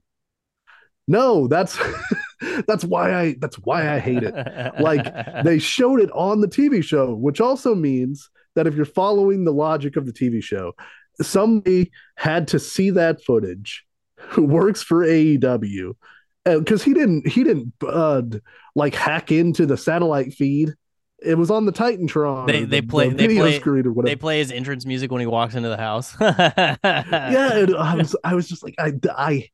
No, 1.07 1.47
that's 1.47 1.77
that's 2.67 2.83
why 2.83 3.13
I 3.13 3.35
that's 3.39 3.57
why 3.57 3.93
I 3.93 3.99
hate 3.99 4.23
it. 4.23 4.33
Like 4.79 5.43
they 5.43 5.59
showed 5.59 6.01
it 6.01 6.11
on 6.11 6.41
the 6.41 6.47
TV 6.47 6.83
show, 6.83 7.13
which 7.13 7.41
also 7.41 7.75
means 7.75 8.29
that 8.55 8.67
if 8.67 8.75
you're 8.75 8.85
following 8.85 9.45
the 9.45 9.53
logic 9.53 9.95
of 9.95 10.05
the 10.05 10.13
TV 10.13 10.43
show, 10.43 10.73
somebody 11.21 11.91
had 12.15 12.47
to 12.49 12.59
see 12.59 12.89
that 12.91 13.23
footage 13.23 13.85
who 14.17 14.43
works 14.43 14.81
for 14.81 15.05
AEW 15.05 15.95
because 16.45 16.83
he 16.83 16.93
didn't 16.93 17.27
he 17.27 17.43
didn't 17.43 17.73
uh, 17.87 18.21
like 18.75 18.95
hack 18.95 19.31
into 19.31 19.65
the 19.65 19.77
satellite 19.77 20.33
feed. 20.33 20.73
It 21.23 21.37
was 21.37 21.51
on 21.51 21.67
the 21.67 21.71
Titantron. 21.71 22.47
They 22.47 22.63
they 22.63 22.81
play 22.81 23.09
the 23.09 23.15
they 23.15 23.35
play 23.35 23.59
screen 23.59 23.85
or 23.85 23.91
whatever. 23.91 24.09
They 24.09 24.15
play 24.15 24.39
his 24.39 24.51
entrance 24.51 24.85
music 24.85 25.11
when 25.11 25.19
he 25.19 25.27
walks 25.27 25.53
into 25.53 25.69
the 25.69 25.77
house. 25.77 26.15
yeah, 26.21 26.77
I 27.77 27.95
was 27.95 28.15
I 28.23 28.33
was 28.33 28.49
just 28.49 28.63
like 28.63 28.75
I 28.79 28.93
I 29.15 29.49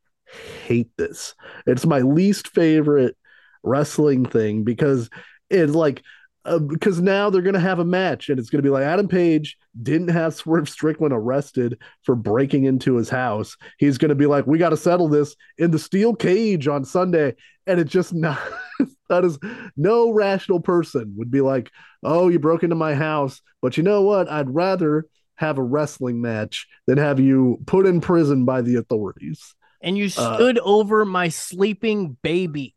hate 0.65 0.89
this. 0.97 1.35
It's 1.65 1.85
my 1.85 1.99
least 1.99 2.49
favorite 2.49 3.15
wrestling 3.63 4.25
thing 4.25 4.63
because 4.63 5.09
it's 5.49 5.73
like 5.73 6.03
uh, 6.45 6.59
because 6.59 7.01
now 7.01 7.29
they're 7.29 7.41
gonna 7.41 7.59
have 7.59 7.79
a 7.79 7.85
match 7.85 8.29
and 8.29 8.39
it's 8.39 8.49
gonna 8.49 8.61
be 8.61 8.69
like 8.69 8.83
Adam 8.83 9.07
Page 9.07 9.57
didn't 9.81 10.07
have 10.07 10.33
Swerve 10.33 10.69
Strickland 10.69 11.13
arrested 11.13 11.77
for 12.03 12.15
breaking 12.15 12.63
into 12.63 12.95
his 12.95 13.09
house. 13.09 13.57
He's 13.77 13.97
gonna 13.97 14.15
be 14.15 14.27
like, 14.27 14.47
we 14.47 14.57
got 14.57 14.69
to 14.69 14.77
settle 14.77 15.09
this 15.09 15.35
in 15.57 15.71
the 15.71 15.79
steel 15.79 16.15
cage 16.15 16.67
on 16.67 16.85
Sunday, 16.85 17.35
and 17.65 17.79
it's 17.79 17.91
just 17.91 18.13
not. 18.13 18.39
that 19.09 19.23
is 19.25 19.37
no 19.75 20.11
rational 20.11 20.59
person 20.59 21.13
would 21.17 21.31
be 21.31 21.41
like, 21.41 21.71
oh, 22.03 22.29
you 22.29 22.39
broke 22.39 22.63
into 22.63 22.75
my 22.75 22.93
house, 22.93 23.41
but 23.61 23.77
you 23.77 23.83
know 23.83 24.01
what? 24.01 24.29
I'd 24.29 24.53
rather 24.53 25.05
have 25.35 25.57
a 25.57 25.63
wrestling 25.63 26.21
match 26.21 26.67
than 26.87 26.97
have 26.97 27.19
you 27.19 27.59
put 27.65 27.85
in 27.85 28.01
prison 28.01 28.43
by 28.45 28.61
the 28.61 28.75
authorities 28.75 29.55
and 29.81 29.97
you 29.97 30.05
uh, 30.05 30.35
stood 30.35 30.57
uh, 30.57 30.63
over 30.63 31.05
my 31.05 31.29
sleeping 31.29 32.17
baby. 32.21 32.75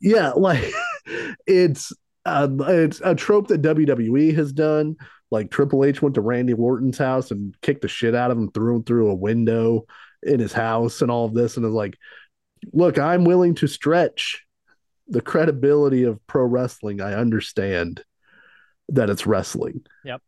Yeah, 0.00 0.30
like 0.30 0.72
it's 1.46 1.92
uh, 2.24 2.48
it's 2.60 3.00
a 3.04 3.14
trope 3.14 3.48
that 3.48 3.62
WWE 3.62 4.34
has 4.34 4.52
done. 4.52 4.96
Like 5.30 5.50
Triple 5.50 5.84
H 5.84 6.02
went 6.02 6.16
to 6.16 6.20
Randy 6.20 6.54
Orton's 6.54 6.98
house 6.98 7.30
and 7.30 7.54
kicked 7.62 7.82
the 7.82 7.88
shit 7.88 8.14
out 8.14 8.30
of 8.30 8.38
him, 8.38 8.50
threw 8.50 8.76
him 8.76 8.82
through 8.82 9.10
a 9.10 9.14
window 9.14 9.86
in 10.22 10.40
his 10.40 10.52
house, 10.52 11.02
and 11.02 11.10
all 11.10 11.26
of 11.26 11.34
this, 11.34 11.56
and 11.56 11.64
is 11.64 11.72
like, 11.72 11.96
look, 12.72 12.98
I'm 12.98 13.24
willing 13.24 13.54
to 13.56 13.66
stretch 13.66 14.44
the 15.08 15.20
credibility 15.20 16.04
of 16.04 16.24
pro 16.26 16.44
wrestling. 16.44 17.00
I 17.00 17.14
understand 17.14 18.02
that 18.88 19.10
it's 19.10 19.26
wrestling. 19.26 19.84
Yep. 20.04 20.20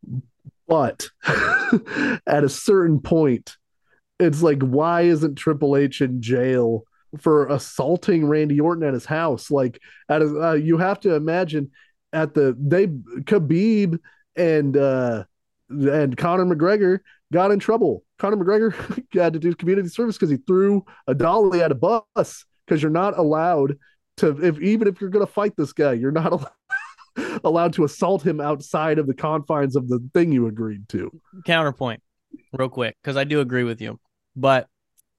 But 0.69 1.09
at 1.27 2.45
a 2.45 2.49
certain 2.49 3.01
point, 3.01 3.57
it's 4.23 4.43
like 4.43 4.63
why 4.63 5.03
isn't 5.03 5.37
Triple 5.37 5.77
H 5.77 6.01
in 6.01 6.23
jail 6.23 6.85
for 7.19 7.47
assaulting 7.49 8.27
Randy 8.27 8.61
Orton 8.61 8.85
at 8.85 8.95
his 8.95 9.05
house? 9.05 9.51
Like 9.51 9.81
at 10.09 10.23
his, 10.23 10.33
uh, 10.33 10.55
you 10.55 10.79
have 10.79 11.01
to 11.01 11.15
imagine 11.15 11.71
at 12.13 12.35
the 12.35 12.57
they 12.59 12.87
Khabib 12.87 13.99
and 14.37 14.77
uh 14.77 15.25
and 15.69 16.17
Conor 16.17 16.47
McGregor 16.47 17.01
got 17.33 17.51
in 17.51 17.59
trouble. 17.59 18.05
Conor 18.19 18.37
McGregor 18.37 19.05
had 19.15 19.33
to 19.33 19.39
do 19.39 19.55
community 19.55 19.89
service 19.89 20.17
because 20.17 20.31
he 20.31 20.37
threw 20.37 20.85
a 21.07 21.15
dolly 21.15 21.63
at 21.63 21.73
a 21.73 21.75
bus 21.75 22.45
because 22.67 22.83
you're 22.83 22.91
not 22.91 23.19
allowed 23.19 23.79
to 24.19 24.29
if 24.45 24.61
even 24.61 24.89
if 24.89 25.01
you're 25.01 25.11
gonna 25.11 25.27
fight 25.27 25.57
this 25.57 25.73
guy, 25.73 25.93
you're 25.93 26.13
not 26.13 26.33
allowed, 26.33 27.41
allowed 27.45 27.73
to 27.75 27.85
assault 27.85 28.25
him 28.25 28.41
outside 28.41 28.99
of 28.99 29.07
the 29.07 29.15
confines 29.15 29.77
of 29.77 29.89
the 29.89 29.99
thing 30.15 30.33
you 30.33 30.47
agreed 30.47 30.89
to. 30.91 31.11
Counterpoint, 31.45 32.03
real 32.53 32.69
quick, 32.69 32.97
because 33.03 33.17
I 33.17 33.25
do 33.25 33.41
agree 33.41 33.65
with 33.65 33.81
you. 33.81 33.99
But 34.35 34.69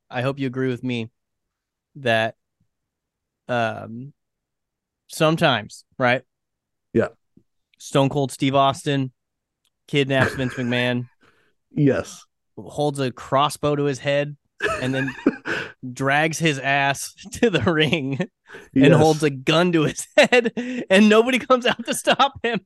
I 0.10 0.22
hope 0.22 0.40
you 0.40 0.48
agree 0.48 0.70
with 0.70 0.84
me 0.84 1.10
that 1.96 2.36
um 3.48 4.14
sometimes, 5.08 5.86
right? 5.98 6.24
Yeah. 6.94 7.10
Stone 7.78 8.10
Cold 8.10 8.32
Steve 8.32 8.56
Austin 8.56 9.12
kidnaps 9.88 10.36
Vince 10.36 10.54
McMahon. 10.54 11.08
Yes. 11.76 12.24
Holds 12.56 13.00
a 13.00 13.12
crossbow 13.12 13.76
to 13.76 13.86
his 13.86 13.98
head 13.98 14.38
and 14.80 14.94
then 14.94 15.12
drags 15.94 16.38
his 16.38 16.60
ass 16.60 17.16
to 17.32 17.50
the 17.50 17.62
ring 17.62 18.20
and 18.20 18.30
yes. 18.74 18.96
holds 18.96 19.24
a 19.24 19.32
gun 19.32 19.72
to 19.72 19.86
his 19.86 20.06
head 20.16 20.54
and 20.92 21.10
nobody 21.10 21.40
comes 21.40 21.66
out 21.66 21.84
to 21.88 21.96
stop 21.96 22.34
him. 22.44 22.62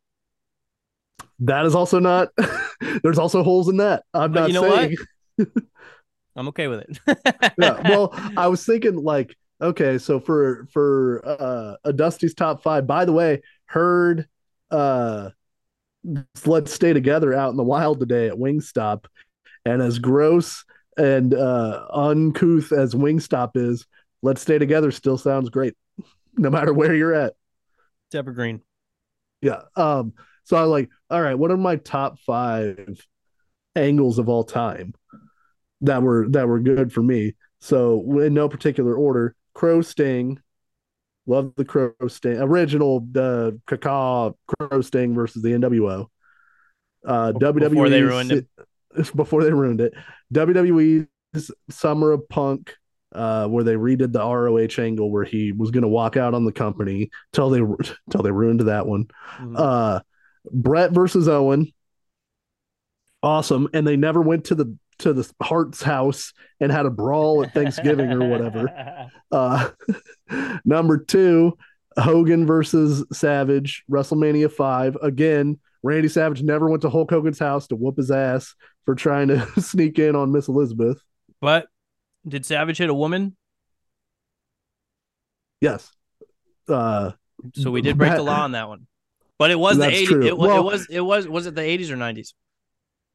That 1.40 1.66
is 1.66 1.74
also 1.74 2.00
not 2.00 2.30
there's 3.02 3.18
also 3.18 3.44
holes 3.44 3.70
in 3.70 3.78
that. 3.78 4.04
I'm 4.14 4.34
but 4.34 4.42
not 4.42 4.50
you 4.50 4.54
know 4.56 4.76
saying. 4.76 4.98
what? 5.38 5.48
I'm 6.38 6.48
okay 6.50 6.68
with 6.68 6.82
it. 6.82 7.00
yeah, 7.58 7.82
well, 7.90 8.12
I 8.38 8.48
was 8.48 8.64
thinking 8.64 8.96
like, 8.96 9.36
okay, 9.60 9.98
so 9.98 10.20
for 10.20 10.68
for 10.72 11.22
uh, 11.26 11.76
a 11.84 11.92
Dusty's 11.92 12.36
top 12.36 12.62
five. 12.62 12.86
By 12.86 13.06
the 13.06 13.12
way, 13.12 13.42
heard 13.66 14.28
uh, 14.70 15.32
"Let's 16.46 16.72
Stay 16.72 16.94
Together" 16.94 17.34
out 17.34 17.50
in 17.50 17.58
the 17.58 17.64
wild 17.64 18.00
today 18.00 18.28
at 18.28 18.36
Wingstop, 18.36 19.06
and 19.66 19.82
as 19.82 19.98
gross 19.98 20.64
and 20.96 21.34
uh, 21.34 21.88
uncouth 21.92 22.72
as 22.72 22.94
Wingstop 22.94 23.52
is, 23.56 23.88
"Let's 24.22 24.42
Stay 24.42 24.60
Together" 24.60 24.92
still 24.92 25.18
sounds 25.18 25.50
great, 25.50 25.74
no 26.36 26.52
matter 26.52 26.72
where 26.72 26.94
you're 26.94 27.16
at. 27.16 27.34
It's 28.10 28.16
evergreen. 28.16 28.62
Yeah. 29.42 29.62
Um. 29.76 30.14
So 30.44 30.56
I 30.56 30.62
like, 30.62 30.90
all 31.10 31.22
right. 31.22 31.36
What 31.36 31.52
are 31.52 31.58
my 31.58 31.78
top 31.78 32.20
five 32.20 33.06
angles 33.76 34.18
of 34.18 34.30
all 34.30 34.44
time 34.44 34.94
that 35.82 36.02
were 36.02 36.28
that 36.30 36.48
were 36.48 36.60
good 36.60 36.92
for 36.92 37.02
me. 37.02 37.36
So 37.62 38.20
in 38.22 38.34
no 38.34 38.50
particular 38.50 38.96
order, 38.96 39.36
Crow 39.54 39.82
Sting, 39.82 40.40
love 41.26 41.54
the 41.56 41.66
Crow 41.66 41.94
Sting 42.08 42.38
original 42.38 42.98
uh, 43.16 43.52
Kaká 43.68 44.34
Crow 44.60 44.82
Sting 44.82 45.14
versus 45.14 45.42
the 45.42 45.50
NWO. 45.50 46.08
Uh, 47.06 47.32
Before 47.32 47.54
WWE 47.54 47.90
they 47.90 48.02
ruined 48.02 48.32
it. 48.32 48.48
before 49.16 49.44
they 49.44 49.52
ruined 49.54 49.82
it. 49.82 49.94
WWE's 50.34 51.52
Summer 51.70 52.12
of 52.12 52.28
Punk, 52.30 52.74
uh, 53.14 53.48
where 53.48 53.64
they 53.64 53.76
redid 53.76 54.12
the 54.12 54.20
ROH 54.20 54.82
angle 54.82 55.12
where 55.12 55.24
he 55.24 55.52
was 55.52 55.72
going 55.72 55.84
to 55.84 55.88
walk 55.88 56.18
out 56.18 56.34
on 56.34 56.46
the 56.46 56.52
company 56.52 57.10
till 57.34 57.50
they 57.50 57.60
till 58.12 58.24
they 58.24 58.32
ruined 58.32 58.62
that 58.62 58.88
one. 58.88 59.06
Mhm. 59.40 59.56
Uh, 59.58 60.02
Bret 60.52 60.92
versus 60.92 61.28
Owen, 61.28 61.72
awesome, 63.22 63.68
and 63.74 63.86
they 63.86 63.98
never 63.98 64.22
went 64.22 64.46
to 64.46 64.56
the 64.56 64.76
to 65.00 65.14
the 65.14 65.30
Hart's 65.42 65.82
house 65.82 66.34
and 66.60 66.72
had 66.72 66.86
a 66.86 66.90
brawl 66.90 67.44
at 67.44 67.54
Thanksgiving 67.54 68.12
or 68.12 68.28
whatever. 68.30 69.10
Uh, 69.30 69.70
number 70.66 70.98
two, 70.98 71.58
Hogan 71.98 72.46
versus 72.46 73.04
Savage, 73.12 73.84
WrestleMania 73.92 74.50
5. 74.50 74.96
Again, 75.02 75.60
Randy 75.84 76.08
Savage 76.08 76.42
never 76.44 76.70
went 76.70 76.82
to 76.84 76.90
Hulk 76.90 77.10
Hogan's 77.10 77.38
house 77.40 77.68
to 77.68 77.76
whoop 77.76 77.98
his 77.98 78.10
ass 78.10 78.56
for 78.86 78.96
trying 78.96 79.28
to 79.28 79.46
sneak 79.62 80.00
in 80.00 80.16
on 80.16 80.32
Miss 80.32 80.48
Elizabeth. 80.48 81.02
But 81.42 81.68
did 82.26 82.46
Savage 82.46 82.78
hit 82.78 82.90
a 82.90 82.94
woman? 82.94 83.36
Yes. 85.62 85.92
Uh, 86.70 87.12
So 87.56 87.72
we 87.72 87.82
did 87.82 87.98
break 87.98 88.14
the 88.16 88.24
law 88.24 88.44
on 88.44 88.54
that 88.54 88.68
one. 88.70 88.88
But 89.38 89.52
it 89.52 89.60
was 89.60 89.78
the 89.78 89.84
That's 89.84 89.96
80s. 89.98 90.06
true. 90.08 90.26
It, 90.26 90.38
wa- 90.38 90.58
it 90.58 90.64
was 90.64 90.88
it 90.90 91.02
was 91.02 91.28
was 91.28 91.46
it 91.48 91.56
the 91.56 91.62
80s 91.62 91.90
or 91.92 91.98
90s? 91.98 92.34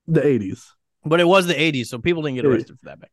the 0.06 0.20
80s. 0.20 0.66
But 1.04 1.20
it 1.20 1.26
was 1.26 1.46
the 1.46 1.54
80s, 1.54 1.86
so 1.86 1.98
people 1.98 2.22
didn't 2.22 2.36
get 2.36 2.46
arrested 2.46 2.78
for 2.78 2.86
that 2.86 3.00
back. 3.00 3.10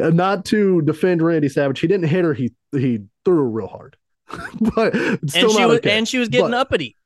Uh, 0.00 0.10
not 0.10 0.44
to 0.46 0.82
defend 0.82 1.22
Randy 1.22 1.48
Savage, 1.48 1.78
he 1.80 1.86
didn't 1.86 2.08
hit 2.08 2.24
her. 2.24 2.34
He 2.34 2.52
he 2.72 3.00
threw 3.24 3.36
her 3.36 3.48
real 3.50 3.66
hard, 3.68 3.96
but 4.74 4.94
still 4.94 5.10
And 5.14 5.30
she 5.30 5.64
was 5.66 5.78
okay. 5.78 5.98
and 5.98 6.08
she 6.08 6.18
was 6.18 6.28
getting 6.28 6.50
But- 6.50 6.60
uppity. 6.60 6.96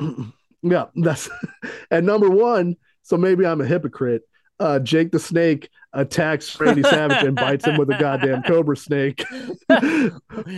yeah, 0.62 0.86
that's 0.96 1.28
and 1.90 2.06
number 2.06 2.28
one. 2.28 2.76
So 3.02 3.16
maybe 3.16 3.46
I'm 3.46 3.60
a 3.60 3.66
hypocrite. 3.66 4.22
Uh, 4.58 4.78
Jake 4.78 5.10
the 5.10 5.18
Snake 5.18 5.70
attacks 5.94 6.58
Randy 6.60 6.82
Savage 6.82 7.24
and 7.24 7.34
bites 7.34 7.64
him 7.64 7.78
with 7.78 7.88
a 7.90 7.96
goddamn 7.98 8.42
cobra 8.42 8.76
snake. 8.76 9.24
but 9.68 9.82
in 9.82 10.12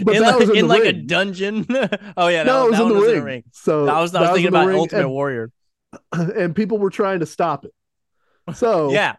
that 0.04 0.20
like, 0.20 0.38
was 0.40 0.50
in, 0.50 0.56
in 0.56 0.66
the 0.66 0.74
like 0.74 0.84
a 0.84 0.92
dungeon. 0.92 1.64
oh 2.16 2.26
yeah, 2.28 2.42
no, 2.42 2.62
that, 2.62 2.66
it 2.66 2.70
was 2.70 2.78
that 2.78 2.82
in 2.82 2.88
the 2.88 2.94
was 2.94 3.02
ring. 3.04 3.12
in 3.16 3.22
a 3.22 3.24
ring. 3.24 3.44
So 3.52 3.88
I 3.88 4.00
was 4.00 4.14
I 4.14 4.22
was 4.22 4.30
thinking 4.30 4.46
in 4.46 4.52
the 4.52 4.58
about 4.58 4.68
ring, 4.68 4.78
Ultimate 4.78 5.00
and, 5.02 5.10
Warrior. 5.10 5.52
and 6.12 6.56
people 6.56 6.78
were 6.78 6.90
trying 6.90 7.20
to 7.20 7.26
stop 7.26 7.64
it. 7.64 7.72
So 8.54 8.90
Yeah, 8.90 9.16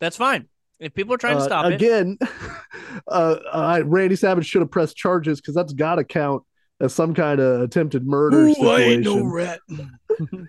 that's 0.00 0.16
fine. 0.16 0.48
If 0.78 0.94
people 0.94 1.14
are 1.14 1.18
trying 1.18 1.36
to 1.36 1.42
uh, 1.42 1.46
stop 1.46 1.66
it, 1.66 1.74
again, 1.74 2.18
uh, 3.08 3.36
I, 3.52 3.80
Randy 3.80 4.16
Savage 4.16 4.46
should 4.46 4.62
have 4.62 4.70
pressed 4.70 4.96
charges 4.96 5.40
because 5.40 5.54
that's 5.54 5.72
got 5.74 5.96
to 5.96 6.04
count 6.04 6.42
as 6.80 6.94
some 6.94 7.12
kind 7.14 7.38
of 7.38 7.60
attempted 7.60 8.06
murder 8.06 8.46
Ooh, 8.46 8.48
I 8.48 8.54
situation. 8.54 8.90
ain't 8.90 9.04
no 9.04 9.22
rat. 9.24 9.60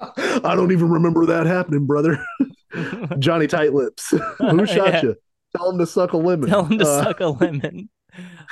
I 0.44 0.54
don't 0.54 0.72
even 0.72 0.88
remember 0.88 1.26
that 1.26 1.46
happening, 1.46 1.86
brother. 1.86 2.24
Johnny 3.18 3.46
Tight 3.46 3.74
Lips. 3.74 4.14
Who 4.38 4.66
shot 4.66 4.94
Yeah. 4.94 5.02
you? 5.02 5.16
Tell 5.56 5.70
him 5.70 5.78
to 5.78 5.86
suck 5.86 6.12
a 6.12 6.16
lemon. 6.16 6.48
Tell 6.48 6.64
him 6.64 6.78
to 6.78 6.86
Uh, 6.86 7.04
suck 7.04 7.20
a 7.20 7.26
lemon. 7.26 7.90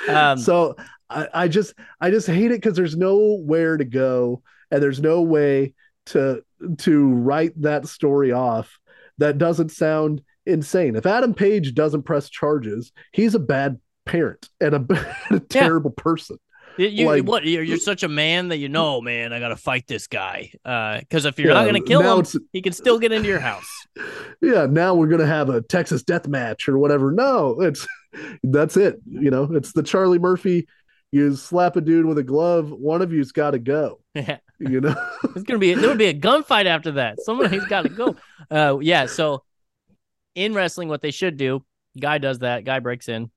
Um, 0.07 0.37
so 0.37 0.75
I, 1.09 1.27
I 1.33 1.47
just 1.47 1.73
I 1.99 2.11
just 2.11 2.27
hate 2.27 2.51
it 2.51 2.61
because 2.61 2.75
there's 2.75 2.95
nowhere 2.95 3.77
to 3.77 3.85
go 3.85 4.43
and 4.69 4.83
there's 4.83 4.99
no 5.01 5.21
way 5.21 5.73
to 6.09 6.43
to 6.79 7.07
write 7.13 7.53
that 7.61 7.87
story 7.87 8.31
off 8.31 8.77
that 9.17 9.37
doesn't 9.37 9.69
sound 9.71 10.21
insane. 10.45 10.95
If 10.95 11.05
Adam 11.05 11.33
Page 11.33 11.73
doesn't 11.73 12.03
press 12.03 12.29
charges, 12.29 12.91
he's 13.13 13.35
a 13.35 13.39
bad 13.39 13.79
parent 14.05 14.49
and 14.61 14.75
a, 14.75 15.15
a 15.31 15.39
terrible 15.39 15.91
person. 15.91 16.37
You, 16.77 17.07
Like- 17.07 17.25
what? 17.25 17.43
You're, 17.45 17.63
you're 17.63 17.75
uh, 17.75 17.79
such 17.81 18.03
a 18.03 18.07
man 18.07 18.47
that 18.49 18.57
you 18.57 18.69
know, 18.69 19.01
man. 19.01 19.33
I 19.33 19.39
gotta 19.39 19.57
fight 19.57 19.85
this 19.87 20.07
guy. 20.07 20.51
Uh, 20.63 20.99
because 20.99 21.25
if 21.25 21.37
you're 21.37 21.49
Yeah, 21.49 21.55
not 21.55 21.65
gonna 21.65 21.81
kill 21.81 22.21
him, 22.21 22.25
he 22.53 22.61
can 22.61 22.71
still 22.73 22.99
get 22.99 23.11
into 23.11 23.27
your 23.27 23.39
house. 23.39 23.69
Yeah, 24.41 24.67
now 24.67 24.95
we're 24.95 25.07
gonna 25.07 25.25
have 25.25 25.49
a 25.49 25.61
Texas 25.61 26.01
death 26.03 26.25
match 26.25 26.69
or 26.69 26.77
whatever. 26.77 27.11
No, 27.11 27.59
it's 27.59 27.85
that's 28.43 28.77
it. 28.77 29.01
You 29.05 29.29
know, 29.29 29.43
it's 29.51 29.73
the 29.73 29.83
Charlie 29.83 30.19
Murphy. 30.19 30.65
You 31.11 31.35
slap 31.35 31.75
a 31.75 31.81
dude 31.81 32.05
with 32.05 32.17
a 32.19 32.23
glove, 32.23 32.71
one 32.71 33.01
of 33.01 33.11
you's 33.11 33.33
got 33.33 33.51
to 33.51 33.59
go. 33.59 33.99
Yeah, 34.15 34.37
You 34.59 34.81
know, 34.81 34.95
it's 35.35 35.43
gonna 35.43 35.59
be 35.59 35.73
there 35.73 35.89
would 35.89 35.97
be 35.97 36.07
a 36.07 36.13
gunfight 36.13 36.65
after 36.65 36.93
that. 36.93 37.21
Somebody's 37.21 37.65
got 37.65 37.83
to 37.83 37.89
go. 37.89 38.15
Uh, 38.51 38.77
yeah. 38.79 39.05
So 39.05 39.43
in 40.35 40.53
wrestling, 40.53 40.89
what 40.89 41.01
they 41.01 41.11
should 41.11 41.37
do, 41.37 41.63
guy 41.99 42.17
does 42.17 42.39
that. 42.39 42.65
Guy 42.65 42.79
breaks 42.79 43.07
in. 43.07 43.31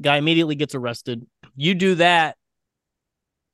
Guy 0.00 0.16
immediately 0.16 0.54
gets 0.56 0.74
arrested. 0.74 1.26
You 1.56 1.74
do 1.74 1.96
that. 1.96 2.36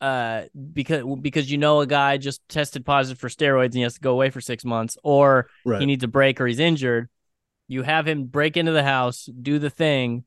Uh, 0.00 0.44
because 0.72 1.04
because 1.20 1.50
you 1.50 1.58
know 1.58 1.80
a 1.80 1.86
guy 1.86 2.16
just 2.16 2.40
tested 2.48 2.86
positive 2.86 3.18
for 3.18 3.28
steroids 3.28 3.66
and 3.66 3.74
he 3.74 3.82
has 3.82 3.94
to 3.94 4.00
go 4.00 4.12
away 4.12 4.30
for 4.30 4.40
six 4.40 4.64
months, 4.64 4.96
or 5.04 5.48
right? 5.66 5.80
he 5.80 5.86
needs 5.86 6.02
a 6.02 6.08
break 6.08 6.40
or 6.40 6.46
he's 6.46 6.58
injured, 6.58 7.10
you 7.68 7.82
have 7.82 8.08
him 8.08 8.24
break 8.24 8.56
into 8.56 8.72
the 8.72 8.82
house, 8.82 9.26
do 9.26 9.58
the 9.58 9.68
thing, 9.68 10.24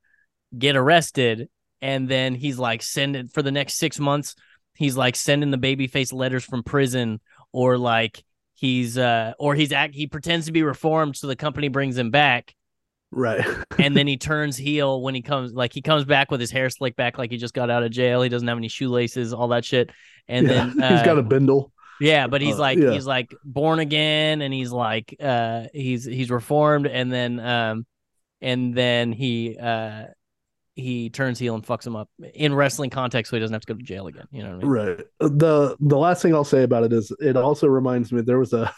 get 0.58 0.76
arrested, 0.76 1.50
and 1.82 2.08
then 2.08 2.36
he's 2.36 2.60
like 2.60 2.84
send 2.84 3.16
it 3.16 3.32
for 3.34 3.42
the 3.42 3.52
next 3.52 3.76
six 3.76 4.00
months, 4.00 4.36
he's 4.76 4.98
like 4.98 5.16
sending 5.16 5.52
the 5.52 5.58
babyface 5.58 6.14
letters 6.14 6.44
from 6.44 6.64
prison, 6.64 7.20
or 7.52 7.78
like 7.78 8.24
he's 8.56 8.98
uh 8.98 9.34
or 9.40 9.56
he's 9.56 9.72
act 9.72 9.96
he 9.96 10.08
pretends 10.08 10.46
to 10.46 10.52
be 10.52 10.64
reformed 10.64 11.18
so 11.18 11.28
the 11.28 11.36
company 11.36 11.68
brings 11.70 11.98
him 11.98 12.12
back 12.12 12.56
right. 13.12 13.44
and 13.80 13.98
then 13.98 14.08
he 14.08 14.16
turns 14.16 14.56
heel 14.58 15.02
when 15.02 15.16
he 15.16 15.22
comes 15.22 15.52
like 15.54 15.74
he 15.74 15.82
comes 15.82 16.06
back 16.06 16.30
with 16.32 16.40
his 16.40 16.52
hair 16.52 16.70
slicked 16.70 16.96
back 16.96 17.18
like 17.18 17.32
he 17.32 17.38
just 17.38 17.54
got 17.54 17.70
out 17.70 17.84
of 17.84 17.92
jail 17.92 18.22
he 18.22 18.30
doesn't 18.30 18.48
have 18.48 18.58
any 18.58 18.68
shoelaces 18.68 19.34
all 19.34 19.50
that 19.50 19.66
shit 19.66 19.90
and 20.28 20.48
Yeah, 20.48 20.70
then 20.76 20.84
uh, 20.84 20.90
he's 20.98 21.02
got 21.04 21.18
a 21.18 21.24
bindle. 21.24 21.72
yeah, 22.00 22.28
but 22.28 22.42
he's 22.42 22.60
Uh, 22.60 22.60
like 22.60 22.80
yeah. 22.80 22.92
he's 22.92 23.08
like 23.08 23.34
born 23.44 23.80
again 23.80 24.42
and 24.42 24.54
he's 24.54 24.72
like 24.72 25.16
uh 25.22 25.66
he's 25.74 26.06
he's 26.06 26.30
reformed 26.32 26.88
and 26.88 27.12
then 27.12 27.40
um 27.40 27.86
and 28.42 28.76
then 28.76 29.12
he 29.12 29.58
uh 29.58 30.06
he 30.76 31.10
turns 31.10 31.38
heel 31.38 31.54
and 31.56 31.66
fucks 31.66 31.86
him 31.86 31.96
up 31.96 32.10
in 32.34 32.54
wrestling 32.54 32.90
context 32.90 33.30
so 33.30 33.36
he 33.36 33.40
doesn't 33.40 33.54
have 33.54 33.62
to 33.62 33.74
go 33.74 33.78
to 33.78 33.84
jail 33.84 34.08
again. 34.08 34.28
You 34.32 34.44
know 34.44 34.50
what 34.50 34.56
I 34.56 34.58
mean? 34.60 34.68
Right. 34.72 35.06
The 35.20 35.78
the 35.80 35.98
last 35.98 36.22
thing 36.22 36.34
I'll 36.34 36.44
say 36.44 36.64
about 36.64 36.84
it 36.84 36.94
is 36.94 37.12
it 37.20 37.38
also 37.38 37.68
reminds 37.68 38.12
me 38.12 38.22
there 38.22 38.40
was 38.40 38.54
a 38.54 38.74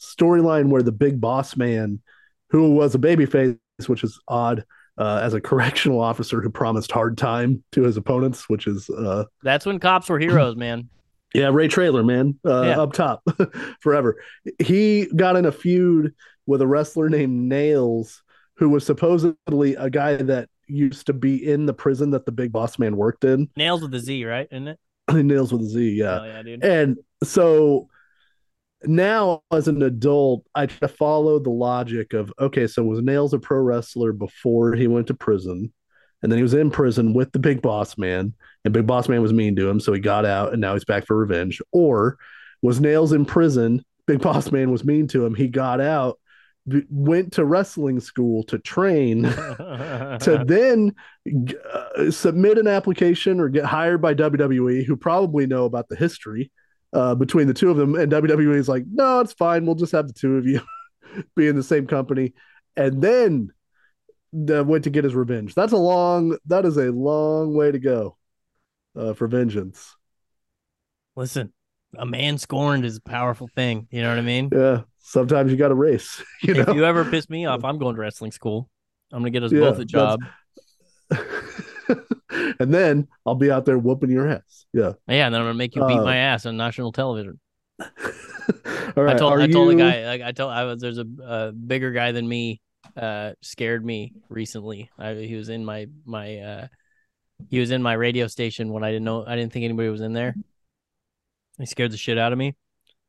storyline 0.00 0.68
where 0.68 0.82
the 0.82 0.92
big 0.92 1.20
boss 1.20 1.56
man, 1.56 2.00
who 2.50 2.72
was 2.74 2.94
a 2.94 2.98
babyface, 2.98 3.58
which 3.86 4.02
is 4.04 4.20
odd, 4.28 4.64
uh, 4.98 5.20
as 5.22 5.34
a 5.34 5.40
correctional 5.40 6.00
officer 6.00 6.40
who 6.40 6.50
promised 6.50 6.90
hard 6.90 7.16
time 7.16 7.62
to 7.72 7.82
his 7.82 7.96
opponents, 7.96 8.48
which 8.48 8.66
is 8.66 8.88
uh 8.90 9.24
That's 9.42 9.66
when 9.66 9.78
cops 9.78 10.08
were 10.08 10.18
heroes, 10.18 10.56
man. 10.56 10.88
yeah, 11.34 11.48
Ray 11.52 11.68
Traylor, 11.68 12.02
man, 12.02 12.38
uh, 12.44 12.62
Yeah. 12.62 12.80
up 12.80 12.92
top 12.92 13.22
forever. 13.80 14.20
He 14.58 15.06
got 15.14 15.36
in 15.36 15.46
a 15.46 15.52
feud 15.52 16.14
with 16.46 16.60
a 16.60 16.66
wrestler 16.66 17.08
named 17.08 17.50
Nailz, 17.50 18.18
who 18.56 18.68
was 18.68 18.84
supposedly 18.84 19.74
a 19.76 19.88
guy 19.88 20.16
that 20.16 20.48
used 20.70 21.06
to 21.06 21.12
be 21.12 21.50
in 21.50 21.66
the 21.66 21.74
prison 21.74 22.10
that 22.10 22.26
the 22.26 22.32
big 22.32 22.52
boss 22.52 22.78
man 22.78 22.96
worked 22.96 23.24
in. 23.24 23.48
Nailz 23.58 23.82
with 23.82 23.94
a 23.94 24.00
Z, 24.00 24.24
right? 24.24 24.48
Isn't 24.50 24.68
it? 24.68 24.78
Nailz 25.10 25.52
with 25.52 25.62
a 25.62 25.68
Z, 25.68 25.90
yeah. 25.90 26.24
Yeah, 26.24 26.42
dude. 26.42 26.64
And 26.64 26.98
so 27.22 27.88
now 28.84 29.42
as 29.52 29.68
an 29.68 29.82
adult, 29.82 30.46
I 30.54 30.66
try 30.66 30.88
to 30.88 30.94
follow 30.94 31.38
the 31.38 31.50
logic 31.50 32.12
of 32.12 32.32
okay, 32.38 32.66
so 32.66 32.82
was 32.82 33.00
Nailz 33.00 33.32
a 33.32 33.38
pro 33.38 33.58
wrestler 33.58 34.12
before 34.12 34.74
he 34.74 34.86
went 34.86 35.08
to 35.08 35.14
prison? 35.14 35.72
And 36.22 36.30
then 36.30 36.38
he 36.38 36.42
was 36.42 36.54
in 36.54 36.70
prison 36.70 37.14
with 37.14 37.32
the 37.32 37.38
big 37.38 37.62
boss 37.62 37.96
man, 37.96 38.34
and 38.64 38.74
big 38.74 38.86
boss 38.86 39.08
man 39.08 39.22
was 39.22 39.32
mean 39.32 39.56
to 39.56 39.68
him, 39.68 39.80
so 39.80 39.92
he 39.92 40.00
got 40.00 40.26
out 40.26 40.52
and 40.52 40.60
now 40.60 40.74
he's 40.74 40.84
back 40.84 41.06
for 41.06 41.16
revenge. 41.16 41.62
Or 41.72 42.18
was 42.62 42.80
Nailz 42.80 43.14
in 43.14 43.24
prison? 43.24 43.82
Big 44.06 44.20
boss 44.20 44.50
man 44.52 44.70
was 44.70 44.84
mean 44.84 45.08
to 45.08 45.24
him. 45.24 45.34
He 45.34 45.48
got 45.48 45.80
out, 45.80 46.18
went 46.90 47.32
to 47.34 47.44
wrestling 47.44 48.00
school 48.00 48.42
to 48.44 48.58
train 48.58 49.22
to 49.24 50.44
then 50.46 50.94
uh, 51.72 52.10
submit 52.10 52.58
an 52.58 52.66
application 52.66 53.40
or 53.40 53.48
get 53.48 53.64
hired 53.64 54.00
by 54.00 54.14
WWE, 54.14 54.84
who 54.84 54.96
probably 54.96 55.46
know 55.46 55.64
about 55.64 55.88
the 55.88 55.96
history 55.96 56.50
uh, 56.92 57.14
between 57.14 57.46
the 57.46 57.54
two 57.54 57.70
of 57.70 57.76
them. 57.76 57.94
And 57.94 58.10
WWE 58.10 58.56
is 58.56 58.68
like, 58.68 58.84
no, 58.90 59.20
it's 59.20 59.32
fine. 59.32 59.66
We'll 59.66 59.74
just 59.74 59.92
have 59.92 60.06
the 60.06 60.12
two 60.12 60.36
of 60.36 60.46
you 60.46 60.60
be 61.36 61.48
in 61.48 61.56
the 61.56 61.62
same 61.62 61.86
company. 61.86 62.34
And 62.76 63.02
then 63.02 63.50
went 64.32 64.84
to 64.84 64.90
get 64.90 65.04
his 65.04 65.14
revenge. 65.14 65.54
That's 65.54 65.72
a 65.72 65.76
long, 65.76 66.38
that 66.46 66.64
is 66.64 66.76
a 66.76 66.92
long 66.92 67.54
way 67.54 67.72
to 67.72 67.78
go 67.78 68.16
uh, 68.96 69.14
for 69.14 69.26
vengeance. 69.26 69.96
Listen, 71.16 71.52
a 71.98 72.06
man 72.06 72.38
scorned 72.38 72.84
is 72.84 72.96
a 72.96 73.02
powerful 73.02 73.48
thing. 73.48 73.88
You 73.90 74.02
know 74.02 74.10
what 74.10 74.18
I 74.18 74.22
mean? 74.22 74.50
Yeah. 74.52 74.82
Sometimes 75.02 75.50
you 75.50 75.56
got 75.56 75.68
to 75.68 75.74
race. 75.74 76.22
You 76.42 76.54
know? 76.54 76.64
If 76.68 76.74
you 76.74 76.84
ever 76.84 77.04
piss 77.04 77.28
me 77.28 77.46
off, 77.46 77.64
I'm 77.64 77.78
going 77.78 77.94
to 77.96 78.00
wrestling 78.00 78.32
school. 78.32 78.68
I'm 79.12 79.20
gonna 79.20 79.30
get 79.30 79.42
us 79.42 79.50
Yeah, 79.52 79.60
both 79.60 79.78
a 79.80 79.84
job. 79.84 80.20
and 82.60 82.72
then 82.72 83.08
I'll 83.26 83.34
be 83.34 83.50
out 83.50 83.64
there 83.64 83.78
whooping 83.78 84.10
your 84.10 84.28
ass. 84.28 84.66
Yeah. 84.72 84.92
Yeah, 85.08 85.26
and 85.26 85.34
then 85.34 85.40
I'm 85.40 85.46
gonna 85.48 85.54
make 85.54 85.74
you 85.74 85.84
beat 85.86 85.98
Uh, 85.98 86.04
my 86.04 86.16
ass 86.16 86.46
on 86.46 86.56
national 86.56 86.92
television. 86.92 87.40
All 87.80 87.86
right. 89.04 89.16
I 89.16 89.18
told 89.18 89.40
I 89.40 89.46
told 89.48 89.72
you- 89.72 89.78
a 89.78 89.82
guy 89.90 90.06
like 90.06 90.22
I 90.22 90.32
told 90.32 90.52
I 90.52 90.64
was 90.64 90.80
there's 90.80 90.98
a, 90.98 91.06
a 91.24 91.52
bigger 91.52 91.90
guy 91.92 92.12
than 92.12 92.28
me 92.28 92.60
uh 92.96 93.32
scared 93.42 93.84
me 93.84 94.12
recently. 94.28 94.90
I, 94.98 95.14
he 95.14 95.34
was 95.34 95.48
in 95.48 95.64
my 95.64 95.86
my 96.04 96.38
uh 96.38 96.66
he 97.48 97.58
was 97.58 97.70
in 97.70 97.82
my 97.82 97.94
radio 97.94 98.26
station 98.26 98.72
when 98.72 98.84
I 98.84 98.90
didn't 98.90 99.04
know 99.04 99.24
I 99.26 99.34
didn't 99.36 99.52
think 99.52 99.64
anybody 99.64 99.88
was 99.88 100.00
in 100.02 100.12
there. 100.12 100.34
He 101.58 101.66
scared 101.66 101.90
the 101.90 101.96
shit 101.96 102.18
out 102.18 102.32
of 102.32 102.38
me. 102.38 102.54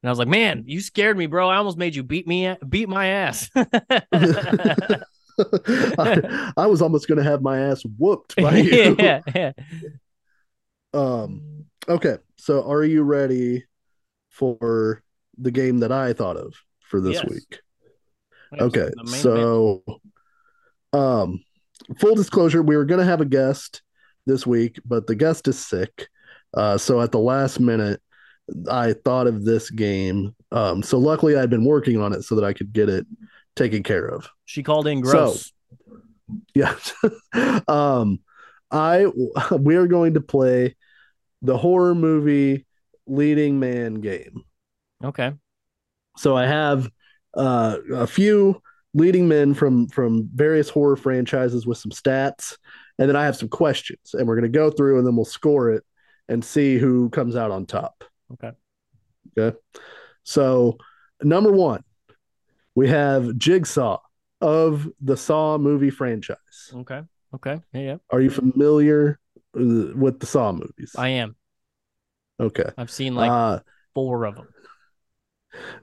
And 0.01 0.09
I 0.09 0.11
was 0.11 0.19
like, 0.19 0.27
"Man, 0.27 0.63
you 0.67 0.81
scared 0.81 1.17
me, 1.17 1.27
bro. 1.27 1.47
I 1.49 1.57
almost 1.57 1.77
made 1.77 1.95
you 1.95 2.03
beat 2.03 2.27
me 2.27 2.55
beat 2.67 2.89
my 2.89 3.07
ass." 3.07 3.49
I, 5.39 6.51
I 6.57 6.65
was 6.67 6.81
almost 6.81 7.07
going 7.07 7.17
to 7.17 7.23
have 7.23 7.41
my 7.41 7.59
ass 7.59 7.83
whooped 7.97 8.35
by 8.41 8.57
you. 8.57 8.95
yeah, 8.99 9.21
yeah. 9.33 9.51
Um. 10.93 11.65
Okay. 11.87 12.17
So, 12.37 12.69
are 12.69 12.83
you 12.83 13.03
ready 13.03 13.65
for 14.29 15.03
the 15.37 15.51
game 15.51 15.79
that 15.79 15.91
I 15.91 16.13
thought 16.13 16.37
of 16.37 16.53
for 16.89 16.99
this 16.99 17.15
Yes. 17.15 17.29
week? 17.29 17.59
Okay. 18.59 18.89
So, 19.05 19.83
um, 20.93 21.43
full 21.99 22.15
disclosure, 22.15 22.61
we 22.61 22.75
were 22.75 22.85
going 22.85 22.99
to 22.99 23.05
have 23.05 23.21
a 23.21 23.25
guest 23.25 23.81
this 24.25 24.45
week, 24.45 24.79
but 24.85 25.07
the 25.07 25.15
guest 25.15 25.47
is 25.47 25.59
sick. 25.59 26.07
Uh, 26.53 26.77
so 26.77 27.01
at 27.01 27.11
the 27.11 27.19
last 27.19 27.59
minute, 27.59 28.01
I 28.69 28.93
thought 28.93 29.27
of 29.27 29.45
this 29.45 29.69
game. 29.69 30.35
Um, 30.51 30.83
so 30.83 30.97
luckily, 30.97 31.35
I'd 31.35 31.49
been 31.49 31.65
working 31.65 32.01
on 32.01 32.13
it 32.13 32.23
so 32.23 32.35
that 32.35 32.43
I 32.43 32.53
could 32.53 32.73
get 32.73 32.89
it 32.89 33.05
taken 33.55 33.83
care 33.83 34.05
of. 34.05 34.29
she 34.45 34.63
called 34.63 34.87
in 34.87 35.01
gross. 35.01 35.51
Yeah. 36.55 36.75
um, 37.67 38.19
I 38.69 39.05
we 39.59 39.75
are 39.75 39.87
going 39.87 40.13
to 40.15 40.21
play 40.21 40.75
the 41.41 41.57
horror 41.57 41.95
movie 41.95 42.65
leading 43.07 43.59
man 43.59 43.95
game. 43.95 44.43
okay. 45.03 45.33
So 46.17 46.35
I 46.35 46.45
have 46.45 46.89
uh, 47.35 47.77
a 47.93 48.07
few 48.07 48.61
leading 48.93 49.27
men 49.27 49.53
from 49.53 49.87
from 49.87 50.29
various 50.33 50.69
horror 50.69 50.97
franchises 50.97 51.65
with 51.65 51.77
some 51.77 51.91
stats, 51.91 52.57
and 52.99 53.07
then 53.09 53.15
I 53.15 53.25
have 53.25 53.37
some 53.37 53.49
questions, 53.49 54.13
and 54.13 54.27
we're 54.27 54.35
going 54.35 54.51
to 54.51 54.57
go 54.57 54.69
through 54.69 54.97
and 54.97 55.07
then 55.07 55.15
we'll 55.15 55.25
score 55.25 55.71
it 55.71 55.83
and 56.27 56.43
see 56.43 56.77
who 56.77 57.09
comes 57.09 57.35
out 57.35 57.51
on 57.51 57.65
top. 57.65 58.03
Okay. 58.33 58.51
Okay. 59.37 59.57
So 60.23 60.77
number 61.21 61.51
one, 61.51 61.83
we 62.75 62.87
have 62.87 63.37
Jigsaw 63.37 63.99
of 64.39 64.89
the 65.01 65.17
Saw 65.17 65.57
movie 65.57 65.89
franchise. 65.89 66.71
Okay. 66.73 67.01
Okay. 67.33 67.59
Yeah, 67.73 67.81
yeah. 67.81 67.95
Are 68.09 68.21
you 68.21 68.29
familiar 68.29 69.19
uh, 69.55 69.95
with 69.95 70.19
the 70.19 70.25
Saw 70.25 70.51
movies? 70.51 70.95
I 70.97 71.09
am. 71.09 71.35
okay. 72.39 72.69
I've 72.77 72.91
seen 72.91 73.15
like 73.15 73.31
uh, 73.31 73.59
four 73.93 74.25
of 74.25 74.35
them. 74.35 74.47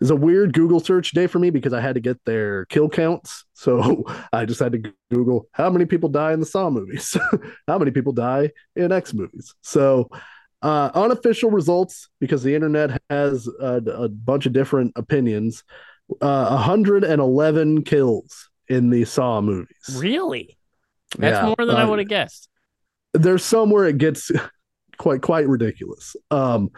it's 0.01 0.11
a 0.11 0.17
weird 0.17 0.53
Google 0.53 0.81
search 0.81 1.13
day 1.13 1.27
for 1.27 1.39
me 1.39 1.51
because 1.51 1.73
I 1.73 1.81
had 1.81 1.95
to 1.95 2.01
get 2.01 2.23
their 2.25 2.67
kill 2.67 2.89
counts. 2.89 3.45
So 3.55 4.05
I 4.33 4.45
just 4.45 4.61
had 4.61 4.73
to 4.73 4.93
Google 5.11 5.47
how 5.53 5.71
many 5.71 5.87
people 5.87 6.09
die 6.09 6.33
in 6.33 6.41
the 6.41 6.47
Saw 6.47 6.71
movies, 6.71 7.17
how 7.69 7.79
many 7.79 7.91
people 7.91 8.13
die 8.13 8.51
in 8.77 8.93
X 8.93 9.15
movies. 9.15 9.55
So 9.63 10.11
uh, 10.63 10.91
unofficial 10.95 11.51
results 11.51 12.09
because 12.21 12.43
the 12.43 12.55
internet 12.55 13.01
has 13.11 13.47
a, 13.61 13.77
a 13.87 14.09
bunch 14.09 14.47
of 14.47 14.53
different 14.53 14.93
opinions. 14.97 15.63
Uh, 16.21 16.49
111 16.57 17.85
kills 17.85 18.49
in 18.69 18.91
the 18.91 19.05
Saw 19.05 19.41
movies. 19.41 19.97
Really? 19.97 20.57
That's 21.19 21.37
Yeah, 21.37 21.47
more 21.47 21.67
than 21.67 21.77
I 21.77 21.83
uh, 21.83 21.89
would 21.89 21.99
have 22.01 22.09
guessed. 22.09 22.49
there's 23.15 23.45
some 23.45 23.71
where 23.71 23.87
it 23.87 23.99
gets 23.99 24.31
quite 24.99 25.23
quite 25.23 25.47
ridiculous. 25.49 26.17
Um, 26.31 26.71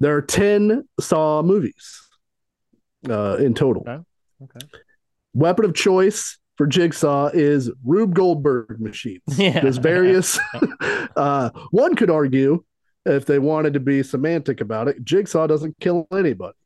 there 0.00 0.16
are 0.16 0.22
ten 0.22 0.86
Saw 1.00 1.42
movies 1.42 2.00
uh, 3.08 3.36
in 3.36 3.54
total. 3.54 3.82
Okay. 3.88 4.02
Okay. 4.42 4.66
Weapon 5.34 5.64
of 5.64 5.74
choice 5.74 6.38
for 6.56 6.66
Jigsaw 6.66 7.30
is 7.34 7.70
Rube 7.84 8.14
Goldberg 8.14 8.80
machines. 8.80 9.22
Yeah. 9.36 9.60
There's 9.60 9.78
various. 9.78 10.38
uh, 11.16 11.50
one 11.70 11.94
could 11.96 12.10
argue, 12.10 12.64
if 13.06 13.26
they 13.26 13.38
wanted 13.38 13.74
to 13.74 13.80
be 13.80 14.02
semantic 14.02 14.60
about 14.60 14.88
it, 14.88 15.04
Jigsaw 15.04 15.46
doesn't 15.46 15.78
kill 15.80 16.06
anybody. 16.12 16.56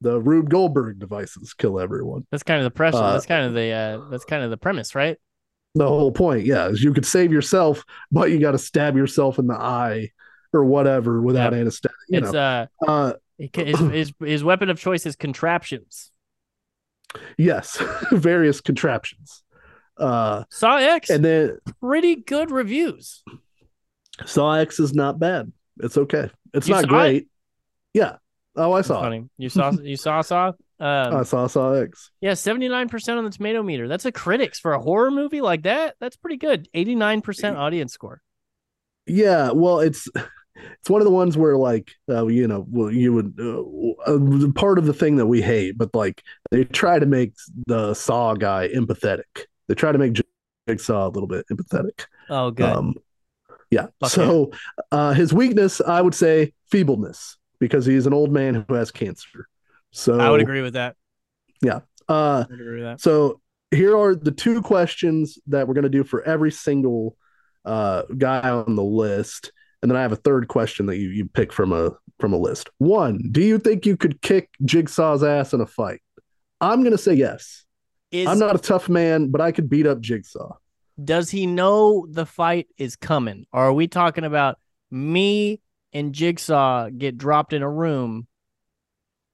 The 0.00 0.20
Rube 0.20 0.48
Goldberg 0.48 0.98
devices 0.98 1.52
kill 1.52 1.78
everyone. 1.78 2.26
That's 2.30 2.42
kind 2.42 2.58
of 2.58 2.64
the 2.64 2.70
pressure. 2.70 2.96
Uh, 2.96 3.12
that's 3.12 3.26
kind 3.26 3.44
of 3.44 3.54
the 3.54 3.70
uh 3.70 4.08
that's 4.10 4.24
kind 4.24 4.42
of 4.42 4.50
the 4.50 4.56
premise, 4.56 4.94
right? 4.94 5.18
The 5.74 5.86
whole 5.86 6.10
point, 6.10 6.46
yeah, 6.46 6.68
is 6.68 6.82
you 6.82 6.92
could 6.92 7.06
save 7.06 7.32
yourself, 7.32 7.84
but 8.10 8.30
you 8.30 8.40
got 8.40 8.52
to 8.52 8.58
stab 8.58 8.96
yourself 8.96 9.38
in 9.38 9.46
the 9.46 9.54
eye 9.54 10.10
or 10.52 10.64
whatever 10.64 11.20
without 11.20 11.54
anesthetic. 11.54 11.96
You 12.08 12.20
it's 12.20 12.32
know, 12.32 12.66
uh 12.86 12.88
uh, 12.88 13.12
his, 13.38 13.78
his 13.78 14.12
his 14.20 14.44
weapon 14.44 14.70
of 14.70 14.80
choice 14.80 15.06
is 15.06 15.16
contraptions. 15.16 16.10
yes, 17.36 17.82
various 18.10 18.60
contraptions. 18.60 19.42
Uh, 19.98 20.44
Saw 20.50 20.78
X, 20.78 21.10
and 21.10 21.24
then 21.24 21.58
pretty 21.80 22.16
good 22.16 22.50
reviews. 22.50 23.22
Saw 24.24 24.54
X 24.54 24.80
is 24.80 24.94
not 24.94 25.18
bad. 25.18 25.52
It's 25.82 25.96
okay. 25.96 26.30
It's 26.54 26.68
You 26.68 26.74
not 26.74 26.88
great. 26.88 27.28
Yeah. 27.94 28.16
Oh, 28.56 28.72
I 28.72 28.78
That's 28.78 28.88
saw 28.88 29.00
it. 29.00 29.04
funny. 29.04 29.28
You 29.38 29.48
saw 29.48 29.70
you 29.72 29.96
saw 29.96 30.20
Saw. 30.22 30.52
Um, 30.78 31.16
I 31.16 31.22
saw 31.24 31.46
Saw 31.46 31.72
X. 31.74 32.10
yeah, 32.20 32.34
seventy 32.34 32.68
nine 32.68 32.88
percent 32.88 33.18
on 33.18 33.24
the 33.24 33.30
tomato 33.30 33.62
meter. 33.62 33.86
That's 33.88 34.04
a 34.06 34.12
critics 34.12 34.58
for 34.58 34.72
a 34.72 34.80
horror 34.80 35.10
movie 35.10 35.40
like 35.40 35.62
that. 35.62 35.96
That's 36.00 36.16
pretty 36.16 36.36
good. 36.36 36.68
Eighty 36.74 36.94
nine 36.94 37.20
percent 37.20 37.56
audience 37.56 37.92
score. 37.92 38.22
Yeah. 39.06 39.50
Well, 39.52 39.80
it's 39.80 40.08
it's 40.56 40.90
one 40.90 41.00
of 41.00 41.04
the 41.04 41.12
ones 41.12 41.36
where 41.36 41.56
like 41.56 41.92
uh, 42.08 42.26
you 42.26 42.46
know 42.48 42.66
well, 42.68 42.90
you 42.90 43.12
would 43.12 43.34
uh, 43.38 43.62
uh, 44.12 44.52
part 44.54 44.78
of 44.78 44.86
the 44.86 44.94
thing 44.94 45.16
that 45.16 45.26
we 45.26 45.42
hate, 45.42 45.76
but 45.78 45.94
like 45.94 46.22
they 46.50 46.64
try 46.64 46.98
to 46.98 47.06
make 47.06 47.34
the 47.66 47.94
Saw 47.94 48.34
guy 48.34 48.68
empathetic. 48.68 49.24
They 49.68 49.74
try 49.74 49.92
to 49.92 49.98
make 49.98 50.20
Jigsaw 50.68 51.08
a 51.08 51.10
little 51.10 51.28
bit 51.28 51.46
empathetic. 51.52 52.06
Oh, 52.28 52.50
good. 52.50 52.68
Um, 52.68 52.94
yeah. 53.70 53.86
So 54.06 54.52
uh, 54.90 55.12
his 55.12 55.32
weakness, 55.32 55.80
I 55.80 56.00
would 56.00 56.14
say, 56.14 56.52
feebleness, 56.70 57.36
because 57.58 57.86
he's 57.86 58.06
an 58.06 58.12
old 58.12 58.32
man 58.32 58.54
who 58.54 58.74
has 58.74 58.90
cancer. 58.90 59.48
So 59.92 60.18
I 60.18 60.30
would 60.30 60.40
agree 60.40 60.62
with 60.62 60.74
that. 60.74 60.96
Yeah. 61.62 61.80
Uh, 62.08 62.44
with 62.48 62.82
that. 62.82 63.00
so 63.00 63.40
here 63.70 63.96
are 63.96 64.14
the 64.14 64.32
two 64.32 64.62
questions 64.62 65.38
that 65.46 65.68
we're 65.68 65.74
going 65.74 65.84
to 65.84 65.88
do 65.88 66.02
for 66.02 66.22
every 66.22 66.50
single 66.50 67.16
uh, 67.64 68.02
guy 68.18 68.48
on 68.50 68.74
the 68.74 68.82
list, 68.82 69.52
and 69.82 69.90
then 69.90 69.96
I 69.96 70.02
have 70.02 70.12
a 70.12 70.16
third 70.16 70.48
question 70.48 70.86
that 70.86 70.96
you 70.96 71.08
you 71.10 71.26
pick 71.26 71.52
from 71.52 71.72
a 71.72 71.92
from 72.18 72.32
a 72.32 72.36
list. 72.36 72.68
One, 72.78 73.28
do 73.30 73.40
you 73.40 73.58
think 73.58 73.86
you 73.86 73.96
could 73.96 74.20
kick 74.20 74.50
Jigsaw's 74.64 75.22
ass 75.22 75.52
in 75.52 75.60
a 75.60 75.66
fight? 75.66 76.00
I'm 76.60 76.80
going 76.80 76.92
to 76.92 76.98
say 76.98 77.14
yes. 77.14 77.64
Is 78.10 78.26
I'm 78.26 78.38
not 78.38 78.56
a 78.56 78.58
tough 78.58 78.88
man, 78.88 79.30
but 79.30 79.40
I 79.40 79.52
could 79.52 79.70
beat 79.70 79.86
up 79.86 80.00
Jigsaw. 80.00 80.56
Does 81.02 81.30
he 81.30 81.46
know 81.46 82.06
the 82.08 82.26
fight 82.26 82.68
is 82.76 82.96
coming? 82.96 83.46
Or 83.52 83.64
are 83.64 83.72
we 83.72 83.88
talking 83.88 84.24
about 84.24 84.58
me 84.90 85.60
and 85.92 86.12
Jigsaw 86.12 86.88
get 86.90 87.18
dropped 87.18 87.52
in 87.52 87.62
a 87.62 87.70
room? 87.70 88.26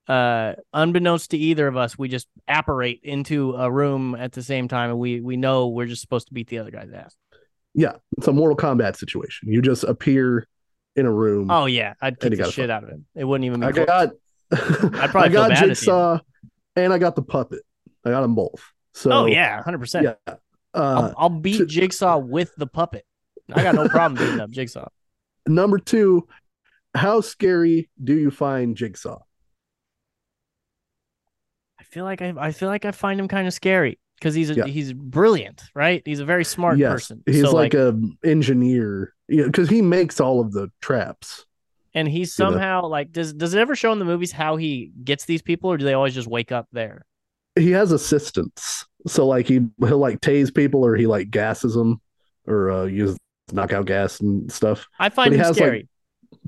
Uh, 0.09 0.55
unbeknownst 0.73 1.33
to 1.33 1.37
either 1.37 1.67
of 1.67 1.77
us, 1.77 1.99
we 1.99 2.09
just 2.09 2.29
apparate 2.47 3.01
into 3.03 3.55
a 3.55 3.71
room 3.71 4.15
at 4.15 4.33
the 4.33 4.43
same 4.43 4.69
time, 4.69 4.91
and 4.91 4.99
we 5.01 5.21
we 5.21 5.37
know 5.37 5.67
we're 5.67 5.87
just 5.87 6.01
supposed 6.01 6.29
to 6.29 6.35
beat 6.35 6.47
the 6.49 6.59
other 6.59 6.71
guy's 6.71 6.93
ass. 6.93 7.17
Yeah, 7.75 7.95
it's 8.17 8.29
a 8.29 8.33
Mortal 8.33 8.57
Kombat 8.57 8.97
situation. 8.97 9.51
You 9.51 9.61
just 9.61 9.83
appear 9.83 10.47
in 10.95 11.07
a 11.07 11.13
room. 11.13 11.51
Oh 11.51 11.67
yeah, 11.67 11.95
I'd 12.01 12.21
kick 12.21 12.37
the 12.37 12.51
shit 12.53 12.71
out 12.71 12.85
of 12.85 12.91
him. 12.91 13.07
It 13.17 13.25
wouldn't 13.25 13.47
even 13.47 13.61
be. 13.61 13.67
I 13.67 13.73
close. 13.73 13.87
got 13.87 14.11
I'd 14.53 15.11
probably 15.11 15.31
I 15.31 15.33
got 15.33 15.49
bad 15.51 15.53
at 15.53 15.59
the 15.59 15.63
end. 15.63 15.69
Jigsaw 15.71 16.19
and 16.77 16.93
I 16.93 16.99
got 16.99 17.17
the 17.17 17.23
puppet. 17.23 17.63
I 18.05 18.11
got 18.11 18.21
them 18.21 18.37
both. 18.37 18.63
So 18.95 19.11
oh 19.11 19.27
yeah, 19.27 19.61
hundred 19.63 19.79
percent. 19.79 20.05
yeah. 20.05 20.35
Uh, 20.77 20.83
I'll, 20.83 21.15
I'll 21.17 21.29
beat 21.31 21.59
to- 21.59 21.67
Jigsaw 21.67 22.19
with 22.19 22.55
the 22.57 22.67
puppet. 22.67 23.05
I 23.53 23.63
got 23.63 23.75
no 23.75 23.89
problem 23.89 24.23
beating 24.23 24.41
up 24.41 24.51
Jigsaw. 24.51 24.89
number 25.49 25.79
two, 25.79 26.27
how 26.95 27.21
scary 27.21 27.89
do 28.03 28.15
you 28.15 28.31
find 28.31 28.77
Jigsaw? 28.77 29.21
I 31.79 31.85
feel 31.85 32.05
like 32.05 32.23
I, 32.23 32.33
I 32.39 32.53
feel 32.53 32.69
like 32.69 32.85
I 32.85 32.91
find 32.91 33.19
him 33.21 33.29
kind 33.29 33.47
of 33.47 33.55
scary 33.55 33.99
because 34.19 34.35
he's 34.35 34.51
a, 34.51 34.55
Yeah. 34.55 34.67
he's 34.67 34.93
brilliant, 34.93 35.63
right? 35.75 36.03
He's 36.05 36.21
a 36.21 36.25
very 36.25 36.45
smart 36.45 36.79
yes, 36.79 36.93
person. 36.93 37.23
he's 37.27 37.43
So, 37.43 37.53
like, 37.55 37.75
a 37.75 37.99
engineer. 38.25 39.15
Yeah, 39.29 39.45
because 39.45 39.69
he 39.69 39.83
makes 39.83 40.21
all 40.21 40.41
of 40.41 40.53
the 40.53 40.69
traps. 40.81 41.45
and 41.95 42.09
he's 42.09 42.37
you 42.39 42.45
know. 42.45 42.51
somehow 42.53 42.87
like 42.87 43.13
does 43.13 43.33
does 43.33 43.55
it 43.55 43.59
ever 43.59 43.75
show 43.75 43.93
in 43.93 43.99
the 43.99 44.05
movies 44.05 44.33
how 44.33 44.57
he 44.57 44.93
gets 45.05 45.25
these 45.25 45.43
people, 45.43 45.71
or 45.71 45.77
do 45.77 45.85
they 45.85 45.95
always 45.95 46.15
just 46.15 46.29
wake 46.29 46.53
up 46.53 46.67
there? 46.73 47.05
He 47.59 47.71
has 47.73 47.91
assistants, 47.93 48.87
so 49.07 49.27
like 49.27 49.47
he 49.47 49.61
he'll 49.81 49.99
like 49.99 50.21
tase 50.21 50.55
people 50.55 50.85
or 50.85 50.97
he 50.97 51.07
like 51.07 51.31
gasses 51.31 51.75
them 51.75 52.01
or 52.47 52.71
uh, 52.71 52.85
uses 52.85 53.19
knockout 53.53 53.87
gas 53.87 54.21
and 54.21 54.51
stuff. 54.51 54.87
I 54.99 55.09
find 55.09 55.33
he 55.33 55.39
him 55.39 55.45
has, 55.45 55.59
like, 55.59 55.67
scary. 55.67 55.89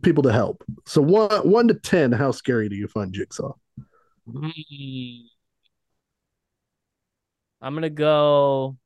People 0.02 0.22
to 0.24 0.32
help. 0.32 0.64
So 0.86 1.00
one 1.00 1.30
one 1.48 1.68
to 1.68 1.74
ten, 1.74 2.12
how 2.12 2.30
scary 2.30 2.68
do 2.68 2.76
you 2.76 2.88
find 2.88 3.12
Jigsaw? 3.12 3.52
Mm. 4.28 5.22
I'm 7.60 7.74
gonna 7.74 7.90
go. 7.90 8.76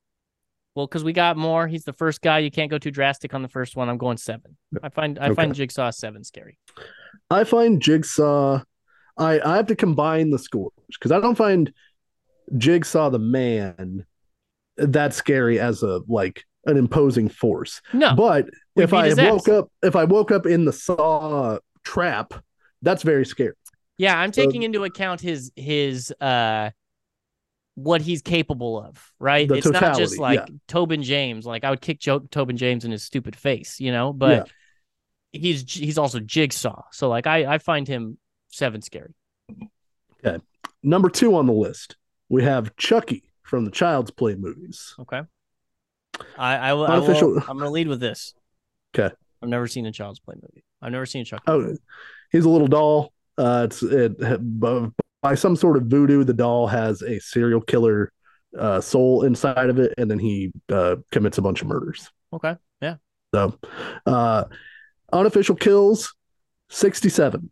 Well, 0.74 0.86
because 0.86 1.04
we 1.04 1.12
got 1.12 1.36
more. 1.36 1.68
He's 1.68 1.84
the 1.84 1.92
first 1.92 2.22
guy. 2.22 2.38
You 2.38 2.50
can't 2.50 2.70
go 2.70 2.78
too 2.78 2.90
drastic 2.90 3.34
on 3.34 3.42
the 3.42 3.48
first 3.48 3.76
one. 3.76 3.90
I'm 3.90 3.98
going 3.98 4.16
seven. 4.16 4.56
I 4.82 4.88
find 4.88 5.18
I 5.18 5.34
find 5.34 5.54
Jigsaw 5.54 5.90
seven 5.90 6.24
scary. 6.24 6.58
I 7.30 7.44
find 7.44 7.80
Jigsaw. 7.80 8.62
I 9.18 9.40
I 9.40 9.56
have 9.56 9.66
to 9.66 9.76
combine 9.76 10.30
the 10.30 10.38
scores. 10.38 10.72
because 10.88 11.12
I 11.12 11.20
don't 11.20 11.36
find 11.36 11.72
Jigsaw 12.56 13.10
the 13.10 13.18
man 13.18 14.04
that 14.76 15.14
scary 15.14 15.58
as 15.60 15.82
a 15.82 16.00
like 16.08 16.44
an 16.66 16.76
imposing 16.76 17.28
force. 17.28 17.80
No, 17.92 18.14
But 18.14 18.46
We 18.76 18.84
if 18.84 18.92
I 18.94 19.08
woke 19.14 19.48
ass. 19.48 19.54
up 19.54 19.68
if 19.82 19.96
I 19.96 20.04
woke 20.04 20.30
up 20.30 20.46
in 20.46 20.64
the 20.64 20.72
Saw 20.72 21.58
trap, 21.84 22.34
that's 22.82 23.02
very 23.02 23.26
scary. 23.26 23.54
yeah, 23.98 24.16
I'm 24.18 24.32
So- 24.32 24.44
taking 24.44 24.62
into 24.62 24.84
account 24.84 25.20
his 25.20 25.52
his 25.56 26.12
uh 26.20 26.70
what 27.74 28.02
he's 28.02 28.20
capable 28.20 28.78
of, 28.82 29.12
right? 29.18 29.48
The 29.48 29.54
it's 29.54 29.66
not 29.66 29.96
just 29.96 30.18
like 30.18 30.40
yeah. 30.40 30.46
Tobin 30.68 31.02
James. 31.02 31.46
Like 31.46 31.64
I 31.64 31.70
would 31.70 31.80
kick 31.80 32.00
jo- 32.00 32.18
Tobin 32.30 32.56
James 32.58 32.84
in 32.84 32.90
his 32.90 33.02
stupid 33.02 33.34
face, 33.34 33.80
you 33.80 33.90
know. 33.92 34.12
But 34.12 34.50
he's 35.32 35.72
he's 35.72 35.96
also 35.96 36.20
Jigsaw, 36.20 36.82
so 36.92 37.08
like 37.08 37.26
I 37.26 37.54
I 37.54 37.58
find 37.58 37.88
him 37.88 38.18
seven 38.48 38.82
scary. 38.82 39.14
Okay, 40.24 40.42
number 40.82 41.08
two 41.08 41.34
on 41.34 41.46
the 41.46 41.52
list, 41.54 41.96
we 42.32 42.42
have 42.42 42.74
Chucky 42.76 43.22
from 43.42 43.64
the 43.64 43.70
Child's 43.70 44.10
Play 44.10 44.34
movies. 44.34 44.94
Okay. 44.98 45.20
I 46.38 46.56
I, 46.56 46.72
will- 46.72 46.86
I 46.86 46.98
will, 46.98 47.04
Unofficial- 47.04 47.36
I'm 47.48 47.58
gonna 47.58 47.70
lead 47.70 47.88
with 47.88 48.00
this. 48.00 48.34
Okay. 48.94 49.14
I've 49.42 49.48
never 49.48 49.66
seen 49.66 49.86
a 49.86 49.92
Child's 49.92 50.18
Play 50.20 50.34
movie. 50.36 50.64
I've 50.80 50.92
never 50.92 51.06
seen 51.06 51.22
a 51.22 51.24
Chucky. 51.24 51.42
Oh, 51.46 51.76
he's 52.30 52.44
a 52.44 52.48
little 52.48 52.68
doll. 52.68 53.12
Uh, 53.38 53.66
it's 53.70 53.82
it 53.82 54.16
by 55.22 55.34
some 55.34 55.56
sort 55.56 55.76
of 55.76 55.84
voodoo. 55.84 56.24
The 56.24 56.34
doll 56.34 56.66
has 56.66 57.02
a 57.02 57.18
serial 57.20 57.60
killer 57.60 58.12
uh, 58.58 58.80
soul 58.80 59.24
inside 59.24 59.70
of 59.70 59.78
it, 59.78 59.94
and 59.98 60.10
then 60.10 60.18
he 60.18 60.52
uh, 60.70 60.96
commits 61.10 61.38
a 61.38 61.42
bunch 61.42 61.62
of 61.62 61.68
murders. 61.68 62.10
Okay. 62.32 62.56
Yeah. 62.80 62.96
So, 63.34 63.58
uh, 64.06 64.44
unofficial 65.12 65.56
kills, 65.56 66.14
sixty-seven 66.70 67.50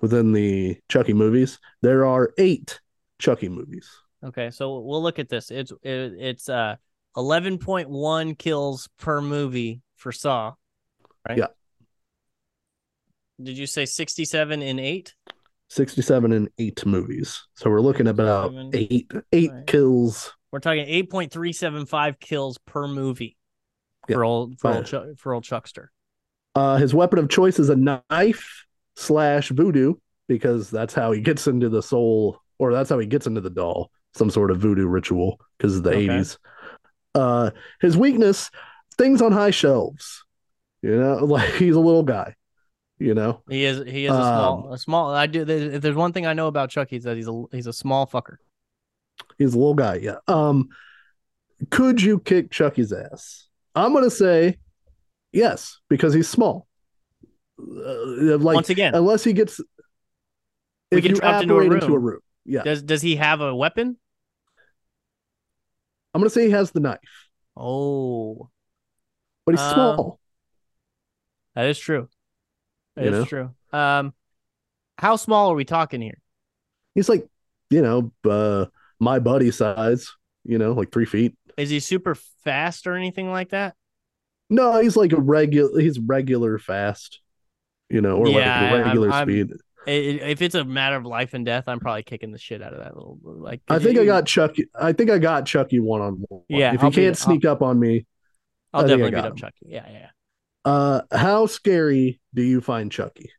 within 0.00 0.32
the 0.32 0.78
Chucky 0.88 1.12
movies. 1.12 1.58
There 1.82 2.04
are 2.04 2.32
eight 2.38 2.80
Chucky 3.18 3.48
movies. 3.48 3.88
Okay. 4.24 4.50
So 4.50 4.78
we'll 4.80 5.02
look 5.02 5.18
at 5.18 5.28
this. 5.28 5.50
It's 5.50 5.72
it, 5.82 6.12
it's 6.18 6.48
uh 6.48 6.76
11.1 7.16 8.38
kills 8.38 8.88
per 8.98 9.20
movie 9.20 9.82
for 9.96 10.12
Saw, 10.12 10.54
right? 11.28 11.38
Yeah. 11.38 11.46
Did 13.42 13.58
you 13.58 13.66
say 13.66 13.84
67 13.86 14.62
in 14.62 14.78
eight? 14.78 15.14
67 15.70 16.32
in 16.32 16.48
eight 16.58 16.84
movies. 16.86 17.42
So 17.54 17.70
we're 17.70 17.80
looking 17.80 18.06
about 18.06 18.52
eight 18.74 19.10
eight 19.32 19.50
Right. 19.52 19.66
kills. 19.66 20.32
We're 20.50 20.58
talking 20.60 20.86
8.375 20.86 22.20
kills 22.20 22.58
per 22.66 22.86
movie 22.86 23.36
Yeah. 24.08 24.16
for 24.16 24.24
old 24.24 24.60
for 24.60 24.70
old. 24.74 24.86
Chuck, 24.86 25.06
for 25.16 25.32
old 25.32 25.44
Chuckster. 25.44 25.90
Uh, 26.54 26.76
his 26.76 26.92
weapon 26.94 27.18
of 27.18 27.30
choice 27.30 27.58
is 27.58 27.70
a 27.70 27.76
knife 27.76 28.66
slash 28.96 29.48
voodoo 29.48 29.94
because 30.28 30.70
that's 30.70 30.92
how 30.92 31.10
he 31.12 31.22
gets 31.22 31.46
into 31.46 31.70
the 31.70 31.82
soul, 31.82 32.38
or 32.58 32.72
that's 32.74 32.90
how 32.90 32.98
he 32.98 33.06
gets 33.06 33.26
into 33.26 33.40
the 33.40 33.48
doll. 33.50 33.90
Some 34.14 34.30
sort 34.30 34.50
of 34.50 34.58
voodoo 34.58 34.86
ritual 34.86 35.40
because 35.58 35.76
of 35.76 35.82
the 35.84 35.90
Okay. 35.90 36.06
80s. 36.08 36.38
Uh, 37.14 37.50
his 37.80 37.96
weakness, 37.96 38.50
things 38.98 39.22
on 39.22 39.32
high 39.32 39.50
shelves. 39.50 40.24
You 40.82 40.96
know, 40.98 41.16
like 41.24 41.54
he's 41.54 41.74
a 41.76 41.80
little 41.80 42.02
guy. 42.02 42.34
You 42.98 43.14
know, 43.14 43.42
He 43.48 43.64
is 43.64 43.78
he 43.86 44.04
is 44.06 44.12
a 44.12 44.14
Um, 44.14 44.22
small 44.22 44.72
a 44.74 44.78
small. 44.78 45.10
I 45.14 45.26
do. 45.26 45.42
If 45.42 45.82
there's 45.82 45.96
one 45.96 46.12
thing 46.12 46.24
I 46.26 46.34
know 46.34 46.46
about 46.46 46.70
Chucky 46.70 46.96
is 46.96 47.04
that 47.04 47.16
he's 47.16 47.26
a 47.28 47.44
he's 47.50 47.66
a 47.66 47.72
small 47.72 48.06
fucker. 48.06 48.36
he's 49.38 49.54
a 49.54 49.58
little 49.58 49.74
guy. 49.74 49.96
Yeah. 49.96 50.16
Um, 50.28 50.68
could 51.70 52.00
you 52.00 52.20
kick 52.20 52.50
Chucky's 52.50 52.92
ass? 52.92 53.48
I'm 53.74 53.92
gonna 53.92 54.10
say 54.10 54.58
yes 55.32 55.80
because 55.88 56.14
he's 56.14 56.28
small. 56.28 56.68
Uh, 57.58 58.36
like 58.38 58.54
Once 58.56 58.70
again, 58.70 58.94
unless 58.94 59.24
he 59.24 59.32
gets 59.32 59.58
We 60.90 60.98
if 60.98 61.02
get 61.02 61.10
you 61.10 61.16
trapped 61.16 61.42
into 61.42 61.56
a 61.58 61.62
into 61.62 61.86
a 61.86 61.98
room. 61.98 62.02
room. 62.04 62.20
Yeah. 62.44 62.62
does 62.62 62.82
does 62.82 63.02
he 63.02 63.16
have 63.16 63.40
a 63.40 63.54
weapon? 63.54 63.96
I'm 66.14 66.20
gonna 66.20 66.30
say 66.30 66.44
he 66.46 66.50
has 66.50 66.70
the 66.70 66.80
knife, 66.80 66.98
Oh, 67.56 68.50
but 69.46 69.52
he's 69.52 69.60
Um, 69.60 69.74
small. 69.74 70.20
that 71.54 71.66
is 71.66 71.78
true. 71.78 72.08
That 72.96 73.04
You 73.04 73.10
is 73.12 73.18
know? 73.18 73.24
true. 73.24 73.54
Um, 73.72 74.14
how 74.98 75.16
small 75.16 75.50
are 75.50 75.54
we 75.54 75.64
talking 75.64 76.00
here? 76.02 76.18
He's 76.94 77.08
like, 77.08 77.26
you 77.70 77.80
know, 77.82 78.12
uh, 78.28 78.66
my 79.00 79.18
buddy 79.18 79.50
size. 79.50 80.10
You 80.44 80.58
know, 80.58 80.72
like 80.72 80.90
three 80.90 81.04
feet. 81.06 81.36
Is 81.56 81.70
he 81.70 81.78
super 81.78 82.16
fast 82.16 82.88
or 82.88 82.94
anything 82.96 83.30
like 83.30 83.50
that? 83.50 83.76
No, 84.50 84.80
he's 84.80 84.96
like 84.96 85.12
a 85.12 85.20
regular. 85.20 85.80
He's 85.80 86.00
regular 86.00 86.58
fast. 86.58 87.20
You 87.88 88.00
know, 88.00 88.16
or 88.16 88.26
Yeah, 88.28 88.38
like 88.38 88.72
I'm- 88.72 88.82
regular 88.86 89.10
I'm- 89.12 89.26
speed. 89.28 89.52
If 89.86 90.42
it's 90.42 90.54
a 90.54 90.64
matter 90.64 90.96
of 90.96 91.04
life 91.04 91.34
and 91.34 91.44
death, 91.44 91.64
I'm 91.66 91.80
probably 91.80 92.02
kicking 92.04 92.30
the 92.30 92.38
shit 92.38 92.62
out 92.62 92.72
of 92.72 92.78
that 92.80 92.94
little 92.96 93.18
like. 93.22 93.60
I 93.68 93.78
think 93.78 93.98
I 93.98 94.04
got 94.04 94.26
Chucky. 94.26 94.66
I 94.80 94.92
think 94.92 95.10
I 95.10 95.18
got 95.18 95.44
Chucky 95.46 95.80
one 95.80 96.00
on 96.00 96.24
one. 96.28 96.42
Yeah, 96.48 96.72
If 96.74 96.82
I'll 96.84 96.90
be- 96.90 96.96
can't 96.96 97.16
sneak 97.16 97.44
up 97.44 97.62
on 97.62 97.78
me, 97.80 98.06
I'll 98.72 98.84
I 98.84 98.86
definitely 98.88 99.10
beat 99.10 99.18
up 99.18 99.26
him. 99.32 99.36
Chucky. 99.36 99.66
Yeah, 99.66 99.86
yeah. 99.90 99.98
yeah. 99.98 100.70
uh, 100.70 101.00
how 101.10 101.46
scary 101.46 102.20
do 102.34 102.42
you 102.42 102.60
find 102.60 102.92
Chucky? 102.92 103.30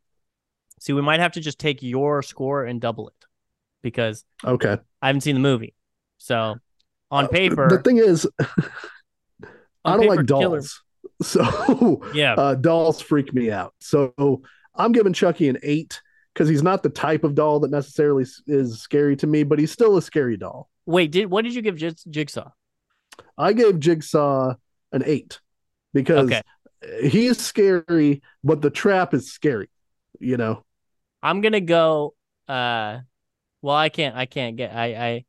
See, 0.80 0.92
we 0.94 1.02
might 1.02 1.22
have 1.22 1.32
to 1.34 1.40
just 1.40 1.60
take 1.60 1.82
your 1.82 2.22
score 2.22 2.66
and 2.66 2.82
double 2.82 3.08
it 3.08 3.26
because 3.82 4.26
Okay. 4.44 4.78
I 5.02 5.08
haven't 5.08 5.22
seen 5.22 5.36
the 5.36 5.42
movie. 5.42 5.76
So 6.18 6.56
on 7.10 7.26
Uh, 7.26 7.28
paper, 7.30 7.70
the 7.70 7.78
thing 7.82 8.00
is, 8.00 8.28
I 9.86 9.92
don't 9.92 10.02
paper, 10.02 10.16
like 10.16 10.28
killer- 10.28 10.50
dolls, 10.60 10.82
so 11.22 12.02
Yeah, 12.14 12.34
uh, 12.34 12.56
dolls 12.56 13.02
freak 13.02 13.34
me 13.34 13.50
out. 13.52 13.74
So 13.80 14.14
I'm 14.76 14.92
giving 14.92 15.14
Chucky 15.14 15.48
an 15.50 15.58
eight 15.64 16.02
because 16.34 16.50
he's 16.50 16.64
not 16.64 16.84
the 16.84 16.90
type 16.90 17.24
of 17.24 17.36
doll 17.36 17.60
that 17.62 17.72
necessarily 17.72 18.26
is 18.48 18.82
scary 18.82 19.16
to 19.18 19.28
me, 19.28 19.44
but 19.44 19.60
he's 19.60 19.72
still 19.72 19.98
a 19.98 20.02
scary 20.02 20.38
doll. 20.38 20.70
Wait, 20.86 21.12
did 21.12 21.28
what 21.30 21.44
did 21.44 21.54
you 21.54 21.62
give 21.62 21.76
Jigsaw? 21.76 22.52
I 23.38 23.54
gave 23.54 23.80
Jigsaw 23.80 24.56
an 24.92 25.04
eight 25.06 25.40
because 25.94 26.32
Okay. 26.32 26.42
he's 27.02 27.40
scary, 27.40 28.22
but 28.44 28.62
the 28.62 28.70
trap 28.70 29.14
is 29.14 29.32
scary. 29.32 29.70
You 30.20 30.38
know, 30.38 30.64
I'm 31.22 31.42
gonna 31.42 31.62
go. 31.62 32.16
Uh, 32.48 33.00
well, 33.62 33.76
I 33.76 33.90
can't. 33.90 34.16
I 34.16 34.26
can't 34.26 34.56
get. 34.58 34.74
I. 34.76 34.86
I. 34.96 35.26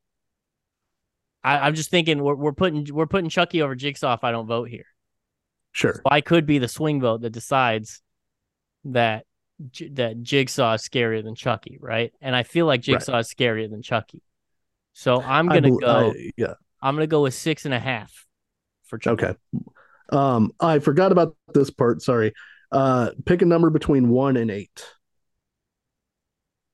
I 1.45 1.67
I'm 1.67 1.75
just 1.75 1.91
thinking 1.91 2.23
we're 2.23 2.35
we're 2.35 2.53
putting 2.53 2.87
we're 2.93 3.07
putting 3.07 3.29
Chucky 3.29 3.61
over 3.63 3.75
Jigsaw 3.75 4.15
if 4.15 4.25
I 4.25 4.33
don't 4.33 4.47
vote 4.47 4.69
here. 4.69 4.87
sure. 5.73 5.95
So 5.97 6.03
I 6.07 6.21
could 6.23 6.47
be 6.47 6.59
the 6.59 6.69
swing 6.69 7.01
vote 7.01 7.21
that 7.21 7.31
decides 7.31 8.01
that 8.85 9.27
J- 9.71 9.89
that 9.91 10.23
Jigsaw 10.23 10.75
is 10.75 10.83
scarier 10.83 11.23
than 11.23 11.35
Chucky, 11.35 11.79
right? 11.81 12.13
And 12.21 12.35
I 12.35 12.43
feel 12.43 12.67
like 12.67 12.81
Jigsaw 12.83 13.19
is 13.19 13.33
scarier 13.33 13.71
than 13.71 13.83
Chucky. 13.83 14.21
So 14.93 15.21
I'm 15.21 15.49
gonna 15.49 15.71
go. 15.77 16.11
I- 16.11 16.31
yeah. 16.37 16.55
I'm 16.83 16.95
gonna 16.95 17.07
go 17.07 17.23
with 17.23 17.35
six 17.35 17.65
and 17.65 17.73
a 17.75 17.79
half 17.79 18.27
for 18.85 18.99
Chucky. 18.99 19.25
Okay. 19.25 19.35
Um, 20.11 20.53
I 20.61 20.79
forgot 20.81 21.13
about 21.13 21.37
this 21.55 21.71
part. 21.71 22.03
Sorry. 22.03 22.33
Uh, 22.71 23.11
pick 23.25 23.43
a 23.43 23.47
number 23.47 23.71
between 23.71 24.09
one 24.09 24.37
and 24.37 24.51
eight. 24.51 24.85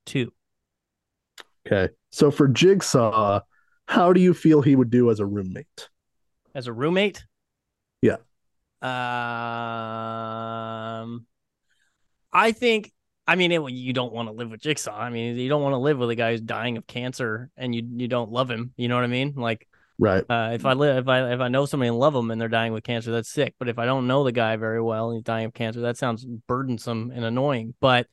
Two. 0.07 0.33
Okay. 1.67 1.93
So 2.11 2.31
for 2.31 2.49
Jigsaw, 2.49 3.41
how 3.87 4.13
do 4.13 4.21
you 4.21 4.35
feel 4.35 4.63
he 4.63 4.75
would 4.75 4.91
do 4.91 5.11
as 5.11 5.21
a 5.21 5.27
roommate? 5.27 5.89
as 6.55 6.67
a 6.67 6.73
roommate. 6.73 7.25
Yeah. 8.03 8.17
Um, 11.01 11.27
I 12.33 12.53
think. 12.53 12.93
I 13.27 13.37
mean, 13.37 13.53
it, 13.53 13.63
you 13.71 13.93
don't 13.93 14.13
want 14.13 14.29
to 14.29 14.33
live 14.33 14.51
with 14.51 14.61
Jigsaw. 14.61 14.97
I 14.99 15.09
mean, 15.11 15.37
you 15.37 15.49
don't 15.49 15.63
want 15.63 15.75
to 15.75 15.79
live 15.79 15.99
with 15.99 16.11
a 16.11 16.17
guy 16.17 16.33
who's 16.33 16.41
dying 16.41 16.77
of 16.77 16.87
cancer 16.87 17.49
and 17.57 17.73
you 17.73 17.83
you 17.97 18.09
don't 18.09 18.33
love 18.33 18.51
him. 18.51 18.73
You 18.77 18.89
know 18.89 18.97
what 18.97 19.05
I 19.05 19.09
mean? 19.09 19.35
Like, 19.37 19.69
Right. 19.99 20.25
uh, 20.29 20.51
if 20.55 20.67
I 20.67 20.73
live, 20.73 20.97
if 20.97 21.07
I 21.09 21.33
if 21.33 21.41
I 21.41 21.47
know 21.49 21.65
somebody 21.65 21.89
and 21.89 21.99
love 21.99 22.13
them 22.13 22.31
and 22.33 22.41
they're 22.41 22.49
dying 22.49 22.73
with 22.73 22.83
cancer, 22.83 23.13
that's 23.13 23.29
sick. 23.29 23.55
But 23.59 23.69
if 23.69 23.79
I 23.79 23.85
don't 23.87 24.09
know 24.09 24.25
the 24.25 24.33
guy 24.33 24.57
very 24.57 24.81
well 24.83 25.11
and 25.11 25.17
he's 25.17 25.23
dying 25.23 25.45
of 25.47 25.55
cancer, 25.55 25.83
that 25.83 25.97
sounds 25.97 26.25
burdensome 26.25 27.13
and 27.15 27.25
annoying. 27.25 27.75
But 27.81 28.09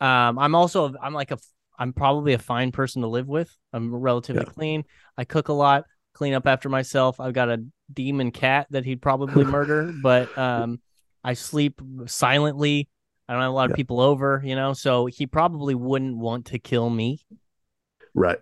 um, 0.00 0.38
I'm 0.38 0.54
also 0.54 0.94
I'm 1.02 1.14
like 1.14 1.32
a 1.32 1.38
I'm 1.76 1.92
probably 1.92 2.34
a 2.34 2.38
fine 2.38 2.70
person 2.70 3.02
to 3.02 3.08
live 3.08 3.26
with. 3.26 3.52
I'm 3.72 3.92
relatively 3.94 4.42
Yeah. 4.42 4.52
clean. 4.52 4.84
I 5.16 5.24
cook 5.24 5.48
a 5.48 5.52
lot, 5.52 5.84
clean 6.12 6.34
up 6.34 6.46
after 6.46 6.68
myself. 6.68 7.18
I've 7.18 7.32
got 7.34 7.48
a 7.48 7.64
demon 7.92 8.30
cat 8.30 8.66
that 8.70 8.84
he'd 8.84 9.02
probably 9.02 9.44
murder, 9.44 9.92
but 10.02 10.36
um, 10.38 10.80
I 11.24 11.34
sleep 11.34 11.80
silently. 12.06 12.88
I 13.28 13.34
don't 13.34 13.42
have 13.42 13.50
a 13.50 13.54
lot 13.54 13.66
of 13.66 13.70
Yeah. 13.72 13.76
people 13.76 14.00
over, 14.00 14.42
you 14.44 14.56
know, 14.56 14.72
so 14.72 15.06
he 15.06 15.26
probably 15.26 15.74
wouldn't 15.74 16.16
want 16.16 16.46
to 16.46 16.58
kill 16.58 16.88
me. 16.88 17.20
Right. 18.14 18.38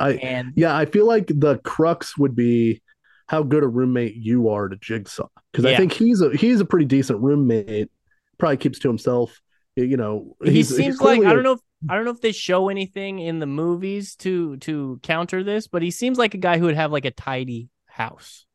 I 0.00 0.12
And 0.12 0.52
yeah, 0.56 0.76
I 0.76 0.84
feel 0.84 1.06
like 1.06 1.26
the 1.28 1.58
crux 1.58 2.16
would 2.16 2.34
be 2.34 2.82
how 3.26 3.42
good 3.42 3.62
a 3.62 3.68
roommate 3.68 4.14
you 4.16 4.50
are 4.50 4.68
to 4.68 4.76
Jigsaw. 4.76 5.28
Because 5.50 5.64
I 5.64 5.76
think 5.76 5.92
he's 5.92 6.20
a 6.20 6.34
he's 6.36 6.60
a 6.60 6.64
pretty 6.64 6.86
decent 6.86 7.20
roommate. 7.20 7.90
Probably 8.38 8.56
keeps 8.56 8.78
to 8.80 8.88
himself. 8.88 9.40
You 9.76 9.96
know, 9.96 10.36
he 10.44 10.62
seems 10.62 11.00
like 11.00 11.22
I 11.24 11.32
don't 11.32 11.42
know 11.42 11.52
if 11.52 11.60
I 11.88 11.94
don't 11.94 12.04
know 12.04 12.10
if 12.10 12.20
they 12.20 12.32
show 12.32 12.68
anything 12.68 13.18
in 13.18 13.38
the 13.38 13.46
movies 13.46 14.16
to 14.16 14.56
to 14.58 15.00
counter 15.02 15.42
this, 15.42 15.66
but 15.66 15.82
he 15.82 15.90
seems 15.90 16.18
like 16.18 16.34
a 16.34 16.38
guy 16.38 16.58
who 16.58 16.66
would 16.66 16.76
have 16.76 16.92
like 16.92 17.04
a 17.06 17.10
tidy 17.10 17.70
house. 17.86 18.46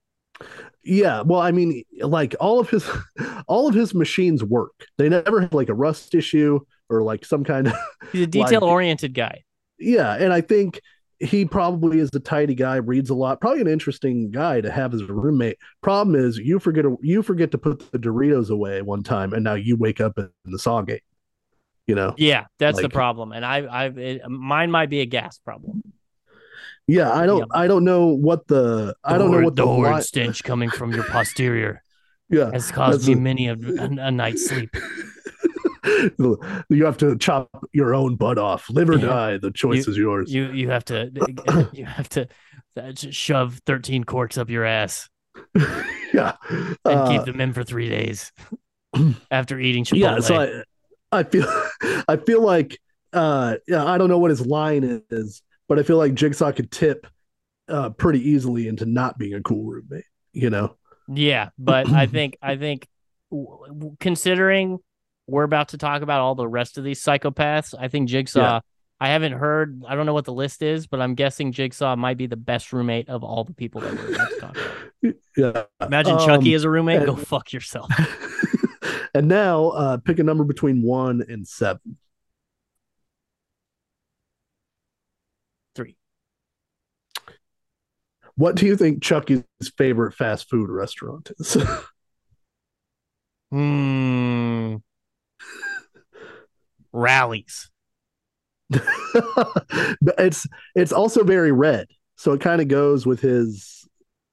Yeah, 0.83 1.21
well, 1.21 1.41
I 1.41 1.51
mean, 1.51 1.83
like 1.99 2.35
all 2.39 2.59
of 2.59 2.69
his 2.69 2.89
all 3.47 3.67
of 3.67 3.75
his 3.75 3.93
machines 3.93 4.43
work. 4.43 4.87
They 4.97 5.09
never 5.09 5.41
have 5.41 5.53
like 5.53 5.69
a 5.69 5.73
rust 5.73 6.15
issue 6.15 6.59
or 6.89 7.03
like 7.03 7.25
some 7.25 7.43
kind 7.43 7.67
of 7.67 7.73
He's 8.11 8.21
a 8.21 8.27
detail 8.27 8.63
oriented 8.63 9.13
guy. 9.13 9.43
Yeah, 9.79 10.15
and 10.15 10.33
I 10.33 10.41
think 10.41 10.79
he 11.19 11.45
probably 11.45 11.99
is 11.99 12.09
a 12.13 12.19
tidy 12.19 12.55
guy, 12.55 12.75
reads 12.75 13.09
a 13.09 13.15
lot, 13.15 13.41
probably 13.41 13.61
an 13.61 13.67
interesting 13.67 14.31
guy 14.31 14.61
to 14.61 14.71
have 14.71 14.93
as 14.93 15.01
a 15.01 15.05
roommate. 15.05 15.57
Problem 15.81 16.15
is, 16.15 16.37
you 16.37 16.59
forget 16.59 16.85
you 17.01 17.23
forget 17.23 17.51
to 17.51 17.57
put 17.57 17.91
the 17.91 17.99
Doritos 17.99 18.49
away 18.49 18.81
one 18.81 19.03
time, 19.03 19.33
and 19.33 19.43
now 19.43 19.55
you 19.55 19.75
wake 19.75 19.99
up 19.99 20.17
in 20.17 20.29
the 20.45 20.59
saw 20.59 20.81
gate. 20.81 21.03
You 21.85 21.95
know? 21.95 22.13
Yeah, 22.17 22.45
that's 22.59 22.75
like, 22.75 22.83
the 22.83 22.89
problem, 22.89 23.31
and 23.31 23.45
I, 23.45 23.85
it, 23.85 24.29
mine 24.29 24.71
might 24.71 24.89
be 24.89 24.99
a 24.99 25.05
gas 25.05 25.37
problem. 25.37 25.81
Yeah, 26.87 27.11
I 27.11 27.25
don't, 27.25 27.49
I 27.53 27.67
don't 27.67 27.83
know 27.83 28.07
what 28.07 28.47
the, 28.47 28.55
the 28.55 28.95
I 29.03 29.17
don't 29.17 29.31
know 29.31 29.41
what 29.41 29.55
the, 29.55 29.63
the 29.63 29.67
horrid 29.67 30.03
stench 30.03 30.43
coming 30.43 30.69
from 30.69 30.93
your 30.93 31.03
posterior. 31.09 31.83
yeah, 32.29 32.49
has 32.51 32.71
caused 32.71 33.07
me 33.07 33.13
a, 33.13 33.17
many 33.17 33.47
a, 33.47 33.53
a 33.79 34.11
night's 34.11 34.47
sleep. 34.47 34.73
you 36.69 36.85
have 36.85 36.97
to 36.97 37.17
chop 37.17 37.49
your 37.73 37.93
own 37.93 38.15
butt 38.15 38.37
off, 38.37 38.69
live 38.69 38.89
or 38.89 38.97
die. 38.97 39.37
The 39.37 39.51
choice 39.51 39.85
you, 39.85 39.91
is 39.91 39.97
yours. 39.97 40.33
You 40.33 40.51
you 40.51 40.69
have 40.69 40.85
to 40.85 41.11
you 41.73 41.85
have 41.85 42.07
to 42.09 42.27
shove 43.11 43.59
thirteen 43.65 44.03
corks 44.03 44.37
up 44.37 44.49
your 44.49 44.63
ass. 44.63 45.09
yeah, 46.13 46.35
and 46.49 46.77
uh, 46.85 47.09
keep 47.09 47.25
them 47.25 47.41
in 47.41 47.53
for 47.53 47.63
three 47.63 47.89
days 47.89 48.31
after 49.31 49.59
eating 49.59 49.83
Chipotle. 49.83 49.99
Yeah, 49.99 50.19
so 50.19 50.63
I, 51.11 51.19
I 51.19 51.23
feel 51.23 51.47
I 52.07 52.17
feel 52.17 52.41
like 52.41 52.79
uh 53.13 53.55
yeah 53.67 53.85
I 53.85 53.97
don't 53.97 54.09
know 54.09 54.19
what 54.19 54.29
his 54.29 54.45
line 54.45 55.03
is, 55.09 55.41
but 55.67 55.79
I 55.79 55.83
feel 55.83 55.97
like 55.97 56.13
Jigsaw 56.13 56.51
could 56.51 56.71
tip 56.71 57.07
uh 57.69 57.89
pretty 57.89 58.29
easily 58.29 58.67
into 58.67 58.85
not 58.85 59.17
being 59.17 59.33
a 59.33 59.41
cool 59.41 59.63
roommate. 59.65 60.05
You 60.33 60.49
know. 60.49 60.75
Yeah, 61.07 61.49
but 61.57 61.89
I 61.89 62.05
think 62.07 62.37
I 62.41 62.57
think 62.57 62.87
considering 63.99 64.79
we're 65.27 65.43
about 65.43 65.69
to 65.69 65.77
talk 65.77 66.01
about 66.01 66.21
all 66.21 66.35
the 66.35 66.47
rest 66.47 66.77
of 66.77 66.83
these 66.83 67.03
psychopaths. 67.03 67.75
I 67.77 67.87
think 67.89 68.09
Jigsaw. 68.09 68.39
Yeah. 68.39 68.59
I 68.99 69.09
haven't 69.09 69.33
heard. 69.33 69.83
I 69.87 69.93
don't 69.93 70.07
know 70.07 70.13
what 70.13 70.25
the 70.25 70.33
list 70.33 70.63
is, 70.63 70.87
but 70.87 70.99
I'm 70.99 71.13
guessing 71.13 71.51
Jigsaw 71.51 71.95
might 71.95 72.17
be 72.17 72.25
the 72.25 72.37
best 72.37 72.73
roommate 72.73 73.09
of 73.09 73.23
all 73.23 73.43
the 73.43 73.53
people 73.53 73.81
that 73.81 73.93
we're 73.93 74.15
about 74.15 74.29
to 74.29 74.39
talk 74.39 74.51
about. 74.51 74.63
Yeah. 75.37 75.65
Imagine 75.79 76.13
um, 76.13 76.25
Chucky 76.25 76.55
as 76.55 76.63
a 76.63 76.69
roommate. 76.71 76.97
And, 76.97 77.05
Go 77.05 77.15
fuck 77.15 77.53
yourself. 77.53 77.91
and 79.13 79.27
now, 79.27 79.67
uh, 79.69 79.97
pick 79.97 80.17
a 80.17 80.23
number 80.23 80.43
between 80.43 80.81
one 80.81 81.23
and 81.29 81.47
seven. 81.47 81.97
Three. 85.75 85.95
What 88.37 88.55
do 88.55 88.65
you 88.65 88.77
think 88.77 89.03
Chucky's 89.03 89.43
favorite 89.77 90.13
fast 90.13 90.49
food 90.49 90.69
restaurant 90.69 91.31
is? 91.37 91.57
Hmm 93.51 94.77
Rally's. 96.97 97.69
it's 100.17 100.45
it's 100.75 100.91
also 100.91 101.23
very 101.23 101.51
red, 101.51 101.87
so 102.17 102.33
it 102.33 102.41
kind 102.41 102.61
of 102.61 102.67
goes 102.67 103.05
with 103.05 103.21
his 103.21 103.87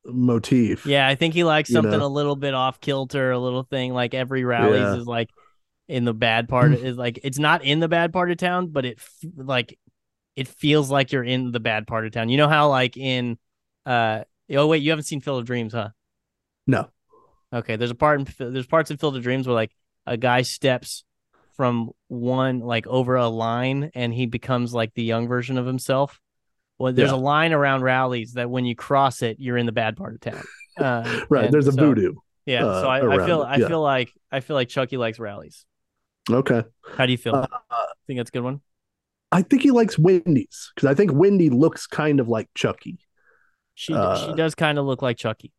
motif. 0.05 0.87
Yeah, 0.87 1.07
I 1.07 1.15
think 1.15 1.35
he 1.35 1.45
likes 1.45 1.71
something 1.71 1.99
know? 1.99 2.07
a 2.07 2.09
little 2.09 2.35
bit 2.35 2.55
off 2.55 2.81
kilter, 2.81 3.31
a 3.31 3.39
little 3.39 3.63
thing 3.63 3.93
like 3.93 4.15
every 4.15 4.45
Rally's 4.45 4.81
yeah. 4.81 4.97
is 4.97 5.07
like 5.07 5.31
in 5.87 6.05
the 6.05 6.15
bad 6.15 6.49
part 6.49 6.73
is 6.73 6.97
like 6.97 7.21
it's 7.23 7.39
not 7.39 7.63
in 7.63 7.79
the 7.79 7.89
bad 7.89 8.13
part 8.13 8.31
of 8.31 8.39
town, 8.39 8.69
but 8.69 8.85
it 8.85 8.99
like 9.37 9.79
it 10.35 10.49
feels 10.49 10.91
like 10.91 11.13
you're 11.13 11.23
in 11.23 11.53
the 11.53 11.61
bad 11.61 11.87
part 11.87 12.07
of 12.07 12.13
town. 12.13 12.29
You 12.29 12.39
know 12.39 12.49
how 12.49 12.71
like 12.71 12.97
in 12.97 13.39
uh 13.87 14.25
oh 14.51 14.67
wait, 14.67 14.83
you 14.83 14.91
haven't 14.91 15.05
seen 15.05 15.21
Field 15.21 15.41
of 15.41 15.47
Dreams, 15.47 15.73
huh? 15.73 15.91
No. 16.67 16.89
Okay, 17.53 17.77
there's 17.77 17.91
a 17.91 17.95
part 17.95 18.21
in 18.21 18.53
there's 18.53 18.67
parts 18.67 18.91
in 18.91 18.97
Field 18.97 19.17
of 19.17 19.23
Dreams 19.23 19.47
where 19.47 19.55
like 19.55 19.73
a 20.07 20.17
guy 20.17 20.43
steps 20.43 21.05
from 21.57 21.91
one 22.09 22.61
like 22.61 22.87
over 22.87 23.17
a 23.17 23.29
line 23.29 23.91
and 23.95 24.13
he 24.13 24.27
becomes 24.27 24.75
like 24.75 24.93
the 24.95 25.05
young 25.05 25.29
version 25.29 25.59
of 25.59 25.67
himself. 25.67 26.21
Well, 26.79 26.93
there's 26.93 27.11
yeah. 27.11 27.17
a 27.17 27.19
line 27.19 27.53
around 27.53 27.83
Rally's 27.83 28.33
that 28.33 28.51
when 28.51 28.65
you 28.65 28.75
cross 28.75 29.23
it, 29.23 29.37
you're 29.39 29.57
in 29.57 29.67
the 29.67 29.73
bad 29.73 29.97
part 29.97 30.15
of 30.15 30.21
town. 30.21 30.43
Uh, 30.77 31.21
right. 31.29 31.53
There's 31.53 31.69
a 31.69 31.73
so, 31.73 31.81
voodoo. 31.81 32.15
Yeah. 32.47 32.67
Uh, 32.67 32.81
so 32.81 32.89
I, 32.89 33.23
I 33.23 33.25
feel 33.25 33.43
I 33.43 33.59
feel 33.59 33.81
like 33.81 34.11
I 34.33 34.41
feel 34.41 34.57
like 34.57 34.69
Chucky 34.69 34.97
likes 34.97 35.21
Rally's. 35.21 35.65
Okay. 36.29 36.65
How 36.97 37.07
do 37.07 37.13
you 37.13 37.17
feel? 37.17 37.37
Uh, 37.37 37.47
think 38.07 38.19
that's 38.19 38.31
a 38.31 38.33
good 38.33 38.43
one. 38.43 38.61
I 39.33 39.43
think 39.43 39.63
he 39.63 39.71
likes 39.71 39.99
Wendy's 39.99 40.73
because 40.75 40.89
I 40.89 40.95
think 40.95 41.13
Wendy 41.13 41.51
looks 41.51 41.87
kind 41.87 42.21
of 42.21 42.29
like 42.29 42.49
Chucky. 42.55 42.99
She 43.75 43.93
she 43.93 43.95
uh, 43.95 44.35
does 44.35 44.55
kind 44.55 44.79
of 44.79 44.87
look 44.87 45.03
like 45.03 45.17
Chucky. 45.17 45.53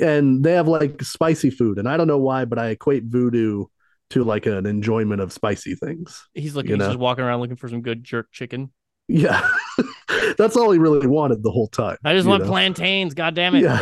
And 0.00 0.42
they 0.42 0.52
have 0.52 0.68
like 0.68 1.02
spicy 1.02 1.50
food, 1.50 1.78
and 1.78 1.88
I 1.88 1.96
don't 1.96 2.08
know 2.08 2.18
why, 2.18 2.44
but 2.44 2.58
I 2.58 2.68
equate 2.68 3.04
voodoo 3.04 3.66
to 4.10 4.24
like 4.24 4.46
an 4.46 4.66
enjoyment 4.66 5.20
of 5.20 5.32
spicy 5.32 5.74
things. 5.74 6.26
He's 6.34 6.54
looking, 6.54 6.72
he's 6.72 6.78
know? 6.78 6.88
just 6.88 6.98
walking 6.98 7.24
around 7.24 7.40
looking 7.40 7.56
for 7.56 7.68
some 7.68 7.82
good 7.82 8.04
jerk 8.04 8.28
chicken. 8.30 8.70
Yeah. 9.08 9.46
That's 10.38 10.56
all 10.56 10.70
he 10.70 10.78
really 10.78 11.06
wanted 11.06 11.42
the 11.42 11.50
whole 11.50 11.68
time. 11.68 11.96
I 12.04 12.14
just 12.14 12.28
want 12.28 12.42
know? 12.42 12.48
plantains. 12.48 13.14
God 13.14 13.34
damn 13.34 13.54
it. 13.54 13.62
Yeah. 13.62 13.80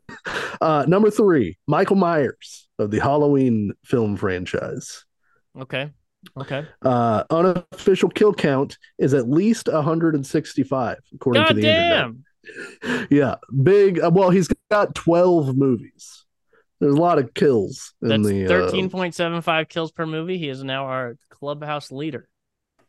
uh, 0.60 0.84
number 0.86 1.10
three, 1.10 1.58
Michael 1.66 1.96
Myers 1.96 2.68
of 2.78 2.90
the 2.90 2.98
Halloween 2.98 3.72
film 3.84 4.16
franchise. 4.16 5.04
Okay. 5.58 5.90
Okay. 6.38 6.66
Uh, 6.82 7.24
unofficial 7.30 8.08
kill 8.08 8.32
count 8.32 8.78
is 8.98 9.12
at 9.14 9.28
least 9.28 9.68
165, 9.68 10.98
according 11.14 11.42
God 11.42 11.48
to 11.48 11.54
the 11.54 11.62
damn. 11.62 11.82
internet. 11.82 12.24
Yeah, 13.10 13.36
big. 13.62 14.00
Uh, 14.00 14.10
well, 14.12 14.30
he's 14.30 14.48
got 14.70 14.94
12 14.94 15.56
movies. 15.56 16.24
There's 16.82 16.94
a 16.94 17.00
lot 17.00 17.18
of 17.18 17.32
kills. 17.32 17.94
That's 18.02 18.26
uh, 18.26 18.44
thirteen 18.48 18.90
point 18.90 19.14
seven 19.14 19.40
five 19.40 19.68
kills 19.68 19.92
per 19.92 20.04
movie. 20.04 20.36
He 20.36 20.48
is 20.48 20.64
now 20.64 20.86
our 20.86 21.16
clubhouse 21.30 21.92
leader. 21.92 22.28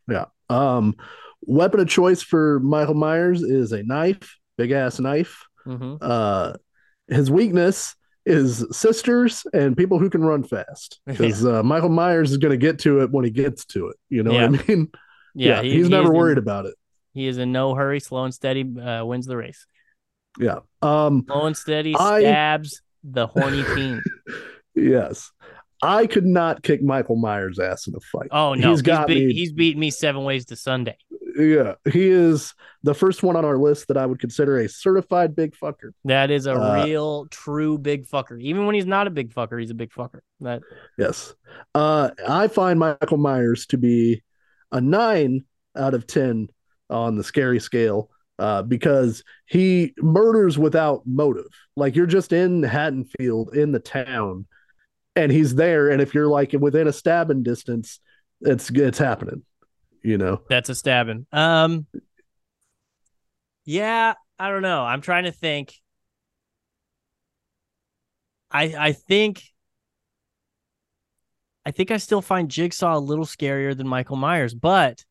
Yeah. 0.10 0.26
Um, 0.50 0.96
weapon 1.44 1.80
of 1.80 1.88
choice 1.88 2.24
for 2.24 2.60
Michael 2.62 2.96
Myers 2.96 3.44
is 3.44 3.72
a 3.72 3.84
knife, 3.84 4.40
big 4.58 4.72
ass 4.72 5.00
knife. 5.00 5.46
Mm-hmm. 5.68 5.98
Uh, 6.02 6.54
his 7.08 7.30
weakness 7.30 7.96
is 8.26 8.66
sisters 8.72 9.46
and 9.54 9.78
people 9.78 10.00
who 10.00 10.10
can 10.10 10.24
run 10.24 10.44
fast 10.44 11.00
because 11.06 11.44
yeah. 11.46 11.60
uh, 11.60 11.64
Michael 11.64 11.90
Myers 11.90 12.32
is 12.32 12.38
going 12.38 12.50
to 12.52 12.58
get 12.58 12.80
to 12.80 13.02
it 13.02 13.12
when 13.12 13.26
he 13.26 13.30
gets 13.30 13.64
to 13.66 13.90
it. 13.90 13.98
You 14.10 14.24
know 14.24 14.32
yeah. 14.32 14.48
what 14.48 14.60
I 14.60 14.68
mean? 14.68 14.90
Yeah, 15.36 15.58
yeah 15.58 15.62
he, 15.62 15.74
he's 15.74 15.86
he 15.86 15.92
never 15.92 16.12
worried 16.12 16.40
about 16.40 16.66
it. 16.66 16.74
He 17.14 17.28
is 17.28 17.38
in 17.38 17.52
no 17.52 17.76
hurry, 17.76 18.00
slow 18.00 18.24
and 18.26 18.34
steady, 18.34 18.64
uh, 18.80 19.06
wins 19.06 19.26
the 19.26 19.38
race. 19.38 19.66
Yeah. 20.40 20.60
Um, 20.82 21.26
slow 21.28 21.46
and 21.46 21.58
steady 21.58 21.94
stabs 21.94 22.82
the 23.04 23.28
horny 23.28 23.64
teen. 23.76 24.02
yes. 24.76 25.32
I 25.84 26.08
could 26.08 26.26
not 26.26 26.64
kick 26.64 26.82
Michael 26.82 27.18
Myers' 27.18 27.60
ass 27.60 27.88
in 27.88 27.94
a 27.96 28.00
fight. 28.00 28.30
Oh 28.32 28.54
no, 28.54 28.72
he's 28.72 28.82
got 28.82 29.10
he's, 29.10 29.20
be- 29.20 29.28
me. 29.28 29.34
He's 29.34 29.52
beaten 29.52 29.80
me 29.82 29.92
seven 29.92 30.24
ways 30.24 30.46
to 30.46 30.56
Sunday. 30.56 30.98
Yeah, 31.38 31.74
he 31.92 32.08
is 32.08 32.54
the 32.84 32.94
first 32.94 33.22
one 33.22 33.36
on 33.36 33.44
our 33.44 33.58
list 33.58 33.88
that 33.90 33.98
I 33.98 34.06
would 34.06 34.20
consider 34.20 34.60
a 34.60 34.70
certified 34.70 35.36
big 35.36 35.56
fucker. 35.56 35.92
That 36.06 36.32
is 36.32 36.46
a 36.46 36.54
uh, 36.54 36.86
real, 36.86 37.26
true 37.26 37.78
big 37.78 38.08
fucker. 38.08 38.40
Even 38.40 38.66
when 38.66 38.76
he's 38.76 38.86
not 38.86 39.08
a 39.08 39.10
big 39.10 39.34
fucker, 39.34 39.60
he's 39.60 39.72
a 39.72 39.76
big 39.76 39.92
fucker. 39.92 40.20
That 40.40 40.62
yes, 40.98 41.34
uh, 41.76 42.12
I 42.26 42.48
find 42.48 42.80
Michael 42.80 43.18
Myers 43.18 43.66
to 43.68 43.78
be 43.78 44.24
a 44.72 44.80
nine 44.80 45.44
out 45.76 45.94
of 45.96 46.08
ten 46.08 46.48
on 46.94 47.18
the 47.18 47.24
scary 47.24 47.60
scale 47.60 48.10
uh, 48.40 48.62
because 48.62 49.24
he 49.46 49.94
murders 49.98 50.58
without 50.58 51.04
motive. 51.06 51.48
Like 51.76 51.96
you're 51.96 52.06
just 52.06 52.34
in 52.34 52.64
Haddonfield 52.64 53.56
in 53.56 53.72
the 53.72 53.80
town, 53.80 54.46
and 55.16 55.32
he's 55.32 55.56
there, 55.56 55.90
and 55.90 56.02
if 56.02 56.14
you're 56.14 56.28
like 56.28 56.54
within 56.54 56.88
a 56.88 56.94
stabbing 56.94 57.44
distance, 57.44 58.00
it's 58.42 58.70
it's 58.70 58.98
happening. 58.98 59.44
You 60.02 60.18
know, 60.18 60.42
that's 60.50 60.70
a 60.70 60.76
stabbing. 60.76 61.26
Um, 61.32 61.88
yeah, 63.66 64.14
I 64.40 64.50
don't 64.50 64.62
know. 64.62 64.84
I'm 64.84 65.02
trying 65.02 65.24
to 65.26 65.32
think. 65.32 65.74
I 68.52 68.76
I 68.78 68.92
think. 68.94 69.44
I 71.66 71.72
think 71.72 71.92
I 71.92 71.98
still 71.98 72.22
find 72.22 72.52
Jigsaw 72.52 72.98
a 72.98 73.00
little 73.00 73.24
scarier 73.24 73.76
than 73.76 73.88
Michael 73.88 74.18
Myers, 74.18 74.54
but 74.54 75.06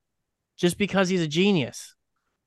just 0.62 0.78
because 0.78 1.08
he's 1.08 1.20
a 1.20 1.28
genius. 1.28 1.94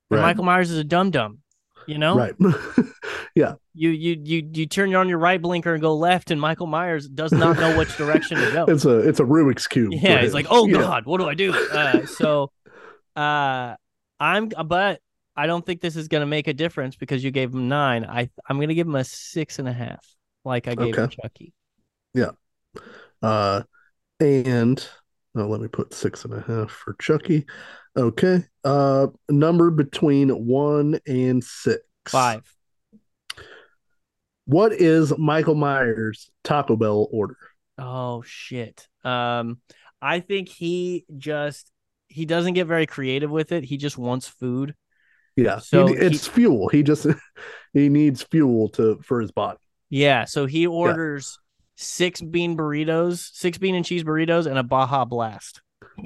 Right. 0.09 0.21
Michael 0.21 0.45
Myers 0.45 0.71
is 0.71 0.77
a 0.77 0.83
dum 0.83 1.11
dum. 1.11 1.39
You 1.85 1.99
know, 1.99 2.17
right? 2.17 2.33
yeah. 3.35 3.55
You 3.75 3.89
you 3.89 4.19
you 4.23 4.49
you 4.53 4.65
turn 4.65 4.95
on 4.95 5.07
your 5.07 5.19
right 5.19 5.39
blinker 5.39 5.73
and 5.73 5.81
go 5.81 5.95
left, 5.95 6.31
and 6.31 6.41
Michael 6.41 6.65
Myers 6.65 7.07
does 7.07 7.31
not 7.31 7.57
know 7.57 7.77
which 7.77 7.95
direction 7.97 8.37
to 8.37 8.51
go. 8.51 8.65
It's 8.67 8.85
a 8.85 8.99
it's 8.99 9.19
a 9.19 9.23
Rubik's 9.23 9.67
cube. 9.67 9.93
Yeah, 9.93 10.21
he's 10.21 10.33
like, 10.33 10.47
oh 10.49 10.65
yeah. 10.65 10.77
god, 10.77 11.05
what 11.05 11.19
do 11.19 11.27
I 11.27 11.35
do? 11.35 11.53
Uh, 11.53 12.05
so, 12.07 12.51
uh, 13.15 13.75
I'm 14.19 14.47
but 14.47 14.99
I 15.35 15.45
don't 15.45 15.63
think 15.63 15.81
this 15.81 15.95
is 15.95 16.07
gonna 16.07 16.25
make 16.25 16.47
a 16.47 16.53
difference 16.53 16.95
because 16.95 17.23
you 17.23 17.29
gave 17.29 17.53
him 17.53 17.67
nine. 17.67 18.05
I 18.05 18.29
I'm 18.49 18.59
gonna 18.59 18.73
give 18.73 18.87
him 18.87 18.95
a 18.95 19.03
six 19.03 19.59
and 19.59 19.67
a 19.67 19.73
half, 19.73 20.03
like 20.43 20.67
I 20.67 20.73
gave 20.73 20.95
okay. 20.95 21.03
him 21.03 21.09
Chucky. 21.09 21.53
Yeah. 22.15 22.31
Uh, 23.21 23.61
and 24.19 24.87
oh, 25.35 25.47
let 25.47 25.61
me 25.61 25.67
put 25.67 25.93
six 25.93 26.25
and 26.25 26.33
a 26.33 26.41
half 26.41 26.71
for 26.71 26.95
Chucky. 26.99 27.45
Okay. 27.97 28.43
Uh 28.63 29.07
number 29.29 29.71
between 29.71 30.29
one 30.29 30.99
and 31.07 31.43
six. 31.43 31.81
Five. 32.07 32.43
What 34.45 34.73
is 34.73 35.17
Michael 35.17 35.55
Myers 35.55 36.29
Taco 36.43 36.75
Bell 36.75 37.07
order? 37.11 37.37
Oh 37.77 38.21
shit. 38.25 38.87
Um 39.03 39.59
I 40.01 40.19
think 40.19 40.49
he 40.49 41.05
just 41.17 41.71
he 42.07 42.25
doesn't 42.25 42.53
get 42.53 42.67
very 42.67 42.85
creative 42.85 43.31
with 43.31 43.51
it. 43.51 43.63
He 43.63 43.77
just 43.77 43.97
wants 43.97 44.27
food. 44.27 44.75
Yeah. 45.35 45.59
So 45.59 45.87
He- 45.87 45.95
it's 45.95 46.27
fuel. 46.27 46.69
He 46.69 46.83
just 46.83 47.07
he 47.73 47.89
needs 47.89 48.23
fuel 48.23 48.69
to 48.69 48.99
for 49.03 49.19
his 49.21 49.31
body. 49.31 49.59
Yeah, 49.89 50.25
so 50.25 50.45
he 50.47 50.65
orders 50.65 51.37
six 51.75 52.19
bean 52.19 52.57
burritos, 52.57 53.29
six 53.33 53.57
bean 53.59 53.75
and 53.75 53.85
cheese 53.85 54.03
burritos, 54.03 54.47
and 54.47 54.57
a 54.57 54.63
Baja 54.63 55.05
Blast. 55.05 55.61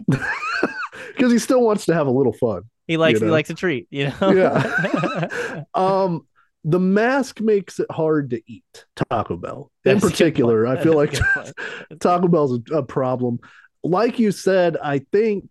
Because 1.16 1.32
he 1.32 1.40
still 1.40 1.62
wants 1.62 1.86
to 1.86 1.94
have 1.94 2.08
a 2.08 2.12
little 2.12 2.34
fun. 2.34 2.64
He 2.88 2.98
likes 2.98 3.20
You 3.20 3.28
he 3.28 3.32
likes 3.32 3.50
a 3.50 3.54
treat, 3.54 3.88
you 3.92 4.12
know. 4.20 4.32
Yeah. 4.32 5.64
Um 5.74 6.26
the 6.64 6.80
mask 6.80 7.40
makes 7.40 7.80
it 7.80 7.90
hard 7.90 8.32
to 8.32 8.42
eat 8.46 8.86
Taco 9.10 9.38
Bell. 9.38 9.72
In 9.86 9.98
That's 9.98 10.10
particular. 10.10 10.68
I 10.68 10.82
feel 10.82 10.94
like 10.94 11.14
a 11.14 11.18
good 11.18 11.26
point. 11.34 11.54
Taco 12.02 12.28
Bell's 12.28 12.60
a, 12.72 12.78
a 12.78 12.84
problem. 12.84 13.40
Like 13.84 14.20
you 14.20 14.32
said, 14.32 14.76
I 14.84 15.00
think 15.12 15.48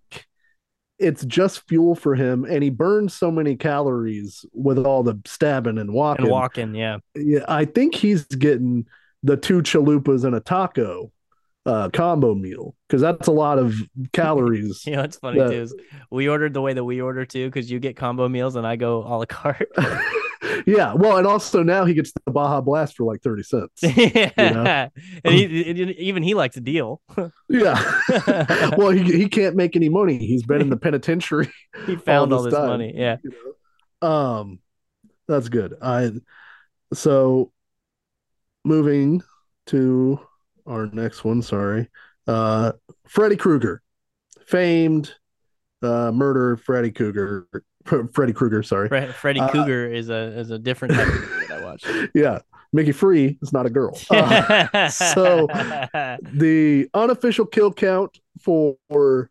it's 0.99 1.25
just 1.25 1.67
fuel 1.69 1.95
for 1.95 2.15
him, 2.15 2.45
and 2.45 2.63
he 2.63 2.71
burns 2.71 3.15
so 3.15 3.31
many 3.31 3.57
calories 3.57 4.45
with 4.53 4.79
all 4.79 5.03
the 5.03 5.19
stabbing 5.25 5.79
and 5.79 5.93
walking. 5.93 6.25
and 6.25 6.33
walking, 6.33 6.75
yeah. 6.75 6.99
Yeah, 7.15 7.45
I 7.49 7.65
think 7.65 7.95
he's 7.95 8.25
getting 8.25 8.87
the 9.23 9.37
two 9.37 9.63
chalupas 9.63 10.25
and 10.25 10.35
a 10.35 10.41
taco 10.41 11.11
uh, 11.69 11.91
combo 11.91 12.35
meal 12.35 12.75
because 12.89 13.03
that's 13.03 13.29
a 13.29 13.33
lot 13.33 13.59
of 13.59 13.75
calories. 14.13 14.83
You 14.87 14.97
know, 14.97 15.03
it's 15.03 15.19
funny 15.19 15.39
Yeah. 15.39 15.49
too. 15.49 15.63
Is 15.63 15.75
we 16.11 16.29
ordered 16.29 16.55
the 16.55 16.63
way 16.63 16.73
that 16.73 16.83
we 16.83 17.03
order 17.03 17.27
too, 17.27 17.47
because 17.47 17.71
you 17.71 17.79
get 17.79 17.95
combo 17.95 18.27
meals 18.27 18.57
and 18.57 18.67
I 18.67 18.77
go 18.77 19.03
a 19.03 19.15
la 19.19 19.27
carte. 19.27 19.69
yeah, 20.67 20.95
well, 20.95 21.19
and 21.19 21.27
also 21.27 21.63
now 21.63 21.85
he 21.85 21.93
gets 21.93 22.11
the 22.13 22.33
Baja 22.33 22.63
Blast 22.63 22.97
for 22.97 23.05
like 23.05 23.21
thirty 23.21 23.43
cents. 23.43 23.83
yeah, 23.83 24.89
and 25.25 25.35
he, 25.35 25.45
even 25.99 26.23
he 26.23 26.33
likes 26.33 26.57
a 26.57 26.61
deal. 26.61 27.03
Yeah. 27.51 28.01
well, 28.79 28.91
he 28.91 29.03
he 29.03 29.29
can't 29.29 29.55
make 29.55 29.77
any 29.77 29.91
money. 29.91 30.17
He's 30.17 30.45
been 30.45 30.63
in 30.63 30.71
the 30.71 30.79
penitentiary. 30.79 31.53
he 31.87 31.97
found 31.97 32.33
all 32.33 32.43
this 32.43 32.55
this 32.55 32.61
money. 32.61 32.95
Yeah, 32.97 33.19
you 33.23 33.31
know? 34.01 34.09
Um, 34.09 34.61
that's 35.27 35.51
good. 35.51 35.75
I 35.83 36.13
so 36.95 37.53
moving 38.65 39.23
to 39.67 40.19
our 40.69 40.87
next 40.93 41.25
one. 41.25 41.43
Sorry, 41.43 41.89
uh, 42.27 42.73
Freddy 43.07 43.37
Krueger, 43.37 43.83
famed 44.47 45.15
uh, 45.83 46.13
murder 46.13 46.57
Freddy 46.57 46.91
Krueger. 46.91 47.47
Freddy 48.13 48.35
Krueger, 48.35 48.63
sorry. 48.63 48.89
Fre- 48.89 49.13
Freddy 49.13 49.41
Uh, 49.41 49.49
Cougar 49.51 49.87
is 49.87 50.11
a 50.11 50.39
is 50.39 50.51
a 50.51 50.59
different 50.59 50.95
type 50.95 51.07
of 51.09 51.15
that 51.49 51.63
I 51.63 51.65
watched. 51.65 51.87
Yeah, 52.15 52.41
Mickey 52.73 52.93
Free 52.93 53.39
is 53.41 53.53
not 53.53 53.65
a 53.65 53.71
girl. 53.71 53.99
Uh, 54.11 54.89
so 54.91 55.47
the 56.33 56.89
unofficial 56.93 57.47
kill 57.47 57.73
count 57.73 58.19
for 58.43 59.31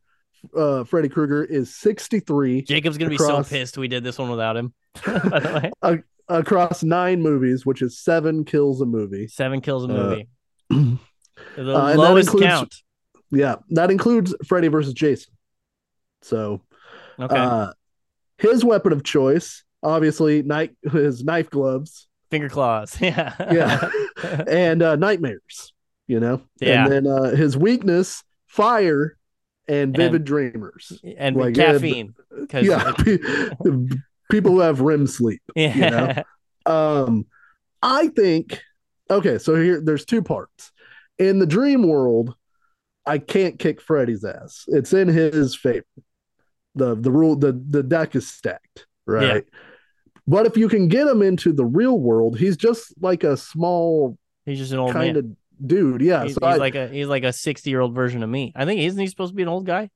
uh, 0.55 0.84
Freddy 0.85 1.09
Krueger 1.09 1.43
is 1.43 1.76
sixty-three 1.76 2.64
Jacob's 2.64 2.97
gonna 2.97 3.09
be 3.11 3.18
so 3.18 3.43
pissed 3.43 3.77
we 3.77 3.88
did 3.88 4.03
this 4.03 4.18
one 4.18 4.30
without 4.31 4.57
him. 4.57 4.73
By 5.05 5.39
the 5.39 5.72
way, 5.84 6.01
across 6.27 6.81
nine 6.84 7.22
movies, 7.22 7.64
which 7.65 7.81
is 7.84 7.99
seven 7.99 8.43
kills 8.43 8.81
a 8.81 8.85
movie. 8.85 9.27
seven 9.27 9.61
kills 9.61 9.85
a 9.85 9.88
Uh, 9.88 10.23
movie. 10.72 10.99
the 11.55 11.76
uh, 11.76 11.88
and 11.91 11.99
that 11.99 12.03
lowest 12.03 12.27
includes- 12.30 12.47
count. 12.47 12.76
Yeah, 13.31 13.55
that 13.72 13.91
includes 13.91 14.34
Freddy 14.47 14.69
versus 14.69 14.93
Jason. 14.93 15.34
So, 16.22 16.61
Okay, 17.19 17.35
uh, 17.35 17.73
his 18.38 18.64
weapon 18.64 18.93
of 18.93 19.03
choice, 19.03 19.64
obviously, 19.84 20.43
night 20.43 20.76
his 20.91 21.23
knife 21.23 21.49
gloves, 21.49 22.07
finger 22.31 22.47
claws. 22.49 22.95
Yeah, 23.01 23.34
Yeah. 23.51 23.89
and 24.47 24.81
uh, 24.81 24.95
nightmares. 24.95 25.73
You 26.07 26.22
know, 26.22 26.41
Yeah. 26.61 26.84
and 26.85 26.91
then 26.91 27.07
uh, 27.07 27.35
his 27.35 27.57
weakness, 27.57 28.23
fire, 28.47 29.18
and 29.68 29.93
vivid 29.93 30.23
dreamers. 30.23 30.97
and 31.18 31.35
Like, 31.35 31.57
yeah, 31.57 31.73
caffeine. 31.73 32.15
'cause 32.47 32.65
Yeah, 32.65 32.93
people 34.31 34.51
who 34.51 34.59
have 34.61 34.80
REM 34.80 35.05
sleep. 35.07 35.41
yeah. 35.55 36.23
know? 36.65 37.03
Um, 37.05 37.26
I 37.84 38.07
think 38.07 38.61
okay. 39.09 39.38
So 39.38 39.55
here, 39.61 39.81
there's 39.81 40.05
two 40.05 40.22
parts. 40.22 40.72
In 41.19 41.39
the 41.39 41.45
dream 41.48 41.88
world, 41.88 42.35
I 43.06 43.18
can't 43.18 43.57
kick 43.57 43.81
Freddy's 43.81 44.23
ass. 44.26 44.65
It's 44.68 44.94
in 44.94 45.07
his 45.07 45.56
favor. 45.56 45.85
the 46.76 46.95
The 46.95 47.11
rule, 47.11 47.35
the 47.35 47.53
the 47.69 47.84
deck 47.84 48.15
is 48.15 48.27
stacked, 48.27 48.85
right? 49.06 49.45
But 50.27 50.45
if 50.45 50.57
you 50.57 50.68
can 50.68 50.89
get 50.89 51.07
him 51.07 51.22
into 51.22 51.53
the 51.53 51.65
real 51.65 51.98
world, 51.99 52.38
he's 52.38 52.57
just 52.57 52.94
like 53.02 53.23
a 53.23 53.38
small 53.38 54.18
He's 54.45 54.60
just 54.60 54.72
an 54.73 54.80
old 54.80 54.94
kind 54.94 55.18
of 55.18 55.26
dude. 55.65 56.02
Yeah. 56.02 56.23
he's, 56.23 56.35
so 56.35 56.45
he's 56.45 56.56
I- 56.56 56.57
like 56.57 56.76
a 56.76 56.88
he's 56.89 57.07
like 57.07 57.23
a 57.23 57.34
sixty 57.34 57.69
year 57.69 57.80
old 57.81 57.95
version 57.95 58.23
of 58.23 58.30
me. 58.30 58.52
I 58.56 58.65
think 58.65 58.81
isn't 58.81 58.99
he 58.99 59.07
supposed 59.07 59.31
to 59.31 59.35
be 59.35 59.44
an 59.44 59.49
old 59.49 59.65
guy? 59.65 59.89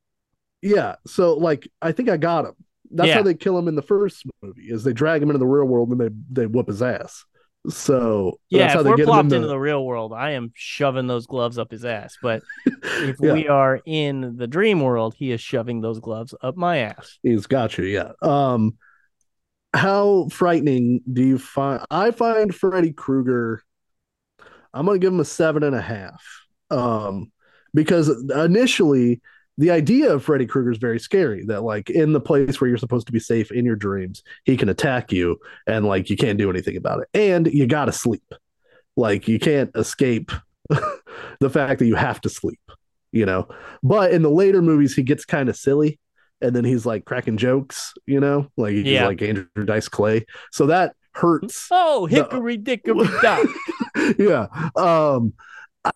Yeah. 0.62 0.96
So 1.06 1.34
like 1.34 1.68
I 1.82 1.92
think 1.92 2.10
I 2.10 2.18
got 2.18 2.46
him. 2.46 2.54
That's 2.90 3.08
Yeah. 3.10 3.16
how 3.16 3.24
they 3.24 3.34
kill 3.34 3.58
him 3.58 3.68
in 3.68 3.76
the 3.76 3.82
first 3.82 4.26
movie, 4.42 4.64
is 4.68 4.84
they 4.84 4.94
drag 4.94 5.22
him 5.22 5.30
into 5.30 5.40
the 5.40 5.46
real 5.48 5.66
world 5.66 5.90
and 5.92 6.00
they 6.00 6.10
they 6.32 6.46
whoop 6.48 6.68
his 6.68 6.82
ass. 6.82 7.26
So 7.70 8.40
Yeah, 8.50 8.64
that's 8.64 8.74
how 8.74 8.80
if 8.80 8.86
they 8.86 8.90
we're 8.90 8.98
get 8.98 9.08
plopped 9.08 9.26
into, 9.26 9.36
into 9.38 9.48
the 9.48 9.60
real 9.60 9.86
world, 9.86 10.14
I 10.14 10.32
am 10.32 10.52
shoving 10.56 11.08
those 11.08 11.28
gloves 11.28 11.58
up 11.58 11.72
his 11.72 11.86
ass. 11.86 12.18
But 12.22 12.44
if 12.84 13.20
Yeah. 13.22 13.34
we 13.34 13.48
are 13.48 13.80
in 13.86 14.38
the 14.38 14.48
dream 14.48 14.82
world, 14.82 15.16
he 15.16 15.32
is 15.32 15.42
shoving 15.42 15.82
those 15.82 16.00
gloves 16.00 16.34
up 16.42 16.58
my 16.58 16.78
ass. 16.80 17.20
He's 17.24 17.48
got 17.48 17.78
you, 17.78 17.86
yeah. 17.86 18.12
Um 18.22 18.78
how 19.74 20.28
frightening 20.30 21.02
do 21.12 21.24
you 21.24 21.38
find 21.38 21.86
I 21.90 22.12
find 22.12 22.54
Freddy 22.54 22.92
Krueger 22.92 23.64
I'm 24.74 24.86
gonna 24.86 25.00
give 25.00 25.14
him 25.14 25.20
a 25.20 25.26
seven 25.26 25.64
and 25.64 25.76
a 25.76 25.82
half. 25.82 26.24
Um 26.70 27.32
because 27.74 28.10
initially 28.32 29.22
the 29.58 29.72
idea 29.72 30.14
of 30.14 30.24
Freddy 30.24 30.46
Krueger 30.46 30.72
is 30.72 30.78
very 30.78 31.00
scary 31.00 31.44
that 31.46 31.62
like 31.64 31.90
in 31.90 32.14
the 32.14 32.22
place 32.22 32.60
where 32.60 32.68
you're 32.70 32.78
supposed 32.78 33.08
to 33.08 33.14
be 33.14 33.20
safe 33.20 33.52
in 33.52 33.66
your 33.66 33.76
dreams, 33.76 34.24
he 34.46 34.58
can 34.58 34.70
attack 34.70 35.12
you 35.12 35.38
and 35.68 35.86
like 35.86 36.10
you 36.10 36.18
can't 36.18 36.38
do 36.38 36.50
anything 36.50 36.78
about 36.78 37.02
it. 37.02 37.10
And 37.14 37.48
you 37.48 37.68
gotta 37.68 37.92
sleep. 37.92 38.24
Like 38.96 39.28
you 39.28 39.40
can't 39.40 39.72
escape 39.76 40.32
the 41.40 41.50
fact 41.50 41.80
that 41.80 41.86
you 41.86 41.96
have 41.96 42.22
to 42.22 42.30
sleep, 42.30 42.60
you 43.12 43.26
know. 43.26 43.48
But 43.84 44.12
in 44.12 44.22
the 44.22 44.30
later 44.30 44.62
movies, 44.62 44.96
he 44.96 45.04
gets 45.04 45.26
kind 45.26 45.50
of 45.50 45.56
silly 45.56 46.00
and 46.42 46.56
then 46.56 46.64
he's 46.66 46.86
like 46.86 47.06
cracking 47.06 47.38
jokes, 47.38 47.94
you 48.06 48.20
know, 48.20 48.48
like 48.58 48.74
he's 48.74 48.86
Yeah. 48.88 49.06
like 49.08 49.22
Andrew 49.22 49.48
Dice 49.66 49.88
Clay. 49.88 50.26
So 50.52 50.68
that 50.68 50.96
hurts. 51.14 51.68
Oh, 51.72 52.06
hickory 52.06 52.58
dickory 52.58 53.06
dock. 53.22 53.48
yeah. 54.18 54.48
Um, 54.76 55.34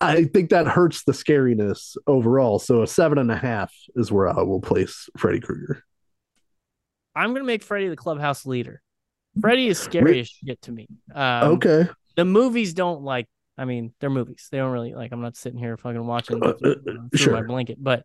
I 0.00 0.24
think 0.24 0.50
that 0.50 0.66
hurts 0.66 1.04
the 1.04 1.12
scariness 1.12 1.96
overall. 2.06 2.58
So 2.58 2.82
a 2.82 2.86
seven 2.86 3.18
and 3.18 3.30
a 3.30 3.36
half 3.36 3.72
is 3.94 4.10
where 4.10 4.28
I 4.28 4.42
will 4.42 4.60
place 4.60 5.08
Freddy 5.16 5.40
Krueger. 5.40 5.82
I'm 7.14 7.32
gonna 7.32 7.44
make 7.44 7.62
Freddy 7.62 7.88
the 7.88 7.96
clubhouse 7.96 8.44
leader. 8.46 8.82
Freddy 9.40 9.68
is 9.68 9.78
scary 9.78 10.20
as 10.20 10.28
shit 10.28 10.60
to 10.62 10.72
me. 10.72 10.88
Um, 11.14 11.52
okay. 11.54 11.88
The 12.16 12.24
movies 12.24 12.74
don't 12.74 13.02
like. 13.02 13.26
I 13.58 13.64
mean, 13.64 13.92
they're 14.00 14.10
movies. 14.10 14.48
They 14.50 14.58
don't 14.58 14.72
really 14.72 14.92
like. 14.94 15.12
I'm 15.12 15.20
not 15.22 15.36
sitting 15.36 15.58
here 15.58 15.76
fucking 15.76 16.04
watching 16.04 16.42
Uh, 16.42 16.52
through, 16.54 16.72
uh, 16.88 17.16
through 17.16 17.32
my 17.32 17.42
blanket, 17.42 17.78
but 17.80 18.04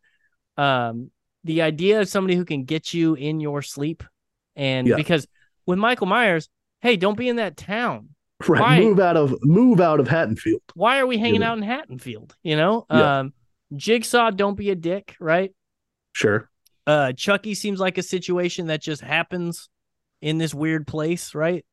um, 0.58 1.12
the 1.44 1.62
idea 1.64 2.00
of 2.02 2.08
somebody 2.08 2.36
who 2.36 2.46
can 2.46 2.64
get 2.64 2.94
you 2.94 3.16
in 3.16 3.40
your 3.40 3.62
sleep, 3.62 4.04
and 4.56 4.88
Yeah. 4.88 4.96
because 4.96 5.28
with 5.66 5.80
Michael 5.80 6.08
Myers, 6.08 6.48
hey, 6.82 6.96
don't 6.96 7.18
be 7.18 7.28
in 7.28 7.38
that 7.38 7.58
town. 7.58 8.10
Right. 8.50 8.62
Why? 8.62 8.80
Move 8.80 9.00
out 9.00 9.18
of 9.18 9.36
move 9.44 9.80
out 9.82 10.00
of 10.00 10.08
Haddonfield. 10.08 10.62
Why 10.74 11.00
are 11.00 11.08
we 11.08 11.18
hanging 11.18 11.44
out 11.44 11.58
in 11.58 11.64
Haddonfield? 11.64 12.36
You 12.44 12.56
know, 12.56 12.86
Yeah. 12.90 13.20
um, 13.20 13.34
Jigsaw, 13.76 14.32
don't 14.32 14.56
be 14.56 14.70
a 14.70 14.76
dick, 14.76 15.16
right? 15.20 15.52
Sure. 16.14 16.50
Uh, 16.88 17.14
Chucky 17.14 17.54
seems 17.54 17.80
like 17.80 17.98
a 17.98 18.04
situation 18.04 18.68
that 18.68 18.82
just 18.82 19.02
happens 19.02 19.70
in 20.22 20.38
this 20.40 20.54
weird 20.54 20.88
place, 20.88 21.34
right? 21.36 21.64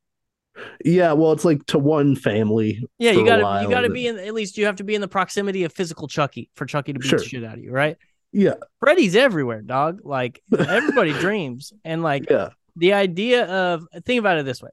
Yeah. 0.85 1.13
Well, 1.13 1.33
it's 1.33 1.45
like 1.45 1.65
to 1.67 1.79
one 1.79 2.15
family. 2.17 2.83
Yeah, 2.99 3.13
you 3.13 3.25
gotta 3.25 3.63
you 3.65 3.71
gotta 3.71 3.91
be 3.91 4.07
in 4.07 4.19
at 4.19 4.35
least 4.35 4.59
you 4.59 4.67
have 4.67 4.77
to 4.77 4.85
be 4.85 4.95
in 4.95 5.01
the 5.01 5.09
proximity 5.09 5.65
of 5.65 5.73
physical 5.73 6.09
Chucky 6.09 6.51
for 6.55 6.67
Chucky 6.67 6.93
to 6.93 6.99
beat 6.99 7.09
Sure. 7.09 7.19
the 7.19 7.25
shit 7.25 7.45
out 7.45 7.59
of 7.59 7.65
you, 7.65 7.73
right? 7.73 7.97
Yeah. 8.33 8.55
Freddy's 8.81 9.17
everywhere, 9.17 9.63
dog. 9.63 10.01
Like 10.05 10.43
everybody 10.59 11.13
dreams. 11.13 11.73
And 11.85 12.03
like 12.03 12.29
Yeah. 12.29 12.51
the 12.77 12.93
idea 12.93 13.47
of 13.47 13.87
think 14.05 14.19
about 14.21 14.39
it 14.39 14.45
this 14.45 14.61
way. 14.63 14.71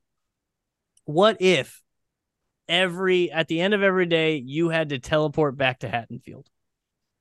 What 1.05 1.37
if 1.39 1.81
every 2.67 3.31
at 3.31 3.47
the 3.47 3.61
end 3.61 3.73
of 3.73 3.83
every 3.83 4.05
day 4.05 4.37
you 4.37 4.69
had 4.69 4.89
to 4.89 4.99
teleport 4.99 5.57
back 5.57 5.79
to 5.79 5.89
Haddonfield 5.89 6.47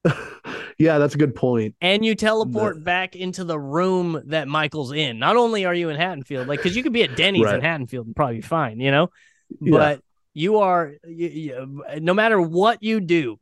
yeah. 0.78 0.98
That's 0.98 1.14
a 1.14 1.18
good 1.18 1.34
point. 1.34 1.74
and 1.80 2.04
you 2.04 2.14
teleport 2.14 2.84
back 2.84 3.16
into 3.16 3.42
the 3.44 3.58
room 3.58 4.22
that 4.26 4.48
Michael's 4.48 4.92
in? 4.92 5.18
Not 5.18 5.36
only 5.36 5.64
are 5.64 5.74
you 5.74 5.88
in 5.88 5.96
Haddonfield, 5.96 6.46
like 6.46 6.58
because 6.58 6.76
you 6.76 6.82
could 6.82 6.92
be 6.92 7.02
at 7.04 7.16
Denny's 7.16 7.40
in 7.42 7.46
Right. 7.46 7.62
Haddonfield 7.62 8.06
and 8.06 8.16
probably 8.16 8.36
be 8.36 8.42
fine, 8.42 8.80
you 8.80 8.90
know? 8.90 9.08
Yeah. 9.60 9.78
But 9.78 10.00
you 10.34 10.58
are 10.58 10.92
you, 11.06 11.28
you, 11.28 11.84
no 12.00 12.12
matter 12.12 12.40
what 12.40 12.82
you 12.82 13.00
do, 13.00 13.38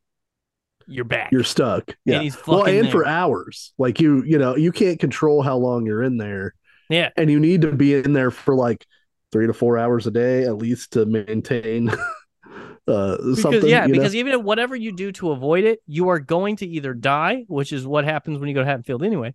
you're 0.87 1.05
back. 1.05 1.33
You're 1.33 1.45
stuck. 1.45 1.97
Yeah. 2.05 2.17
and 2.17 2.25
he's 2.25 2.47
well, 2.47 2.65
and 2.65 2.91
for 2.91 3.07
hours. 3.07 3.73
Like 3.79 4.01
you, 4.01 4.23
you 4.25 4.39
know, 4.39 4.57
you 4.57 4.73
can't 4.73 5.01
control 5.01 5.43
how 5.43 5.57
long 5.57 5.87
you're 5.87 6.03
in 6.03 6.19
there. 6.19 6.55
Yeah. 6.89 7.11
And 7.17 7.31
you 7.31 7.41
need 7.41 7.63
to 7.63 7.73
be 7.73 7.95
in 7.95 8.13
there 8.13 8.31
for 8.31 8.55
like 8.55 8.87
three 9.33 9.47
to 9.47 9.53
four 9.53 9.79
hours 9.79 10.07
a 10.07 10.11
day 10.11 10.45
at 10.45 10.59
least 10.59 10.93
to 10.93 11.07
maintain 11.07 11.89
uh 12.87 13.17
because 13.17 13.41
something. 13.43 13.67
yeah, 13.67 13.87
you 13.87 13.93
know? 13.93 13.99
because 13.99 14.15
even 14.15 14.35
if 14.35 14.43
whatever 14.43 14.77
you 14.77 14.95
do 14.95 15.11
to 15.13 15.31
avoid 15.33 15.65
it, 15.65 15.81
you 15.87 16.09
are 16.11 16.21
going 16.21 16.57
to 16.57 16.67
either 16.67 16.95
die, 16.95 17.45
which 17.49 17.73
is 17.73 17.87
what 17.87 18.05
happens 18.05 18.39
when 18.39 18.49
you 18.49 18.55
go 18.55 18.61
to 18.63 18.67
Hatfield 18.67 19.03
anyway, 19.03 19.35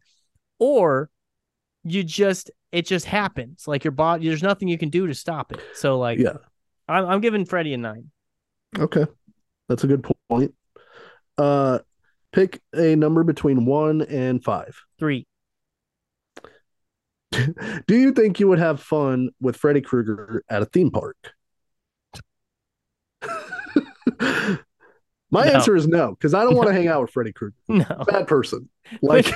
or 0.59 1.09
you 1.83 2.03
just 2.03 2.51
it 2.71 2.85
just 2.85 3.05
happens. 3.05 3.67
Like 3.67 3.83
your 3.83 3.91
body, 3.91 4.27
there's 4.27 4.43
nothing 4.43 4.67
you 4.67 4.77
can 4.77 4.89
do 4.89 5.07
to 5.07 5.13
stop 5.15 5.51
it. 5.51 5.61
So 5.73 5.97
like, 5.97 6.19
Yeah. 6.19 6.33
I'm, 6.87 7.05
I'm 7.05 7.21
giving 7.21 7.45
Freddy 7.45 7.73
a 7.73 7.77
nine. 7.77 8.11
Okay. 8.77 9.05
That's 9.69 9.83
a 9.83 9.87
good 9.87 10.05
point. 10.29 10.53
Uh 11.37 11.79
pick 12.33 12.61
a 12.75 12.95
number 12.95 13.23
between 13.23 13.65
1 13.65 14.01
and 14.03 14.43
5. 14.43 14.81
Three. 14.99 15.25
Do 17.87 17.95
you 17.95 18.11
think 18.11 18.39
you 18.39 18.47
would 18.47 18.59
have 18.59 18.81
fun 18.81 19.29
with 19.41 19.55
Freddy 19.57 19.81
Krueger 19.81 20.43
at 20.49 20.61
a 20.61 20.65
theme 20.65 20.91
park? 20.91 21.15
My 25.29 25.43
No. 25.45 25.51
answer 25.53 25.75
is 25.75 25.87
no, 25.87 26.11
because 26.11 26.33
I 26.33 26.43
don't 26.43 26.55
want 26.55 26.67
to 26.69 26.73
hang 26.73 26.87
out 26.87 27.01
with 27.01 27.11
Freddy 27.11 27.33
Krueger. 27.33 27.55
No. 27.67 27.85
Bad 28.07 28.27
person. 28.27 28.69
Like 29.01 29.27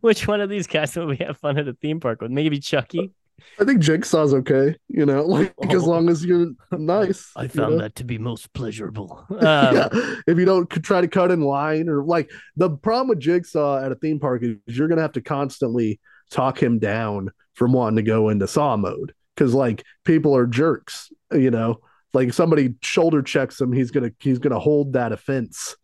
Which 0.00 0.28
one 0.28 0.40
of 0.42 0.50
these 0.50 0.66
guys 0.66 0.94
would 0.96 1.08
we 1.08 1.16
have 1.16 1.38
fun 1.38 1.58
at 1.58 1.66
a 1.66 1.72
theme 1.72 2.00
park 2.00 2.20
with? 2.20 2.30
Maybe 2.30 2.58
Chucky. 2.60 3.12
I 3.58 3.64
think 3.64 3.80
Jigsaw's 3.80 4.34
okay, 4.34 4.76
you 4.88 5.04
know, 5.04 5.24
like 5.24 5.52
as 5.70 5.82
Oh. 5.82 5.86
long 5.86 6.08
as 6.10 6.24
you're 6.24 6.52
nice. 6.70 7.32
I 7.34 7.44
you 7.44 7.48
found 7.48 7.72
know? 7.72 7.78
that 7.82 7.96
to 7.96 8.04
be 8.04 8.18
most 8.18 8.52
pleasurable. 8.52 9.24
Um, 9.30 9.38
yeah. 9.40 9.88
If 10.28 10.38
you 10.38 10.44
don't 10.44 10.68
try 10.70 11.00
to 11.00 11.08
cut 11.08 11.30
in 11.32 11.40
line 11.40 11.88
or 11.88 12.04
like 12.04 12.30
the 12.56 12.70
problem 12.70 13.08
with 13.08 13.18
Jigsaw 13.20 13.82
at 13.82 13.90
a 13.90 13.96
theme 13.96 14.20
park 14.20 14.42
is 14.44 14.56
you're 14.66 14.86
gonna 14.86 15.00
have 15.02 15.12
to 15.12 15.22
constantly 15.22 15.98
talk 16.32 16.60
him 16.62 16.78
down 16.78 17.30
from 17.54 17.72
wanting 17.72 17.96
to 17.96 18.02
go 18.02 18.28
into 18.30 18.46
saw 18.48 18.76
mode 18.76 19.12
because 19.36 19.54
like 19.54 19.84
people 20.04 20.34
are 20.36 20.46
jerks, 20.46 21.10
you 21.32 21.50
know. 21.50 21.78
Like 22.14 22.34
somebody 22.34 22.74
shoulder 22.82 23.22
checks 23.22 23.60
him, 23.60 23.72
he's 23.72 23.90
gonna 23.90 24.10
he's 24.20 24.38
gonna 24.38 24.58
hold 24.58 24.92
that 24.94 25.12
offense 25.12 25.76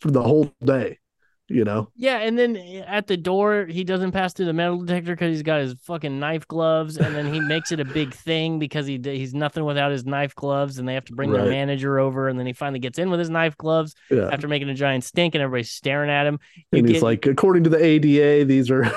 for 0.00 0.10
the 0.10 0.20
whole 0.22 0.52
day, 0.64 0.98
you 1.48 1.62
know. 1.64 1.90
Yeah, 1.94 2.18
and 2.18 2.36
then 2.36 2.56
at 2.56 3.06
the 3.06 3.16
door, 3.16 3.66
he 3.66 3.84
doesn't 3.84 4.10
pass 4.10 4.32
through 4.32 4.46
the 4.46 4.52
metal 4.52 4.78
detector 4.82 5.12
because 5.14 5.32
he's 5.32 5.44
got 5.44 5.60
his 5.60 5.74
fucking 5.84 6.18
knife 6.18 6.48
gloves, 6.48 6.96
and 6.96 7.14
then 7.14 7.32
he 7.32 7.38
makes 7.38 7.70
it 7.70 7.78
a 7.78 7.84
big 7.84 8.12
thing 8.14 8.58
because 8.58 8.84
he 8.88 9.00
he's 9.00 9.32
nothing 9.32 9.64
without 9.64 9.92
his 9.92 10.04
knife 10.04 10.34
gloves, 10.34 10.78
and 10.78 10.88
they 10.88 10.94
have 10.94 11.04
to 11.04 11.14
bring 11.14 11.30
their 11.30 11.42
Right. 11.42 11.50
manager 11.50 12.00
over, 12.00 12.26
and 12.28 12.36
then 12.36 12.46
he 12.46 12.52
finally 12.52 12.80
gets 12.80 12.98
in 12.98 13.08
with 13.08 13.20
his 13.20 13.30
knife 13.30 13.56
gloves 13.56 13.94
Yeah. 14.10 14.28
after 14.32 14.48
making 14.48 14.70
a 14.70 14.74
giant 14.74 15.04
stink, 15.04 15.36
and 15.36 15.42
everybody's 15.42 15.70
staring 15.70 16.10
at 16.10 16.26
him. 16.26 16.40
You 16.72 16.80
and 16.80 16.88
he's 16.88 16.96
get- 16.96 17.02
like, 17.04 17.26
according 17.26 17.62
to 17.62 17.70
the 17.70 17.78
ADA, 17.84 18.42
these 18.44 18.72
are 18.72 18.90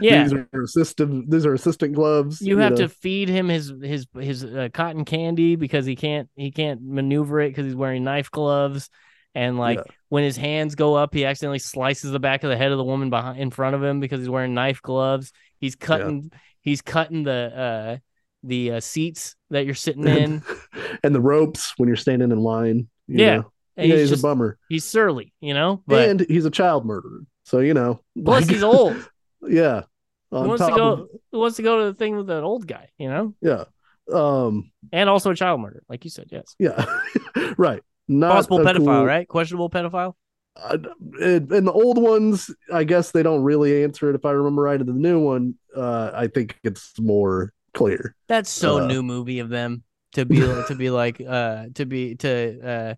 Yeah. 0.00 0.22
these 0.24 0.32
are 0.32 0.62
assistant 0.62 1.30
these 1.30 1.46
are 1.46 1.54
assistant 1.54 1.94
gloves. 1.94 2.40
You 2.40 2.58
have 2.58 2.72
know? 2.72 2.76
to 2.78 2.88
feed 2.88 3.28
him 3.28 3.48
his 3.48 3.72
his 3.82 4.06
his 4.18 4.44
uh, 4.44 4.68
cotton 4.72 5.04
candy 5.04 5.56
because 5.56 5.86
he 5.86 5.96
can't 5.96 6.28
he 6.36 6.50
can't 6.50 6.80
maneuver 6.82 7.40
it 7.40 7.50
because 7.50 7.64
he's 7.66 7.74
wearing 7.76 8.04
knife 8.04 8.30
gloves, 8.30 8.90
and 9.34 9.58
like 9.58 9.78
Yeah. 9.78 9.84
when 10.08 10.24
his 10.24 10.36
hands 10.36 10.74
go 10.74 10.94
up, 10.94 11.14
he 11.14 11.24
accidentally 11.24 11.58
slices 11.58 12.10
the 12.12 12.20
back 12.20 12.44
of 12.44 12.50
the 12.50 12.56
head 12.56 12.72
of 12.72 12.78
the 12.78 12.84
woman 12.84 13.10
behind 13.10 13.38
in 13.40 13.50
front 13.50 13.74
of 13.76 13.82
him 13.82 14.00
because 14.00 14.20
he's 14.20 14.28
wearing 14.28 14.54
knife 14.54 14.82
gloves. 14.82 15.32
He's 15.58 15.76
cutting 15.76 16.30
he's 16.62 16.82
cutting 16.82 17.22
the 17.24 17.32
uh 17.32 17.96
the 18.42 18.72
uh, 18.72 18.80
seats 18.80 19.36
that 19.50 19.66
you're 19.66 19.74
sitting 19.74 20.06
in. 20.06 20.42
and 21.04 21.14
the 21.14 21.20
ropes 21.20 21.74
when 21.76 21.88
you're 21.88 21.96
standing 21.96 22.30
in 22.32 22.38
line. 22.38 22.88
you 23.06 23.24
Yeah. 23.24 23.36
know. 23.36 23.52
Yeah, 23.76 23.84
he's, 23.84 24.00
he's, 24.00 24.10
just 24.10 24.22
a 24.22 24.26
bummer. 24.26 24.58
he's 24.68 24.84
surly, 24.84 25.32
you 25.40 25.54
know. 25.54 25.82
But 25.86 26.08
and 26.08 26.20
he's 26.20 26.44
a 26.44 26.50
child 26.50 26.84
murderer. 26.84 27.20
So 27.44 27.60
you 27.60 27.72
know, 27.74 28.00
plus 28.24 28.42
like- 28.42 28.50
he's 28.50 28.62
old. 28.62 28.96
Yeah. 29.42 29.82
Who 30.30 30.48
wants 30.48 30.64
to 30.66 30.72
go? 30.74 30.92
of- 30.92 31.08
Who 31.32 31.38
wants 31.40 31.56
to 31.56 31.62
go 31.62 31.78
to 31.80 31.84
the 31.86 31.94
thing 31.94 32.16
with 32.16 32.28
that 32.28 32.42
old 32.42 32.66
guy? 32.66 32.90
You 32.98 33.08
know, 33.08 33.34
yeah. 33.40 33.64
Um. 34.12 34.72
and 34.92 35.08
also 35.08 35.30
a 35.30 35.34
child 35.36 35.60
murder, 35.60 35.82
like 35.88 36.04
you 36.04 36.10
said. 36.10 36.26
Yes, 36.30 36.54
Yeah. 36.58 36.84
right. 37.56 37.82
Not 38.08 38.32
possible 38.32 38.58
pedophile, 38.58 38.84
cool- 38.84 39.04
right? 39.04 39.26
Questionable 39.28 39.70
pedophile. 39.70 40.14
Uh, 40.56 40.78
and 41.20 41.50
and 41.52 41.66
the 41.66 41.72
old 41.72 41.96
ones, 41.96 42.50
I 42.72 42.82
guess 42.84 43.12
they 43.12 43.22
don't 43.22 43.42
really 43.42 43.84
answer 43.84 44.10
it. 44.10 44.16
If 44.16 44.24
I 44.24 44.32
remember 44.32 44.62
right, 44.62 44.80
in 44.80 44.86
the 44.86 44.92
new 44.92 45.20
one, 45.20 45.54
uh, 45.76 46.10
I 46.12 46.26
think 46.26 46.58
it's 46.64 46.92
more 46.98 47.52
clear. 47.72 48.16
That's 48.26 48.50
so 48.50 48.78
Uh, 48.82 48.86
new 48.88 49.02
movie 49.04 49.38
of 49.38 49.48
them 49.48 49.84
to 50.14 50.24
be 50.26 50.40
to 50.40 50.74
be 50.76 50.90
like 50.90 51.20
uh 51.24 51.66
to 51.74 51.86
be 51.86 52.16
to 52.16 52.60
uh 52.68 52.94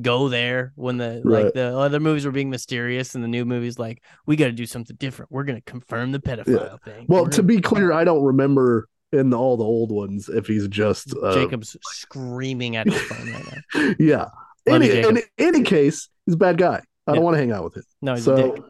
go 0.00 0.28
there 0.28 0.72
when 0.74 0.96
the 0.96 1.20
like 1.24 1.52
the 1.52 1.76
other 1.76 2.00
movies 2.00 2.24
were 2.24 2.32
being 2.32 2.48
mysterious 2.50 3.14
and 3.14 3.22
the 3.22 3.28
new 3.28 3.44
movies 3.44 3.78
like 3.78 4.02
we 4.26 4.36
got 4.36 4.46
to 4.46 4.52
do 4.52 4.66
something 4.66 4.96
different. 4.96 5.30
We're 5.30 5.44
gonna 5.44 5.60
confirm 5.62 6.12
the 6.12 6.18
pedophile 6.20 6.82
thing. 6.82 7.06
Well, 7.08 7.24
We're 7.24 7.30
to 7.30 7.42
be 7.42 7.60
clear, 7.60 7.92
I 7.92 8.04
don't 8.04 8.22
remember 8.22 8.88
in 9.12 9.34
all 9.34 9.56
the 9.58 9.64
old 9.64 9.92
ones 9.92 10.28
if 10.28 10.46
he's 10.46 10.66
just 10.68 11.14
uh, 11.22 11.34
Jacob's 11.34 11.76
screaming 11.82 12.76
at 12.76 12.86
his 12.86 13.00
phone 13.02 13.30
right 13.32 13.44
now. 13.74 13.94
Yeah. 13.98 14.26
Love 14.66 14.82
Any, 14.82 14.86
you, 14.86 15.08
in 15.08 15.18
any 15.38 15.62
case, 15.62 16.08
he's 16.24 16.34
a 16.34 16.38
bad 16.38 16.56
guy. 16.56 16.76
I 17.06 17.10
Yeah. 17.10 17.14
don't 17.16 17.24
want 17.24 17.34
to 17.34 17.38
hang 17.38 17.50
out 17.52 17.64
with 17.64 17.76
him. 17.76 17.82
No, 18.00 18.14
he's 18.14 18.26
a 18.28 18.36
so, 18.36 18.52
dick, 18.54 18.62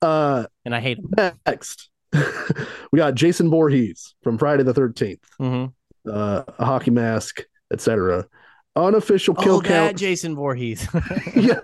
uh, 0.00 0.44
and 0.64 0.74
I 0.74 0.80
hate 0.80 0.98
him. 0.98 1.32
next, 1.44 1.90
we 2.92 2.96
got 2.96 3.14
Jason 3.14 3.50
Voorhees 3.50 4.14
from 4.22 4.38
Friday 4.38 4.62
the 4.62 4.72
Thirteenth, 4.72 5.24
hmm 5.38 5.66
uh, 6.08 6.42
a 6.58 6.64
hockey 6.64 6.90
mask, 6.90 7.42
etc. 7.72 8.26
Unofficial 8.74 9.34
kill 9.34 9.56
Oh, 9.56 9.60
that 9.60 9.68
count. 9.68 9.98
Jason 9.98 10.34
Voorhees. 10.34 10.88
yeah, 11.36 11.60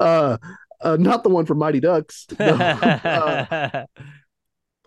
uh, 0.00 0.36
uh, 0.80 0.96
not 0.98 1.22
the 1.22 1.28
one 1.30 1.46
from 1.46 1.58
Mighty 1.58 1.80
Ducks. 1.80 2.26
No. 2.38 2.46
Uh, 2.46 3.84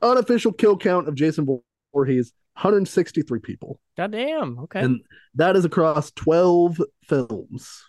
unofficial 0.01 0.51
kill 0.51 0.77
count 0.77 1.07
of 1.07 1.15
Jason 1.15 1.47
Voorhees: 1.93 2.33
163 2.55 3.39
people, 3.39 3.79
God 3.95 4.11
damn. 4.11 4.59
Okay. 4.59 4.81
and 4.81 5.01
that 5.35 5.55
is 5.55 5.63
across 5.63 6.11
12 6.11 6.81
films. 7.07 7.81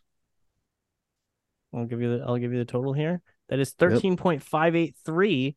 I'll 1.74 1.86
give 1.86 2.00
you 2.00 2.18
the 2.18 2.24
I'll 2.24 2.38
give 2.38 2.52
you 2.52 2.58
the 2.58 2.64
total 2.64 2.92
here. 2.92 3.20
That 3.48 3.58
is 3.58 3.72
thirteen 3.72 4.16
point 4.16 4.42
five 4.42 4.76
eight 4.76 4.94
three. 5.04 5.56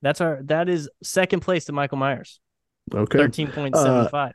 That's 0.00 0.20
our 0.20 0.40
that 0.44 0.68
is 0.68 0.88
second 1.02 1.40
place 1.40 1.64
to 1.64 1.72
Michael 1.72 1.98
Myers. 1.98 2.40
Okay. 2.94 3.18
Thirteen 3.18 3.48
point 3.48 3.74
seven 3.74 4.08
five. 4.08 4.32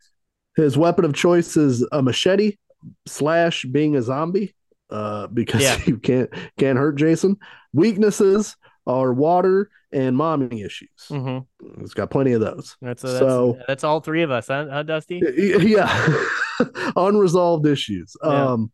His 0.58 0.78
weapon 0.78 1.06
of 1.06 1.14
choice 1.14 1.56
is 1.56 1.88
a 1.94 2.02
machete 2.02 2.58
slash 3.06 3.64
being 3.66 3.96
a 3.96 4.02
zombie, 4.02 4.54
uh, 4.90 5.28
because 5.28 5.62
Yeah. 5.62 5.80
you 5.86 5.98
can't 5.98 6.30
can't 6.58 6.78
hurt 6.78 6.94
Jason. 6.98 7.38
Weaknesses 7.74 8.56
are 8.88 9.14
water 9.14 9.70
and 9.94 10.16
mommy 10.18 10.62
issues. 10.62 10.90
Mm-hmm. 11.10 11.82
He's 11.82 11.94
got 11.94 12.10
plenty 12.10 12.32
of 12.34 12.42
those. 12.42 12.78
That's, 12.82 13.02
that's 13.02 13.20
So- 13.20 13.60
that's 13.68 13.84
all 13.84 14.00
three 14.02 14.24
of 14.24 14.32
us, 14.32 14.48
huh, 14.48 14.68
huh 14.70 14.84
Dusty? 14.84 15.22
Yeah, 15.38 16.18
unresolved 16.96 17.66
issues. 17.66 18.16
Yeah. 18.24 18.52
Um, 18.52 18.72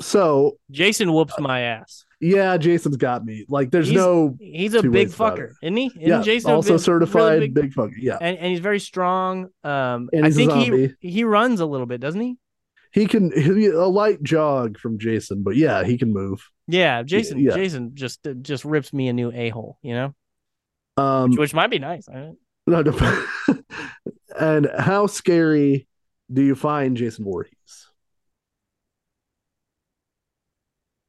so 0.00 0.58
Jason 0.70 1.12
whoops 1.12 1.34
my 1.38 1.60
ass. 1.60 2.04
Yeah, 2.20 2.56
Jason's 2.56 2.96
got 2.96 3.24
me. 3.24 3.44
Like, 3.48 3.70
there's 3.70 3.88
He's- 3.88 3.96
no 3.98 4.36
He's 4.40 4.74
a 4.74 4.82
big 4.82 5.08
fucker, 5.08 5.52
isn't 5.62 5.76
he? 5.76 5.86
Isn't 5.86 6.00
yeah. 6.00 6.22
Jason 6.22 6.50
also 6.52 6.74
big- 6.74 6.80
certified 6.80 7.34
really 7.34 7.48
big, 7.48 7.64
big 7.64 7.74
fucker. 7.74 7.94
Yeah, 7.98 8.18
and, 8.20 8.38
and 8.38 8.46
he's 8.46 8.60
very 8.60 8.80
strong. 8.80 9.48
Um, 9.64 10.08
And 10.12 10.24
I 10.26 10.30
think 10.30 10.52
he 10.52 10.94
he 11.00 11.24
runs 11.24 11.60
a 11.60 11.66
little 11.66 11.86
bit, 11.86 12.00
doesn't 12.00 12.20
he? 12.20 12.36
he 12.92 13.06
can 13.06 13.30
he, 13.32 13.66
a 13.66 13.84
light 13.84 14.22
jog 14.22 14.78
from 14.78 14.98
Jason, 14.98 15.42
but 15.42 15.56
yeah, 15.56 15.84
he 15.84 15.98
can 15.98 16.12
move. 16.14 16.48
Yeah, 16.66 17.02
Jason. 17.02 17.38
yeah. 17.38 17.54
Jason 17.54 17.90
just 17.94 18.26
just 18.40 18.64
rips 18.64 18.92
me 18.92 19.08
a 19.08 19.12
new 19.12 19.30
a 19.32 19.50
hole, 19.50 19.78
you 19.82 19.94
know, 19.94 20.14
Um, 20.96 21.32
which 21.32 21.52
might 21.52 21.70
be 21.70 21.78
nice. 21.78 22.08
No, 22.08 22.82
no. 22.82 23.26
and 24.40 24.70
how 24.78 25.06
scary 25.06 25.86
do 26.32 26.42
you 26.42 26.54
find 26.54 26.96
Jason 26.96 27.24
Voorhees? 27.24 27.52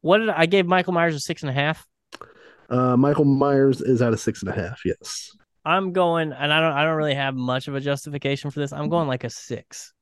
What 0.08 0.20
did 0.20 0.30
I, 0.30 0.42
I 0.42 0.46
gave 0.46 0.66
Michael 0.66 0.94
Myers 0.94 1.16
a 1.16 1.20
six 1.20 1.44
and 1.44 1.50
a 1.50 1.54
half? 1.54 1.86
Uh, 2.70 2.96
Michael 2.96 3.26
Myers 3.26 3.82
is 3.82 4.02
at 4.02 4.14
a 4.14 4.18
six 4.18 4.42
and 4.42 4.50
a 4.50 4.56
half. 4.56 4.82
Yes. 4.86 5.36
I'm 5.66 5.92
going, 5.92 6.32
and 6.32 6.54
I 6.54 6.62
don't 6.62 6.72
I 6.72 6.86
don't 6.86 6.96
really 6.96 7.14
have 7.14 7.36
much 7.36 7.68
of 7.68 7.76
a 7.76 7.82
justification 7.82 8.50
for 8.50 8.62
this. 8.62 8.72
I'm 8.72 8.88
going 8.88 9.10
like 9.10 9.26
a 9.26 9.30
six. 9.30 9.94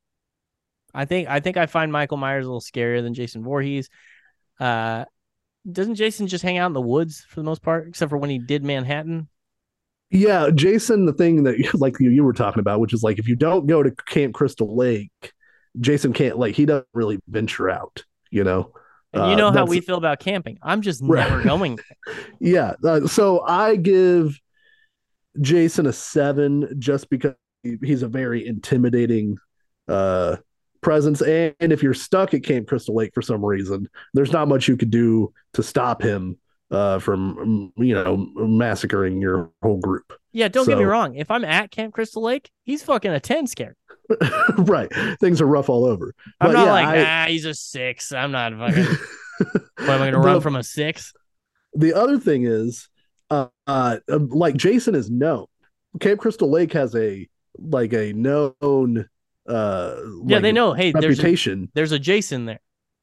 I 0.93 1.05
think 1.05 1.27
I 1.27 1.39
think 1.39 1.57
I 1.57 1.65
find 1.65 1.91
Michael 1.91 2.17
Myers 2.17 2.45
a 2.45 2.49
little 2.49 2.61
scarier 2.61 3.01
than 3.01 3.15
Jason 3.15 3.43
Voorhees. 3.43 3.89
Uh, 4.59 5.05
doesn't 5.69 5.95
Jason 5.95 6.27
just 6.27 6.43
hang 6.43 6.59
out 6.59 6.67
in 6.67 6.73
the 6.73 6.81
woods 6.81 7.25
for 7.27 7.39
the 7.39 7.43
most 7.45 7.63
part, 7.63 7.87
except 7.87 8.11
for 8.11 8.17
when 8.17 8.29
he 8.29 8.37
did 8.37 8.63
Manhattan? 8.63 9.27
Yeah, 10.11 10.51
Jason. 10.53 11.07
The 11.07 11.13
thing 11.13 11.45
that 11.45 11.55
like 11.79 11.99
you, 11.99 12.11
you 12.11 12.23
were 12.23 12.33
talking 12.33 12.59
about, 12.59 12.79
which 12.79 12.93
is 12.93 13.01
like 13.01 13.17
if 13.17 13.27
you 13.27 13.35
don't 13.35 13.65
go 13.65 13.81
to 13.81 13.89
Camp 13.89 14.35
Crystal 14.35 14.77
Lake, 14.77 15.33
Jason 15.79 16.13
can't 16.13 16.37
like 16.37 16.53
he 16.53 16.67
doesn't 16.67 16.87
really 16.93 17.17
venture 17.27 17.71
out. 17.71 18.03
You 18.29 18.43
know. 18.43 18.71
And 19.15 19.25
you 19.27 19.33
Uh, 19.33 19.35
know 19.35 19.51
how 19.51 19.65
we 19.65 19.79
feel 19.81 19.97
about 19.97 20.19
camping. 20.19 20.57
I'm 20.61 20.81
just 20.81 21.01
Right. 21.03 21.27
never 21.29 21.43
going. 21.43 21.79
Yeah. 22.39 22.73
Uh, 22.83 23.07
so 23.07 23.41
I 23.41 23.75
give 23.77 24.39
Jason 25.41 25.85
a 25.87 25.93
seven 25.93 26.75
just 26.79 27.09
because 27.09 27.33
he's 27.63 28.03
a 28.03 28.07
very 28.07 28.45
intimidating 28.45 29.37
uh, 29.87 30.35
presence. 30.81 31.21
And, 31.21 31.55
if 31.59 31.81
you're 31.81 31.93
stuck 31.93 32.33
at 32.33 32.43
Camp 32.43 32.67
Crystal 32.67 32.93
Lake 32.95 33.11
for 33.13 33.21
some 33.21 33.43
reason, 33.43 33.87
there's 34.13 34.31
not 34.31 34.47
much 34.47 34.67
you 34.67 34.77
could 34.77 34.91
do 34.91 35.33
to 35.53 35.63
stop 35.63 36.01
him 36.01 36.37
uh, 36.71 36.99
from, 36.99 37.37
um, 37.37 37.73
you 37.77 37.93
know, 37.93 38.17
massacring 38.35 39.21
your 39.21 39.51
whole 39.61 39.77
group. 39.77 40.13
Yeah, 40.33 40.47
don't 40.47 40.67
get 40.67 40.77
me 40.77 40.83
wrong. 40.83 41.15
If 41.15 41.31
I'm 41.31 41.45
at 41.45 41.71
Camp 41.71 41.93
Crystal 41.93 42.21
Lake, 42.21 42.49
he's 42.63 42.83
fucking 42.83 43.11
a 43.11 43.19
10 43.19 43.47
scare. 43.47 43.75
right. 44.59 44.91
Things 45.19 45.41
are 45.41 45.45
rough 45.47 45.69
all 45.69 45.85
over. 45.85 46.13
I'm 46.39 46.49
But 46.49 46.53
not 46.53 46.65
yeah, 46.65 46.71
like, 46.71 46.87
I- 46.87 47.23
ah, 47.23 47.27
he's 47.27 47.45
a 47.45 47.53
six. 47.53 48.11
I'm 48.11 48.31
not 48.31 48.53
fucking. 48.53 48.83
what 49.77 49.89
am 49.89 50.01
I 50.01 50.11
going 50.11 50.13
to 50.13 50.19
run 50.19 50.41
from 50.41 50.55
a 50.55 50.63
six? 50.63 51.13
The 51.73 51.93
other 51.93 52.19
thing 52.19 52.45
is, 52.45 52.87
uh, 53.29 53.47
uh, 53.67 53.97
like 54.09 54.55
Jason 54.55 54.95
is 54.95 55.09
known. 55.09 55.45
Camp 55.99 56.19
Crystal 56.19 56.49
Lake 56.49 56.73
has 56.73 56.95
a 56.95 57.27
like 57.57 57.93
a 57.93 58.11
known 58.13 59.07
uh 59.47 59.95
Yeah, 60.25 60.35
like, 60.35 60.41
they 60.41 60.51
know. 60.51 60.73
Hey, 60.73 60.91
there's 60.91 61.05
a, 61.19 61.21
reputation. 61.21 61.71
there's 61.73 61.91
a 61.91 61.99
Jason 61.99 62.45
there. 62.45 62.59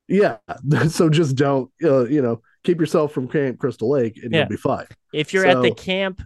Yeah, 0.09 0.37
so 0.89 1.09
just 1.09 1.37
don't 1.37 1.71
uh, 1.83 2.05
you 2.05 2.21
know 2.23 2.43
keep 2.65 2.81
yourself 2.81 3.13
from 3.13 3.29
Camp 3.29 3.59
Crystal 3.59 3.91
Lake 3.91 4.19
and 4.23 4.33
Yeah. 4.33 4.41
you'll 4.41 4.49
be 4.49 4.57
fine. 4.57 4.87
If 5.13 5.33
you're 5.33 5.47
at 5.47 5.63
the 5.63 5.73
camp, 5.73 6.21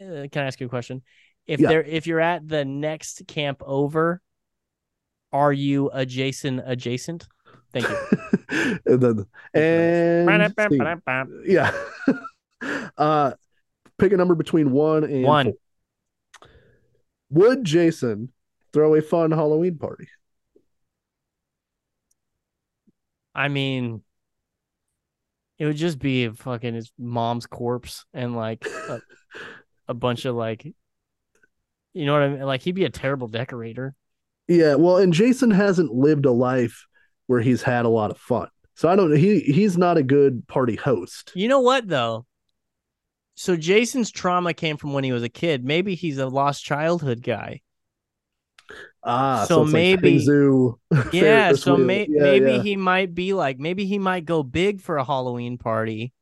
uh, 0.00 0.26
can 0.30 0.42
I 0.42 0.46
ask 0.46 0.60
you 0.60 0.66
a 0.66 0.70
question? 0.70 1.02
If 1.46 1.60
Yeah. 1.60 1.68
there, 1.68 1.82
if 1.82 2.06
you're 2.06 2.20
at 2.20 2.48
the 2.48 2.64
next 2.64 3.26
camp 3.26 3.62
over, 3.64 4.20
are 5.32 5.52
you 5.52 5.90
adjacent 5.92 6.62
adjacent? 6.64 7.26
Thank 7.72 7.88
you. 7.88 8.78
and 8.86 9.00
then 9.00 9.26
and 9.52 10.22
yeah, 11.44 11.72
uh, 12.98 13.32
pick 13.98 14.12
a 14.12 14.16
number 14.16 14.34
between 14.34 14.70
one 14.70 15.04
and 15.04 15.22
One. 15.24 15.46
four. 15.46 16.48
Would 17.30 17.64
Jason 17.64 18.32
throw 18.72 18.94
a 18.94 19.02
fun 19.02 19.32
Halloween 19.32 19.76
party? 19.76 20.08
I 23.34 23.48
mean, 23.48 24.02
it 25.58 25.66
would 25.66 25.76
just 25.76 25.98
be 25.98 26.28
fucking 26.28 26.74
his 26.74 26.92
mom's 26.98 27.46
corpse 27.46 28.04
and 28.14 28.36
like 28.36 28.64
a, 28.66 29.00
a 29.88 29.94
bunch 29.94 30.24
of 30.24 30.36
like, 30.36 30.72
you 31.94 32.04
know 32.06 32.12
what 32.12 32.22
I 32.22 32.28
mean? 32.28 32.42
Like 32.42 32.60
he'd 32.62 32.72
be 32.72 32.84
a 32.84 32.90
terrible 32.90 33.28
decorator. 33.28 33.94
Yeah, 34.46 34.74
well, 34.74 34.98
and 34.98 35.12
Jason 35.12 35.50
hasn't 35.50 35.92
lived 35.94 36.26
a 36.26 36.30
life 36.30 36.86
where 37.28 37.40
he's 37.40 37.62
had 37.62 37.86
a 37.86 37.88
lot 37.88 38.10
of 38.10 38.18
fun. 38.18 38.48
So 38.74 38.88
I 38.88 38.96
don't 38.96 39.16
he 39.16 39.40
he's 39.40 39.78
not 39.78 39.96
a 39.96 40.02
good 40.02 40.46
party 40.48 40.76
host. 40.76 41.32
You 41.34 41.48
know 41.48 41.60
what 41.60 41.88
though? 41.88 42.26
So 43.36 43.56
Jason's 43.56 44.10
trauma 44.10 44.52
came 44.54 44.76
from 44.76 44.92
when 44.92 45.04
he 45.04 45.12
was 45.12 45.22
a 45.22 45.28
kid. 45.28 45.64
Maybe 45.64 45.94
he's 45.94 46.18
a 46.18 46.26
lost 46.26 46.64
childhood 46.64 47.22
guy. 47.22 47.62
Ah, 49.02 49.44
So 49.46 49.64
so, 49.66 49.72
maybe- 49.72 50.18
like. 50.18 50.80
Yeah, 51.12 51.52
so 51.52 51.76
may- 51.76 52.06
Yeah, 52.08 52.22
maybe 52.22 52.52
yeah. 52.52 52.62
he 52.62 52.76
might 52.76 53.14
be 53.14 53.32
like 53.34 53.58
maybe 53.58 53.84
he 53.86 53.98
might 53.98 54.24
go 54.24 54.42
big 54.42 54.80
for 54.80 54.96
a 54.96 55.04
Halloween 55.04 55.58
party 55.58 56.12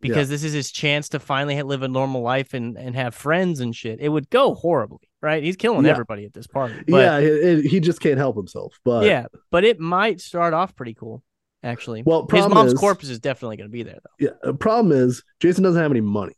because 0.00 0.28
this 0.28 0.44
is 0.44 0.52
his 0.52 0.70
chance 0.70 1.08
to 1.10 1.18
finally 1.18 1.60
live 1.62 1.82
a 1.82 1.88
normal 1.88 2.22
life 2.22 2.54
and 2.54 2.76
and 2.76 2.94
have 2.94 3.14
friends 3.14 3.60
and 3.60 3.74
shit. 3.74 4.00
It 4.00 4.08
would 4.08 4.30
go 4.30 4.54
horribly, 4.54 5.08
right? 5.20 5.42
He's 5.42 5.56
killing 5.56 5.84
Yeah. 5.84 5.90
everybody 5.92 6.24
at 6.24 6.32
this 6.32 6.46
party. 6.46 6.74
But, 6.86 6.98
yeah, 6.98 7.18
it, 7.18 7.24
it- 7.58 7.64
he 7.66 7.80
just 7.80 8.00
can't 8.00 8.18
help 8.18 8.36
himself. 8.36 8.78
But 8.84 9.04
yeah, 9.06 9.26
but 9.50 9.64
it 9.64 9.80
might 9.80 10.20
start 10.20 10.54
off 10.54 10.74
pretty 10.76 10.94
cool, 10.94 11.22
actually. 11.62 12.02
Well, 12.04 12.26
his 12.30 12.46
mom's 12.48 12.72
is- 12.74 12.78
corpse 12.78 13.08
is 13.08 13.18
definitely 13.20 13.56
going 13.56 13.68
to 13.70 13.72
be 13.72 13.82
there, 13.82 13.98
though. 14.02 14.24
yeah, 14.26 14.30
the 14.42 14.54
problem 14.54 14.92
is 14.92 15.22
Jason 15.40 15.64
doesn't 15.64 15.80
have 15.82 15.90
any 15.90 16.00
money. 16.00 16.34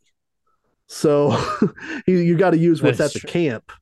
So 0.87 1.31
he, 2.07 2.23
you 2.23 2.37
got 2.37 2.51
to 2.51 2.59
use 2.59 2.83
what's 2.83 2.99
at 3.01 3.07
is 3.07 3.13
the 3.15 3.21
true. 3.21 3.31
camp 3.31 3.73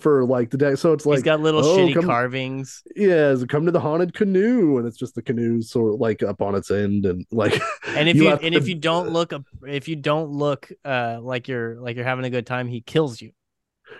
for 0.00 0.24
like 0.24 0.50
the 0.50 0.56
day. 0.56 0.74
So 0.74 0.92
it's 0.92 1.04
like 1.06 1.16
He's 1.18 1.22
got 1.24 1.40
little 1.40 1.64
oh, 1.64 1.76
shitty 1.78 1.94
come- 1.94 2.04
carvings. 2.06 2.82
yeah, 2.96 3.34
come 3.48 3.66
to 3.66 3.72
the 3.72 3.80
haunted 3.80 4.14
canoe 4.14 4.78
and 4.78 4.86
it's 4.86 4.96
just 4.96 5.14
the 5.14 5.22
canoe 5.22 5.62
sort 5.62 5.94
of 5.94 6.00
like 6.00 6.22
up 6.22 6.40
on 6.42 6.54
its 6.54 6.70
end 6.70 7.06
and 7.06 7.24
like 7.30 7.60
And 7.88 8.08
if 8.08 8.16
you, 8.16 8.28
have 8.28 8.42
and 8.42 8.52
to- 8.52 8.58
if 8.58 8.68
you 8.68 8.74
don't 8.74 9.10
look 9.10 9.32
up, 9.32 9.44
if 9.66 9.88
you 9.88 9.96
don't 9.96 10.30
look 10.30 10.70
uh 10.84 11.18
like 11.20 11.48
you're 11.48 11.80
like 11.80 11.96
you're 11.96 12.04
having 12.04 12.24
a 12.24 12.30
good 12.30 12.46
time, 12.46 12.68
he 12.68 12.80
kills 12.80 13.20
you. 13.20 13.32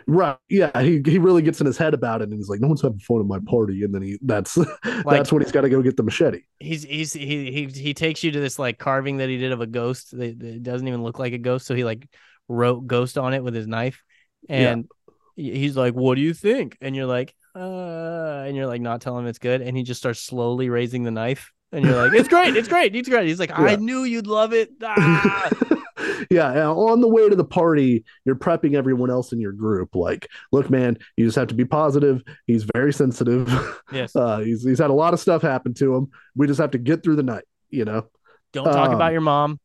Right. 0.06 0.38
Yeah. 0.48 0.80
He 0.80 1.02
he 1.04 1.18
really 1.18 1.42
gets 1.42 1.60
in 1.60 1.66
his 1.66 1.76
head 1.76 1.92
about 1.92 2.22
it 2.22 2.30
and 2.30 2.32
he's 2.38 2.48
like, 2.48 2.60
no 2.60 2.68
one's 2.68 2.80
having 2.80 2.98
fun 2.98 3.20
at 3.20 3.26
my 3.26 3.38
party. 3.46 3.82
And 3.84 3.94
then 3.94 4.00
he 4.02 4.18
that's 4.22 4.58
that's 5.04 5.30
when 5.30 5.42
he's 5.42 5.52
got 5.52 5.60
to 5.60 5.68
go 5.68 5.82
get 5.82 5.96
the 5.98 6.02
machete. 6.02 6.40
He's 6.58 6.82
he's 6.82 7.12
he 7.12 7.52
he 7.52 7.66
he 7.66 7.92
takes 7.94 8.24
you 8.24 8.30
to 8.32 8.40
this 8.40 8.58
like 8.58 8.78
carving 8.78 9.18
that 9.18 9.28
he 9.28 9.36
did 9.36 9.52
of 9.52 9.60
a 9.60 9.66
ghost 9.66 10.16
that, 10.16 10.38
that 10.38 10.62
doesn't 10.62 10.88
even 10.88 11.02
look 11.02 11.18
like 11.18 11.34
a 11.34 11.38
ghost. 11.38 11.66
So 11.66 11.74
he 11.74 11.84
like 11.84 12.08
wrote 12.48 12.86
ghost 12.86 13.18
on 13.18 13.34
it 13.34 13.44
with 13.44 13.54
his 13.54 13.66
knife, 13.66 14.02
and 14.48 14.82
he- 14.84 14.88
he's 15.36 15.76
like, 15.76 15.94
"What 15.94 16.16
do 16.16 16.20
you 16.20 16.34
think?" 16.34 16.76
And 16.80 16.94
you're 16.96 17.06
like, 17.06 17.34
"Uh," 17.54 18.44
and 18.46 18.56
you're 18.56 18.66
like 18.66 18.80
not 18.80 19.00
telling 19.00 19.24
him 19.24 19.28
it's 19.28 19.38
good, 19.38 19.60
and 19.62 19.76
he 19.76 19.82
just 19.82 20.00
starts 20.00 20.20
slowly 20.20 20.68
raising 20.68 21.02
the 21.04 21.10
knife, 21.10 21.52
and 21.72 21.84
you're 21.84 21.96
like, 21.96 22.12
"It's 22.18 22.28
great, 22.28 22.56
it's 22.56 22.68
great, 22.68 22.94
it's 22.96 23.08
great." 23.08 23.26
He's 23.26 23.40
like, 23.40 23.56
"I 23.58 23.70
Yeah. 23.72 23.76
knew 23.76 24.04
you'd 24.04 24.26
love 24.26 24.52
it." 24.52 24.70
Ah! 24.82 25.50
yeah. 26.30 26.50
and 26.50 26.58
On 26.60 27.00
the 27.00 27.08
way 27.08 27.28
to 27.28 27.36
the 27.36 27.44
party, 27.44 28.04
you're 28.24 28.34
prepping 28.34 28.74
everyone 28.74 29.10
else 29.10 29.32
in 29.32 29.40
your 29.40 29.52
group. 29.52 29.94
Like, 29.94 30.28
look, 30.50 30.68
man, 30.70 30.98
you 31.16 31.24
just 31.26 31.36
have 31.36 31.48
to 31.48 31.54
be 31.54 31.64
positive. 31.64 32.22
He's 32.46 32.64
very 32.74 32.92
sensitive. 32.92 33.48
yes. 33.92 34.16
Uh, 34.16 34.38
he's 34.40 34.62
he's 34.64 34.78
had 34.78 34.90
a 34.90 34.94
lot 34.94 35.14
of 35.14 35.20
stuff 35.20 35.42
happen 35.42 35.74
to 35.74 35.94
him. 35.94 36.08
We 36.34 36.46
just 36.46 36.60
have 36.60 36.72
to 36.72 36.78
get 36.78 37.02
through 37.02 37.16
the 37.16 37.22
night. 37.22 37.44
You 37.70 37.84
know. 37.84 38.06
Don't 38.52 38.64
talk 38.64 38.88
um, 38.88 38.94
about 38.94 39.12
your 39.12 39.20
mom. 39.22 39.58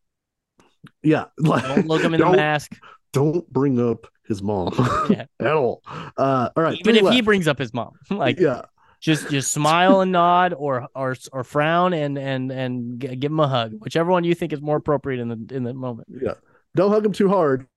Yeah. 1.03 1.25
Like, 1.39 1.63
Don't 1.63 1.87
look 1.87 2.01
him 2.01 2.13
in 2.13 2.21
the 2.21 2.31
mask. 2.31 2.77
Don't 3.13 3.51
bring 3.51 3.79
up 3.79 4.07
his 4.27 4.41
mom 4.41 4.73
Yeah. 5.09 5.25
at 5.39 5.53
all. 5.53 5.81
Uh, 6.17 6.49
all 6.55 6.63
right. 6.63 6.77
Even 6.79 6.95
if 6.95 7.13
he 7.13 7.21
brings 7.21 7.47
up 7.47 7.57
his 7.57 7.73
mom, 7.73 7.93
like 8.09 8.39
yeah. 8.39 8.63
just 8.99 9.29
just 9.29 9.51
smile 9.51 10.01
and 10.01 10.11
nod 10.11 10.53
or 10.57 10.87
or 10.95 11.15
or 11.31 11.43
frown 11.43 11.93
and 11.93 12.17
and 12.17 12.51
and 12.51 12.99
give 12.99 13.31
him 13.31 13.39
a 13.39 13.47
hug 13.47 13.73
whichever 13.79 14.11
one 14.11 14.23
you 14.23 14.35
think 14.35 14.53
is 14.53 14.61
more 14.61 14.77
appropriate 14.77 15.19
in 15.19 15.27
the 15.29 15.55
in 15.55 15.63
the 15.63 15.73
moment 15.73 16.07
Yeah. 16.21 16.33
Don't 16.75 16.91
hug 16.91 17.05
him 17.05 17.13
too 17.13 17.29
hard 17.29 17.67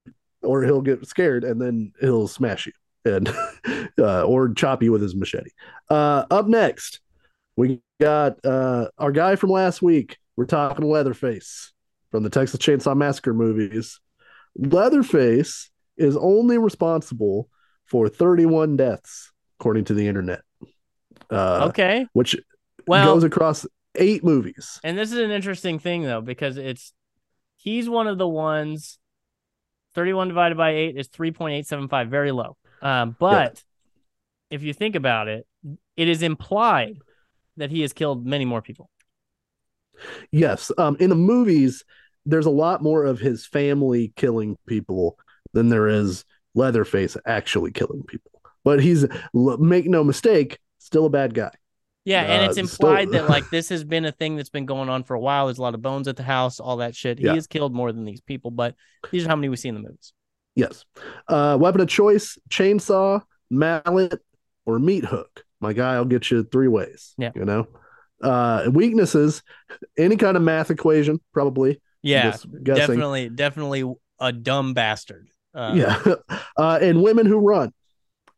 or 0.43 0.63
he'll 0.63 0.83
get 0.83 1.07
scared 1.07 1.45
and 1.45 1.61
then 1.61 1.93
he'll 2.01 2.29
smash 2.29 2.67
you 2.67 2.73
and 3.05 3.29
uh, 3.99 4.25
or 4.25 4.53
chop 4.53 4.83
you 4.83 4.93
with 4.93 5.03
his 5.03 5.15
machete. 5.15 5.51
Uh, 5.89 6.25
up 6.31 6.47
next, 6.47 7.01
we 7.57 7.81
got 8.01 8.45
uh, 8.45 8.89
our 8.99 9.13
guy 9.13 9.37
from 9.37 9.51
last 9.51 9.81
week. 9.81 10.19
We're 10.37 10.45
talking 10.47 10.85
Leatherface 10.87 11.73
from 12.11 12.23
the 12.23 12.31
Texas 12.31 12.61
Chainsaw 12.61 12.97
Massacre 12.97 13.35
movies. 13.35 14.01
Leatherface 14.57 15.71
is 16.01 16.17
only 16.17 16.59
responsible 16.59 17.49
for 17.87 18.09
31 18.09 18.77
deaths, 18.77 19.33
according 19.59 19.85
to 19.85 19.95
the 19.95 20.07
internet, 20.07 20.43
uh, 21.31 21.67
okay 21.69 22.07
which 22.13 22.37
well 22.87 23.15
goes 23.15 23.25
across 23.25 23.67
eight 23.97 24.25
movies. 24.25 24.81
and 24.85 24.97
this 24.97 25.13
is 25.13 25.19
an 25.19 25.31
interesting 25.31 25.79
thing 25.79 26.03
though 26.03 26.21
because 26.21 26.57
it's 26.57 26.93
he's 27.57 27.89
one 27.89 28.07
of 28.07 28.19
the 28.19 28.29
ones 28.29 28.99
31 29.95 30.29
divided 30.29 30.57
by 30.57 30.71
8 30.71 30.97
is 30.97 31.09
3.875 31.09 32.09
very 32.09 32.31
low 32.33 32.57
um 32.83 33.17
but 33.19 33.63
if 34.51 34.63
you 34.63 34.73
think 34.73 34.95
about 34.95 35.27
it 35.29 35.47
it 35.97 36.09
is 36.09 36.23
implied 36.23 36.97
that 37.57 37.71
he 37.71 37.83
has 37.83 37.93
killed 37.93 38.25
many 38.25 38.45
more 38.45 38.63
people 38.63 38.89
Yes. 40.31 40.73
Um, 40.79 40.97
in 40.99 41.11
the 41.11 41.15
movies, 41.17 41.85
there's 42.25 42.47
a 42.47 42.51
lot 42.51 42.83
more 42.83 43.05
of 43.05 43.19
his 43.19 43.47
family 43.47 44.13
killing 44.17 44.57
people 44.67 45.19
than 45.53 45.69
there 45.69 45.89
is 45.89 46.25
Leatherface 46.55 47.17
actually 47.27 47.71
killing 47.73 48.03
people. 48.03 48.31
But 48.65 48.81
he's 48.83 49.07
make 49.35 49.87
no 49.87 50.05
mistake, 50.05 50.59
still 50.79 51.07
a 51.07 51.11
bad 51.11 51.35
guy. 51.35 51.53
Yeah, 52.05 52.23
and 52.23 52.45
it's 52.47 52.59
Uh, 52.59 52.63
implied 52.63 53.09
still- 53.09 53.23
that 53.23 53.31
like 53.35 53.49
this 53.51 53.69
has 53.69 53.85
been 53.85 54.05
a 54.05 54.13
thing 54.13 54.37
that's 54.37 54.49
been 54.49 54.67
going 54.67 54.89
on 54.89 55.05
for 55.05 55.15
a 55.15 55.21
while. 55.21 55.47
There's 55.47 55.59
a 55.59 55.63
lot 55.63 55.75
of 55.75 55.83
bones 55.83 56.09
at 56.09 56.17
the 56.17 56.23
house, 56.23 56.59
all 56.61 56.79
that 56.79 56.95
shit. 56.97 57.19
He 57.19 57.25
Yeah. 57.27 57.35
has 57.35 57.47
killed 57.47 57.75
more 57.75 57.93
than 57.93 58.05
these 58.05 58.21
people, 58.21 58.51
but 58.51 58.75
these 59.11 59.25
are 59.25 59.29
how 59.29 59.37
many 59.37 59.49
we 59.49 59.57
see 59.57 59.69
in 59.69 59.75
the 59.75 59.81
movies. 59.83 60.13
Yes. 60.57 60.85
Uh, 61.29 61.57
weapon 61.61 61.81
of 61.81 61.89
choice: 61.89 62.37
chainsaw, 62.51 63.23
mallet, 63.51 64.21
or 64.67 64.79
meat 64.79 65.05
hook. 65.05 65.45
My 65.61 65.73
guy, 65.73 65.95
I'll 65.95 66.05
get 66.05 66.31
you 66.31 66.43
three 66.43 66.69
ways. 66.69 67.15
Yeah. 67.19 67.31
You 67.35 67.45
know. 67.45 67.69
Uh, 68.23 68.69
weaknesses: 68.73 69.43
any 69.97 70.17
kind 70.17 70.37
of 70.37 70.43
math 70.43 70.71
equation, 70.71 71.21
probably. 71.33 71.81
Yeah, 72.03 72.35
definitely, 72.63 73.29
definitely 73.29 73.85
a 74.19 74.33
dumb 74.33 74.75
bastard. 74.75 75.29
Uh, 75.55 75.73
yeah. 75.75 76.15
Uh 76.57 76.79
and 76.83 77.03
women 77.03 77.25
who 77.27 77.39
run. 77.39 77.73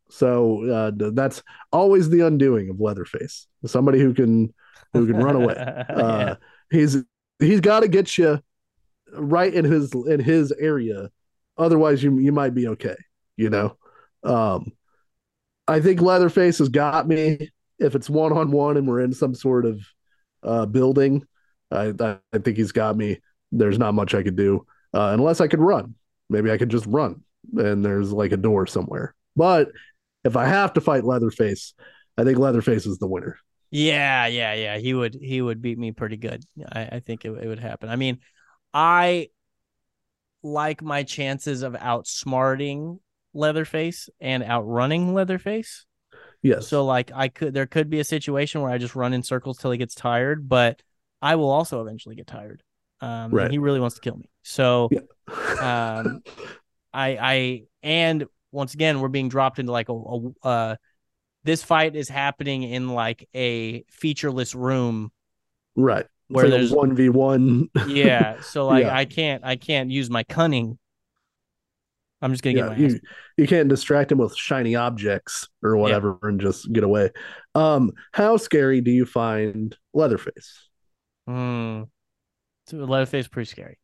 So 0.09 0.63
uh 0.69 1.09
that's 1.13 1.43
always 1.71 2.09
the 2.09 2.21
undoing 2.21 2.69
of 2.69 2.79
leatherface. 2.79 3.47
Somebody 3.65 3.99
who 3.99 4.13
can 4.13 4.53
who 4.93 5.05
can 5.07 5.17
run 5.17 5.35
away. 5.35 5.55
Uh 5.89 6.25
yeah. 6.27 6.35
he's 6.71 6.97
he's 7.39 7.59
got 7.59 7.81
to 7.81 7.87
get 7.89 8.17
you 8.17 8.39
right 9.11 9.53
in 9.53 9.65
his 9.65 9.93
in 10.07 10.19
his 10.19 10.53
area. 10.53 11.09
Otherwise 11.57 12.01
you 12.01 12.17
you 12.19 12.31
might 12.31 12.53
be 12.53 12.67
okay 12.69 12.95
you 13.35 13.49
know? 13.49 13.75
Um 14.23 14.71
i 15.67 15.79
think 15.81 16.01
leatherface 16.01 16.59
has 16.59 16.69
got 16.69 17.07
me. 17.07 17.49
If 17.79 17.95
it's 17.95 18.09
one-on-one 18.09 18.77
and 18.77 18.87
we're 18.87 19.01
in 19.01 19.13
some 19.13 19.33
sort 19.35 19.65
of 19.65 19.81
uh 20.43 20.65
building 20.65 21.25
i 21.71 21.93
i, 21.99 22.17
I 22.33 22.37
think 22.37 22.57
he's 22.57 22.71
got 22.71 22.95
me. 22.95 23.19
There's 23.51 23.79
not 23.79 23.93
much 23.93 24.13
i 24.15 24.23
could 24.23 24.35
do 24.35 24.65
uh 24.93 25.11
unless 25.13 25.41
i 25.41 25.47
could 25.47 25.59
run 25.59 25.95
maybe 26.33 26.51
i 26.51 26.57
could 26.59 26.69
just 26.69 26.87
run 26.87 27.21
and 27.57 27.85
there's 27.85 28.11
like 28.13 28.33
a 28.33 28.37
door 28.37 28.67
somewhere 28.67 29.15
but 29.37 29.69
if 30.25 30.37
i 30.37 30.45
have 30.45 30.73
to 30.73 30.81
fight 30.81 31.05
leatherface 31.05 31.75
i 32.17 32.25
think 32.25 32.39
leatherface 32.39 32.85
is 32.87 32.99
the 32.99 33.07
winner 33.07 33.37
Yeah, 33.71 34.27
yeah, 34.27 34.53
yeah. 34.53 34.77
He 34.77 34.93
would 34.93 35.15
he 35.15 35.41
would 35.41 35.61
beat 35.61 35.77
me 35.79 35.91
pretty 35.91 36.17
good. 36.17 36.43
I, 36.71 36.85
I 36.93 36.99
think 36.99 37.25
it, 37.25 37.31
it 37.31 37.47
would 37.47 37.59
happen. 37.59 37.89
I 37.89 37.95
mean, 37.95 38.19
I 38.73 39.29
like 40.41 40.81
my 40.81 41.03
chances 41.03 41.63
of 41.63 41.73
outsmarting 41.73 42.99
Leatherface 43.33 44.09
and 44.21 44.43
outrunning 44.43 45.13
Leatherface. 45.13 45.85
yes 46.41 46.65
So 46.65 46.85
like 46.85 47.11
I 47.13 47.29
could 47.29 47.53
there 47.53 47.65
could 47.67 47.89
be 47.89 47.99
a 47.99 48.03
situation 48.05 48.61
where 48.61 48.71
I 48.71 48.77
just 48.77 48.95
run 48.95 49.13
in 49.13 49.23
circles 49.23 49.57
till 49.57 49.71
he 49.71 49.77
gets 49.77 49.95
tired, 49.95 50.47
but 50.47 50.81
I 51.21 51.35
will 51.35 51.49
also 51.49 51.81
eventually 51.81 52.15
get 52.15 52.27
tired. 52.27 52.63
Um, 53.01 53.31
Right. 53.31 53.43
and 53.43 53.51
he 53.51 53.57
really 53.57 53.79
wants 53.79 53.95
to 53.95 54.01
kill 54.01 54.17
me. 54.17 54.29
So 54.43 54.89
Yeah. 54.91 54.99
um, 56.03 56.21
I 56.93 57.17
I 57.19 57.63
and 57.81 58.25
once 58.51 58.73
again 58.73 58.99
we're 59.01 59.07
being 59.07 59.29
dropped 59.29 59.57
into 59.59 59.71
like 59.71 59.89
a, 59.89 59.93
a 59.93 60.31
uh, 60.43 60.75
this 61.43 61.63
fight 61.63 61.95
is 61.95 62.07
happening 62.09 62.63
in 62.63 62.89
like 62.89 63.27
a 63.35 63.83
featureless 63.89 64.53
room. 64.55 65.11
right. 65.75 66.05
Where 66.29 66.45
like 66.45 66.51
there's- 66.51 66.71
one 66.71 66.95
v 66.95 67.09
one. 67.09 67.69
Yeah, 67.87 68.39
so 68.41 68.65
like 68.67 68.85
Yeah. 68.85 68.95
I 68.95 69.05
can't 69.05 69.43
I 69.43 69.55
can't 69.55 69.89
use 69.91 70.09
my 70.09 70.23
cunning. 70.23 70.77
I'm 72.21 72.31
just 72.31 72.41
gonna 72.43 72.53
get 72.55 72.67
my 72.67 72.75
you, 72.77 72.99
you 73.35 73.47
can't 73.47 73.67
distract 73.67 74.11
him 74.11 74.17
with 74.19 74.33
shiny 74.35 74.75
objects 74.75 75.49
or 75.61 75.75
whatever 75.75 76.17
and 76.23 76.39
just 76.39 76.71
get 76.71 76.85
away. 76.85 77.09
Um, 77.53 77.91
how 78.13 78.37
scary 78.37 78.79
do 78.79 78.91
you 78.91 79.05
find 79.05 79.75
Leatherface? 79.93 80.69
Hmm. 81.27 81.83
So 82.67 82.77
Leatherface 82.77 83.25
is 83.25 83.27
pretty 83.27 83.49
scary. 83.51 83.77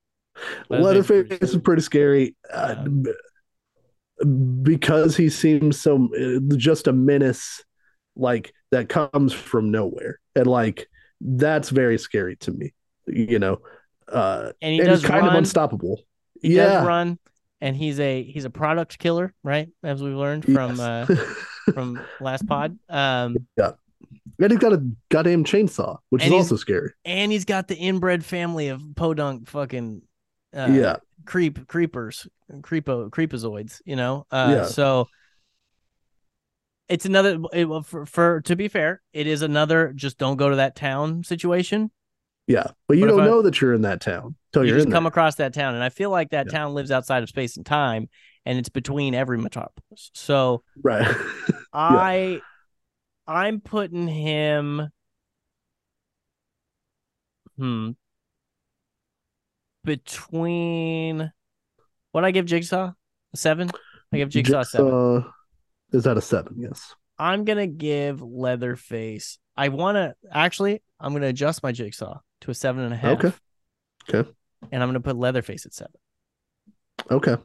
Leatherface, 0.69 1.27
pretty 1.27 1.45
is 1.45 1.57
pretty 1.57 1.81
scary 1.81 2.35
uh, 2.53 2.85
because 4.63 5.15
he 5.15 5.29
seems 5.29 5.79
so 5.79 6.09
uh, 6.19 6.39
just 6.57 6.87
a 6.87 6.93
menace, 6.93 7.63
like 8.15 8.53
that 8.71 8.89
comes 8.89 9.33
from 9.33 9.71
nowhere, 9.71 10.19
and 10.35 10.47
like 10.47 10.87
that's 11.21 11.69
very 11.69 11.97
scary 11.97 12.35
to 12.37 12.51
me. 12.51 12.73
You 13.07 13.39
know, 13.39 13.59
uh, 14.07 14.51
And 14.61 14.73
he 14.73 14.79
and 14.79 14.89
does 14.89 15.01
he's 15.01 15.09
kind 15.09 15.21
run. 15.25 15.29
of 15.31 15.37
unstoppable. 15.37 16.01
he 16.41 16.55
yeah, 16.55 16.65
does 16.65 16.87
run, 16.87 17.19
and 17.61 17.75
he's 17.75 17.99
a 17.99 18.23
he's 18.23 18.45
a 18.45 18.49
product 18.49 18.99
killer, 18.99 19.33
right? 19.43 19.69
As 19.83 20.01
we've 20.03 20.13
learned 20.13 20.45
from 20.45 20.79
uh 20.79 21.05
from 21.73 21.99
last 22.19 22.45
pod. 22.47 22.77
Um, 22.89 23.37
yeah. 23.57 23.71
and 24.39 24.51
he's 24.51 24.59
got 24.59 24.73
a 24.73 24.83
goddamn 25.09 25.43
chainsaw, 25.45 25.97
which 26.09 26.25
is 26.25 26.31
also 26.31 26.55
scary. 26.57 26.91
and 27.05 27.31
he's 27.31 27.45
got 27.45 27.67
the 27.67 27.75
inbred 27.75 28.23
family 28.25 28.67
of 28.67 28.81
podunk 28.95 29.47
fucking 29.47 30.01
uh, 30.53 30.67
yeah, 30.71 30.97
creep 31.25 31.67
creepers 31.67 32.27
creepo 32.61 33.09
creepazoids 33.09 33.81
you 33.85 33.95
know 33.95 34.25
uh 34.31 34.55
Yeah. 34.55 34.63
so 34.63 35.07
it's 36.87 37.05
another 37.05 37.39
it, 37.53 37.67
for, 37.85 38.05
for 38.05 38.41
to 38.41 38.55
be 38.55 38.67
fair 38.67 39.01
it 39.13 39.27
is 39.27 39.41
another 39.41 39.93
just 39.93 40.17
don't 40.17 40.37
go 40.37 40.49
to 40.49 40.55
that 40.57 40.75
town 40.75 41.23
situation 41.23 41.91
yeah, 42.47 42.65
but 42.87 42.97
you 42.97 43.05
But 43.05 43.11
don't 43.11 43.23
I- 43.23 43.27
know 43.27 43.41
that 43.43 43.61
you're 43.61 43.75
in 43.75 43.83
that 43.83 44.01
town 44.01 44.35
until 44.51 44.63
you 44.65 44.69
you're 44.69 44.77
just 44.77 44.89
come 44.89 45.03
there. 45.03 45.09
across 45.09 45.35
that 45.35 45.53
town 45.53 45.75
and 45.75 45.83
i 45.83 45.89
feel 45.89 46.09
like 46.09 46.31
that 46.31 46.47
Yeah. 46.47 46.51
town 46.53 46.73
lives 46.73 46.89
outside 46.89 47.21
of 47.21 47.29
space 47.29 47.57
and 47.57 47.65
time 47.65 48.09
and 48.45 48.57
it's 48.57 48.69
between 48.69 49.13
every 49.13 49.37
metropolis 49.37 50.09
so 50.15 50.63
right. 50.81 51.15
i 51.73 52.41
i'm 53.27 53.61
putting 53.61 54.07
him 54.07 54.89
hmm 57.57 57.91
between 59.83 61.31
what 62.11 62.25
I 62.25 62.31
give 62.31 62.45
Jigsaw 62.45 62.91
a 63.33 63.37
seven. 63.37 63.69
I 64.11 64.17
give 64.17 64.29
Jigsaw 64.29 64.59
a 64.59 64.65
seven. 64.65 65.25
Is 65.91 66.03
that 66.03 66.17
a 66.17 66.21
seven? 66.21 66.55
Yes. 66.57 66.93
I'm 67.17 67.43
gonna 67.43 67.67
give 67.67 68.21
Leatherface. 68.21 69.39
I 69.57 69.69
want 69.69 69.95
to 69.95 70.15
actually. 70.31 70.81
I'm 70.99 71.13
gonna 71.13 71.27
adjust 71.27 71.63
my 71.63 71.71
Jigsaw 71.71 72.19
to 72.41 72.51
a 72.51 72.53
seven 72.53 72.83
and 72.83 72.93
a 72.93 72.97
half. 72.97 73.23
Okay. 73.23 73.33
Okay. 74.09 74.29
And 74.71 74.81
I'm 74.81 74.89
gonna 74.89 74.99
put 74.99 75.17
Leatherface 75.17 75.65
at 75.65 75.73
seven. 75.73 75.93
Okay. 77.11 77.35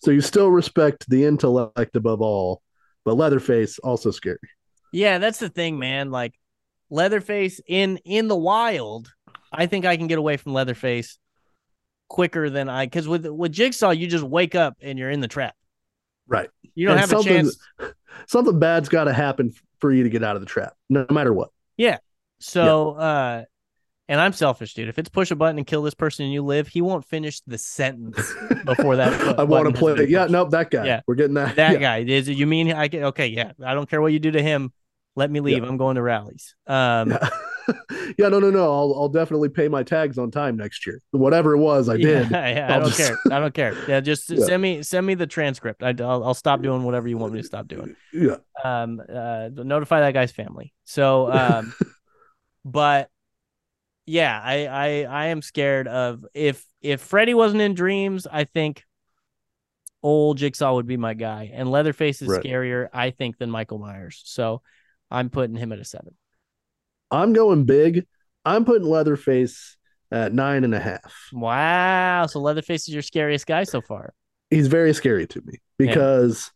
So 0.00 0.10
you 0.10 0.20
still 0.20 0.50
respect 0.50 1.08
the 1.08 1.24
intellect 1.24 1.94
above 1.94 2.20
all, 2.20 2.60
but 3.04 3.16
Leatherface 3.16 3.78
also 3.78 4.10
scary. 4.10 4.38
Yeah, 4.92 5.18
that's 5.18 5.38
the 5.38 5.48
thing, 5.48 5.78
man. 5.78 6.10
Like 6.10 6.34
Leatherface 6.90 7.60
in 7.66 7.98
in 7.98 8.28
the 8.28 8.36
wild, 8.36 9.12
I 9.52 9.66
think 9.66 9.84
I 9.84 9.96
can 9.96 10.08
get 10.08 10.18
away 10.18 10.36
from 10.36 10.54
Leatherface 10.54 11.18
quicker 12.12 12.50
than 12.50 12.68
I 12.68 12.84
because 12.84 13.08
with 13.08 13.26
with 13.26 13.52
Jigsaw, 13.52 13.90
you 13.90 14.06
just 14.06 14.22
wake 14.22 14.54
up 14.54 14.76
and 14.82 14.98
you're 14.98 15.10
in 15.10 15.20
the 15.20 15.28
trap. 15.28 15.56
Right. 16.28 16.50
You 16.74 16.86
don't 16.86 16.98
And 16.98 17.10
have 17.10 17.20
a 17.20 17.22
chance. 17.22 17.56
Something 18.26 18.58
bad's 18.58 18.88
got 18.88 19.04
to 19.04 19.12
happen 19.12 19.52
for 19.80 19.90
you 19.90 20.04
to 20.04 20.10
get 20.10 20.22
out 20.22 20.36
of 20.36 20.42
the 20.42 20.46
trap, 20.46 20.74
no 20.88 21.06
matter 21.10 21.32
what. 21.32 21.48
Yeah. 21.76 21.98
So, 22.38 22.92
uh, 22.92 23.44
and 24.08 24.20
I'm 24.20 24.34
selfish, 24.34 24.74
dude. 24.74 24.88
If 24.88 24.98
it's 24.98 25.08
push 25.08 25.30
a 25.30 25.36
button 25.36 25.56
and 25.56 25.66
kill 25.66 25.82
this 25.82 25.94
person 25.94 26.24
and 26.24 26.32
you 26.32 26.42
live, 26.42 26.68
he 26.68 26.82
won't 26.82 27.04
finish 27.04 27.40
the 27.46 27.56
sentence 27.56 28.32
before 28.66 28.96
that. 28.96 29.18
bu- 29.36 29.40
I 29.40 29.44
want 29.44 29.66
to 29.66 29.72
play. 29.72 29.94
been 29.94 30.10
Yeah, 30.10 30.26
nope, 30.26 30.50
that 30.50 30.70
guy. 30.70 30.84
Yeah. 30.84 31.00
We're 31.06 31.14
getting 31.14 31.34
that. 31.34 31.56
that 31.56 31.72
yeah. 31.72 31.78
guy 31.78 31.98
is. 31.98 32.28
it 32.28 32.36
You 32.36 32.46
mean 32.46 32.72
I 32.72 32.88
get 32.88 33.04
okay? 33.04 33.28
Yeah, 33.28 33.52
I 33.64 33.72
don't 33.72 33.88
care 33.88 34.02
what 34.02 34.12
you 34.12 34.18
do 34.18 34.32
to 34.32 34.42
him. 34.42 34.72
Let 35.16 35.30
me 35.30 35.40
leave. 35.40 35.62
I'm 35.62 35.78
going 35.78 35.96
to 35.96 36.02
Rally's. 36.02 36.54
Um, 36.66 37.18
Yeah. 37.68 37.74
yeah, 38.18 38.28
no, 38.28 38.38
no, 38.40 38.50
no. 38.50 38.64
I'll 38.64 38.94
I'll 38.96 39.08
definitely 39.08 39.48
pay 39.48 39.68
my 39.68 39.82
tags 39.82 40.18
on 40.18 40.30
time 40.30 40.56
next 40.56 40.86
year. 40.86 41.00
Whatever 41.10 41.54
it 41.54 41.58
was, 41.58 41.88
I 41.88 41.96
did. 41.96 42.30
yeah, 42.30 42.38
I 42.68 42.74
I'll 42.74 42.80
don't 42.80 42.88
just- 42.92 42.98
care. 43.08 43.18
I 43.30 43.40
don't 43.40 43.54
care. 43.54 43.74
Yeah, 43.88 44.00
just 44.00 44.30
Yeah. 44.30 44.44
send 44.44 44.62
me 44.62 44.82
send 44.82 45.06
me 45.06 45.14
the 45.14 45.26
transcript. 45.26 45.82
I, 45.82 45.92
will 45.92 46.24
I'll 46.24 46.34
stop 46.34 46.62
doing 46.62 46.82
whatever 46.84 47.08
you 47.08 47.18
want 47.18 47.32
me 47.32 47.40
to 47.40 47.46
stop 47.46 47.68
doing. 47.68 47.94
Yeah. 48.12 48.36
Um, 48.62 49.00
uh, 49.08 49.48
notify 49.54 50.00
that 50.00 50.12
guy's 50.14 50.32
family. 50.32 50.72
So, 50.84 51.30
um, 51.32 51.74
but 52.64 53.08
yeah, 54.06 54.40
I 54.42 54.66
I 54.66 54.86
I 55.04 55.26
am 55.26 55.42
scared 55.42 55.86
of 55.88 56.24
if 56.34 56.64
if 56.80 57.00
Freddy 57.00 57.34
wasn't 57.34 57.62
in 57.62 57.74
dreams, 57.74 58.26
I 58.30 58.44
think 58.44 58.84
old 60.02 60.36
Jigsaw 60.38 60.74
would 60.74 60.86
be 60.88 60.96
my 60.96 61.14
guy, 61.14 61.50
and 61.54 61.70
Leatherface 61.70 62.22
is 62.22 62.28
Right. 62.28 62.42
scarier, 62.42 62.88
I 62.92 63.10
think, 63.10 63.38
than 63.38 63.50
Michael 63.50 63.78
Myers. 63.78 64.20
So, 64.24 64.60
I'm 65.12 65.30
putting 65.30 65.54
him 65.54 65.70
at 65.70 65.78
a 65.78 65.84
seven. 65.84 66.16
I'm 67.12 67.32
going 67.32 67.64
big. 67.64 68.06
I'm 68.44 68.64
putting 68.64 68.88
Leatherface 68.88 69.76
at 70.10 70.32
nine 70.32 70.64
and 70.64 70.74
a 70.74 70.80
half. 70.80 71.28
Wow, 71.32 72.26
so 72.26 72.40
Leatherface 72.40 72.88
is 72.88 72.94
your 72.94 73.02
scariest 73.02 73.46
guy 73.46 73.64
so 73.64 73.80
far. 73.80 74.14
He's 74.50 74.66
very 74.66 74.92
scary 74.92 75.26
to 75.28 75.40
me 75.42 75.58
because 75.78 76.50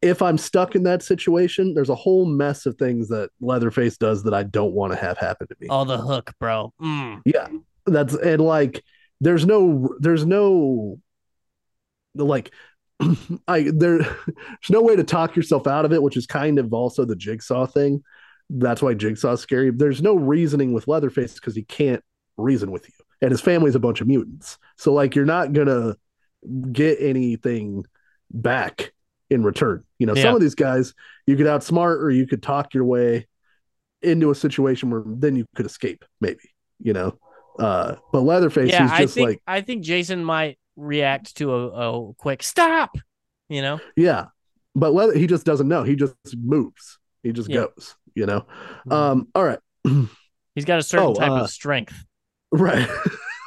if 0.00 0.22
I'm 0.22 0.38
stuck 0.38 0.74
in 0.74 0.84
that 0.84 1.02
situation, 1.02 1.74
there's 1.74 1.88
a 1.88 1.94
whole 1.94 2.24
mess 2.24 2.66
of 2.66 2.76
things 2.76 3.08
that 3.08 3.30
Leatherface 3.40 3.98
does 3.98 4.22
that 4.24 4.34
I 4.34 4.44
don't 4.44 4.72
want 4.72 4.92
to 4.92 4.98
have 4.98 5.18
happen 5.18 5.48
to 5.48 5.56
me. 5.60 5.66
Oh, 5.70 5.84
the 5.84 5.98
hook, 5.98 6.32
bro. 6.38 6.72
Mm. 6.80 7.22
Yeah, 7.24 7.48
that's 7.86 8.14
and 8.14 8.42
like 8.42 8.84
there's 9.20 9.44
no 9.44 9.94
there's 9.98 10.24
no 10.24 11.00
like 12.14 12.52
I 13.48 13.70
there 13.74 13.98
there's 14.26 14.70
no 14.70 14.82
way 14.82 14.96
to 14.96 15.04
talk 15.04 15.34
yourself 15.34 15.66
out 15.66 15.84
of 15.84 15.92
it, 15.92 16.02
which 16.02 16.16
is 16.16 16.26
kind 16.26 16.58
of 16.58 16.72
also 16.72 17.04
the 17.04 17.16
jigsaw 17.16 17.66
thing. 17.66 18.02
That's 18.50 18.80
why 18.82 18.94
jigsaw's 18.94 19.40
scary. 19.40 19.70
There's 19.70 20.00
no 20.02 20.14
reasoning 20.14 20.72
with 20.72 20.88
Leatherface 20.88 21.34
because 21.34 21.54
he 21.54 21.62
can't 21.62 22.02
reason 22.36 22.70
with 22.70 22.88
you, 22.88 22.94
and 23.20 23.30
his 23.30 23.40
family's 23.40 23.74
a 23.74 23.80
bunch 23.80 24.00
of 24.00 24.06
mutants. 24.06 24.58
So 24.76 24.92
like 24.92 25.14
you're 25.14 25.24
not 25.26 25.52
gonna 25.52 25.96
get 26.72 26.98
anything 27.00 27.84
back 28.30 28.92
in 29.30 29.42
return. 29.42 29.84
You 29.98 30.06
know, 30.06 30.14
Yeah. 30.14 30.22
some 30.22 30.34
of 30.34 30.40
these 30.40 30.54
guys 30.54 30.94
you 31.26 31.36
could 31.36 31.46
outsmart 31.46 32.00
or 32.00 32.10
you 32.10 32.26
could 32.26 32.42
talk 32.42 32.72
your 32.74 32.84
way 32.84 33.26
into 34.00 34.30
a 34.30 34.34
situation 34.34 34.90
where 34.90 35.02
then 35.04 35.36
you 35.36 35.44
could 35.56 35.66
escape, 35.66 36.04
maybe. 36.20 36.38
You 36.80 36.92
know, 36.92 37.18
uh, 37.58 37.96
but 38.12 38.20
Leatherface, 38.20 38.70
yeah, 38.70 38.82
he's 38.84 38.92
I 38.92 38.98
just 39.02 39.14
think 39.14 39.28
like, 39.28 39.42
I 39.46 39.60
think 39.62 39.82
Jason 39.82 40.24
might 40.24 40.58
react 40.76 41.36
to 41.38 41.52
a, 41.52 41.68
a 42.10 42.14
quick 42.14 42.42
stop. 42.44 42.96
You 43.48 43.62
know, 43.62 43.80
yeah, 43.96 44.26
but 44.76 44.92
Leather, 44.94 45.18
he 45.18 45.26
just 45.26 45.44
doesn't 45.44 45.66
know. 45.68 45.82
He 45.82 45.96
just 45.96 46.14
moves. 46.36 46.98
He 47.24 47.32
just 47.32 47.48
Yeah. 47.50 47.64
goes. 47.76 47.96
You 48.14 48.26
know. 48.26 48.46
Um. 48.90 49.28
All 49.34 49.44
right. 49.44 49.58
he's 50.54 50.64
got 50.64 50.78
a 50.78 50.82
certain 50.82 51.08
oh, 51.08 51.14
type 51.14 51.30
uh, 51.30 51.42
of 51.42 51.50
strength. 51.50 52.04
Right. 52.50 52.88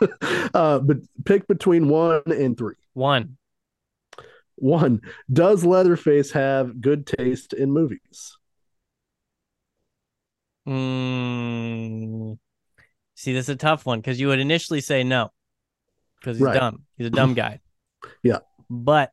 uh. 0.53 0.79
But 0.79 0.97
pick 1.25 1.47
between 1.47 1.87
one 1.89 2.23
and 2.25 2.57
three. 2.57 2.75
One, 2.93 3.37
One. 4.55 5.01
Does 5.31 5.63
Leatherface 5.63 6.31
have 6.31 6.81
good 6.81 7.07
taste 7.07 7.53
in 7.53 7.71
movies? 7.71 8.37
mm, 10.67 12.37
see, 13.15 13.33
this 13.33 13.45
is 13.45 13.49
a 13.49 13.55
tough 13.55 13.85
one 13.85 13.99
because 13.99 14.19
you 14.19 14.27
would 14.27 14.39
initially 14.39 14.81
say 14.81 15.03
no, 15.03 15.31
because 16.19 16.37
he's 16.37 16.45
Right. 16.45 16.53
dumb. 16.53 16.83
He's 16.97 17.07
a 17.07 17.11
dumb 17.11 17.33
guy. 17.33 17.59
Yeah. 18.23 18.39
but 18.69 19.11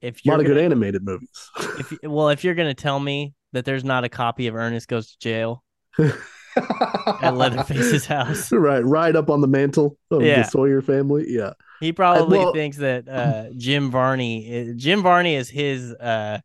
if 0.00 0.24
you're 0.24 0.34
a 0.34 0.36
lot 0.36 0.40
of 0.40 0.46
gonna, 0.46 0.60
good 0.60 0.64
animated 0.64 1.04
movies. 1.04 1.50
if 1.78 1.92
well, 2.02 2.28
if 2.30 2.44
you're 2.44 2.54
gonna 2.54 2.74
tell 2.74 2.98
me 3.00 3.34
that 3.52 3.64
there's 3.64 3.84
not 3.84 4.04
a 4.04 4.08
copy 4.08 4.46
of 4.46 4.54
Ernest 4.54 4.88
Goes 4.88 5.12
to 5.12 5.18
Jail 5.18 5.62
at 5.98 7.34
Leatherface's 7.36 8.06
house, 8.06 8.50
right. 8.52 8.84
Right 8.84 9.14
up 9.14 9.30
on 9.30 9.40
the 9.40 9.48
mantle 9.48 9.96
of 10.10 10.22
Yeah. 10.22 10.42
the 10.42 10.48
Sawyer 10.48 10.82
family. 10.82 11.26
Yeah. 11.28 11.52
he 11.80 11.92
probably 11.92 12.38
well- 12.38 12.52
thinks 12.52 12.76
that 12.78 13.08
uh, 13.08 13.50
Jim 13.56 13.90
Varney, 13.90 14.48
is, 14.50 14.76
Jim 14.76 15.02
Varney 15.02 15.34
is 15.36 15.48
his. 15.48 15.92
Uh, 15.94 16.40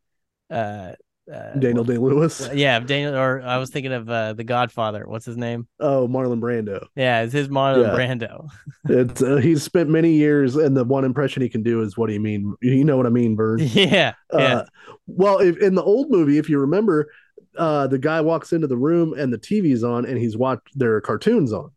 uh, 0.49 0.93
uh, 1.33 1.53
Daniel 1.55 1.83
Day 1.83 1.97
Lewis. 1.97 2.49
Yeah, 2.53 2.79
Daniel. 2.79 3.15
Or 3.15 3.41
I 3.41 3.57
was 3.57 3.69
thinking 3.69 3.93
of 3.93 4.09
uh, 4.09 4.33
the 4.33 4.43
Godfather. 4.43 5.05
What's 5.07 5.25
his 5.25 5.37
name? 5.37 5.67
Oh, 5.79 6.07
Marlon 6.07 6.39
Brando. 6.39 6.85
Yeah, 6.95 7.21
it's 7.23 7.33
his 7.33 7.47
Marlon 7.47 7.83
Yeah. 7.83 7.95
Brando. 7.95 8.49
It's 8.87 9.23
uh, 9.23 9.37
he's 9.37 9.63
spent 9.63 9.89
many 9.89 10.11
years, 10.13 10.55
and 10.55 10.77
the 10.77 10.83
one 10.83 11.05
impression 11.05 11.41
he 11.41 11.49
can 11.49 11.63
do 11.63 11.81
is 11.81 11.97
what 11.97 12.07
do 12.07 12.13
you 12.13 12.19
mean? 12.19 12.53
You 12.61 12.83
know 12.83 12.97
what 12.97 13.07
I 13.07 13.09
mean, 13.09 13.35
Vern? 13.35 13.59
yeah, 13.59 14.13
yeah. 14.33 14.55
Uh, 14.57 14.65
well, 15.07 15.39
if, 15.39 15.57
in 15.57 15.73
the 15.73 15.81
old 15.83 16.11
movie, 16.11 16.37
if 16.37 16.49
you 16.49 16.59
remember, 16.59 17.09
uh, 17.57 17.87
the 17.87 17.97
guy 17.97 18.21
walks 18.21 18.53
into 18.53 18.67
the 18.67 18.77
room 18.77 19.13
and 19.17 19.33
the 19.33 19.39
TV's 19.39 19.83
on, 19.83 20.05
and 20.05 20.19
he's 20.19 20.37
watched 20.37 20.69
there 20.77 20.93
are 20.95 21.01
cartoons 21.01 21.51
on. 21.51 21.71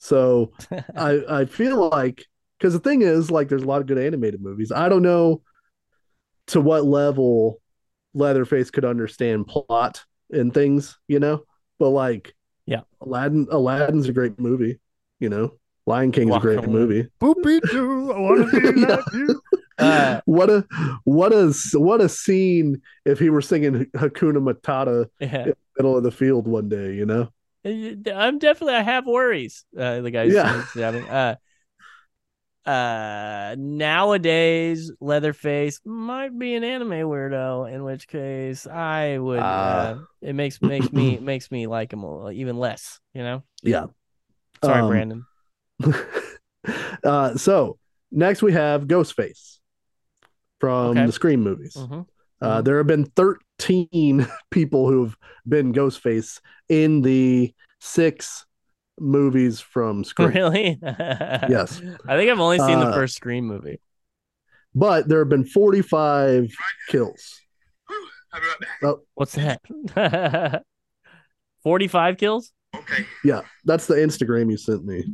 So 0.00 0.50
I 0.96 1.22
I 1.28 1.44
feel 1.44 1.88
like 1.90 2.24
because 2.58 2.72
the 2.72 2.80
thing 2.80 3.02
is 3.02 3.30
like 3.30 3.48
there's 3.48 3.62
a 3.62 3.66
lot 3.66 3.80
of 3.80 3.86
good 3.86 3.98
animated 3.98 4.42
movies. 4.42 4.72
I 4.72 4.88
don't 4.88 5.02
know 5.02 5.42
to 6.48 6.60
what 6.60 6.84
level 6.84 7.60
Leatherface 8.16 8.70
could 8.70 8.84
understand 8.84 9.46
plot 9.46 10.04
and 10.30 10.52
things, 10.52 10.98
you 11.06 11.20
know, 11.20 11.42
but 11.78 11.90
like 11.90 12.34
Yeah. 12.66 12.80
Aladdin 13.00 13.46
Aladdin's 13.50 14.08
a 14.08 14.12
great 14.12 14.38
movie, 14.40 14.80
you 15.20 15.28
know. 15.28 15.52
Lion 15.88 16.10
King's 16.10 16.30
Walk 16.32 16.40
a 16.42 16.46
great 16.46 16.58
around. 16.58 16.72
movie. 16.72 17.08
Boopy 17.20 17.60
doo, 17.70 18.12
I 18.12 18.18
want 18.18 18.50
to 18.50 18.72
be 18.72 18.80
Yeah. 18.80 18.86
like 18.96 19.12
you. 19.12 19.40
Uh, 19.78 20.20
what 20.24 20.48
a 20.50 20.66
what 21.04 21.32
a 21.32 21.54
what 21.74 22.00
a 22.00 22.08
scene 22.08 22.80
if 23.04 23.18
he 23.18 23.28
were 23.30 23.42
singing 23.42 23.84
Hakuna 23.94 24.38
Matata 24.42 25.06
yeah. 25.20 25.42
In 25.44 25.48
the 25.50 25.56
middle 25.76 25.96
of 25.96 26.02
the 26.02 26.10
field 26.10 26.48
one 26.48 26.68
day, 26.68 26.94
you 26.94 27.04
know. 27.06 27.28
I'm 27.64 28.38
definitely 28.38 28.74
I 28.74 28.82
have 28.82 29.06
worries. 29.06 29.64
Uh, 29.78 30.00
the 30.00 30.10
guys 30.10 30.32
Yeah. 30.32 30.64
having 30.74 31.04
uh 31.04 31.36
uh 32.66 33.54
nowadays 33.58 34.90
Leatherface 35.00 35.80
might 35.84 36.36
be 36.38 36.54
an 36.54 36.64
anime 36.64 36.90
weirdo, 36.90 37.72
in 37.72 37.84
which 37.84 38.08
case 38.08 38.66
I 38.66 39.18
would 39.18 39.38
uh, 39.38 39.94
Ah. 39.98 40.04
it 40.20 40.34
makes 40.34 40.60
makes 40.60 40.92
me 40.92 41.18
makes 41.32 41.50
me 41.50 41.66
like 41.66 41.92
him 41.92 42.02
little- 42.02 42.30
even 42.32 42.58
less, 42.58 43.00
you 43.14 43.22
know. 43.22 43.42
Yeah. 43.62 43.86
Sorry, 44.64 44.80
Um, 44.82 44.88
Brandon. 44.88 45.24
uh, 47.04 47.36
so 47.36 47.78
next 48.10 48.42
we 48.42 48.52
have 48.52 48.86
Ghostface 48.86 49.58
from 50.60 50.90
Okay. 50.96 51.06
the 51.06 51.12
Scream 51.12 51.42
movies. 51.42 51.74
Mhm. 51.76 52.06
Uh, 52.40 52.60
there 52.62 52.76
have 52.78 52.86
been 52.86 53.04
13 53.04 54.26
people 54.50 54.88
who've 54.90 55.16
been 55.48 55.72
Ghostface 55.72 56.40
in 56.68 57.02
the 57.02 57.54
six 57.80 58.44
movies 58.98 59.60
from 59.60 60.04
Scream, 60.10 60.28
Really? 60.30 60.78
Yes. 60.82 61.80
I 62.06 62.16
think 62.16 62.30
I've 62.30 62.40
only 62.40 62.58
seen 62.58 62.80
the 62.80 62.86
Uh, 62.86 62.94
first 62.94 63.16
Scream 63.16 63.46
movie. 63.46 63.80
but 64.74 65.08
there 65.08 65.18
have 65.20 65.28
been 65.28 65.44
45 65.44 66.50
kills. 66.88 67.40
Right 68.32 68.42
back. 68.82 68.96
What's 69.14 69.34
that? 69.36 69.62
45 71.62 72.16
kills? 72.18 72.52
Okay. 72.74 73.06
Yeah, 73.24 73.40
that's 73.64 73.86
the 73.86 73.94
Instagram 73.94 74.50
you 74.50 74.56
sent 74.58 74.84
me. 74.84 75.04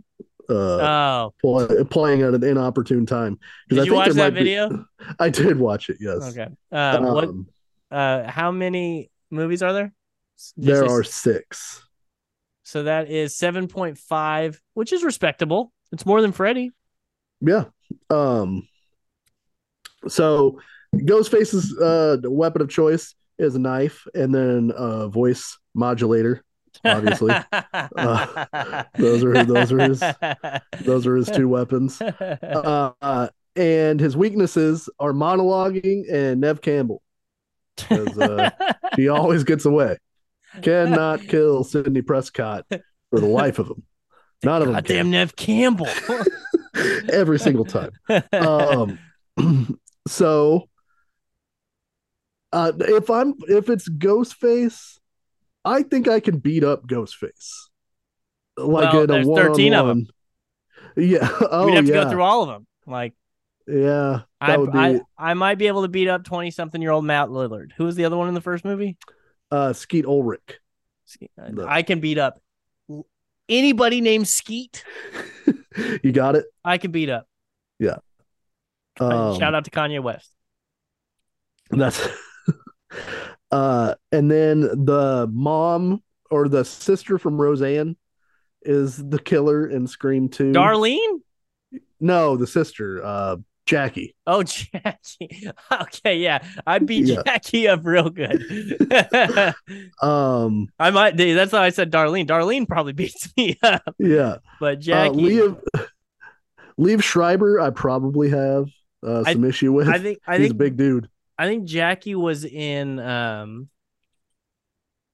Uh, 0.51 0.53
Oh, 0.55 1.35
play, 1.41 1.85
playing 1.85 2.23
at 2.23 2.35
an 2.35 2.43
inopportune 2.43 3.07
time. 3.07 3.39
did 3.69 3.79
I 3.79 3.83
you 3.85 3.95
watch 3.95 4.09
that 4.09 4.17
might 4.17 4.31
be- 4.31 4.41
video? 4.41 4.85
I 5.21 5.29
did 5.31 5.59
watch 5.59 5.89
it. 5.89 5.99
Yes. 6.01 6.31
Okay. 6.37 6.49
Uh, 6.73 6.99
what? 7.01 7.25
Um, 7.25 7.47
Uh, 7.91 8.29
how 8.29 8.51
many 8.51 9.11
movies 9.31 9.63
are 9.63 9.73
there? 9.73 9.93
Did 10.59 10.65
there 10.67 10.85
are 10.91 11.05
six. 11.05 11.87
So 12.65 12.85
that 12.85 13.11
is 13.11 13.35
7.5, 13.37 14.59
which 14.75 14.93
is 14.93 15.03
respectable. 15.05 15.73
It's 15.91 16.07
more 16.07 16.21
than 16.23 16.33
Freddy. 16.33 16.71
Yeah. 17.41 17.65
Um. 18.09 18.69
So, 20.09 20.61
Ghostface's 20.95 21.77
uh 21.79 22.19
weapon 22.25 22.63
of 22.63 22.69
choice 22.69 23.15
is 23.39 23.55
a 23.55 23.59
knife, 23.59 24.07
and 24.15 24.35
then 24.35 24.73
a 24.77 25.09
voice 25.09 25.59
modulator. 25.75 26.43
Obviously. 26.85 27.35
Uh, 27.97 28.85
those 28.97 29.23
are- 29.25 29.45
those 29.45 29.73
are 29.73 29.79
his- 29.81 30.03
Those 30.83 31.07
are 31.07 31.17
his 31.17 31.29
two 31.31 31.49
weapons. 31.49 32.01
Uh, 32.01 32.93
uh, 33.03 33.29
and 33.57 34.01
his 34.01 34.17
weaknesses 34.17 34.89
are 34.99 35.13
monologuing 35.13 36.05
and 36.11 36.41
Nev 36.41 36.61
Campbell. 36.63 37.03
'cause, 37.77 38.19
uh, 38.19 38.51
He 38.97 39.09
always 39.09 39.45
gets 39.45 39.65
away. 39.65 39.99
Cannot 40.61 41.23
kill 41.23 41.65
Sidney 41.65 42.03
Prescott 42.03 42.67
for 42.69 43.21
the 43.21 43.27
life 43.27 43.59
of 43.59 43.69
him. 43.69 43.83
None 44.45 44.63
of 44.63 44.69
them 44.69 44.75
Goddamn. 44.75 45.11
Nev 45.11 45.37
Campbell. 45.37 45.89
Every 47.13 47.39
single 47.39 47.65
time. 47.65 47.93
um 48.33 48.99
so 50.07 50.69
uh 52.53 52.73
if 52.81 53.09
i'm 53.09 53.35
if 53.49 53.71
it's 53.71 53.89
ghostface 53.89 54.99
i 55.65 55.83
think 55.83 56.07
i 56.07 56.21
can 56.21 56.39
beat 56.39 56.65
up 56.65 56.87
ghostface 56.87 57.69
like 58.59 58.93
Well, 58.93 59.05
in 59.05 59.11
a 59.11 59.13
there's 59.15 59.27
13 59.27 59.75
of 59.75 59.87
one-on-one. 59.87 60.07
yeah 60.97 61.29
oh 61.51 61.67
We'd 61.67 61.77
have 61.77 61.87
to 61.87 61.93
go 61.93 62.11
through 62.11 62.23
all 62.23 62.43
of 62.43 62.49
them. 62.49 62.67
Like, 62.87 63.15
yeah 63.67 64.23
I, 64.41 64.57
be 64.57 64.71
I, 64.75 65.01
I 65.17 65.35
might 65.35 65.57
be 65.57 65.69
able 65.69 65.83
to 65.83 65.89
beat 65.89 66.09
up 66.09 66.25
20 66.25 66.51
something 66.51 66.83
year 66.83 66.91
old 66.91 67.05
Matt 67.05 67.29
Lillard. 67.29 67.71
Who 67.77 67.85
was 67.85 67.97
the 67.97 68.05
other 68.05 68.17
one 68.17 68.29
in 68.29 68.35
the 68.35 68.41
first 68.41 68.65
movie? 68.65 68.97
Uh 69.53 69.73
skeet 69.73 70.05
ulrich 70.07 70.59
The- 71.37 71.67
I 71.69 71.83
can 71.83 72.01
beat 72.01 72.19
up 72.19 72.41
anybody 73.49 74.01
named 74.01 74.27
Skeet. 74.27 74.83
you 76.03 76.11
got 76.11 76.37
it 76.37 76.47
I 76.65 76.79
can 76.79 76.91
beat 76.91 77.11
up. 77.11 77.27
um, 78.99 79.39
Shout 79.39 79.55
out 79.55 79.65
to 79.67 79.71
Kanye 79.71 80.03
West. 80.03 80.31
That's 81.71 82.07
uh 83.51 83.95
and 84.11 84.31
then 84.31 84.61
the 84.61 85.29
mom 85.31 86.03
or 86.31 86.49
the 86.49 86.65
sister 86.65 87.19
from 87.19 87.41
Roseanne 87.41 87.97
is 88.63 88.97
the 88.97 89.19
killer 89.19 89.67
in 89.67 89.87
Scream 89.87 90.29
2. 90.29 90.53
Darlene? 90.53 91.21
No, 92.01 92.37
the 92.37 92.47
sister, 92.47 93.03
uh 93.05 93.37
Jackie. 93.67 94.15
Oh, 94.27 94.43
Jackie. 94.45 95.49
Okay, 95.71 96.19
yeah. 96.19 96.45
I 96.67 96.79
beat 96.81 97.07
Yeah. 97.07 97.23
Jackie 97.25 97.69
up 97.69 97.81
real 97.85 98.11
good. 98.11 98.43
Um 100.03 100.69
I 100.79 100.91
might. 100.91 101.17
That's 101.17 101.53
why 101.53 101.65
I 101.65 101.71
said 101.71 101.91
Darlene. 101.93 102.27
Darlene 102.27 102.67
probably 102.69 102.93
beats 103.03 103.33
me 103.37 103.57
up, 103.63 103.95
yeah. 103.99 104.37
but 104.61 104.79
Uh, 104.79 104.81
Jackie. 104.81 105.17
Liev 105.17 105.63
Liev 106.79 107.03
Schreiber 107.03 107.61
I 107.61 107.71
probably 107.71 108.31
have 108.31 108.67
uh 109.07 109.23
I- 109.27 109.33
some 109.35 109.45
issue 109.45 109.73
with. 109.73 109.89
I 109.89 109.99
think. 109.99 110.19
I 110.27 110.39
He's 110.39 110.49
think. 110.49 110.55
a 110.55 110.57
big 110.59 110.77
dude. 110.77 111.09
I 111.39 111.47
think 111.47 111.65
Jackie 111.65 112.15
was 112.15 112.45
in. 112.45 112.99
Um, 112.99 113.69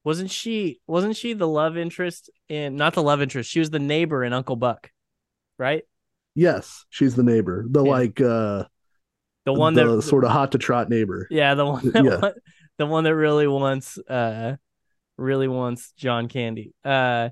wasn't 0.05 0.31
she? 0.31 0.81
Wasn't 0.87 1.17
she 1.17 1.35
the 1.35 1.47
love 1.49 1.77
interest 1.77 2.31
in? 2.49 2.77
Not 2.77 2.95
the 2.95 3.03
love 3.03 3.21
interest. 3.23 3.51
She 3.51 3.61
was 3.61 3.71
the 3.71 3.79
neighbor 3.79 4.25
in 4.25 4.33
Uncle 4.33 4.57
Buck, 4.57 4.91
right? 5.59 5.83
Yes, 6.39 6.85
she's 6.89 7.15
the 7.17 7.25
neighbor. 7.25 7.65
The 7.69 7.83
Yeah. 7.85 7.91
like 7.91 8.21
uh 8.21 8.65
The 9.45 9.53
one 9.53 9.75
the 9.75 9.97
that. 9.97 10.03
sort 10.03 10.25
of 10.25 10.31
hot 10.31 10.53
to 10.53 10.59
trot 10.59 10.89
neighbor. 10.89 11.27
Yeah, 11.31 11.55
the 11.55 11.67
one. 11.67 11.91
That 11.91 12.05
Yeah. 12.05 12.31
the 12.79 12.87
one 12.87 13.05
that 13.05 13.15
really 13.17 13.49
wants. 13.49 13.99
Uh, 13.99 14.57
really 15.17 15.49
wants 15.49 15.93
John 15.97 16.29
Candy. 16.29 16.73
Uh. 16.85 17.31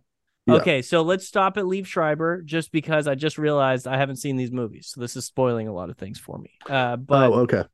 Yeah. 0.49 0.55
Okay, 0.55 0.83
so 0.83 1.03
let's 1.03 1.27
stop 1.27 1.57
at 1.57 1.65
Liev 1.65 1.87
Schreiber 1.87 2.41
just 2.43 2.71
because 2.71 3.09
I 3.09 3.17
just 3.17 3.37
realized 3.37 3.89
I 3.89 3.97
haven't 3.97 4.17
seen 4.17 4.37
these 4.37 4.53
movies, 4.53 4.93
so 4.95 5.01
this 5.01 5.17
is 5.17 5.25
spoiling 5.25 5.67
a 5.67 5.73
lot 5.73 5.91
of 5.91 5.97
things 5.99 6.21
for 6.21 6.39
me. 6.39 6.51
Uh, 6.69 6.95
but 6.97 7.33
oh, 7.33 7.35
okay. 7.41 7.65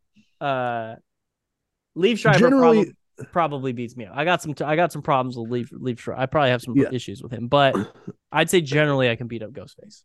uh 0.40 0.94
Liev 1.96 2.16
Schreiber 2.18 2.38
Generally 2.38 2.84
probably, 3.18 3.26
probably 3.30 3.72
beats 3.72 3.94
me 3.94 4.06
out. 4.06 4.16
I 4.16 4.24
got 4.24 4.40
some 4.40 4.54
I 4.64 4.76
got 4.76 4.90
some 4.90 5.02
problems 5.02 5.36
with 5.36 5.50
Liev 5.50 5.70
Liev 5.72 5.98
Schreiber. 5.98 6.20
I 6.20 6.24
probably 6.26 6.50
have 6.50 6.62
some 6.62 6.74
Yeah. 6.76 6.88
issues 6.92 7.22
with 7.22 7.30
him, 7.32 7.48
but 7.48 7.74
I'd 8.32 8.48
say 8.48 8.62
generally 8.62 9.10
I 9.10 9.16
can 9.16 9.28
beat 9.28 9.42
up 9.42 9.50
Ghostface. 9.52 10.04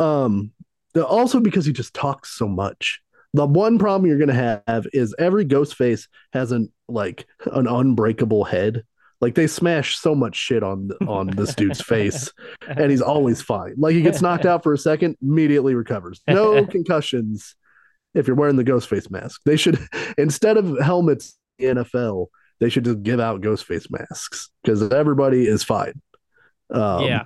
Um, 0.00 0.52
also 0.96 1.40
because 1.40 1.66
he 1.66 1.72
just 1.72 1.94
talks 1.94 2.30
so 2.36 2.48
much. 2.48 3.00
The 3.32 3.46
one 3.46 3.78
problem 3.78 4.08
you're 4.08 4.18
gonna 4.18 4.62
have 4.66 4.86
is 4.92 5.14
every 5.18 5.44
ghost 5.44 5.74
face 5.74 6.08
has 6.32 6.52
an 6.52 6.72
like 6.88 7.26
an 7.52 7.66
unbreakable 7.66 8.44
head. 8.44 8.84
Like 9.20 9.34
they 9.34 9.46
smash 9.46 9.96
so 9.96 10.14
much 10.14 10.36
shit 10.36 10.62
on 10.62 10.90
on 11.08 11.28
this 11.28 11.54
dude's 11.54 11.80
face, 11.80 12.30
and 12.68 12.90
he's 12.90 13.00
always 13.00 13.42
fine. 13.42 13.74
Like 13.76 13.94
he 13.94 14.02
gets 14.02 14.22
knocked 14.22 14.46
out 14.46 14.62
for 14.62 14.72
a 14.72 14.78
second, 14.78 15.16
immediately 15.20 15.74
recovers. 15.74 16.20
No 16.28 16.64
concussions 16.70 17.56
if 18.14 18.28
you're 18.28 18.36
wearing 18.36 18.56
the 18.56 18.64
ghost 18.64 18.88
face 18.88 19.10
mask. 19.10 19.40
They 19.44 19.56
should 19.56 19.80
instead 20.16 20.56
of 20.56 20.78
helmets, 20.78 21.36
NFL, 21.60 22.28
they 22.60 22.68
should 22.68 22.84
just 22.84 23.02
give 23.02 23.20
out 23.20 23.40
ghost 23.40 23.64
face 23.64 23.90
masks 23.90 24.50
because 24.62 24.82
everybody 24.92 25.46
is 25.46 25.64
fine. 25.64 26.00
Um, 26.70 27.04
yeah. 27.04 27.24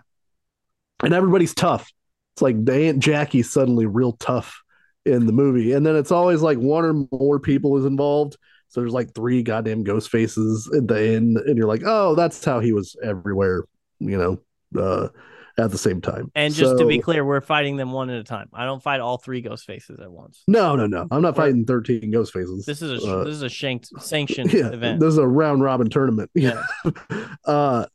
and 1.03 1.15
everybody's 1.15 1.55
tough. 1.55 1.91
It's 2.39 2.43
like 2.43 2.65
the 2.65 2.87
Aunt 2.87 3.01
Jackie 3.01 3.43
suddenly 3.43 3.85
real 3.87 4.13
tough 4.13 4.63
in 5.05 5.27
the 5.27 5.33
movie, 5.33 5.73
and 5.73 5.85
then 5.85 5.97
it's 5.97 6.13
always 6.13 6.41
like 6.41 6.57
one 6.57 6.85
or 6.85 7.19
more 7.19 7.41
people 7.41 7.77
is 7.79 7.85
involved. 7.85 8.37
So 8.69 8.81
there's 8.81 8.93
like 8.93 9.13
three 9.13 9.43
goddamn 9.43 9.83
ghost 9.83 10.09
faces 10.09 10.71
at 10.73 10.87
the 10.87 11.01
end, 11.17 11.39
and 11.39 11.59
you're 11.59 11.67
like, 11.67 11.83
oh, 11.85 12.15
that's 12.15 12.45
how 12.45 12.61
he 12.61 12.73
was 12.73 12.95
everywhere, 13.03 13.65
you 13.99 14.17
know, 14.17 14.81
uh, 14.81 15.09
at 15.59 15.73
the 15.73 15.79
same 15.79 16.01
time. 16.01 16.31
And 16.37 16.55
just 16.55 16.79
to 16.79 16.87
be 16.87 17.01
clear, 17.01 17.25
we're 17.25 17.41
fighting 17.41 17.77
them 17.77 17.91
one 17.91 18.09
at 18.09 18.21
a 18.21 18.25
time. 18.25 18.51
I 18.53 18.67
don't 18.67 18.81
fight 18.81 19.01
all 19.01 19.19
three 19.19 19.41
ghost 19.41 19.65
faces 19.67 19.99
at 19.99 20.09
once. 20.13 20.45
no, 20.47 20.77
no, 20.77 20.87
no, 20.87 21.09
I'm 21.11 21.23
not 21.23 21.37
We're- 21.37 21.49
fighting 21.49 21.65
13 21.65 22.13
ghost 22.13 22.33
faces. 22.33 22.67
This 22.67 22.83
is 22.83 23.03
a 23.03 23.17
Uh, 23.19 23.25
this 23.25 23.35
is 23.35 23.43
a 23.43 23.49
shanked 23.49 23.89
sanctioned 24.01 24.53
yeah, 24.53 24.69
event. 24.69 25.01
this 25.01 25.09
is 25.09 25.19
a 25.19 25.27
round 25.27 25.61
robin 25.61 25.91
tournament. 25.91 26.31
Yeah. 26.37 26.63
uh, 27.45 27.87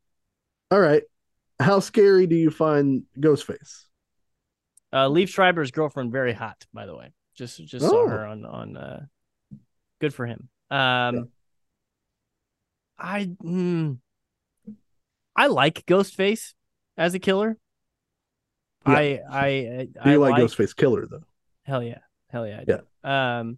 all 0.70 0.80
right. 0.82 1.04
How 1.62 1.80
scary 1.80 2.28
do 2.28 2.36
you 2.36 2.52
find 2.52 3.04
Ghostface? 3.18 3.86
Uh 4.94 5.10
Liev 5.10 5.28
Schreiber's 5.28 5.72
girlfriend 5.72 6.12
very 6.12 6.34
hot, 6.34 6.66
by 6.72 6.86
the 6.86 6.96
way. 6.96 7.12
Just 7.36 7.58
just 7.66 7.84
Oh. 7.84 7.90
saw 7.90 8.08
her 8.08 8.26
on 8.28 8.46
on 8.46 8.78
uh 8.78 9.06
good 10.00 10.14
for 10.14 10.28
him. 10.28 10.50
Um 10.70 11.16
Yeah. 11.16 11.22
I 13.00 13.26
mm, 13.44 13.98
I 15.36 15.48
like 15.48 15.86
Ghostface 15.88 16.54
as 16.96 17.16
a 17.16 17.20
killer. 17.20 17.58
I 18.86 19.20
I 19.30 19.88
I 20.00 20.12
you 20.12 20.20
like 20.20 20.34
like 20.34 20.44
Ghostface 20.44 20.76
Killah 20.76 21.10
though? 21.10 21.24
hell 21.64 21.82
yeah 21.82 22.00
hell 22.30 22.46
yeah 22.48 22.62
I 22.62 22.64
do. 22.66 23.10
um 23.10 23.58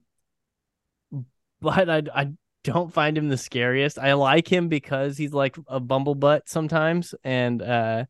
but 1.62 1.90
I 1.90 2.03
I 2.14 2.32
don't 2.64 2.94
find 2.94 3.18
him 3.18 3.28
the 3.28 3.38
scariest. 3.38 3.99
I 3.99 4.14
like 4.14 4.48
him 4.52 4.70
because 4.70 5.18
he's 5.18 5.34
like 5.34 5.57
a 5.68 5.82
bumblebutt 5.82 6.41
sometimes 6.45 7.14
and 7.24 7.62
uh 7.62 8.06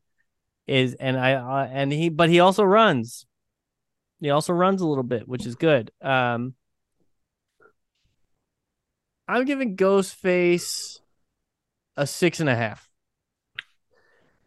is 0.66 0.94
and 0.94 1.18
I 1.18 1.34
uh, 1.34 1.68
and 1.70 1.92
he 1.92 2.08
but 2.08 2.28
he 2.28 2.40
also 2.40 2.64
runs. 2.64 3.26
He 4.20 4.30
also 4.30 4.52
runs 4.52 4.80
a 4.80 4.86
little 4.86 5.04
bit, 5.04 5.28
which 5.28 5.46
is 5.46 5.54
good. 5.54 5.90
Um 6.00 6.54
I'm 9.28 9.44
giving 9.44 9.76
Ghostface 9.76 11.00
a 11.96 12.06
six 12.06 12.40
and 12.40 12.48
a 12.48 12.54
half. 12.54 12.88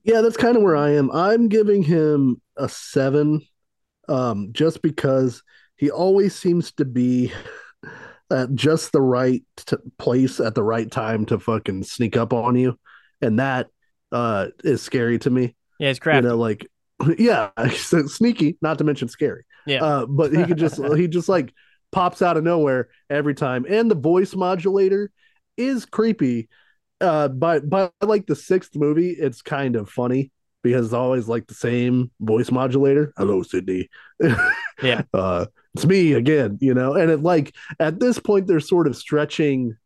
Yeah, 0.03 0.21
that's 0.21 0.37
kind 0.37 0.55
of 0.55 0.63
where 0.63 0.77
I 0.77 0.91
am. 0.91 1.11
I'm 1.11 1.49
giving 1.49 1.83
him 1.83 2.41
a 2.55 2.69
seven, 2.69 3.41
um, 4.07 4.49
just 4.53 4.81
because 4.81 5.43
he 5.75 5.91
always 5.91 6.35
seems 6.35 6.71
to 6.73 6.85
be 6.85 7.33
at 8.31 8.53
just 8.55 8.91
the 8.91 9.01
right 9.01 9.43
place 9.97 10.39
at 10.39 10.55
the 10.55 10.63
right 10.63 10.89
time 10.89 11.25
to 11.27 11.39
fucking 11.39 11.83
sneak 11.83 12.15
up 12.15 12.33
on 12.33 12.55
you, 12.55 12.79
and 13.21 13.39
that 13.39 13.67
uh 14.11 14.47
is 14.63 14.81
scary 14.81 15.19
to 15.19 15.29
me. 15.29 15.55
Yeah, 15.79 15.89
it's 15.89 15.99
crafty. 15.99 16.23
You 16.23 16.29
know, 16.29 16.37
like 16.37 16.67
yeah, 17.17 17.49
sneaky, 17.71 18.57
not 18.61 18.77
to 18.77 18.83
mention 18.83 19.07
scary. 19.07 19.45
Yeah. 19.65 19.83
Uh, 19.83 20.05
but 20.05 20.33
he 20.33 20.43
could 20.45 20.57
just 20.57 20.79
he 20.95 21.07
just 21.07 21.29
like 21.29 21.53
pops 21.91 22.21
out 22.21 22.37
of 22.37 22.43
nowhere 22.43 22.89
every 23.09 23.33
time, 23.33 23.65
and 23.67 23.89
the 23.89 23.95
voice 23.95 24.35
modulator 24.35 25.11
is 25.57 25.85
creepy. 25.85 26.49
Uh, 27.01 27.29
by 27.29 27.59
by 27.59 27.89
like 28.01 28.27
the 28.27 28.35
sixth 28.35 28.75
movie, 28.75 29.11
it's 29.11 29.41
kind 29.41 29.77
of 29.77 29.89
funny 29.89 30.31
because 30.63 30.87
it's 30.87 30.93
always 30.93 31.29
like 31.29 31.47
the 31.47 31.53
same 31.53 32.11
voice 32.19 32.51
modulator. 32.51 33.13
Hello, 33.17 33.41
Sidney. 33.41 33.89
Yeah. 34.81 35.03
Uh, 35.13 35.45
it's 35.75 35.85
me 35.85 36.13
again, 36.13 36.57
you 36.59 36.73
know. 36.73 36.95
And 36.95 37.09
it 37.09 37.21
like 37.21 37.55
at 37.79 38.01
this 38.01 38.19
point, 38.19 38.47
they're 38.47 38.59
sort 38.59 38.87
of 38.87 38.97
stretching 38.97 39.77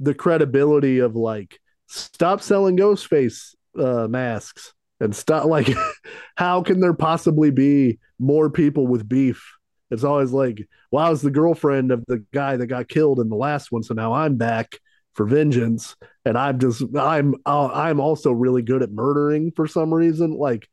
the 0.00 0.14
credibility 0.14 1.00
of 1.00 1.14
like 1.14 1.58
stop 1.88 2.40
selling 2.40 2.76
Ghostface 2.78 3.54
uh, 3.78 4.08
masks 4.08 4.72
and 5.00 5.14
stuff 5.14 5.44
like 5.44 5.68
how 6.36 6.62
can 6.62 6.80
there 6.80 6.94
possibly 6.94 7.50
be 7.50 7.98
more 8.18 8.50
people 8.50 8.86
with 8.86 9.08
beef? 9.08 9.52
It's 9.90 10.04
always 10.04 10.32
like, 10.32 10.66
well, 10.90 11.06
I 11.06 11.10
was 11.10 11.22
the 11.22 11.30
girlfriend 11.30 11.92
of 11.92 12.04
the 12.06 12.24
guy 12.32 12.56
that 12.56 12.66
got 12.66 12.88
killed 12.88 13.20
in 13.20 13.28
the 13.28 13.36
last 13.36 13.70
one, 13.70 13.82
so 13.82 13.94
now 13.94 14.12
I'm 14.12 14.36
back 14.36 14.78
for 15.14 15.26
vengeance, 15.26 15.96
and 16.24 16.36
I'm 16.36 16.58
just 16.58 16.82
I'm 16.96 17.34
uh, 17.46 17.68
I'm 17.68 18.00
also 18.00 18.32
really 18.32 18.62
good 18.62 18.82
at 18.82 18.90
murdering 18.90 19.52
for 19.54 19.66
some 19.66 19.94
reason. 19.94 20.32
Like 20.32 20.68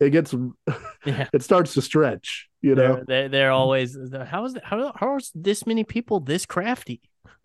it 0.00 0.10
gets 0.10 0.34
Yeah. 1.06 1.28
it 1.32 1.42
starts 1.42 1.74
to 1.74 1.82
stretch, 1.82 2.48
you 2.62 2.74
know. 2.74 2.94
They're, 2.94 3.04
they're, 3.04 3.28
they're 3.28 3.50
always 3.52 3.96
how 4.26 4.46
is 4.46 4.56
how 4.62 4.92
how 4.96 5.16
is 5.16 5.30
this 5.34 5.66
many 5.66 5.84
people 5.84 6.20
this 6.20 6.46
crafty? 6.46 7.02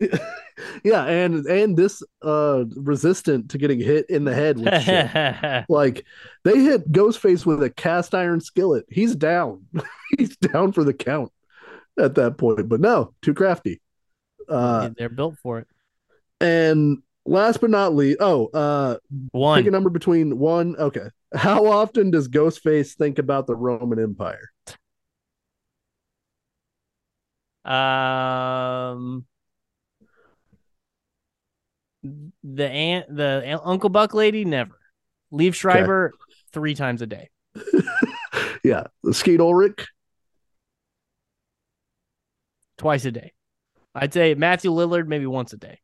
yeah, 0.84 1.04
and 1.04 1.44
and 1.46 1.76
this 1.76 2.02
uh 2.22 2.64
resistant 2.76 3.50
to 3.50 3.58
getting 3.58 3.80
hit 3.80 4.08
in 4.10 4.24
the 4.24 4.34
head 4.34 4.58
with 4.58 4.82
shit. 4.82 5.64
Like 5.68 6.04
they 6.44 6.58
hit 6.60 6.90
Ghostface 6.90 7.44
with 7.46 7.62
a 7.62 7.70
cast 7.70 8.14
iron 8.14 8.40
skillet. 8.40 8.86
He's 8.88 9.14
down. 9.14 9.66
He's 10.18 10.36
down 10.36 10.72
for 10.72 10.84
the 10.84 10.94
count 10.94 11.32
at 11.98 12.14
that 12.16 12.38
point. 12.38 12.68
But 12.68 12.80
no, 12.80 13.14
too 13.22 13.34
crafty. 13.34 13.80
Uh 14.48 14.90
they're 14.96 15.08
built 15.08 15.36
for 15.42 15.58
it. 15.60 15.66
and 16.40 16.98
last 17.26 17.60
but 17.60 17.70
not 17.70 17.94
least, 17.94 18.18
oh, 18.20 18.46
uh 18.54 18.96
One. 19.32 19.60
pick 19.60 19.68
a 19.68 19.70
number 19.70 19.90
between 19.90 20.38
one. 20.38 20.76
Okay. 20.76 21.08
How 21.34 21.66
often 21.66 22.10
does 22.10 22.28
Ghostface 22.28 22.94
think 22.96 23.18
about 23.18 23.46
the 23.46 23.54
Roman 23.54 24.00
Empire? 24.02 24.50
Um, 27.64 29.26
the 32.02 32.68
aunt, 32.68 33.14
the 33.14 33.60
Uncle 33.62 33.90
Buck 33.90 34.14
lady, 34.14 34.44
never. 34.44 34.78
Liev 35.32 35.54
Schreiber 35.54 36.12
three 36.52 36.74
times 36.74 37.02
a 37.02 37.06
day. 37.06 37.30
yeah. 38.64 38.84
Skeet 39.12 39.40
Ulrich. 39.40 39.86
twice 42.78 43.04
a 43.04 43.12
day. 43.12 43.32
I'd 43.94 44.12
say 44.12 44.34
Matthew 44.34 44.70
Lillard 44.70 45.06
maybe 45.06 45.26
once 45.26 45.52
a 45.52 45.56
day. 45.56 45.80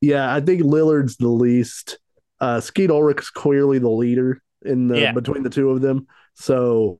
Yeah, 0.00 0.32
I 0.34 0.40
think 0.40 0.62
Lillard's 0.62 1.16
the 1.16 1.28
least. 1.28 1.98
Uh 2.40 2.60
Skeet 2.60 2.90
Ulrich's 2.90 3.30
clearly 3.30 3.78
the 3.78 3.88
leader 3.88 4.42
in 4.62 4.88
the 4.88 5.00
Yeah. 5.00 5.12
between 5.12 5.42
the 5.42 5.50
two 5.50 5.70
of 5.70 5.80
them. 5.80 6.06
So 6.34 6.98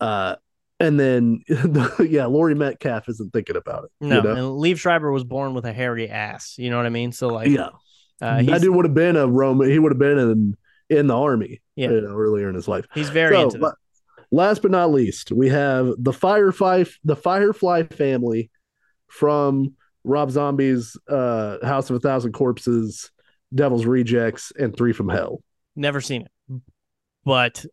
uh 0.00 0.36
and 0.80 0.98
then 0.98 1.40
yeah, 2.00 2.26
Laurie 2.26 2.54
Metcalf 2.54 3.08
isn't 3.08 3.32
thinking 3.32 3.56
about 3.56 3.84
it. 3.84 3.90
No, 4.00 4.16
you 4.16 4.22
know? 4.22 4.30
and 4.30 4.38
Liev 4.62 4.78
Schreiber 4.78 5.10
was 5.12 5.24
born 5.24 5.54
with 5.54 5.64
a 5.64 5.72
hairy 5.72 6.08
ass. 6.08 6.54
You 6.58 6.70
know 6.70 6.76
what 6.76 6.86
I 6.86 6.90
mean? 6.90 7.12
So 7.12 7.28
like, 7.28 7.48
yeah. 7.48 7.68
uh, 8.20 8.42
that 8.42 8.60
dude 8.60 8.74
would 8.74 8.84
have 8.84 8.94
been 8.94 9.16
a 9.16 9.26
Roman 9.26 9.70
he 9.70 9.78
would 9.78 9.92
have 9.92 9.98
been 9.98 10.18
in 10.18 10.56
in 10.90 11.06
the 11.06 11.16
army 11.16 11.62
Yeah. 11.76 11.90
you 11.90 12.00
know, 12.02 12.14
earlier 12.16 12.48
in 12.48 12.54
his 12.54 12.68
life. 12.68 12.86
he's 12.94 13.08
very 13.10 13.36
So, 13.36 13.42
into 13.44 13.58
that. 13.58 13.74
last 14.30 14.62
but 14.62 14.70
not 14.70 14.90
least, 14.90 15.32
we 15.32 15.48
have 15.48 15.92
the 15.98 16.12
Firefly 16.12 16.84
the 17.04 17.16
Firefly 17.16 17.84
family 17.84 18.50
from 19.08 19.74
Rob 20.04 20.30
Zombie's 20.30 20.96
uh 21.08 21.64
House 21.64 21.88
of 21.88 21.96
a 21.96 22.00
Thousand 22.00 22.32
Corpses, 22.32 23.10
Devil's 23.54 23.86
Rejects, 23.86 24.52
and 24.58 24.76
Three 24.76 24.92
from 24.92 25.08
Hell. 25.08 25.42
Never 25.76 26.00
seen 26.00 26.22
it, 26.22 26.60
but 27.24 27.64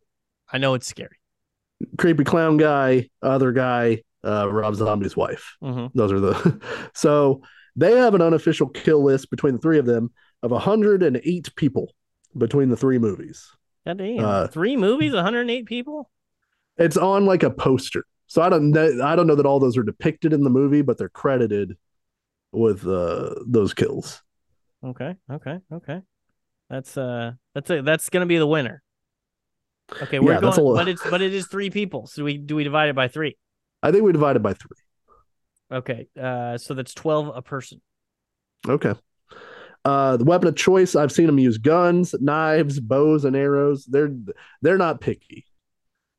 I 0.51 0.57
know 0.57 0.73
it's 0.75 0.87
scary. 0.87 1.17
Creepy 1.97 2.23
clown 2.23 2.57
guy, 2.57 3.09
other 3.21 3.51
guy, 3.51 4.03
uh 4.23 4.47
Rob 4.51 4.75
Zombie's 4.75 5.15
wife. 5.15 5.55
hmm 5.61 5.87
Those 5.93 6.11
are 6.11 6.19
the 6.19 6.61
so 6.93 7.41
they 7.75 7.97
have 7.97 8.15
an 8.15 8.21
unofficial 8.21 8.67
kill 8.69 9.03
list 9.03 9.29
between 9.29 9.53
the 9.53 9.59
three 9.59 9.79
of 9.79 9.85
them 9.85 10.11
of 10.43 10.51
108 10.51 11.55
people 11.55 11.93
between 12.37 12.69
the 12.69 12.77
three 12.77 12.97
movies. 12.97 13.49
God 13.85 13.97
damn. 13.97 14.19
Uh, 14.19 14.47
Three 14.47 14.77
movies, 14.77 15.13
108 15.13 15.65
people. 15.65 16.09
It's 16.77 16.97
on 16.97 17.25
like 17.25 17.43
a 17.43 17.49
poster. 17.49 18.05
So 18.27 18.41
I 18.41 18.49
don't 18.49 18.71
know 18.71 19.03
I 19.03 19.15
don't 19.15 19.27
know 19.27 19.35
that 19.35 19.45
all 19.45 19.59
those 19.59 19.77
are 19.77 19.83
depicted 19.83 20.33
in 20.33 20.43
the 20.43 20.49
movie, 20.49 20.81
but 20.81 20.97
they're 20.97 21.09
credited 21.09 21.77
with 22.51 22.85
uh 22.85 23.35
those 23.45 23.73
kills. 23.73 24.21
Okay, 24.83 25.15
okay, 25.31 25.59
okay. 25.71 26.01
That's 26.69 26.97
uh, 26.97 27.33
that's 27.53 27.69
a, 27.69 27.81
that's 27.81 28.09
gonna 28.09 28.25
be 28.25 28.37
the 28.37 28.47
winner. 28.47 28.81
Okay, 30.03 30.19
we're 30.19 30.33
Yeah, 30.33 30.39
going, 30.41 30.55
lo- 30.57 30.75
but 30.75 30.87
it's 30.87 31.01
but 31.09 31.21
it 31.21 31.33
is 31.33 31.47
three 31.47 31.69
people. 31.69 32.07
So 32.07 32.23
we 32.23 32.37
do 32.37 32.55
we 32.55 32.63
divide 32.63 32.89
it 32.89 32.95
by 32.95 33.07
three? 33.07 33.37
I 33.83 33.91
think 33.91 34.03
we 34.03 34.11
divide 34.11 34.35
it 34.35 34.41
by 34.43 34.53
three. 34.53 34.77
Okay, 35.71 36.07
uh, 36.19 36.57
so 36.57 36.73
that's 36.73 36.93
12 36.93 37.31
a 37.35 37.41
person. 37.41 37.81
Okay. 38.67 38.93
Uh, 39.83 40.17
the 40.17 40.25
weapon 40.25 40.47
of 40.47 40.55
choice, 40.55 40.95
I've 40.95 41.11
seen 41.11 41.25
them 41.25 41.39
use 41.39 41.57
guns, 41.57 42.13
knives, 42.19 42.79
bows, 42.79 43.25
and 43.25 43.35
arrows. 43.35 43.85
They're 43.85 44.11
they're 44.61 44.77
not 44.77 45.01
picky. 45.01 45.45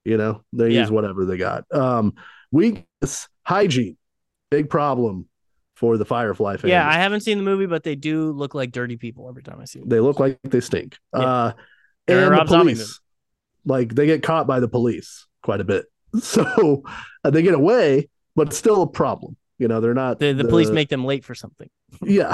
You 0.04 0.16
know, 0.16 0.42
they 0.52 0.70
Yeah. 0.70 0.80
use 0.80 0.90
whatever 0.90 1.24
they 1.24 1.36
got. 1.36 1.64
Um, 1.72 2.14
weakness, 2.50 3.28
hygiene, 3.44 3.96
big 4.50 4.68
problem 4.68 5.28
for 5.76 5.96
the 5.96 6.04
Firefly 6.04 6.56
family. 6.56 6.72
Yeah, 6.72 6.88
I 6.88 6.94
haven't 6.94 7.20
seen 7.20 7.38
the 7.38 7.44
movie, 7.44 7.66
but 7.66 7.84
they 7.84 7.94
do 7.94 8.32
look 8.32 8.54
like 8.54 8.72
dirty 8.72 8.96
people 8.96 9.28
every 9.28 9.42
time 9.44 9.60
I 9.60 9.64
see 9.64 9.78
them. 9.80 9.88
they 9.88 10.00
look 10.00 10.18
like 10.18 10.38
they 10.42 10.60
stink. 10.60 10.98
Yeah. 11.14 11.20
Uh, 11.20 11.52
They're 12.08 12.32
and 12.32 12.40
the 12.40 12.44
police, 12.56 13.00
like 13.64 13.94
they 13.94 14.06
get 14.06 14.22
caught 14.22 14.46
by 14.46 14.60
the 14.60 14.68
police 14.68 15.26
quite 15.42 15.60
a 15.60 15.64
bit, 15.64 15.86
so 16.20 16.82
uh, 17.24 17.30
they 17.30 17.42
get 17.42 17.54
away, 17.54 18.08
but 18.36 18.48
it's 18.48 18.56
still 18.56 18.82
a 18.82 18.86
problem. 18.88 19.36
You 19.58 19.68
know, 19.68 19.80
they're 19.80 19.94
not 19.94 20.18
The, 20.18 20.32
the 20.32 20.44
police 20.44 20.70
make 20.70 20.88
them 20.88 21.04
late 21.04 21.24
for 21.24 21.34
something. 21.34 21.68
yeah 22.02 22.32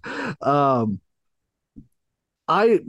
um 0.40 0.98
i 2.48 2.80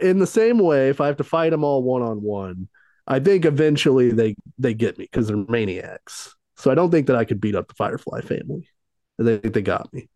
in 0.00 0.18
the 0.18 0.26
same 0.26 0.58
way 0.58 0.88
if 0.88 1.00
i 1.00 1.06
have 1.06 1.18
to 1.18 1.24
fight 1.24 1.50
them 1.50 1.62
all 1.62 1.82
one-on-one 1.82 2.68
i 3.06 3.20
think 3.20 3.44
eventually 3.44 4.10
they 4.10 4.34
they 4.58 4.72
get 4.72 4.96
me 4.96 5.04
because 5.04 5.28
they're 5.28 5.36
maniacs 5.36 6.34
so 6.56 6.70
i 6.70 6.74
don't 6.74 6.90
think 6.90 7.06
that 7.06 7.16
i 7.16 7.24
could 7.24 7.38
beat 7.38 7.54
up 7.54 7.68
the 7.68 7.74
firefly 7.74 8.22
family 8.22 8.66
i 9.20 9.24
think 9.24 9.52
they 9.52 9.60
got 9.60 9.92
me 9.92 10.08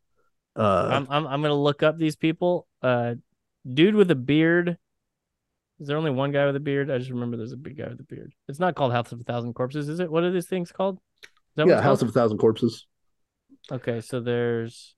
uh 0.56 0.88
I'm, 0.90 1.06
I'm 1.10 1.26
I'm 1.26 1.42
gonna 1.42 1.54
look 1.54 1.82
up 1.82 1.98
these 1.98 2.16
people. 2.16 2.66
Uh, 2.80 3.16
dude 3.70 3.94
with 3.94 4.10
a 4.10 4.14
beard. 4.14 4.78
Is 5.78 5.88
there 5.88 5.96
only 5.96 6.10
one 6.10 6.32
guy 6.32 6.46
with 6.46 6.56
a 6.56 6.60
beard? 6.60 6.90
I 6.90 6.98
just 6.98 7.10
remember 7.10 7.36
there's 7.36 7.52
a 7.52 7.56
big 7.56 7.76
guy 7.76 7.88
with 7.88 8.00
a 8.00 8.04
beard. 8.04 8.32
It's 8.48 8.58
not 8.58 8.74
called 8.74 8.92
House 8.92 9.12
of 9.12 9.20
a 9.20 9.24
Thousand 9.24 9.52
Corpses, 9.54 9.88
is 9.88 10.00
it? 10.00 10.10
What 10.10 10.24
are 10.24 10.30
these 10.30 10.46
things 10.46 10.72
called? 10.72 10.98
Yeah 11.56 11.80
house 11.80 12.00
called? 12.00 12.02
of 12.02 12.08
a 12.08 12.12
thousand 12.12 12.38
corpses 12.38 12.86
Okay, 13.72 14.00
so 14.02 14.20
there's 14.20 14.94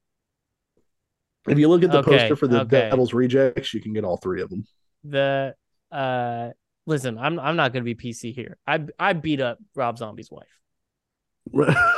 if 1.48 1.56
you 1.56 1.68
look 1.68 1.84
at 1.84 1.92
the 1.92 1.98
Okay, 1.98 2.18
poster 2.18 2.36
for 2.36 2.48
the 2.48 2.62
okay. 2.62 2.90
devil's 2.90 3.14
rejects 3.14 3.72
you 3.72 3.80
can 3.80 3.92
get 3.92 4.04
all 4.04 4.16
three 4.16 4.42
of 4.42 4.50
them 4.50 4.66
the 5.04 5.54
uh. 5.92 6.50
Listen, 6.86 7.18
I'm 7.18 7.38
I'm 7.38 7.54
not 7.56 7.72
gonna 7.72 7.84
be 7.84 7.94
PC 7.94 8.34
here. 8.34 8.56
I 8.66 8.80
I 8.98 9.12
beat 9.12 9.40
up 9.40 9.58
Rob 9.76 9.98
Zombie's 9.98 10.30
wife. 10.30 10.48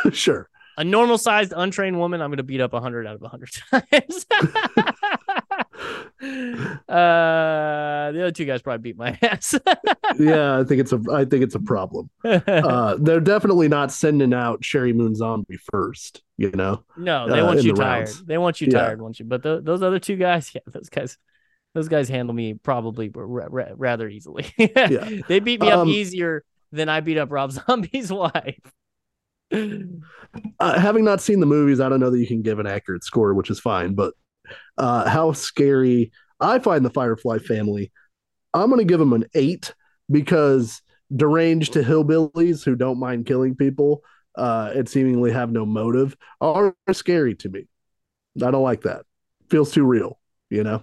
sure 0.12 0.48
A 0.76 0.84
normal 0.84 1.16
sized 1.16 1.52
untrained 1.56 1.96
woman, 1.98 2.20
I'm 2.20 2.30
gonna 2.30 2.42
beat 2.42 2.60
up 2.60 2.72
hundred 2.72 3.06
out 3.06 3.14
of 3.14 3.22
hundred 3.30 3.50
times. 3.70 4.26
Uh, 6.22 8.12
the 8.12 8.20
other 8.22 8.30
two 8.30 8.44
guys 8.44 8.62
probably 8.62 8.82
beat 8.92 8.96
my 8.98 9.18
ass. 9.22 9.54
yeah, 10.18 10.58
I 10.58 10.64
think 10.64 10.80
it's 10.80 10.92
a 10.92 11.00
I 11.12 11.24
think 11.24 11.42
it's 11.44 11.54
a 11.54 11.60
problem. 11.60 12.10
Uh, 12.24 12.96
they're 13.00 13.20
definitely 13.20 13.68
not 13.68 13.92
sending 13.92 14.34
out 14.34 14.60
Sheri 14.62 14.94
Moon 14.94 15.14
Zombie 15.14 15.58
first. 15.72 16.22
You 16.36 16.50
know, 16.52 16.84
no, 16.96 17.28
they 17.28 17.40
uh, 17.40 17.46
want 17.46 17.62
you 17.62 17.72
the 17.74 17.80
tired. 17.80 17.98
rounds. 18.08 18.24
They 18.24 18.38
want 18.38 18.60
you 18.60 18.68
Yeah. 18.70 18.78
tired, 18.80 19.02
want 19.02 19.18
you. 19.18 19.26
But 19.26 19.42
tho- 19.42 19.60
those 19.60 19.82
other 19.82 19.98
two 19.98 20.16
guys, 20.16 20.50
yeah, 20.54 20.62
those 20.66 20.88
guys, 20.88 21.18
those 21.74 21.88
guys 21.88 22.08
handle 22.08 22.34
me 22.34 22.54
probably 22.54 23.10
ra- 23.14 23.46
ra- 23.50 23.72
rather 23.76 24.08
easily. 24.08 24.46
Yeah. 24.56 25.20
they 25.28 25.40
beat 25.40 25.60
me 25.60 25.70
up 25.70 25.80
Um, 25.80 25.88
easier 25.88 26.44
than 26.72 26.88
I 26.88 27.00
beat 27.00 27.18
up 27.18 27.30
Rob 27.30 27.52
Zombie's 27.52 28.10
wife. 28.12 28.58
uh, 29.52 30.78
having 30.78 31.04
not 31.04 31.20
seen 31.20 31.40
the 31.40 31.46
movies, 31.46 31.80
I 31.80 31.88
don't 31.88 32.00
know 32.00 32.10
that 32.10 32.18
you 32.20 32.26
can 32.26 32.40
give 32.42 32.58
an 32.58 32.66
accurate 32.66 33.04
score, 33.04 33.34
which 33.34 33.50
is 33.50 33.58
fine. 33.60 33.94
But 33.94 34.14
uh, 34.78 35.08
how 35.08 35.32
scary 35.32 36.12
I 36.40 36.58
find 36.58 36.84
the 36.84 36.90
Firefly 36.90 37.38
family, 37.38 37.92
I'm 38.54 38.70
going 38.70 38.80
to 38.80 38.84
give 38.90 38.98
them 39.00 39.12
an 39.12 39.26
eight 39.34 39.74
because 40.10 40.82
deranged 41.14 41.74
to 41.74 41.82
hillbillies 41.82 42.64
who 42.64 42.76
don't 42.76 42.98
mind 42.98 43.26
killing 43.26 43.56
people 43.56 44.02
uh, 44.36 44.72
and 44.74 44.88
seemingly 44.88 45.32
have 45.32 45.50
no 45.50 45.66
motive 45.66 46.16
are 46.40 46.74
scary 46.92 47.34
to 47.36 47.48
me. 47.48 47.66
I 48.36 48.50
don't 48.50 48.62
like 48.62 48.82
that. 48.82 49.04
Feels 49.50 49.72
too 49.72 49.84
real, 49.84 50.18
you 50.50 50.62
know. 50.62 50.82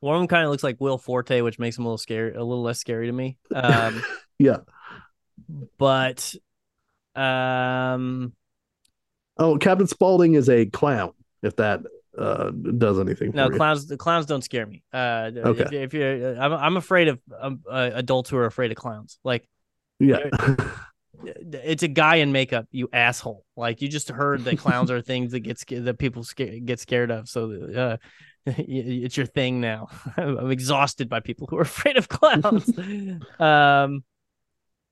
One 0.00 0.16
of 0.16 0.20
them 0.20 0.28
kind 0.28 0.44
of 0.44 0.50
looks 0.50 0.62
like 0.62 0.76
Will 0.80 0.98
Forte, 0.98 1.40
which 1.40 1.58
makes 1.58 1.76
him 1.76 1.84
a 1.84 1.88
little 1.88 1.98
scary, 1.98 2.34
a 2.34 2.44
little 2.44 2.62
less 2.62 2.78
scary 2.78 3.06
to 3.06 3.12
me. 3.12 3.36
Um, 3.54 4.02
Yeah. 4.38 4.58
but 5.78 6.34
um, 7.16 8.32
Oh, 9.36 9.56
Captain 9.58 9.86
Spaulding 9.86 10.34
is 10.34 10.48
a 10.48 10.66
clown. 10.66 11.12
If 11.42 11.56
that 11.56 11.80
uh, 12.18 12.50
does 12.50 12.98
anything. 12.98 13.30
no 13.34 13.46
for 13.46 13.52
you. 13.52 13.58
clowns. 13.58 13.86
The 13.86 13.96
clowns 13.96 14.26
don't 14.26 14.42
scare 14.42 14.66
me. 14.66 14.82
Uh, 14.92 15.30
Okay. 15.36 15.62
If, 15.62 15.72
if 15.72 15.94
you're, 15.94 16.38
I'm, 16.40 16.52
I'm 16.52 16.76
afraid 16.76 17.08
of 17.08 17.20
um, 17.40 17.60
uh, 17.70 17.90
adults 17.94 18.30
who 18.30 18.36
are 18.36 18.46
afraid 18.46 18.70
of 18.70 18.76
clowns. 18.76 19.18
Like 19.24 19.48
Yeah. 19.98 20.28
it's 21.24 21.82
a 21.82 21.88
guy 21.88 22.16
in 22.16 22.32
makeup, 22.32 22.66
you 22.70 22.88
asshole. 22.92 23.44
Like 23.56 23.82
you 23.82 23.88
just 23.88 24.08
heard 24.10 24.44
that 24.44 24.58
clowns 24.58 24.90
are 24.90 25.00
things 25.00 25.32
that 25.32 25.40
get 25.40 25.62
that 25.84 25.98
people 25.98 26.22
sca- 26.24 26.60
get 26.60 26.80
scared 26.80 27.10
of. 27.10 27.28
So 27.28 27.50
uh, 27.76 27.96
it's 28.46 29.16
your 29.16 29.26
thing 29.26 29.60
now. 29.60 29.88
I'm 30.16 30.50
exhausted 30.50 31.08
by 31.08 31.20
people 31.20 31.46
who 31.50 31.56
are 31.58 31.62
afraid 31.62 31.96
of 31.96 32.08
clowns. 32.08 32.68
um, 33.40 34.04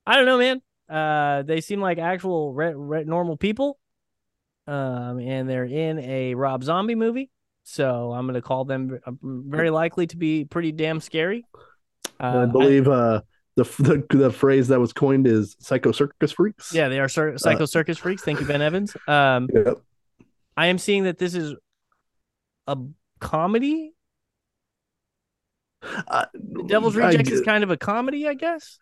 I 0.06 0.14
don't 0.16 0.26
know, 0.26 0.38
man. 0.38 0.62
Uh, 0.88 1.42
they 1.42 1.60
seem 1.60 1.80
like 1.80 1.98
actual 1.98 2.52
re- 2.54 2.74
re- 2.74 3.04
normal 3.04 3.36
people. 3.36 3.78
Um, 4.66 5.20
and 5.20 5.48
they're 5.48 5.64
in 5.64 5.98
a 6.00 6.34
Rob 6.34 6.64
Zombie 6.64 6.96
movie, 6.96 7.30
so 7.62 8.12
I'm 8.12 8.26
gonna 8.26 8.42
call 8.42 8.64
them 8.64 8.98
uh, 9.06 9.12
very 9.22 9.70
likely 9.70 10.06
to 10.08 10.16
be 10.16 10.44
pretty 10.44 10.72
damn 10.72 11.00
scary. 11.00 11.44
Uh, 12.18 12.40
I 12.40 12.46
believe 12.46 12.88
uh, 12.88 13.20
the, 13.56 13.64
the 13.64 14.16
the 14.16 14.30
phrase 14.32 14.68
that 14.68 14.80
was 14.80 14.92
coined 14.92 15.26
is 15.26 15.56
"psycho 15.60 15.92
circus 15.92 16.32
freaks." 16.32 16.72
Yeah, 16.74 16.88
they 16.88 16.98
are 16.98 17.08
cir- 17.08 17.38
psycho 17.38 17.66
circus 17.66 17.98
freaks. 17.98 18.22
Thank 18.22 18.40
you, 18.40 18.46
Ben 18.46 18.62
Evans. 18.62 18.96
Um, 19.06 19.48
Yep. 19.54 19.78
I 20.56 20.66
am 20.66 20.78
seeing 20.78 21.04
that 21.04 21.18
this 21.18 21.34
is 21.34 21.54
a 22.66 22.76
comedy. 23.20 23.92
Uh, 25.82 26.24
Devil's 26.66 26.96
I, 26.96 27.06
Rejects 27.06 27.30
is 27.30 27.42
kind 27.42 27.62
of 27.62 27.70
a 27.70 27.76
comedy, 27.76 28.26
I 28.26 28.34
guess. 28.34 28.78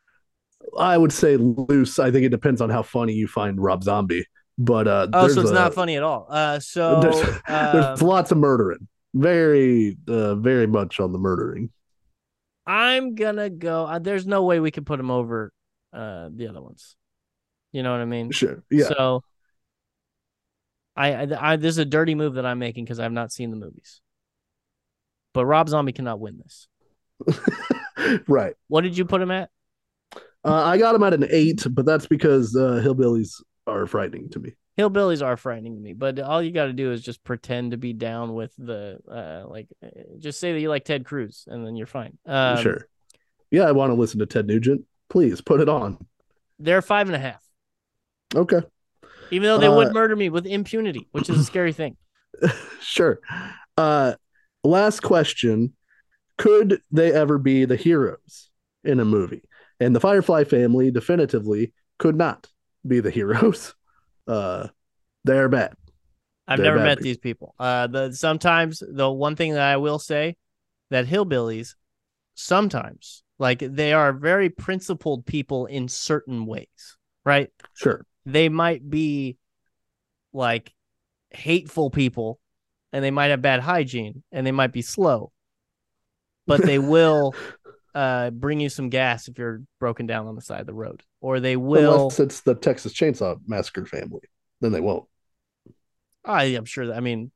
I 0.78 0.96
would 0.96 1.12
say 1.12 1.36
loose. 1.36 1.98
I 1.98 2.10
think 2.10 2.24
it 2.24 2.30
depends 2.30 2.60
on 2.60 2.70
how 2.70 2.82
funny 2.82 3.12
you 3.12 3.28
find 3.28 3.60
Rob 3.60 3.82
Zombie. 3.82 4.24
But 4.56 4.86
uh, 4.86 5.08
Oh, 5.12 5.28
so 5.28 5.40
it's 5.40 5.50
a- 5.50 5.54
not 5.54 5.74
funny 5.74 5.96
at 5.96 6.02
all. 6.02 6.26
Uh, 6.28 6.60
so 6.60 7.00
There's, 7.02 7.28
um, 7.48 7.72
there's 7.72 8.02
lots 8.02 8.30
of 8.30 8.38
murdering. 8.38 8.86
Very, 9.14 9.96
uh, 10.08 10.34
very 10.36 10.66
much 10.66 11.00
on 11.00 11.12
the 11.12 11.18
murdering. 11.18 11.70
I'm 12.66 13.14
gonna 13.14 13.50
go. 13.50 13.84
Uh, 13.84 13.98
there's 13.98 14.26
no 14.26 14.44
way 14.44 14.58
we 14.58 14.70
can 14.70 14.84
put 14.84 14.98
him 14.98 15.10
over 15.10 15.52
uh, 15.92 16.30
the 16.34 16.48
other 16.48 16.62
ones. 16.62 16.96
You 17.72 17.82
know 17.82 17.92
what 17.92 18.00
I 18.00 18.06
mean? 18.06 18.30
Sure. 18.30 18.62
Yeah. 18.70 18.86
So 18.88 19.22
I, 20.96 21.12
I, 21.12 21.52
I 21.52 21.56
this 21.56 21.70
is 21.74 21.78
a 21.78 21.84
dirty 21.84 22.14
move 22.14 22.34
that 22.34 22.46
I'm 22.46 22.58
making 22.58 22.84
because 22.84 23.00
I've 23.00 23.12
not 23.12 23.32
seen 23.32 23.50
the 23.50 23.56
movies. 23.56 24.00
But 25.34 25.46
Rob 25.46 25.68
Zombie 25.68 25.92
cannot 25.92 26.20
win 26.20 26.38
this. 26.38 26.68
right. 28.28 28.54
What 28.68 28.82
did 28.82 28.96
you 28.96 29.04
put 29.04 29.20
him 29.20 29.30
at? 29.30 29.50
Uh, 30.44 30.62
I 30.64 30.78
got 30.78 30.94
him 30.94 31.02
at 31.02 31.14
an 31.14 31.26
eight, 31.30 31.66
but 31.70 31.84
that's 31.84 32.06
because 32.06 32.54
uh, 32.54 32.80
hillbillies 32.84 33.42
are 33.66 33.86
frightening 33.86 34.28
to 34.30 34.38
me. 34.38 34.54
hillbillies 34.78 35.24
are 35.24 35.36
frightening 35.36 35.74
to 35.76 35.80
me 35.80 35.92
but 35.92 36.18
all 36.18 36.42
you 36.42 36.50
got 36.50 36.66
to 36.66 36.72
do 36.72 36.92
is 36.92 37.00
just 37.02 37.22
pretend 37.24 37.70
to 37.70 37.76
be 37.76 37.92
down 37.92 38.34
with 38.34 38.52
the 38.58 38.98
uh 39.10 39.48
like 39.48 39.68
uh, 39.84 39.88
just 40.18 40.40
say 40.40 40.52
that 40.52 40.60
you 40.60 40.68
like 40.68 40.84
ted 40.84 41.04
cruz 41.04 41.44
and 41.48 41.66
then 41.66 41.76
you're 41.76 41.86
fine 41.86 42.16
um, 42.26 42.56
sure. 42.58 42.88
Yeah, 43.50 43.64
I 43.64 43.72
want 43.72 43.90
to 43.90 43.94
listen 43.94 44.18
to 44.18 44.26
Ted 44.26 44.48
Nugent. 44.48 44.82
Please 45.08 45.40
put 45.40 45.60
it 45.60 45.68
on. 45.68 45.96
they're 46.58 46.82
five 46.82 47.06
and 47.08 47.14
a 47.14 47.20
half 47.20 47.42
Okay. 48.34 48.62
even 49.30 49.44
though 49.46 49.58
they 49.58 49.68
Uh, 49.68 49.76
would 49.76 49.92
murder 49.94 50.16
me 50.16 50.28
with 50.28 50.44
impunity 50.46 51.06
which 51.12 51.28
is 51.30 51.38
a 51.38 51.44
scary 51.44 51.72
thing 51.72 51.96
sure. 52.80 53.20
Uh, 53.76 54.14
last 54.64 55.00
question: 55.02 55.72
Could 56.36 56.80
they 56.90 57.12
ever 57.12 57.38
be 57.38 57.64
the 57.64 57.76
heroes 57.76 58.50
in 58.82 58.98
a 58.98 59.04
movie? 59.04 59.44
And 59.78 59.94
the 59.94 60.00
Firefly 60.00 60.42
family 60.44 60.90
definitively 60.90 61.72
could 61.98 62.16
not 62.16 62.48
be 62.86 63.00
the 63.00 63.10
heroes. 63.10 63.74
Uh, 64.26 64.68
they're 65.24 65.50
bad. 65.50 65.74
i've 66.48 66.56
They're 66.56 66.64
never 66.64 66.78
bad 66.78 66.84
met 66.84 66.98
people. 66.98 67.04
these 67.04 67.18
people 67.18 67.54
uh 67.58 67.86
the 67.88 68.10
sometimes 68.14 68.82
the 68.86 69.10
one 69.10 69.36
thing 69.36 69.52
that 69.52 69.60
i 69.68 69.76
will 69.76 69.98
say 69.98 70.36
that 70.88 71.06
hillbillies 71.06 71.74
sometimes 72.34 73.22
like 73.38 73.58
they 73.58 73.92
are 73.92 74.14
very 74.14 74.48
principled 74.48 75.26
people 75.26 75.66
in 75.66 75.88
certain 75.88 76.46
ways 76.46 76.96
right 77.26 77.50
Sure. 77.74 78.06
they 78.24 78.48
might 78.48 78.88
be 78.88 79.36
like 80.32 80.72
hateful 81.30 81.90
people 81.90 82.40
and 82.94 83.04
they 83.04 83.10
might 83.10 83.26
have 83.28 83.42
bad 83.42 83.60
hygiene 83.60 84.22
and 84.32 84.46
they 84.46 84.52
might 84.52 84.72
be 84.72 84.80
slow 84.80 85.32
but 86.46 86.62
they 86.62 86.78
will 86.94 87.34
uh 87.94 88.30
bring 88.30 88.60
you 88.60 88.68
some 88.68 88.88
gas 88.88 89.28
if 89.28 89.38
you're 89.38 89.62
broken 89.78 90.06
down 90.06 90.26
on 90.26 90.34
the 90.34 90.40
side 90.42 90.60
of 90.60 90.66
the 90.66 90.74
road 90.74 91.02
or 91.20 91.40
they 91.40 91.56
will 91.56 91.94
Unless 91.94 92.20
it's 92.20 92.40
the 92.40 92.54
Texas 92.54 92.92
Chainsaw 92.92 93.38
Massacre 93.46 93.86
family, 93.86 94.22
then 94.60 94.72
they 94.72 94.80
won't. 94.80 95.04
I, 96.24 96.44
i'm 96.44 96.64
sure 96.64 96.86
that, 96.86 96.96
i 96.96 97.00
mean 97.00 97.30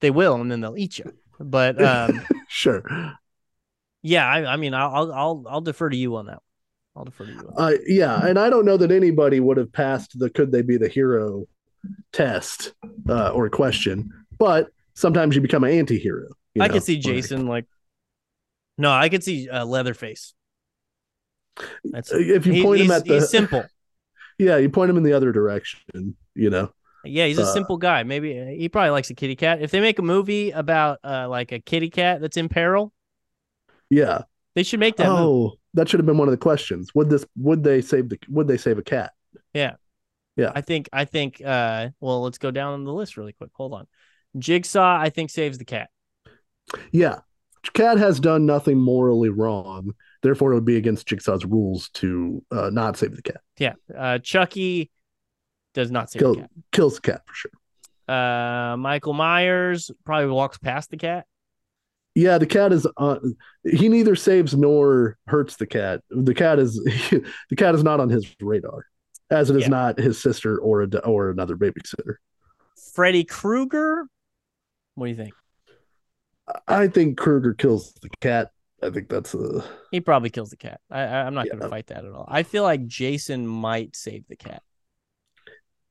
they 0.00 0.10
will 0.10 0.34
and 0.40 0.50
then 0.50 0.60
they'll 0.60 0.78
eat 0.78 0.98
you 0.98 1.12
but 1.40 1.82
um 1.92 2.24
sure. 2.48 2.84
yeah 4.02 4.26
i, 4.26 4.52
I 4.52 4.56
mean 4.56 4.74
I'll, 4.74 5.12
I'll 5.12 5.44
i'll 5.48 5.60
defer 5.60 5.88
to 5.90 5.96
you 5.96 6.16
on 6.16 6.26
that 6.26 6.38
i'll 6.94 7.04
defer 7.04 7.26
to 7.26 7.32
you 7.32 7.38
on 7.38 7.46
that. 7.46 7.60
Uh, 7.60 7.78
yeah, 7.86 8.24
and 8.26 8.38
I 8.38 8.48
don't 8.48 8.64
know 8.64 8.76
that 8.76 8.90
anybody 8.90 9.40
would 9.40 9.56
have 9.58 9.72
passed 9.72 10.18
the 10.18 10.30
"Could 10.30 10.52
they 10.52 10.62
be 10.62 10.76
the 10.76 10.88
hero?" 10.88 11.44
test 12.12 12.72
uh, 13.08 13.28
or 13.30 13.48
question, 13.50 14.10
but 14.38 14.68
sometimes 14.94 15.36
you 15.36 15.40
become 15.42 15.62
an 15.62 15.70
anti-hero. 15.70 16.26
you 16.54 16.62
i 16.62 16.66
know, 16.66 16.72
could 16.74 16.82
see 16.82 16.94
like- 16.96 17.02
jason 17.04 17.46
like 17.46 17.66
no 18.78 18.90
i 18.92 19.08
could 19.08 19.22
see 19.24 19.48
uh, 19.48 19.64
leatherface 19.64 20.34
that's 21.84 22.12
If 22.12 22.46
you 22.46 22.52
he- 22.52 22.62
point 22.62 22.80
him 22.82 22.90
at 22.90 23.04
the 23.04 23.14
he's 23.14 23.30
simple 23.30 23.64
yeah, 24.38 24.58
you 24.58 24.68
point 24.68 24.90
him 24.90 24.98
in 24.98 25.02
the 25.02 25.14
other 25.14 25.32
direction. 25.32 26.14
You 26.34 26.50
know, 26.50 26.70
Yeah, 27.04 27.24
he's 27.26 27.38
a 27.38 27.42
Uh, 27.44 27.52
simple 27.54 27.78
guy. 27.78 28.02
Maybe 28.02 28.38
uh, 28.38 28.44
he 28.46 28.68
probably 28.68 28.90
likes 28.90 29.08
a 29.08 29.14
kitty 29.14 29.34
cat. 29.36 29.62
If 29.62 29.70
they 29.70 29.80
make 29.80 29.98
a 29.98 30.02
movie 30.02 30.50
about 30.50 30.98
uh 31.02 31.26
like 31.30 31.52
a 31.52 31.58
kitty 31.60 31.88
cat 31.88 32.20
that's 32.20 32.36
in 32.36 32.50
peril, 32.50 32.92
yeah. 33.88 34.22
they 34.54 34.62
should 34.62 34.80
make 34.80 34.96
that 34.96 35.08
movie. 35.08 35.22
oh, 35.22 35.52
that 35.72 35.88
should 35.88 35.98
have 36.00 36.06
been 36.06 36.18
one 36.18 36.28
of 36.28 36.32
the 36.32 36.36
questions. 36.38 36.94
Would 36.94 37.08
this? 37.08 37.24
Would 37.38 37.64
they 37.64 37.80
save 37.80 38.10
the? 38.10 38.18
Would 38.28 38.48
they 38.48 38.58
save 38.58 38.76
a 38.76 38.82
cat? 38.82 39.12
Yeah, 39.54 39.76
yeah. 40.36 40.52
I 40.54 40.60
think 40.60 40.90
I 40.92 41.06
think 41.06 41.40
uh 41.42 41.88
well, 42.00 42.20
let's 42.22 42.36
go 42.38 42.50
down 42.50 42.84
the 42.84 42.92
list 42.92 43.16
really 43.16 43.32
quick. 43.32 43.50
Hold 43.54 43.72
on. 43.72 43.86
Jigsaw, 44.38 44.98
I 45.00 45.08
think 45.08 45.30
saves 45.30 45.56
the 45.56 45.64
cat. 45.64 45.88
Yeah, 46.92 47.20
cat 47.72 47.98
has 47.98 48.20
done 48.20 48.46
nothing 48.46 48.78
morally 48.78 49.28
wrong. 49.28 49.90
Therefore, 50.22 50.52
it 50.52 50.54
would 50.56 50.64
be 50.64 50.76
against 50.76 51.06
Jigsaw's 51.06 51.44
rules 51.44 51.88
to 51.90 52.44
uh, 52.50 52.70
not 52.70 52.96
save 52.96 53.14
the 53.16 53.22
cat. 53.22 53.40
Yeah. 53.58 53.74
Uh 53.96 54.18
Chucky 54.18 54.90
does 55.74 55.90
not 55.90 56.10
save 56.10 56.20
Kill, 56.20 56.34
the 56.34 56.40
cat. 56.42 56.50
kills 56.72 56.94
the 56.96 57.00
cat 57.02 57.22
for 57.26 57.34
sure. 57.34 57.50
Uh 58.08 58.76
Michael 58.76 59.12
Myers 59.14 59.90
probably 60.04 60.30
walks 60.30 60.58
past 60.58 60.90
the 60.90 60.96
cat. 60.96 61.26
Yeah, 62.14 62.38
the 62.38 62.46
cat 62.46 62.72
is. 62.72 62.86
Uh, 62.96 63.18
he 63.62 63.90
neither 63.90 64.16
saves 64.16 64.54
nor 64.56 65.18
hurts 65.26 65.56
the 65.56 65.66
cat. 65.66 66.00
The 66.08 66.32
cat 66.34 66.58
is. 66.58 66.76
the 67.50 67.56
cat 67.56 67.74
is 67.74 67.84
not 67.84 68.00
on 68.00 68.08
his 68.08 68.34
radar, 68.40 68.86
as 69.30 69.50
it 69.50 69.56
is 69.56 69.62
Yeah. 69.64 69.68
not 69.68 69.98
his 69.98 70.20
sister 70.22 70.58
or 70.58 70.80
a 70.82 70.96
or 71.00 71.28
another 71.28 71.56
babysitter. 71.56 72.14
Freddy 72.94 73.22
Krueger. 73.22 74.06
What 74.94 75.06
do 75.06 75.10
you 75.10 75.16
think? 75.16 75.34
I 76.68 76.88
think 76.88 77.18
Krueger 77.18 77.54
kills 77.54 77.92
the 78.02 78.10
cat. 78.20 78.50
I 78.82 78.90
think 78.90 79.08
that's 79.08 79.34
a. 79.34 79.64
He 79.90 80.00
probably 80.00 80.30
kills 80.30 80.50
the 80.50 80.56
cat. 80.56 80.80
I, 80.90 81.00
I 81.02 81.22
I'm 81.26 81.34
not 81.34 81.46
Yeah. 81.46 81.50
gonna 81.50 81.62
fight 81.62 81.86
that 81.88 82.04
at 82.04 82.12
all. 82.12 82.26
I 82.28 82.42
feel 82.42 82.62
like 82.62 82.86
Jason 82.86 83.46
might 83.46 83.96
save 83.96 84.26
the 84.28 84.36
cat. 84.36 84.62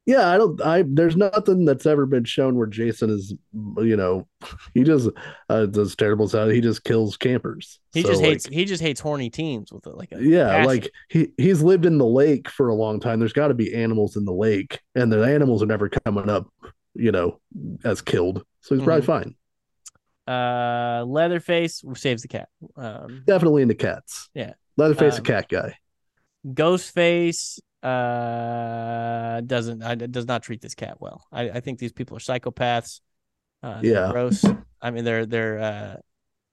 Yeah, 0.06 0.30
I 0.30 0.38
don't. 0.38 0.62
I 0.62 0.84
there's 0.88 1.16
nothing 1.18 1.66
that's 1.66 1.88
ever 1.88 2.06
been 2.06 2.26
shown 2.26 2.56
where 2.56 2.68
Jason 2.68 3.10
is, 3.10 3.34
you 3.54 3.98
know, 3.98 4.28
he 4.76 4.84
just 4.84 5.10
uh, 5.50 5.66
does 5.66 5.96
terrible 5.96 6.28
sound. 6.28 6.52
He 6.52 6.62
just 6.62 6.84
kills 6.84 7.18
campers. 7.18 7.80
He 7.94 8.04
So, 8.04 8.10
just 8.10 8.22
like, 8.22 8.44
hates 8.44 8.46
he 8.46 8.66
just 8.66 8.82
hates 8.84 9.00
horny 9.00 9.30
teens 9.32 9.72
with 9.74 9.88
it 9.88 9.96
like 9.96 10.12
a 10.12 10.22
Yeah, 10.22 10.46
passion. 10.46 10.86
like 10.86 10.92
he 11.10 11.34
he's 11.38 11.62
lived 11.62 11.86
in 11.86 11.98
the 11.98 12.06
lake 12.06 12.50
for 12.50 12.70
a 12.70 12.76
long 12.76 13.00
time. 13.00 13.20
There's 13.20 13.34
got 13.34 13.50
to 13.50 13.54
be 13.54 13.74
animals 13.76 14.16
in 14.16 14.24
the 14.26 14.34
lake, 14.34 14.80
and 14.96 15.12
the 15.12 15.24
animals 15.24 15.62
are 15.62 15.66
never 15.68 15.90
coming 15.90 16.30
up, 16.30 16.48
you 16.94 17.12
know, 17.12 17.40
as 17.84 18.02
killed. 18.02 18.46
So 18.62 18.76
he's 18.76 18.84
probably 18.84 19.02
Mm-hmm. 19.02 19.06
fine. 19.06 19.36
Uh 20.28 21.04
Leatherface 21.08 21.84
saves 21.96 22.22
the 22.24 22.28
cat. 22.28 22.50
Um 22.78 23.24
Definitely 23.26 23.62
into 23.62 23.76
cats. 23.76 24.30
Yeah. 24.34 24.54
Leatherface, 24.78 25.16
Um, 25.16 25.22
a 25.22 25.24
cat 25.24 25.50
guy. 25.50 25.78
Ghostface 26.48 27.60
uh 27.84 29.42
doesn't 29.42 29.84
I, 29.84 29.96
does 29.96 30.26
not 30.26 30.44
treat 30.44 30.62
this 30.62 30.76
cat 30.76 30.98
well. 31.00 31.26
I, 31.32 31.50
I 31.50 31.60
think 31.60 31.80
these 31.80 31.94
people 31.94 32.18
are 32.18 32.20
psychopaths. 32.20 33.02
Uh, 33.64 33.80
Yeah. 33.84 34.12
gross. 34.12 34.44
I 34.82 34.92
mean, 34.92 35.04
they're 35.06 35.26
they're 35.26 35.60
uh, 35.60 35.96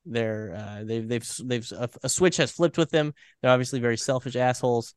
they're 0.06 0.54
uh, 0.54 0.84
they've 0.84 1.06
they've 1.06 1.36
they've 1.44 1.72
a, 1.72 1.88
a 2.04 2.08
switch 2.08 2.36
has 2.38 2.50
flipped 2.52 2.78
with 2.78 2.90
them. 2.90 3.12
They're 3.40 3.50
obviously 3.50 3.80
very 3.80 3.96
selfish 3.98 4.36
assholes. 4.36 4.94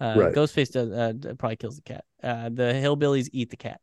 Uh, 0.00 0.14
Right. 0.16 0.34
Ghostface 0.34 0.72
does 0.72 0.90
uh, 0.90 1.34
probably 1.38 1.56
kills 1.56 1.76
the 1.76 1.82
cat. 1.82 2.04
Uh, 2.22 2.48
the 2.50 2.72
hillbillies 2.74 3.28
eat 3.32 3.50
the 3.50 3.56
cat. 3.56 3.80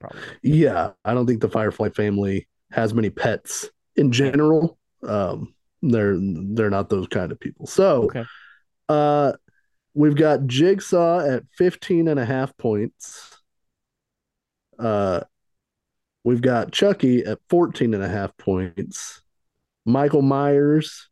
Probably. 0.00 0.22
Yeah, 0.42 0.92
I 1.04 1.14
don't 1.14 1.26
think 1.26 1.40
the 1.40 1.48
Firefly 1.48 1.90
family 1.90 2.48
has 2.70 2.94
many 2.94 3.10
pets 3.10 3.70
in 3.98 4.12
general. 4.12 4.78
Um, 5.02 5.54
they're 5.82 6.16
they're 6.18 6.70
not 6.70 6.88
those 6.88 7.06
kind 7.08 7.30
of 7.30 7.38
people. 7.38 7.66
So, 7.66 8.04
Okay. 8.04 8.24
uh, 8.88 9.32
we've 9.94 10.16
got 10.16 10.46
Jigsaw 10.46 11.20
at 11.20 11.44
15 11.56 12.08
and 12.08 12.18
a 12.18 12.24
half 12.24 12.56
points. 12.56 13.36
Uh, 14.78 15.20
we've 16.24 16.40
got 16.42 16.72
Chucky 16.72 17.24
at 17.24 17.38
14 17.50 17.94
and 17.94 18.02
a 18.02 18.08
half 18.08 18.36
points. 18.36 19.22
Michael 19.84 20.22
Myers 20.22 21.08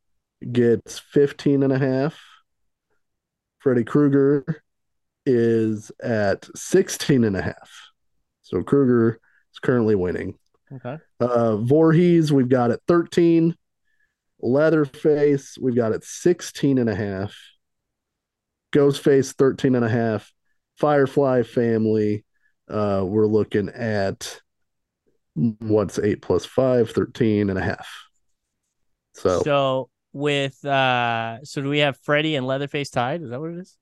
gets 0.52 0.98
15 0.98 1.62
and 1.62 1.72
a 1.72 1.78
half. 1.78 2.18
Freddy 3.60 3.84
Krueger 3.84 4.62
is 5.24 5.90
at 6.02 6.48
16 6.54 7.24
and 7.24 7.36
a 7.36 7.42
half. 7.42 7.70
So 8.42 8.62
Krueger 8.62 9.18
is 9.52 9.58
currently 9.58 9.94
winning. 9.94 10.38
Okay. 10.72 10.98
Uh, 11.20 11.56
Voorhees, 11.56 12.32
we've 12.32 12.48
got 12.48 12.70
at 12.70 12.80
13. 12.88 13.54
Leatherface, 14.40 15.56
we've 15.60 15.76
got 15.76 15.92
at 15.92 16.04
16 16.04 16.78
and 16.78 16.90
a 16.90 16.94
half. 16.94 17.34
Ghostface, 18.72 19.32
13 19.34 19.74
and 19.74 19.84
a 19.84 19.88
half. 19.88 20.32
Firefly 20.76 21.42
family, 21.42 22.24
uh, 22.68 23.02
we're 23.04 23.26
looking 23.26 23.70
at 23.70 24.40
what's 25.34 25.98
8 25.98 26.20
plus 26.20 26.44
5, 26.44 26.90
13 26.90 27.48
and 27.50 27.58
a 27.58 27.62
half. 27.62 27.88
So, 29.14 29.40
So 29.42 29.90
with 30.12 30.62
uh, 30.64 31.38
so 31.44 31.62
do 31.62 31.68
we 31.68 31.78
have 31.78 31.96
Freddy 31.98 32.36
and 32.36 32.46
Leatherface 32.46 32.90
tied? 32.90 33.22
Is 33.22 33.30
that 33.30 33.40
what 33.40 33.52
it 33.52 33.58
is? 33.58 33.76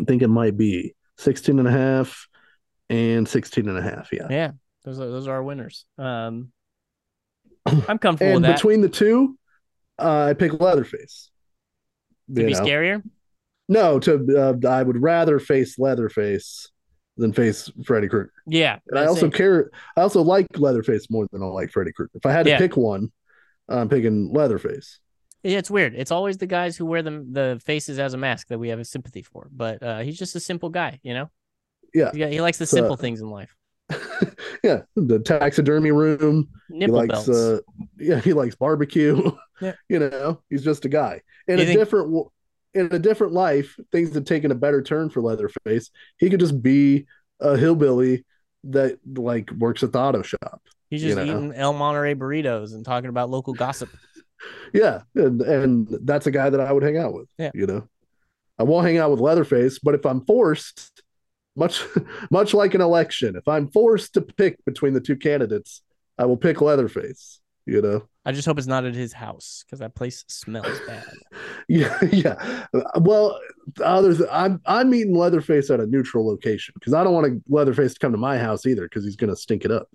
I 0.00 0.04
think 0.04 0.22
it 0.22 0.28
might 0.28 0.56
be 0.56 0.94
16 1.18 1.58
and 1.58 1.66
a 1.66 1.72
half 1.72 2.28
and 2.88 3.28
16 3.28 3.68
and 3.68 3.78
a 3.78 3.82
half. 3.82 4.12
Yeah. 4.12 4.26
Yeah, 4.30 4.50
those 4.84 4.98
are 5.00 5.08
those 5.10 5.26
are 5.28 5.34
our 5.34 5.42
winners. 5.42 5.84
Um, 5.98 6.52
I'm 7.66 7.98
comfortable 7.98 8.32
And 8.32 8.34
with 8.36 8.42
that. 8.44 8.56
between 8.56 8.80
the 8.80 8.88
two, 8.88 9.38
uh, 9.98 10.26
I 10.30 10.34
pick 10.34 10.58
Leatherface. 10.60 11.30
to 12.28 12.44
be 12.46 12.52
know? 12.52 12.60
scarier. 12.60 13.02
No, 13.68 13.98
to 14.00 14.58
uh, 14.64 14.68
I 14.68 14.82
would 14.82 15.00
rather 15.02 15.38
face 15.38 15.78
Leatherface 15.78 16.70
than 17.18 17.32
face 17.32 17.70
Freddy 17.84 18.08
Krueger. 18.08 18.32
Yeah, 18.46 18.78
And 18.88 18.98
I 18.98 19.06
also 19.06 19.28
care. 19.28 19.70
I 19.96 20.00
also 20.02 20.22
like 20.22 20.46
Leatherface 20.56 21.10
more 21.10 21.26
than 21.32 21.42
I 21.42 21.46
like 21.46 21.70
Freddy 21.72 21.92
Krueger. 21.92 22.12
If 22.14 22.24
I 22.24 22.32
had 22.32 22.44
to 22.44 22.50
Yeah. 22.50 22.58
pick 22.58 22.76
one, 22.76 23.12
I'm 23.68 23.88
picking 23.88 24.32
Leatherface. 24.32 25.00
Yeah, 25.42 25.58
it's 25.58 25.70
weird. 25.70 25.94
It's 25.94 26.10
always 26.10 26.38
the 26.38 26.46
guys 26.46 26.76
who 26.76 26.86
wear 26.86 27.02
the 27.02 27.24
the 27.30 27.60
faces 27.64 27.98
as 27.98 28.14
a 28.14 28.16
mask 28.16 28.48
that 28.48 28.58
we 28.58 28.68
have 28.70 28.78
a 28.78 28.84
sympathy 28.84 29.22
for. 29.22 29.48
But 29.52 29.82
uh, 29.82 29.98
he's 30.00 30.18
just 30.18 30.34
a 30.36 30.40
simple 30.40 30.70
guy, 30.70 30.98
you 31.02 31.12
know. 31.12 31.30
Yeah. 31.92 32.10
He, 32.14 32.26
he 32.26 32.40
likes 32.40 32.56
the 32.58 32.66
So- 32.66 32.76
simple 32.78 32.96
things 32.96 33.20
in 33.20 33.28
life. 33.28 33.54
yeah, 34.62 34.82
the 34.96 35.18
taxidermy 35.18 35.90
room. 35.92 36.48
Nipple 36.68 37.00
he 37.00 37.06
likes. 37.08 37.26
belts. 37.26 37.28
Uh, 37.28 37.58
yeah, 37.98 38.20
he 38.20 38.32
likes 38.32 38.54
barbecue. 38.54 39.30
Yeah. 39.60 39.72
you 39.88 39.98
know, 39.98 40.40
he's 40.48 40.62
just 40.62 40.84
a 40.84 40.88
guy 40.88 41.20
in 41.48 41.58
You 41.58 41.64
a 41.64 41.66
think- 41.66 41.78
different. 41.80 42.28
In 42.74 42.88
a 42.92 42.98
different 43.00 43.32
life, 43.32 43.74
things 43.90 44.14
had 44.14 44.24
taken 44.24 44.52
a 44.52 44.54
better 44.54 44.82
turn 44.82 45.10
for 45.10 45.20
Leatherface. 45.20 45.90
He 46.18 46.30
could 46.30 46.38
just 46.38 46.62
be 46.62 47.06
a 47.40 47.56
hillbilly 47.56 48.24
that 48.64 49.00
like 49.16 49.50
works 49.50 49.82
at 49.82 49.90
the 49.92 49.98
auto 49.98 50.22
shop. 50.22 50.62
he's 50.90 51.02
you 51.02 51.08
just 51.14 51.16
know. 51.16 51.24
eating 51.24 51.52
El 51.54 51.72
Monterey 51.72 52.14
burritos 52.14 52.72
and 52.72 52.84
talking 52.84 53.08
about 53.10 53.30
local 53.30 53.52
gossip. 53.52 53.88
Yeah, 54.72 55.00
and, 55.16 55.42
and 55.42 55.88
that's 56.02 56.28
a 56.28 56.30
guy 56.30 56.48
that 56.50 56.60
I 56.60 56.70
would 56.70 56.84
hang 56.84 56.96
out 56.96 57.12
with. 57.12 57.28
Yeah. 57.38 57.50
you 57.54 57.66
know, 57.66 57.88
I 58.60 58.62
won't 58.62 58.86
hang 58.86 58.98
out 58.98 59.10
with 59.10 59.18
Leatherface, 59.18 59.80
but 59.80 59.96
if 59.96 60.06
I'm 60.06 60.24
forced, 60.24 61.02
much 61.58 61.82
much 62.30 62.54
like 62.54 62.74
an 62.74 62.80
election, 62.80 63.36
if 63.36 63.46
I'm 63.48 63.68
forced 63.68 64.14
to 64.14 64.20
pick 64.20 64.64
between 64.64 64.94
the 64.94 65.00
two 65.00 65.16
candidates, 65.16 65.82
I 66.16 66.24
will 66.26 66.36
pick 66.36 66.60
Leatherface. 66.60 67.40
You 67.66 67.82
know, 67.82 68.08
I 68.24 68.32
just 68.32 68.46
hope 68.46 68.56
it's 68.56 68.66
not 68.66 68.86
at 68.86 68.94
his 68.94 69.12
house 69.12 69.62
because 69.66 69.80
that 69.80 69.94
place 69.94 70.24
smells 70.28 70.80
bad. 70.86 71.04
yeah, 71.68 71.98
yeah. 72.10 72.64
Well, 72.98 73.38
other 73.84 74.14
th- 74.16 74.28
I'm 74.32 74.62
I'm 74.64 74.88
meeting 74.88 75.14
Leatherface 75.14 75.68
at 75.70 75.78
a 75.78 75.86
neutral 75.86 76.26
location 76.26 76.72
because 76.78 76.94
I 76.94 77.04
don't 77.04 77.12
want 77.12 77.42
Leatherface 77.48 77.92
to 77.92 77.98
come 77.98 78.12
to 78.12 78.18
my 78.18 78.38
house 78.38 78.64
either 78.64 78.84
because 78.84 79.04
he's 79.04 79.16
gonna 79.16 79.36
stink 79.36 79.66
it 79.66 79.70
up. 79.70 79.90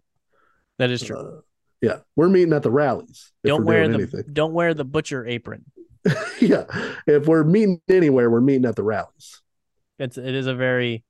That 0.77 0.91
is 0.91 1.01
true. 1.01 1.17
Uh, 1.17 1.41
yeah, 1.81 1.97
we're 2.15 2.29
meeting 2.29 2.53
at 2.53 2.63
the 2.63 2.71
Rally's. 2.71 3.31
don't 3.43 3.65
wear 3.65 3.87
the 3.87 3.95
anything. 3.95 4.23
don't 4.31 4.53
wear 4.53 4.73
the 4.73 4.85
butcher 4.85 5.25
apron. 5.25 5.65
yeah, 6.39 6.65
if 7.07 7.27
we're 7.27 7.43
meeting 7.43 7.81
anywhere, 7.89 8.29
we're 8.29 8.41
meeting 8.41 8.65
at 8.65 8.75
the 8.75 8.83
Rally's. 8.83 9.41
It's 9.97 10.17
it 10.17 10.35
is 10.35 10.47
a 10.47 10.53
very 10.53 11.03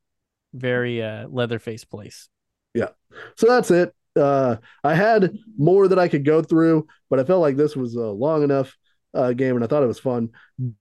very 0.54 1.02
uh 1.04 1.28
Leatherface 1.28 1.84
place. 1.86 2.30
Yeah. 2.74 2.90
So 3.38 3.48
that's 3.48 3.72
it. 3.72 3.94
Uh, 4.16 4.58
I 4.84 4.94
had 4.96 5.36
more 5.58 5.88
that 5.88 5.98
I 6.00 6.08
could 6.08 6.24
go 6.26 6.42
through, 6.42 6.88
but 7.10 7.20
I 7.20 7.24
felt 7.24 7.42
like 7.42 7.56
this 7.58 7.76
was 7.76 7.96
a 7.96 8.02
long 8.08 8.44
enough 8.44 8.76
uh, 9.16 9.34
game, 9.34 9.56
and 9.56 9.64
I 9.64 9.68
thought 9.68 9.84
it 9.84 9.88
was 9.88 10.00
fun. 10.00 10.30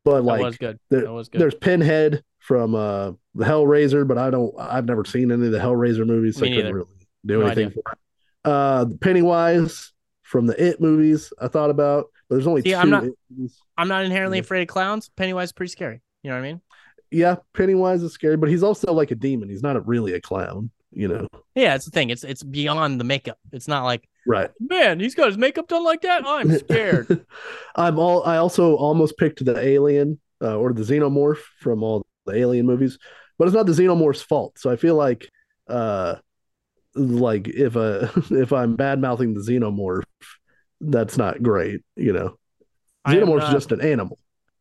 But 0.04 0.16
That 0.16 0.22
like, 0.22 0.42
was 0.42 0.56
good. 0.58 0.78
there- 0.90 1.02
That 1.02 1.12
was 1.12 1.28
good. 1.28 1.40
there's 1.40 1.54
Pinhead 1.54 2.22
from 2.38 2.74
uh, 2.74 3.12
the 3.34 3.44
Hellraiser, 3.44 4.06
but 4.06 4.18
I 4.18 4.30
don't. 4.30 4.54
I've 4.58 4.84
never 4.86 5.04
seen 5.04 5.30
any 5.32 5.46
of 5.46 5.52
the 5.52 5.58
Hellraiser 5.58 6.06
movies, 6.06 6.36
so 6.36 6.42
Me 6.42 6.52
I 6.52 6.56
couldn't 6.56 6.74
really 6.74 6.88
do 7.24 7.38
No 7.40 7.46
anything 7.46 7.70
for 7.70 7.82
it. 7.92 7.98
Uh, 8.44 8.86
Pennywise 9.00 9.92
from 10.22 10.46
the 10.46 10.62
It 10.62 10.80
movies, 10.80 11.32
I 11.40 11.48
thought 11.48 11.70
about, 11.70 12.06
but 12.28 12.36
there's 12.36 12.46
only 12.46 12.62
See, 12.62 12.70
2 12.70 12.76
I'm 12.76 12.90
not- 12.90 13.04
I'm 13.76 13.88
not 13.88 14.04
inherently 14.04 14.38
Yeah. 14.38 14.42
afraid 14.42 14.62
of 14.62 14.68
clowns. 14.68 15.10
Pennywise 15.16 15.48
is 15.48 15.52
pretty 15.52 15.70
scary. 15.70 16.00
You 16.22 16.30
know 16.30 16.36
what 16.36 16.44
I 16.44 16.48
mean? 16.52 16.60
Yeah, 17.12 17.36
Pennywise 17.54 18.02
is 18.02 18.12
scary, 18.12 18.36
but 18.36 18.48
he's 18.48 18.62
also 18.62 18.92
like 18.92 19.10
a 19.10 19.14
demon. 19.14 19.48
He's 19.48 19.62
not 19.62 19.76
a, 19.76 19.80
really 19.80 20.14
a 20.14 20.20
clown, 20.20 20.70
you 20.92 21.08
know. 21.08 21.28
Yeah, 21.54 21.74
it's 21.74 21.84
the 21.84 21.90
thing. 21.90 22.10
It's 22.10 22.24
it's 22.24 22.42
beyond 22.42 22.98
the 22.98 23.04
makeup. 23.04 23.38
It's 23.52 23.68
not 23.68 23.84
like 23.84 24.08
Right. 24.26 24.50
man, 24.60 25.00
he's 25.00 25.14
got 25.14 25.26
his 25.26 25.36
makeup 25.36 25.68
done 25.68 25.84
like 25.84 26.00
that. 26.02 26.22
I'm 26.26 26.56
scared. 26.58 27.26
I'm 27.76 27.98
all. 27.98 28.24
I 28.24 28.36
also 28.38 28.74
almost 28.76 29.18
picked 29.18 29.44
the 29.44 29.58
alien 29.58 30.20
uh, 30.42 30.56
or 30.56 30.72
the 30.72 30.82
xenomorph 30.82 31.40
from 31.60 31.82
all 31.82 32.06
the 32.26 32.34
alien 32.34 32.66
movies, 32.66 32.98
but 33.38 33.46
it's 33.46 33.54
not 33.54 33.66
the 33.66 33.72
xenomorph's 33.72 34.22
fault. 34.22 34.58
So 34.58 34.70
I 34.70 34.76
feel 34.76 34.94
like, 34.94 35.28
uh, 35.68 36.16
like 36.94 37.48
if 37.48 37.76
uh 37.76 38.08
if 38.30 38.52
I'm 38.52 38.76
bad 38.76 39.00
mouthing 39.00 39.34
the 39.34 39.40
xenomorph, 39.40 40.04
that's 40.80 41.18
not 41.18 41.42
great. 41.42 41.80
You 41.96 42.12
know, 42.12 42.38
xenomorph's 43.06 43.42
not- 43.44 43.52
just 43.52 43.72
an 43.72 43.80
animal. 43.82 44.18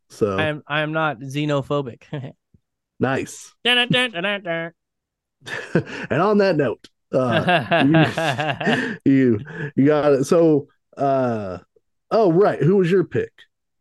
So 0.09 0.37
I 0.37 0.47
am 0.47 0.63
I 0.67 0.81
am 0.81 0.91
not 0.91 1.19
xenophobic. 1.19 2.01
nice. 3.01 3.53
Dun, 3.63 3.89
dun, 3.89 4.11
dun, 4.11 4.23
dun, 4.23 4.43
dun. 4.43 4.73
and 6.09 6.21
on 6.21 6.37
that 6.37 6.55
note, 6.55 6.87
uh, 7.11 7.83
you 9.05 9.39
you 9.75 9.85
got 9.85 10.13
it. 10.13 10.23
So, 10.25 10.67
uh, 10.97 11.57
oh 12.11 12.31
right, 12.31 12.61
who 12.61 12.77
was 12.77 12.89
your 12.91 13.03
pick? 13.03 13.31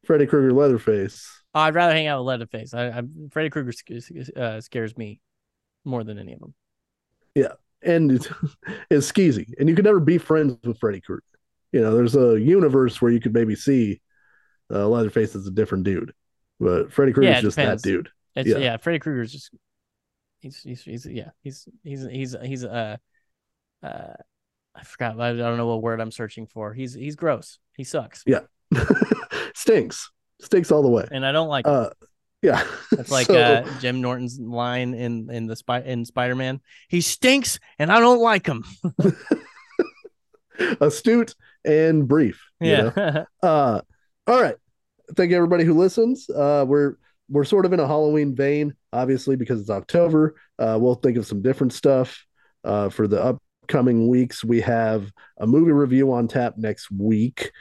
Freddy 0.05 0.27
Krueger, 0.27 0.53
Leatherface. 0.53 1.31
I'd 1.55 1.75
rather 1.75 1.93
hang 1.93 2.07
out 2.07 2.21
with 2.21 2.29
Leatherface. 2.29 2.75
I, 2.75 2.89
I 2.89 3.03
Freddy 3.31 3.51
Krueger 3.51 3.73
sc- 3.73 3.91
uh, 4.37 4.61
scares 4.61 4.97
me 4.97 5.21
more 5.85 6.03
than 6.05 6.19
any 6.19 6.33
of 6.33 6.41
them. 6.41 6.55
Yeah, 7.35 7.53
and 7.83 8.11
it's, 8.13 8.29
it's 8.91 9.11
skeezy, 9.13 9.53
and 9.59 9.69
you 9.69 9.75
can 9.75 9.85
never 9.85 10.01
be 10.01 10.19
friends 10.19 10.57
with 10.65 10.79
Freddy 10.79 11.01
Krueger. 11.01 11.23
You 11.73 11.81
know, 11.83 11.95
there's 11.95 12.17
a 12.17 12.41
universe 12.41 13.01
where 13.01 13.13
you 13.13 13.21
could 13.21 13.35
maybe 13.35 13.55
see 13.55 14.01
uh, 14.73 14.89
Leatherface 14.89 15.35
as 15.37 15.47
a 15.47 15.51
different 15.51 15.85
dude, 15.85 16.13
but 16.59 16.93
Freddy 16.93 17.13
Krueger's 17.13 17.33
Yeah, 17.35 17.39
it 17.39 17.43
just 17.43 17.57
depends. 17.57 17.83
that 17.83 17.89
dude. 17.89 18.09
It's 18.37 18.49
Yeah. 18.49 18.59
yeah, 18.59 18.77
Freddy 18.77 18.99
Krueger's 18.99 19.33
just 19.33 19.51
he's 20.41 20.59
he's 20.63 20.83
he's 20.83 21.07
yeah 21.07 21.31
he's 21.43 21.69
he's 21.83 22.07
he's 22.07 22.37
he's 22.43 22.65
uh 22.65 22.97
uh 23.83 24.13
I 24.75 24.83
forgot 24.85 25.21
I 25.21 25.33
don't 25.35 25.57
know 25.57 25.67
what 25.67 25.83
word 25.83 26.01
I'm 26.01 26.11
searching 26.13 26.47
for. 26.47 26.73
He's 26.73 26.95
he's 26.95 27.17
gross. 27.17 27.59
He 27.77 27.85
sucks, 27.85 28.23
Yeah, 28.27 28.41
Stinks, 29.55 30.11
stinks 30.41 30.71
all 30.71 30.83
the 30.83 30.89
way. 30.89 31.07
and 31.11 31.25
I 31.27 31.33
don't 31.33 31.49
like. 31.49 31.67
him. 31.67 31.73
Uh, 31.73 31.89
Yeah, 32.43 32.65
it's 32.93 33.11
like 33.19 33.27
So- 33.27 33.35
uh, 33.39 33.79
Jim 33.81 34.01
Norton's 34.01 34.39
line 34.39 34.95
in 34.95 35.29
in 35.31 35.47
the 35.47 35.57
spy 35.57 35.81
in 35.81 36.05
Spider 36.05 36.35
Man. 36.37 36.61
He 36.89 37.01
stinks, 37.01 37.59
and 37.79 37.91
I 37.93 38.01
don't 38.01 38.21
like 38.21 38.47
him. 38.47 38.65
astute 40.81 41.35
and 41.65 42.07
brief. 42.07 42.43
you 42.61 42.77
know? 42.77 42.93
Yeah, 42.97 43.25
Uh, 43.43 43.81
all 44.27 44.41
right. 44.43 44.57
Thank 45.17 45.31
you 45.31 45.37
everybody 45.37 45.65
who 45.65 45.75
listens. 45.75 46.29
Uh, 46.31 46.65
we're 46.67 46.95
we're 47.31 47.45
sort 47.45 47.65
of 47.65 47.73
in 47.73 47.81
a 47.81 47.87
Halloween 47.87 48.35
vein, 48.35 48.75
obviously 48.93 49.37
because 49.37 49.61
it's 49.61 49.71
October. 49.71 50.35
Uh, 50.59 50.77
we'll 50.81 50.97
think 50.97 51.17
of 51.17 51.27
some 51.27 51.43
different 51.43 51.73
stuff 51.73 52.27
uh, 52.65 52.89
for 52.89 53.07
the 53.07 53.23
upcoming 53.23 54.09
weeks. 54.09 54.45
We 54.45 54.61
have 54.63 55.11
a 55.39 55.47
movie 55.47 55.73
review 55.73 56.13
on 56.13 56.29
tap 56.29 56.55
next 56.57 56.91
week. 56.91 57.53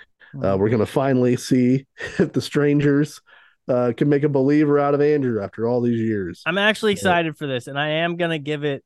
Uh, 0.43 0.55
we're 0.59 0.69
gonna 0.69 0.85
finally 0.85 1.37
see 1.37 1.85
if 2.19 2.33
the 2.33 2.41
strangers 2.41 3.21
uh, 3.67 3.93
can 3.95 4.09
make 4.09 4.23
a 4.23 4.29
believer 4.29 4.79
out 4.79 4.93
of 4.93 5.01
Andrew 5.01 5.41
after 5.41 5.67
all 5.67 5.81
these 5.81 5.99
years. 5.99 6.41
I'm 6.45 6.57
actually 6.57 6.93
excited 6.93 7.37
for 7.37 7.47
this, 7.47 7.67
and 7.67 7.79
I 7.79 7.89
am 7.89 8.15
gonna 8.15 8.39
give 8.39 8.63
it 8.63 8.83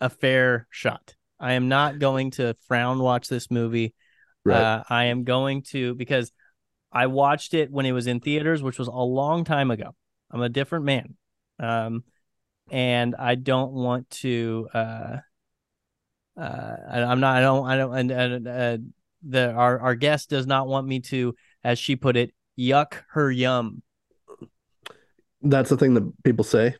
a 0.00 0.10
fair 0.10 0.66
shot. 0.70 1.14
I 1.38 1.52
am 1.54 1.68
not 1.68 1.98
going 1.98 2.32
to 2.32 2.54
frown 2.66 2.98
watch 2.98 3.28
this 3.28 3.50
movie. 3.50 3.94
Right. 4.44 4.56
Uh, 4.56 4.84
I 4.88 5.04
am 5.06 5.24
going 5.24 5.62
to 5.70 5.94
because 5.94 6.32
I 6.92 7.08
watched 7.08 7.52
it 7.52 7.70
when 7.70 7.84
it 7.84 7.92
was 7.92 8.06
in 8.06 8.20
theaters, 8.20 8.62
which 8.62 8.78
was 8.78 8.88
a 8.88 8.92
long 8.92 9.44
time 9.44 9.70
ago. 9.70 9.94
I'm 10.30 10.42
a 10.42 10.48
different 10.48 10.84
man, 10.84 11.16
um, 11.58 12.04
and 12.70 13.14
I 13.16 13.34
don't 13.34 13.72
want 13.72 14.10
to. 14.10 14.68
Uh, 14.72 15.16
uh, 16.38 16.76
I, 16.90 17.02
I'm 17.02 17.20
not. 17.20 17.36
I 17.36 17.40
don't. 17.40 17.66
I 17.66 17.76
don't. 17.76 17.94
And, 17.94 18.10
and 18.10 18.48
uh, 18.48 18.78
the 19.26 19.52
our 19.52 19.78
our 19.80 19.94
guest 19.94 20.30
does 20.30 20.46
not 20.46 20.66
want 20.66 20.86
me 20.86 21.00
to, 21.00 21.34
as 21.64 21.78
she 21.78 21.96
put 21.96 22.16
it, 22.16 22.32
yuck 22.58 22.94
her 23.10 23.30
yum. 23.30 23.82
That's 25.42 25.70
the 25.70 25.76
thing 25.76 25.94
that 25.94 26.22
people 26.24 26.44
say. 26.44 26.76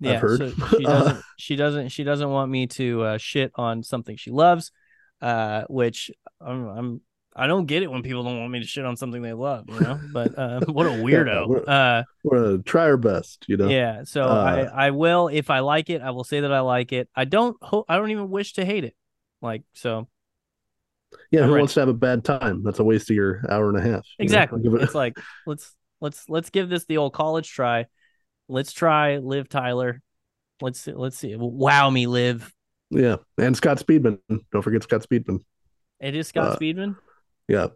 Yeah, 0.00 0.18
heard. 0.18 0.38
so 0.38 0.50
she 0.76 0.84
doesn't. 0.84 1.24
she 1.38 1.56
doesn't. 1.56 1.88
She 1.88 2.04
doesn't 2.04 2.30
want 2.30 2.50
me 2.50 2.66
to 2.68 3.02
uh, 3.02 3.18
shit 3.18 3.52
on 3.54 3.82
something 3.82 4.16
she 4.16 4.30
loves, 4.30 4.70
uh, 5.20 5.64
which 5.68 6.10
I'm, 6.40 6.68
I'm. 6.68 7.00
I 7.38 7.46
don't 7.46 7.66
get 7.66 7.82
it 7.82 7.90
when 7.90 8.02
people 8.02 8.24
don't 8.24 8.38
want 8.40 8.50
me 8.52 8.60
to 8.60 8.66
shit 8.66 8.84
on 8.84 8.96
something 8.96 9.22
they 9.22 9.32
love, 9.32 9.64
you 9.68 9.78
know. 9.80 10.00
But 10.12 10.36
uh, 10.38 10.60
what 10.66 10.86
a 10.86 10.90
weirdo. 10.90 11.48
we're- 11.48 11.64
Uh, 11.66 12.02
We're 12.24 12.42
gonna 12.44 12.62
try 12.62 12.82
our 12.84 12.96
best, 12.96 13.44
you 13.48 13.56
know. 13.56 13.68
yeah. 13.68 14.02
So 14.04 14.22
Uh, 14.24 14.68
I, 14.74 14.86
I 14.86 14.90
will 14.90 15.28
if 15.28 15.48
I 15.50 15.60
like 15.60 15.88
it, 15.90 16.02
I 16.02 16.10
will 16.10 16.24
say 16.24 16.40
that 16.40 16.52
I 16.52 16.60
like 16.60 16.92
it. 16.92 17.08
I 17.14 17.24
don't. 17.24 17.56
Ho- 17.62 17.84
I 17.88 17.96
don't 17.96 18.10
even 18.10 18.28
wish 18.28 18.54
to 18.54 18.64
hate 18.64 18.84
it. 18.84 18.94
Like 19.40 19.62
so. 19.74 20.08
Yeah, 21.30 21.42
I'm 21.44 21.48
who 21.50 21.58
wants 21.58 21.74
to 21.74 21.80
have 21.80 21.88
a 21.88 21.94
bad 21.94 22.24
time? 22.24 22.62
That's 22.62 22.80
a 22.80 22.84
waste 22.84 23.08
of 23.08 23.16
your 23.16 23.42
hour 23.48 23.68
and 23.70 23.78
a 23.78 23.82
half. 23.82 24.06
Exactly. 24.18 24.60
It- 24.64 24.82
It's 24.82 24.94
like 24.94 25.16
let's 25.46 25.74
let's 26.00 26.28
let's 26.28 26.50
give 26.50 26.68
this 26.68 26.84
the 26.86 26.98
old 26.98 27.12
college 27.14 27.48
try. 27.50 27.86
Let's 28.48 28.72
try 28.72 29.18
Liv 29.18 29.48
Tyler. 29.48 30.00
Let's 30.60 30.80
see, 30.80 30.92
let's 30.92 31.16
see. 31.16 31.36
Wow 31.38 31.88
me, 31.90 32.06
Liv. 32.06 32.52
Yeah, 32.90 33.16
and 33.38 33.56
Scott 33.56 33.78
Speedman. 33.78 34.18
Don't 34.50 34.62
forget 34.62 34.82
Scott 34.82 35.02
Speedman. 35.08 35.44
It 36.00 36.14
is 36.16 36.28
Scott 36.28 36.52
Uh, 36.52 36.56
Speedman. 36.56 36.96
Yeah, 37.48 37.68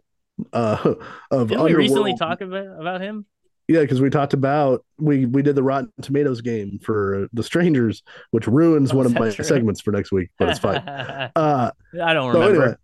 uh, 0.53 0.95
of 1.31 1.49
Didn't 1.49 1.63
we 1.63 1.73
recently 1.73 2.15
talk 2.15 2.41
about 2.41 2.79
about 2.79 3.01
him? 3.01 3.25
Yeah, 3.67 3.79
because 3.79 4.01
we 4.01 4.09
talked 4.09 4.33
about 4.33 4.85
we 4.99 5.25
we 5.25 5.41
did 5.41 5.55
the 5.55 5.63
Rotten 5.63 5.91
Tomatoes 6.01 6.41
game 6.41 6.79
for 6.83 7.27
The 7.33 7.43
Strangers, 7.43 8.03
which 8.31 8.45
ruins 8.47 8.91
Oh, 8.91 8.97
one 8.97 9.05
of 9.05 9.13
my 9.13 9.31
true? 9.31 9.43
segments 9.45 9.79
for 9.81 9.91
next 9.91 10.11
week, 10.11 10.29
but 10.37 10.49
it's 10.49 10.59
fine. 10.59 10.83
Uh, 11.35 11.71
I 12.03 12.13
don't 12.13 12.33
so 12.33 12.39
remember. 12.41 12.61
anyway, 12.63 12.75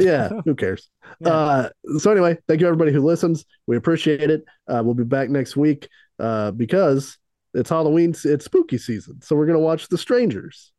yeah, 0.00 0.28
who 0.44 0.54
cares? 0.56 0.90
Yeah. 1.20 1.28
Uh, 1.28 1.68
so 1.98 2.10
anyway, 2.10 2.36
thank 2.48 2.60
you 2.60 2.66
everybody 2.66 2.92
who 2.92 3.00
listens. 3.00 3.44
We 3.66 3.76
appreciate 3.76 4.28
it. 4.30 4.44
Uh, 4.66 4.82
we'll 4.84 4.94
be 4.94 5.04
back 5.04 5.30
next 5.30 5.56
week 5.56 5.88
uh, 6.18 6.50
because 6.50 7.16
it's 7.54 7.70
Halloween. 7.70 8.14
It's 8.24 8.44
spooky 8.44 8.76
season, 8.78 9.22
so 9.22 9.36
we're 9.36 9.46
gonna 9.46 9.60
watch 9.60 9.88
The 9.88 9.98
Strangers. 9.98 10.72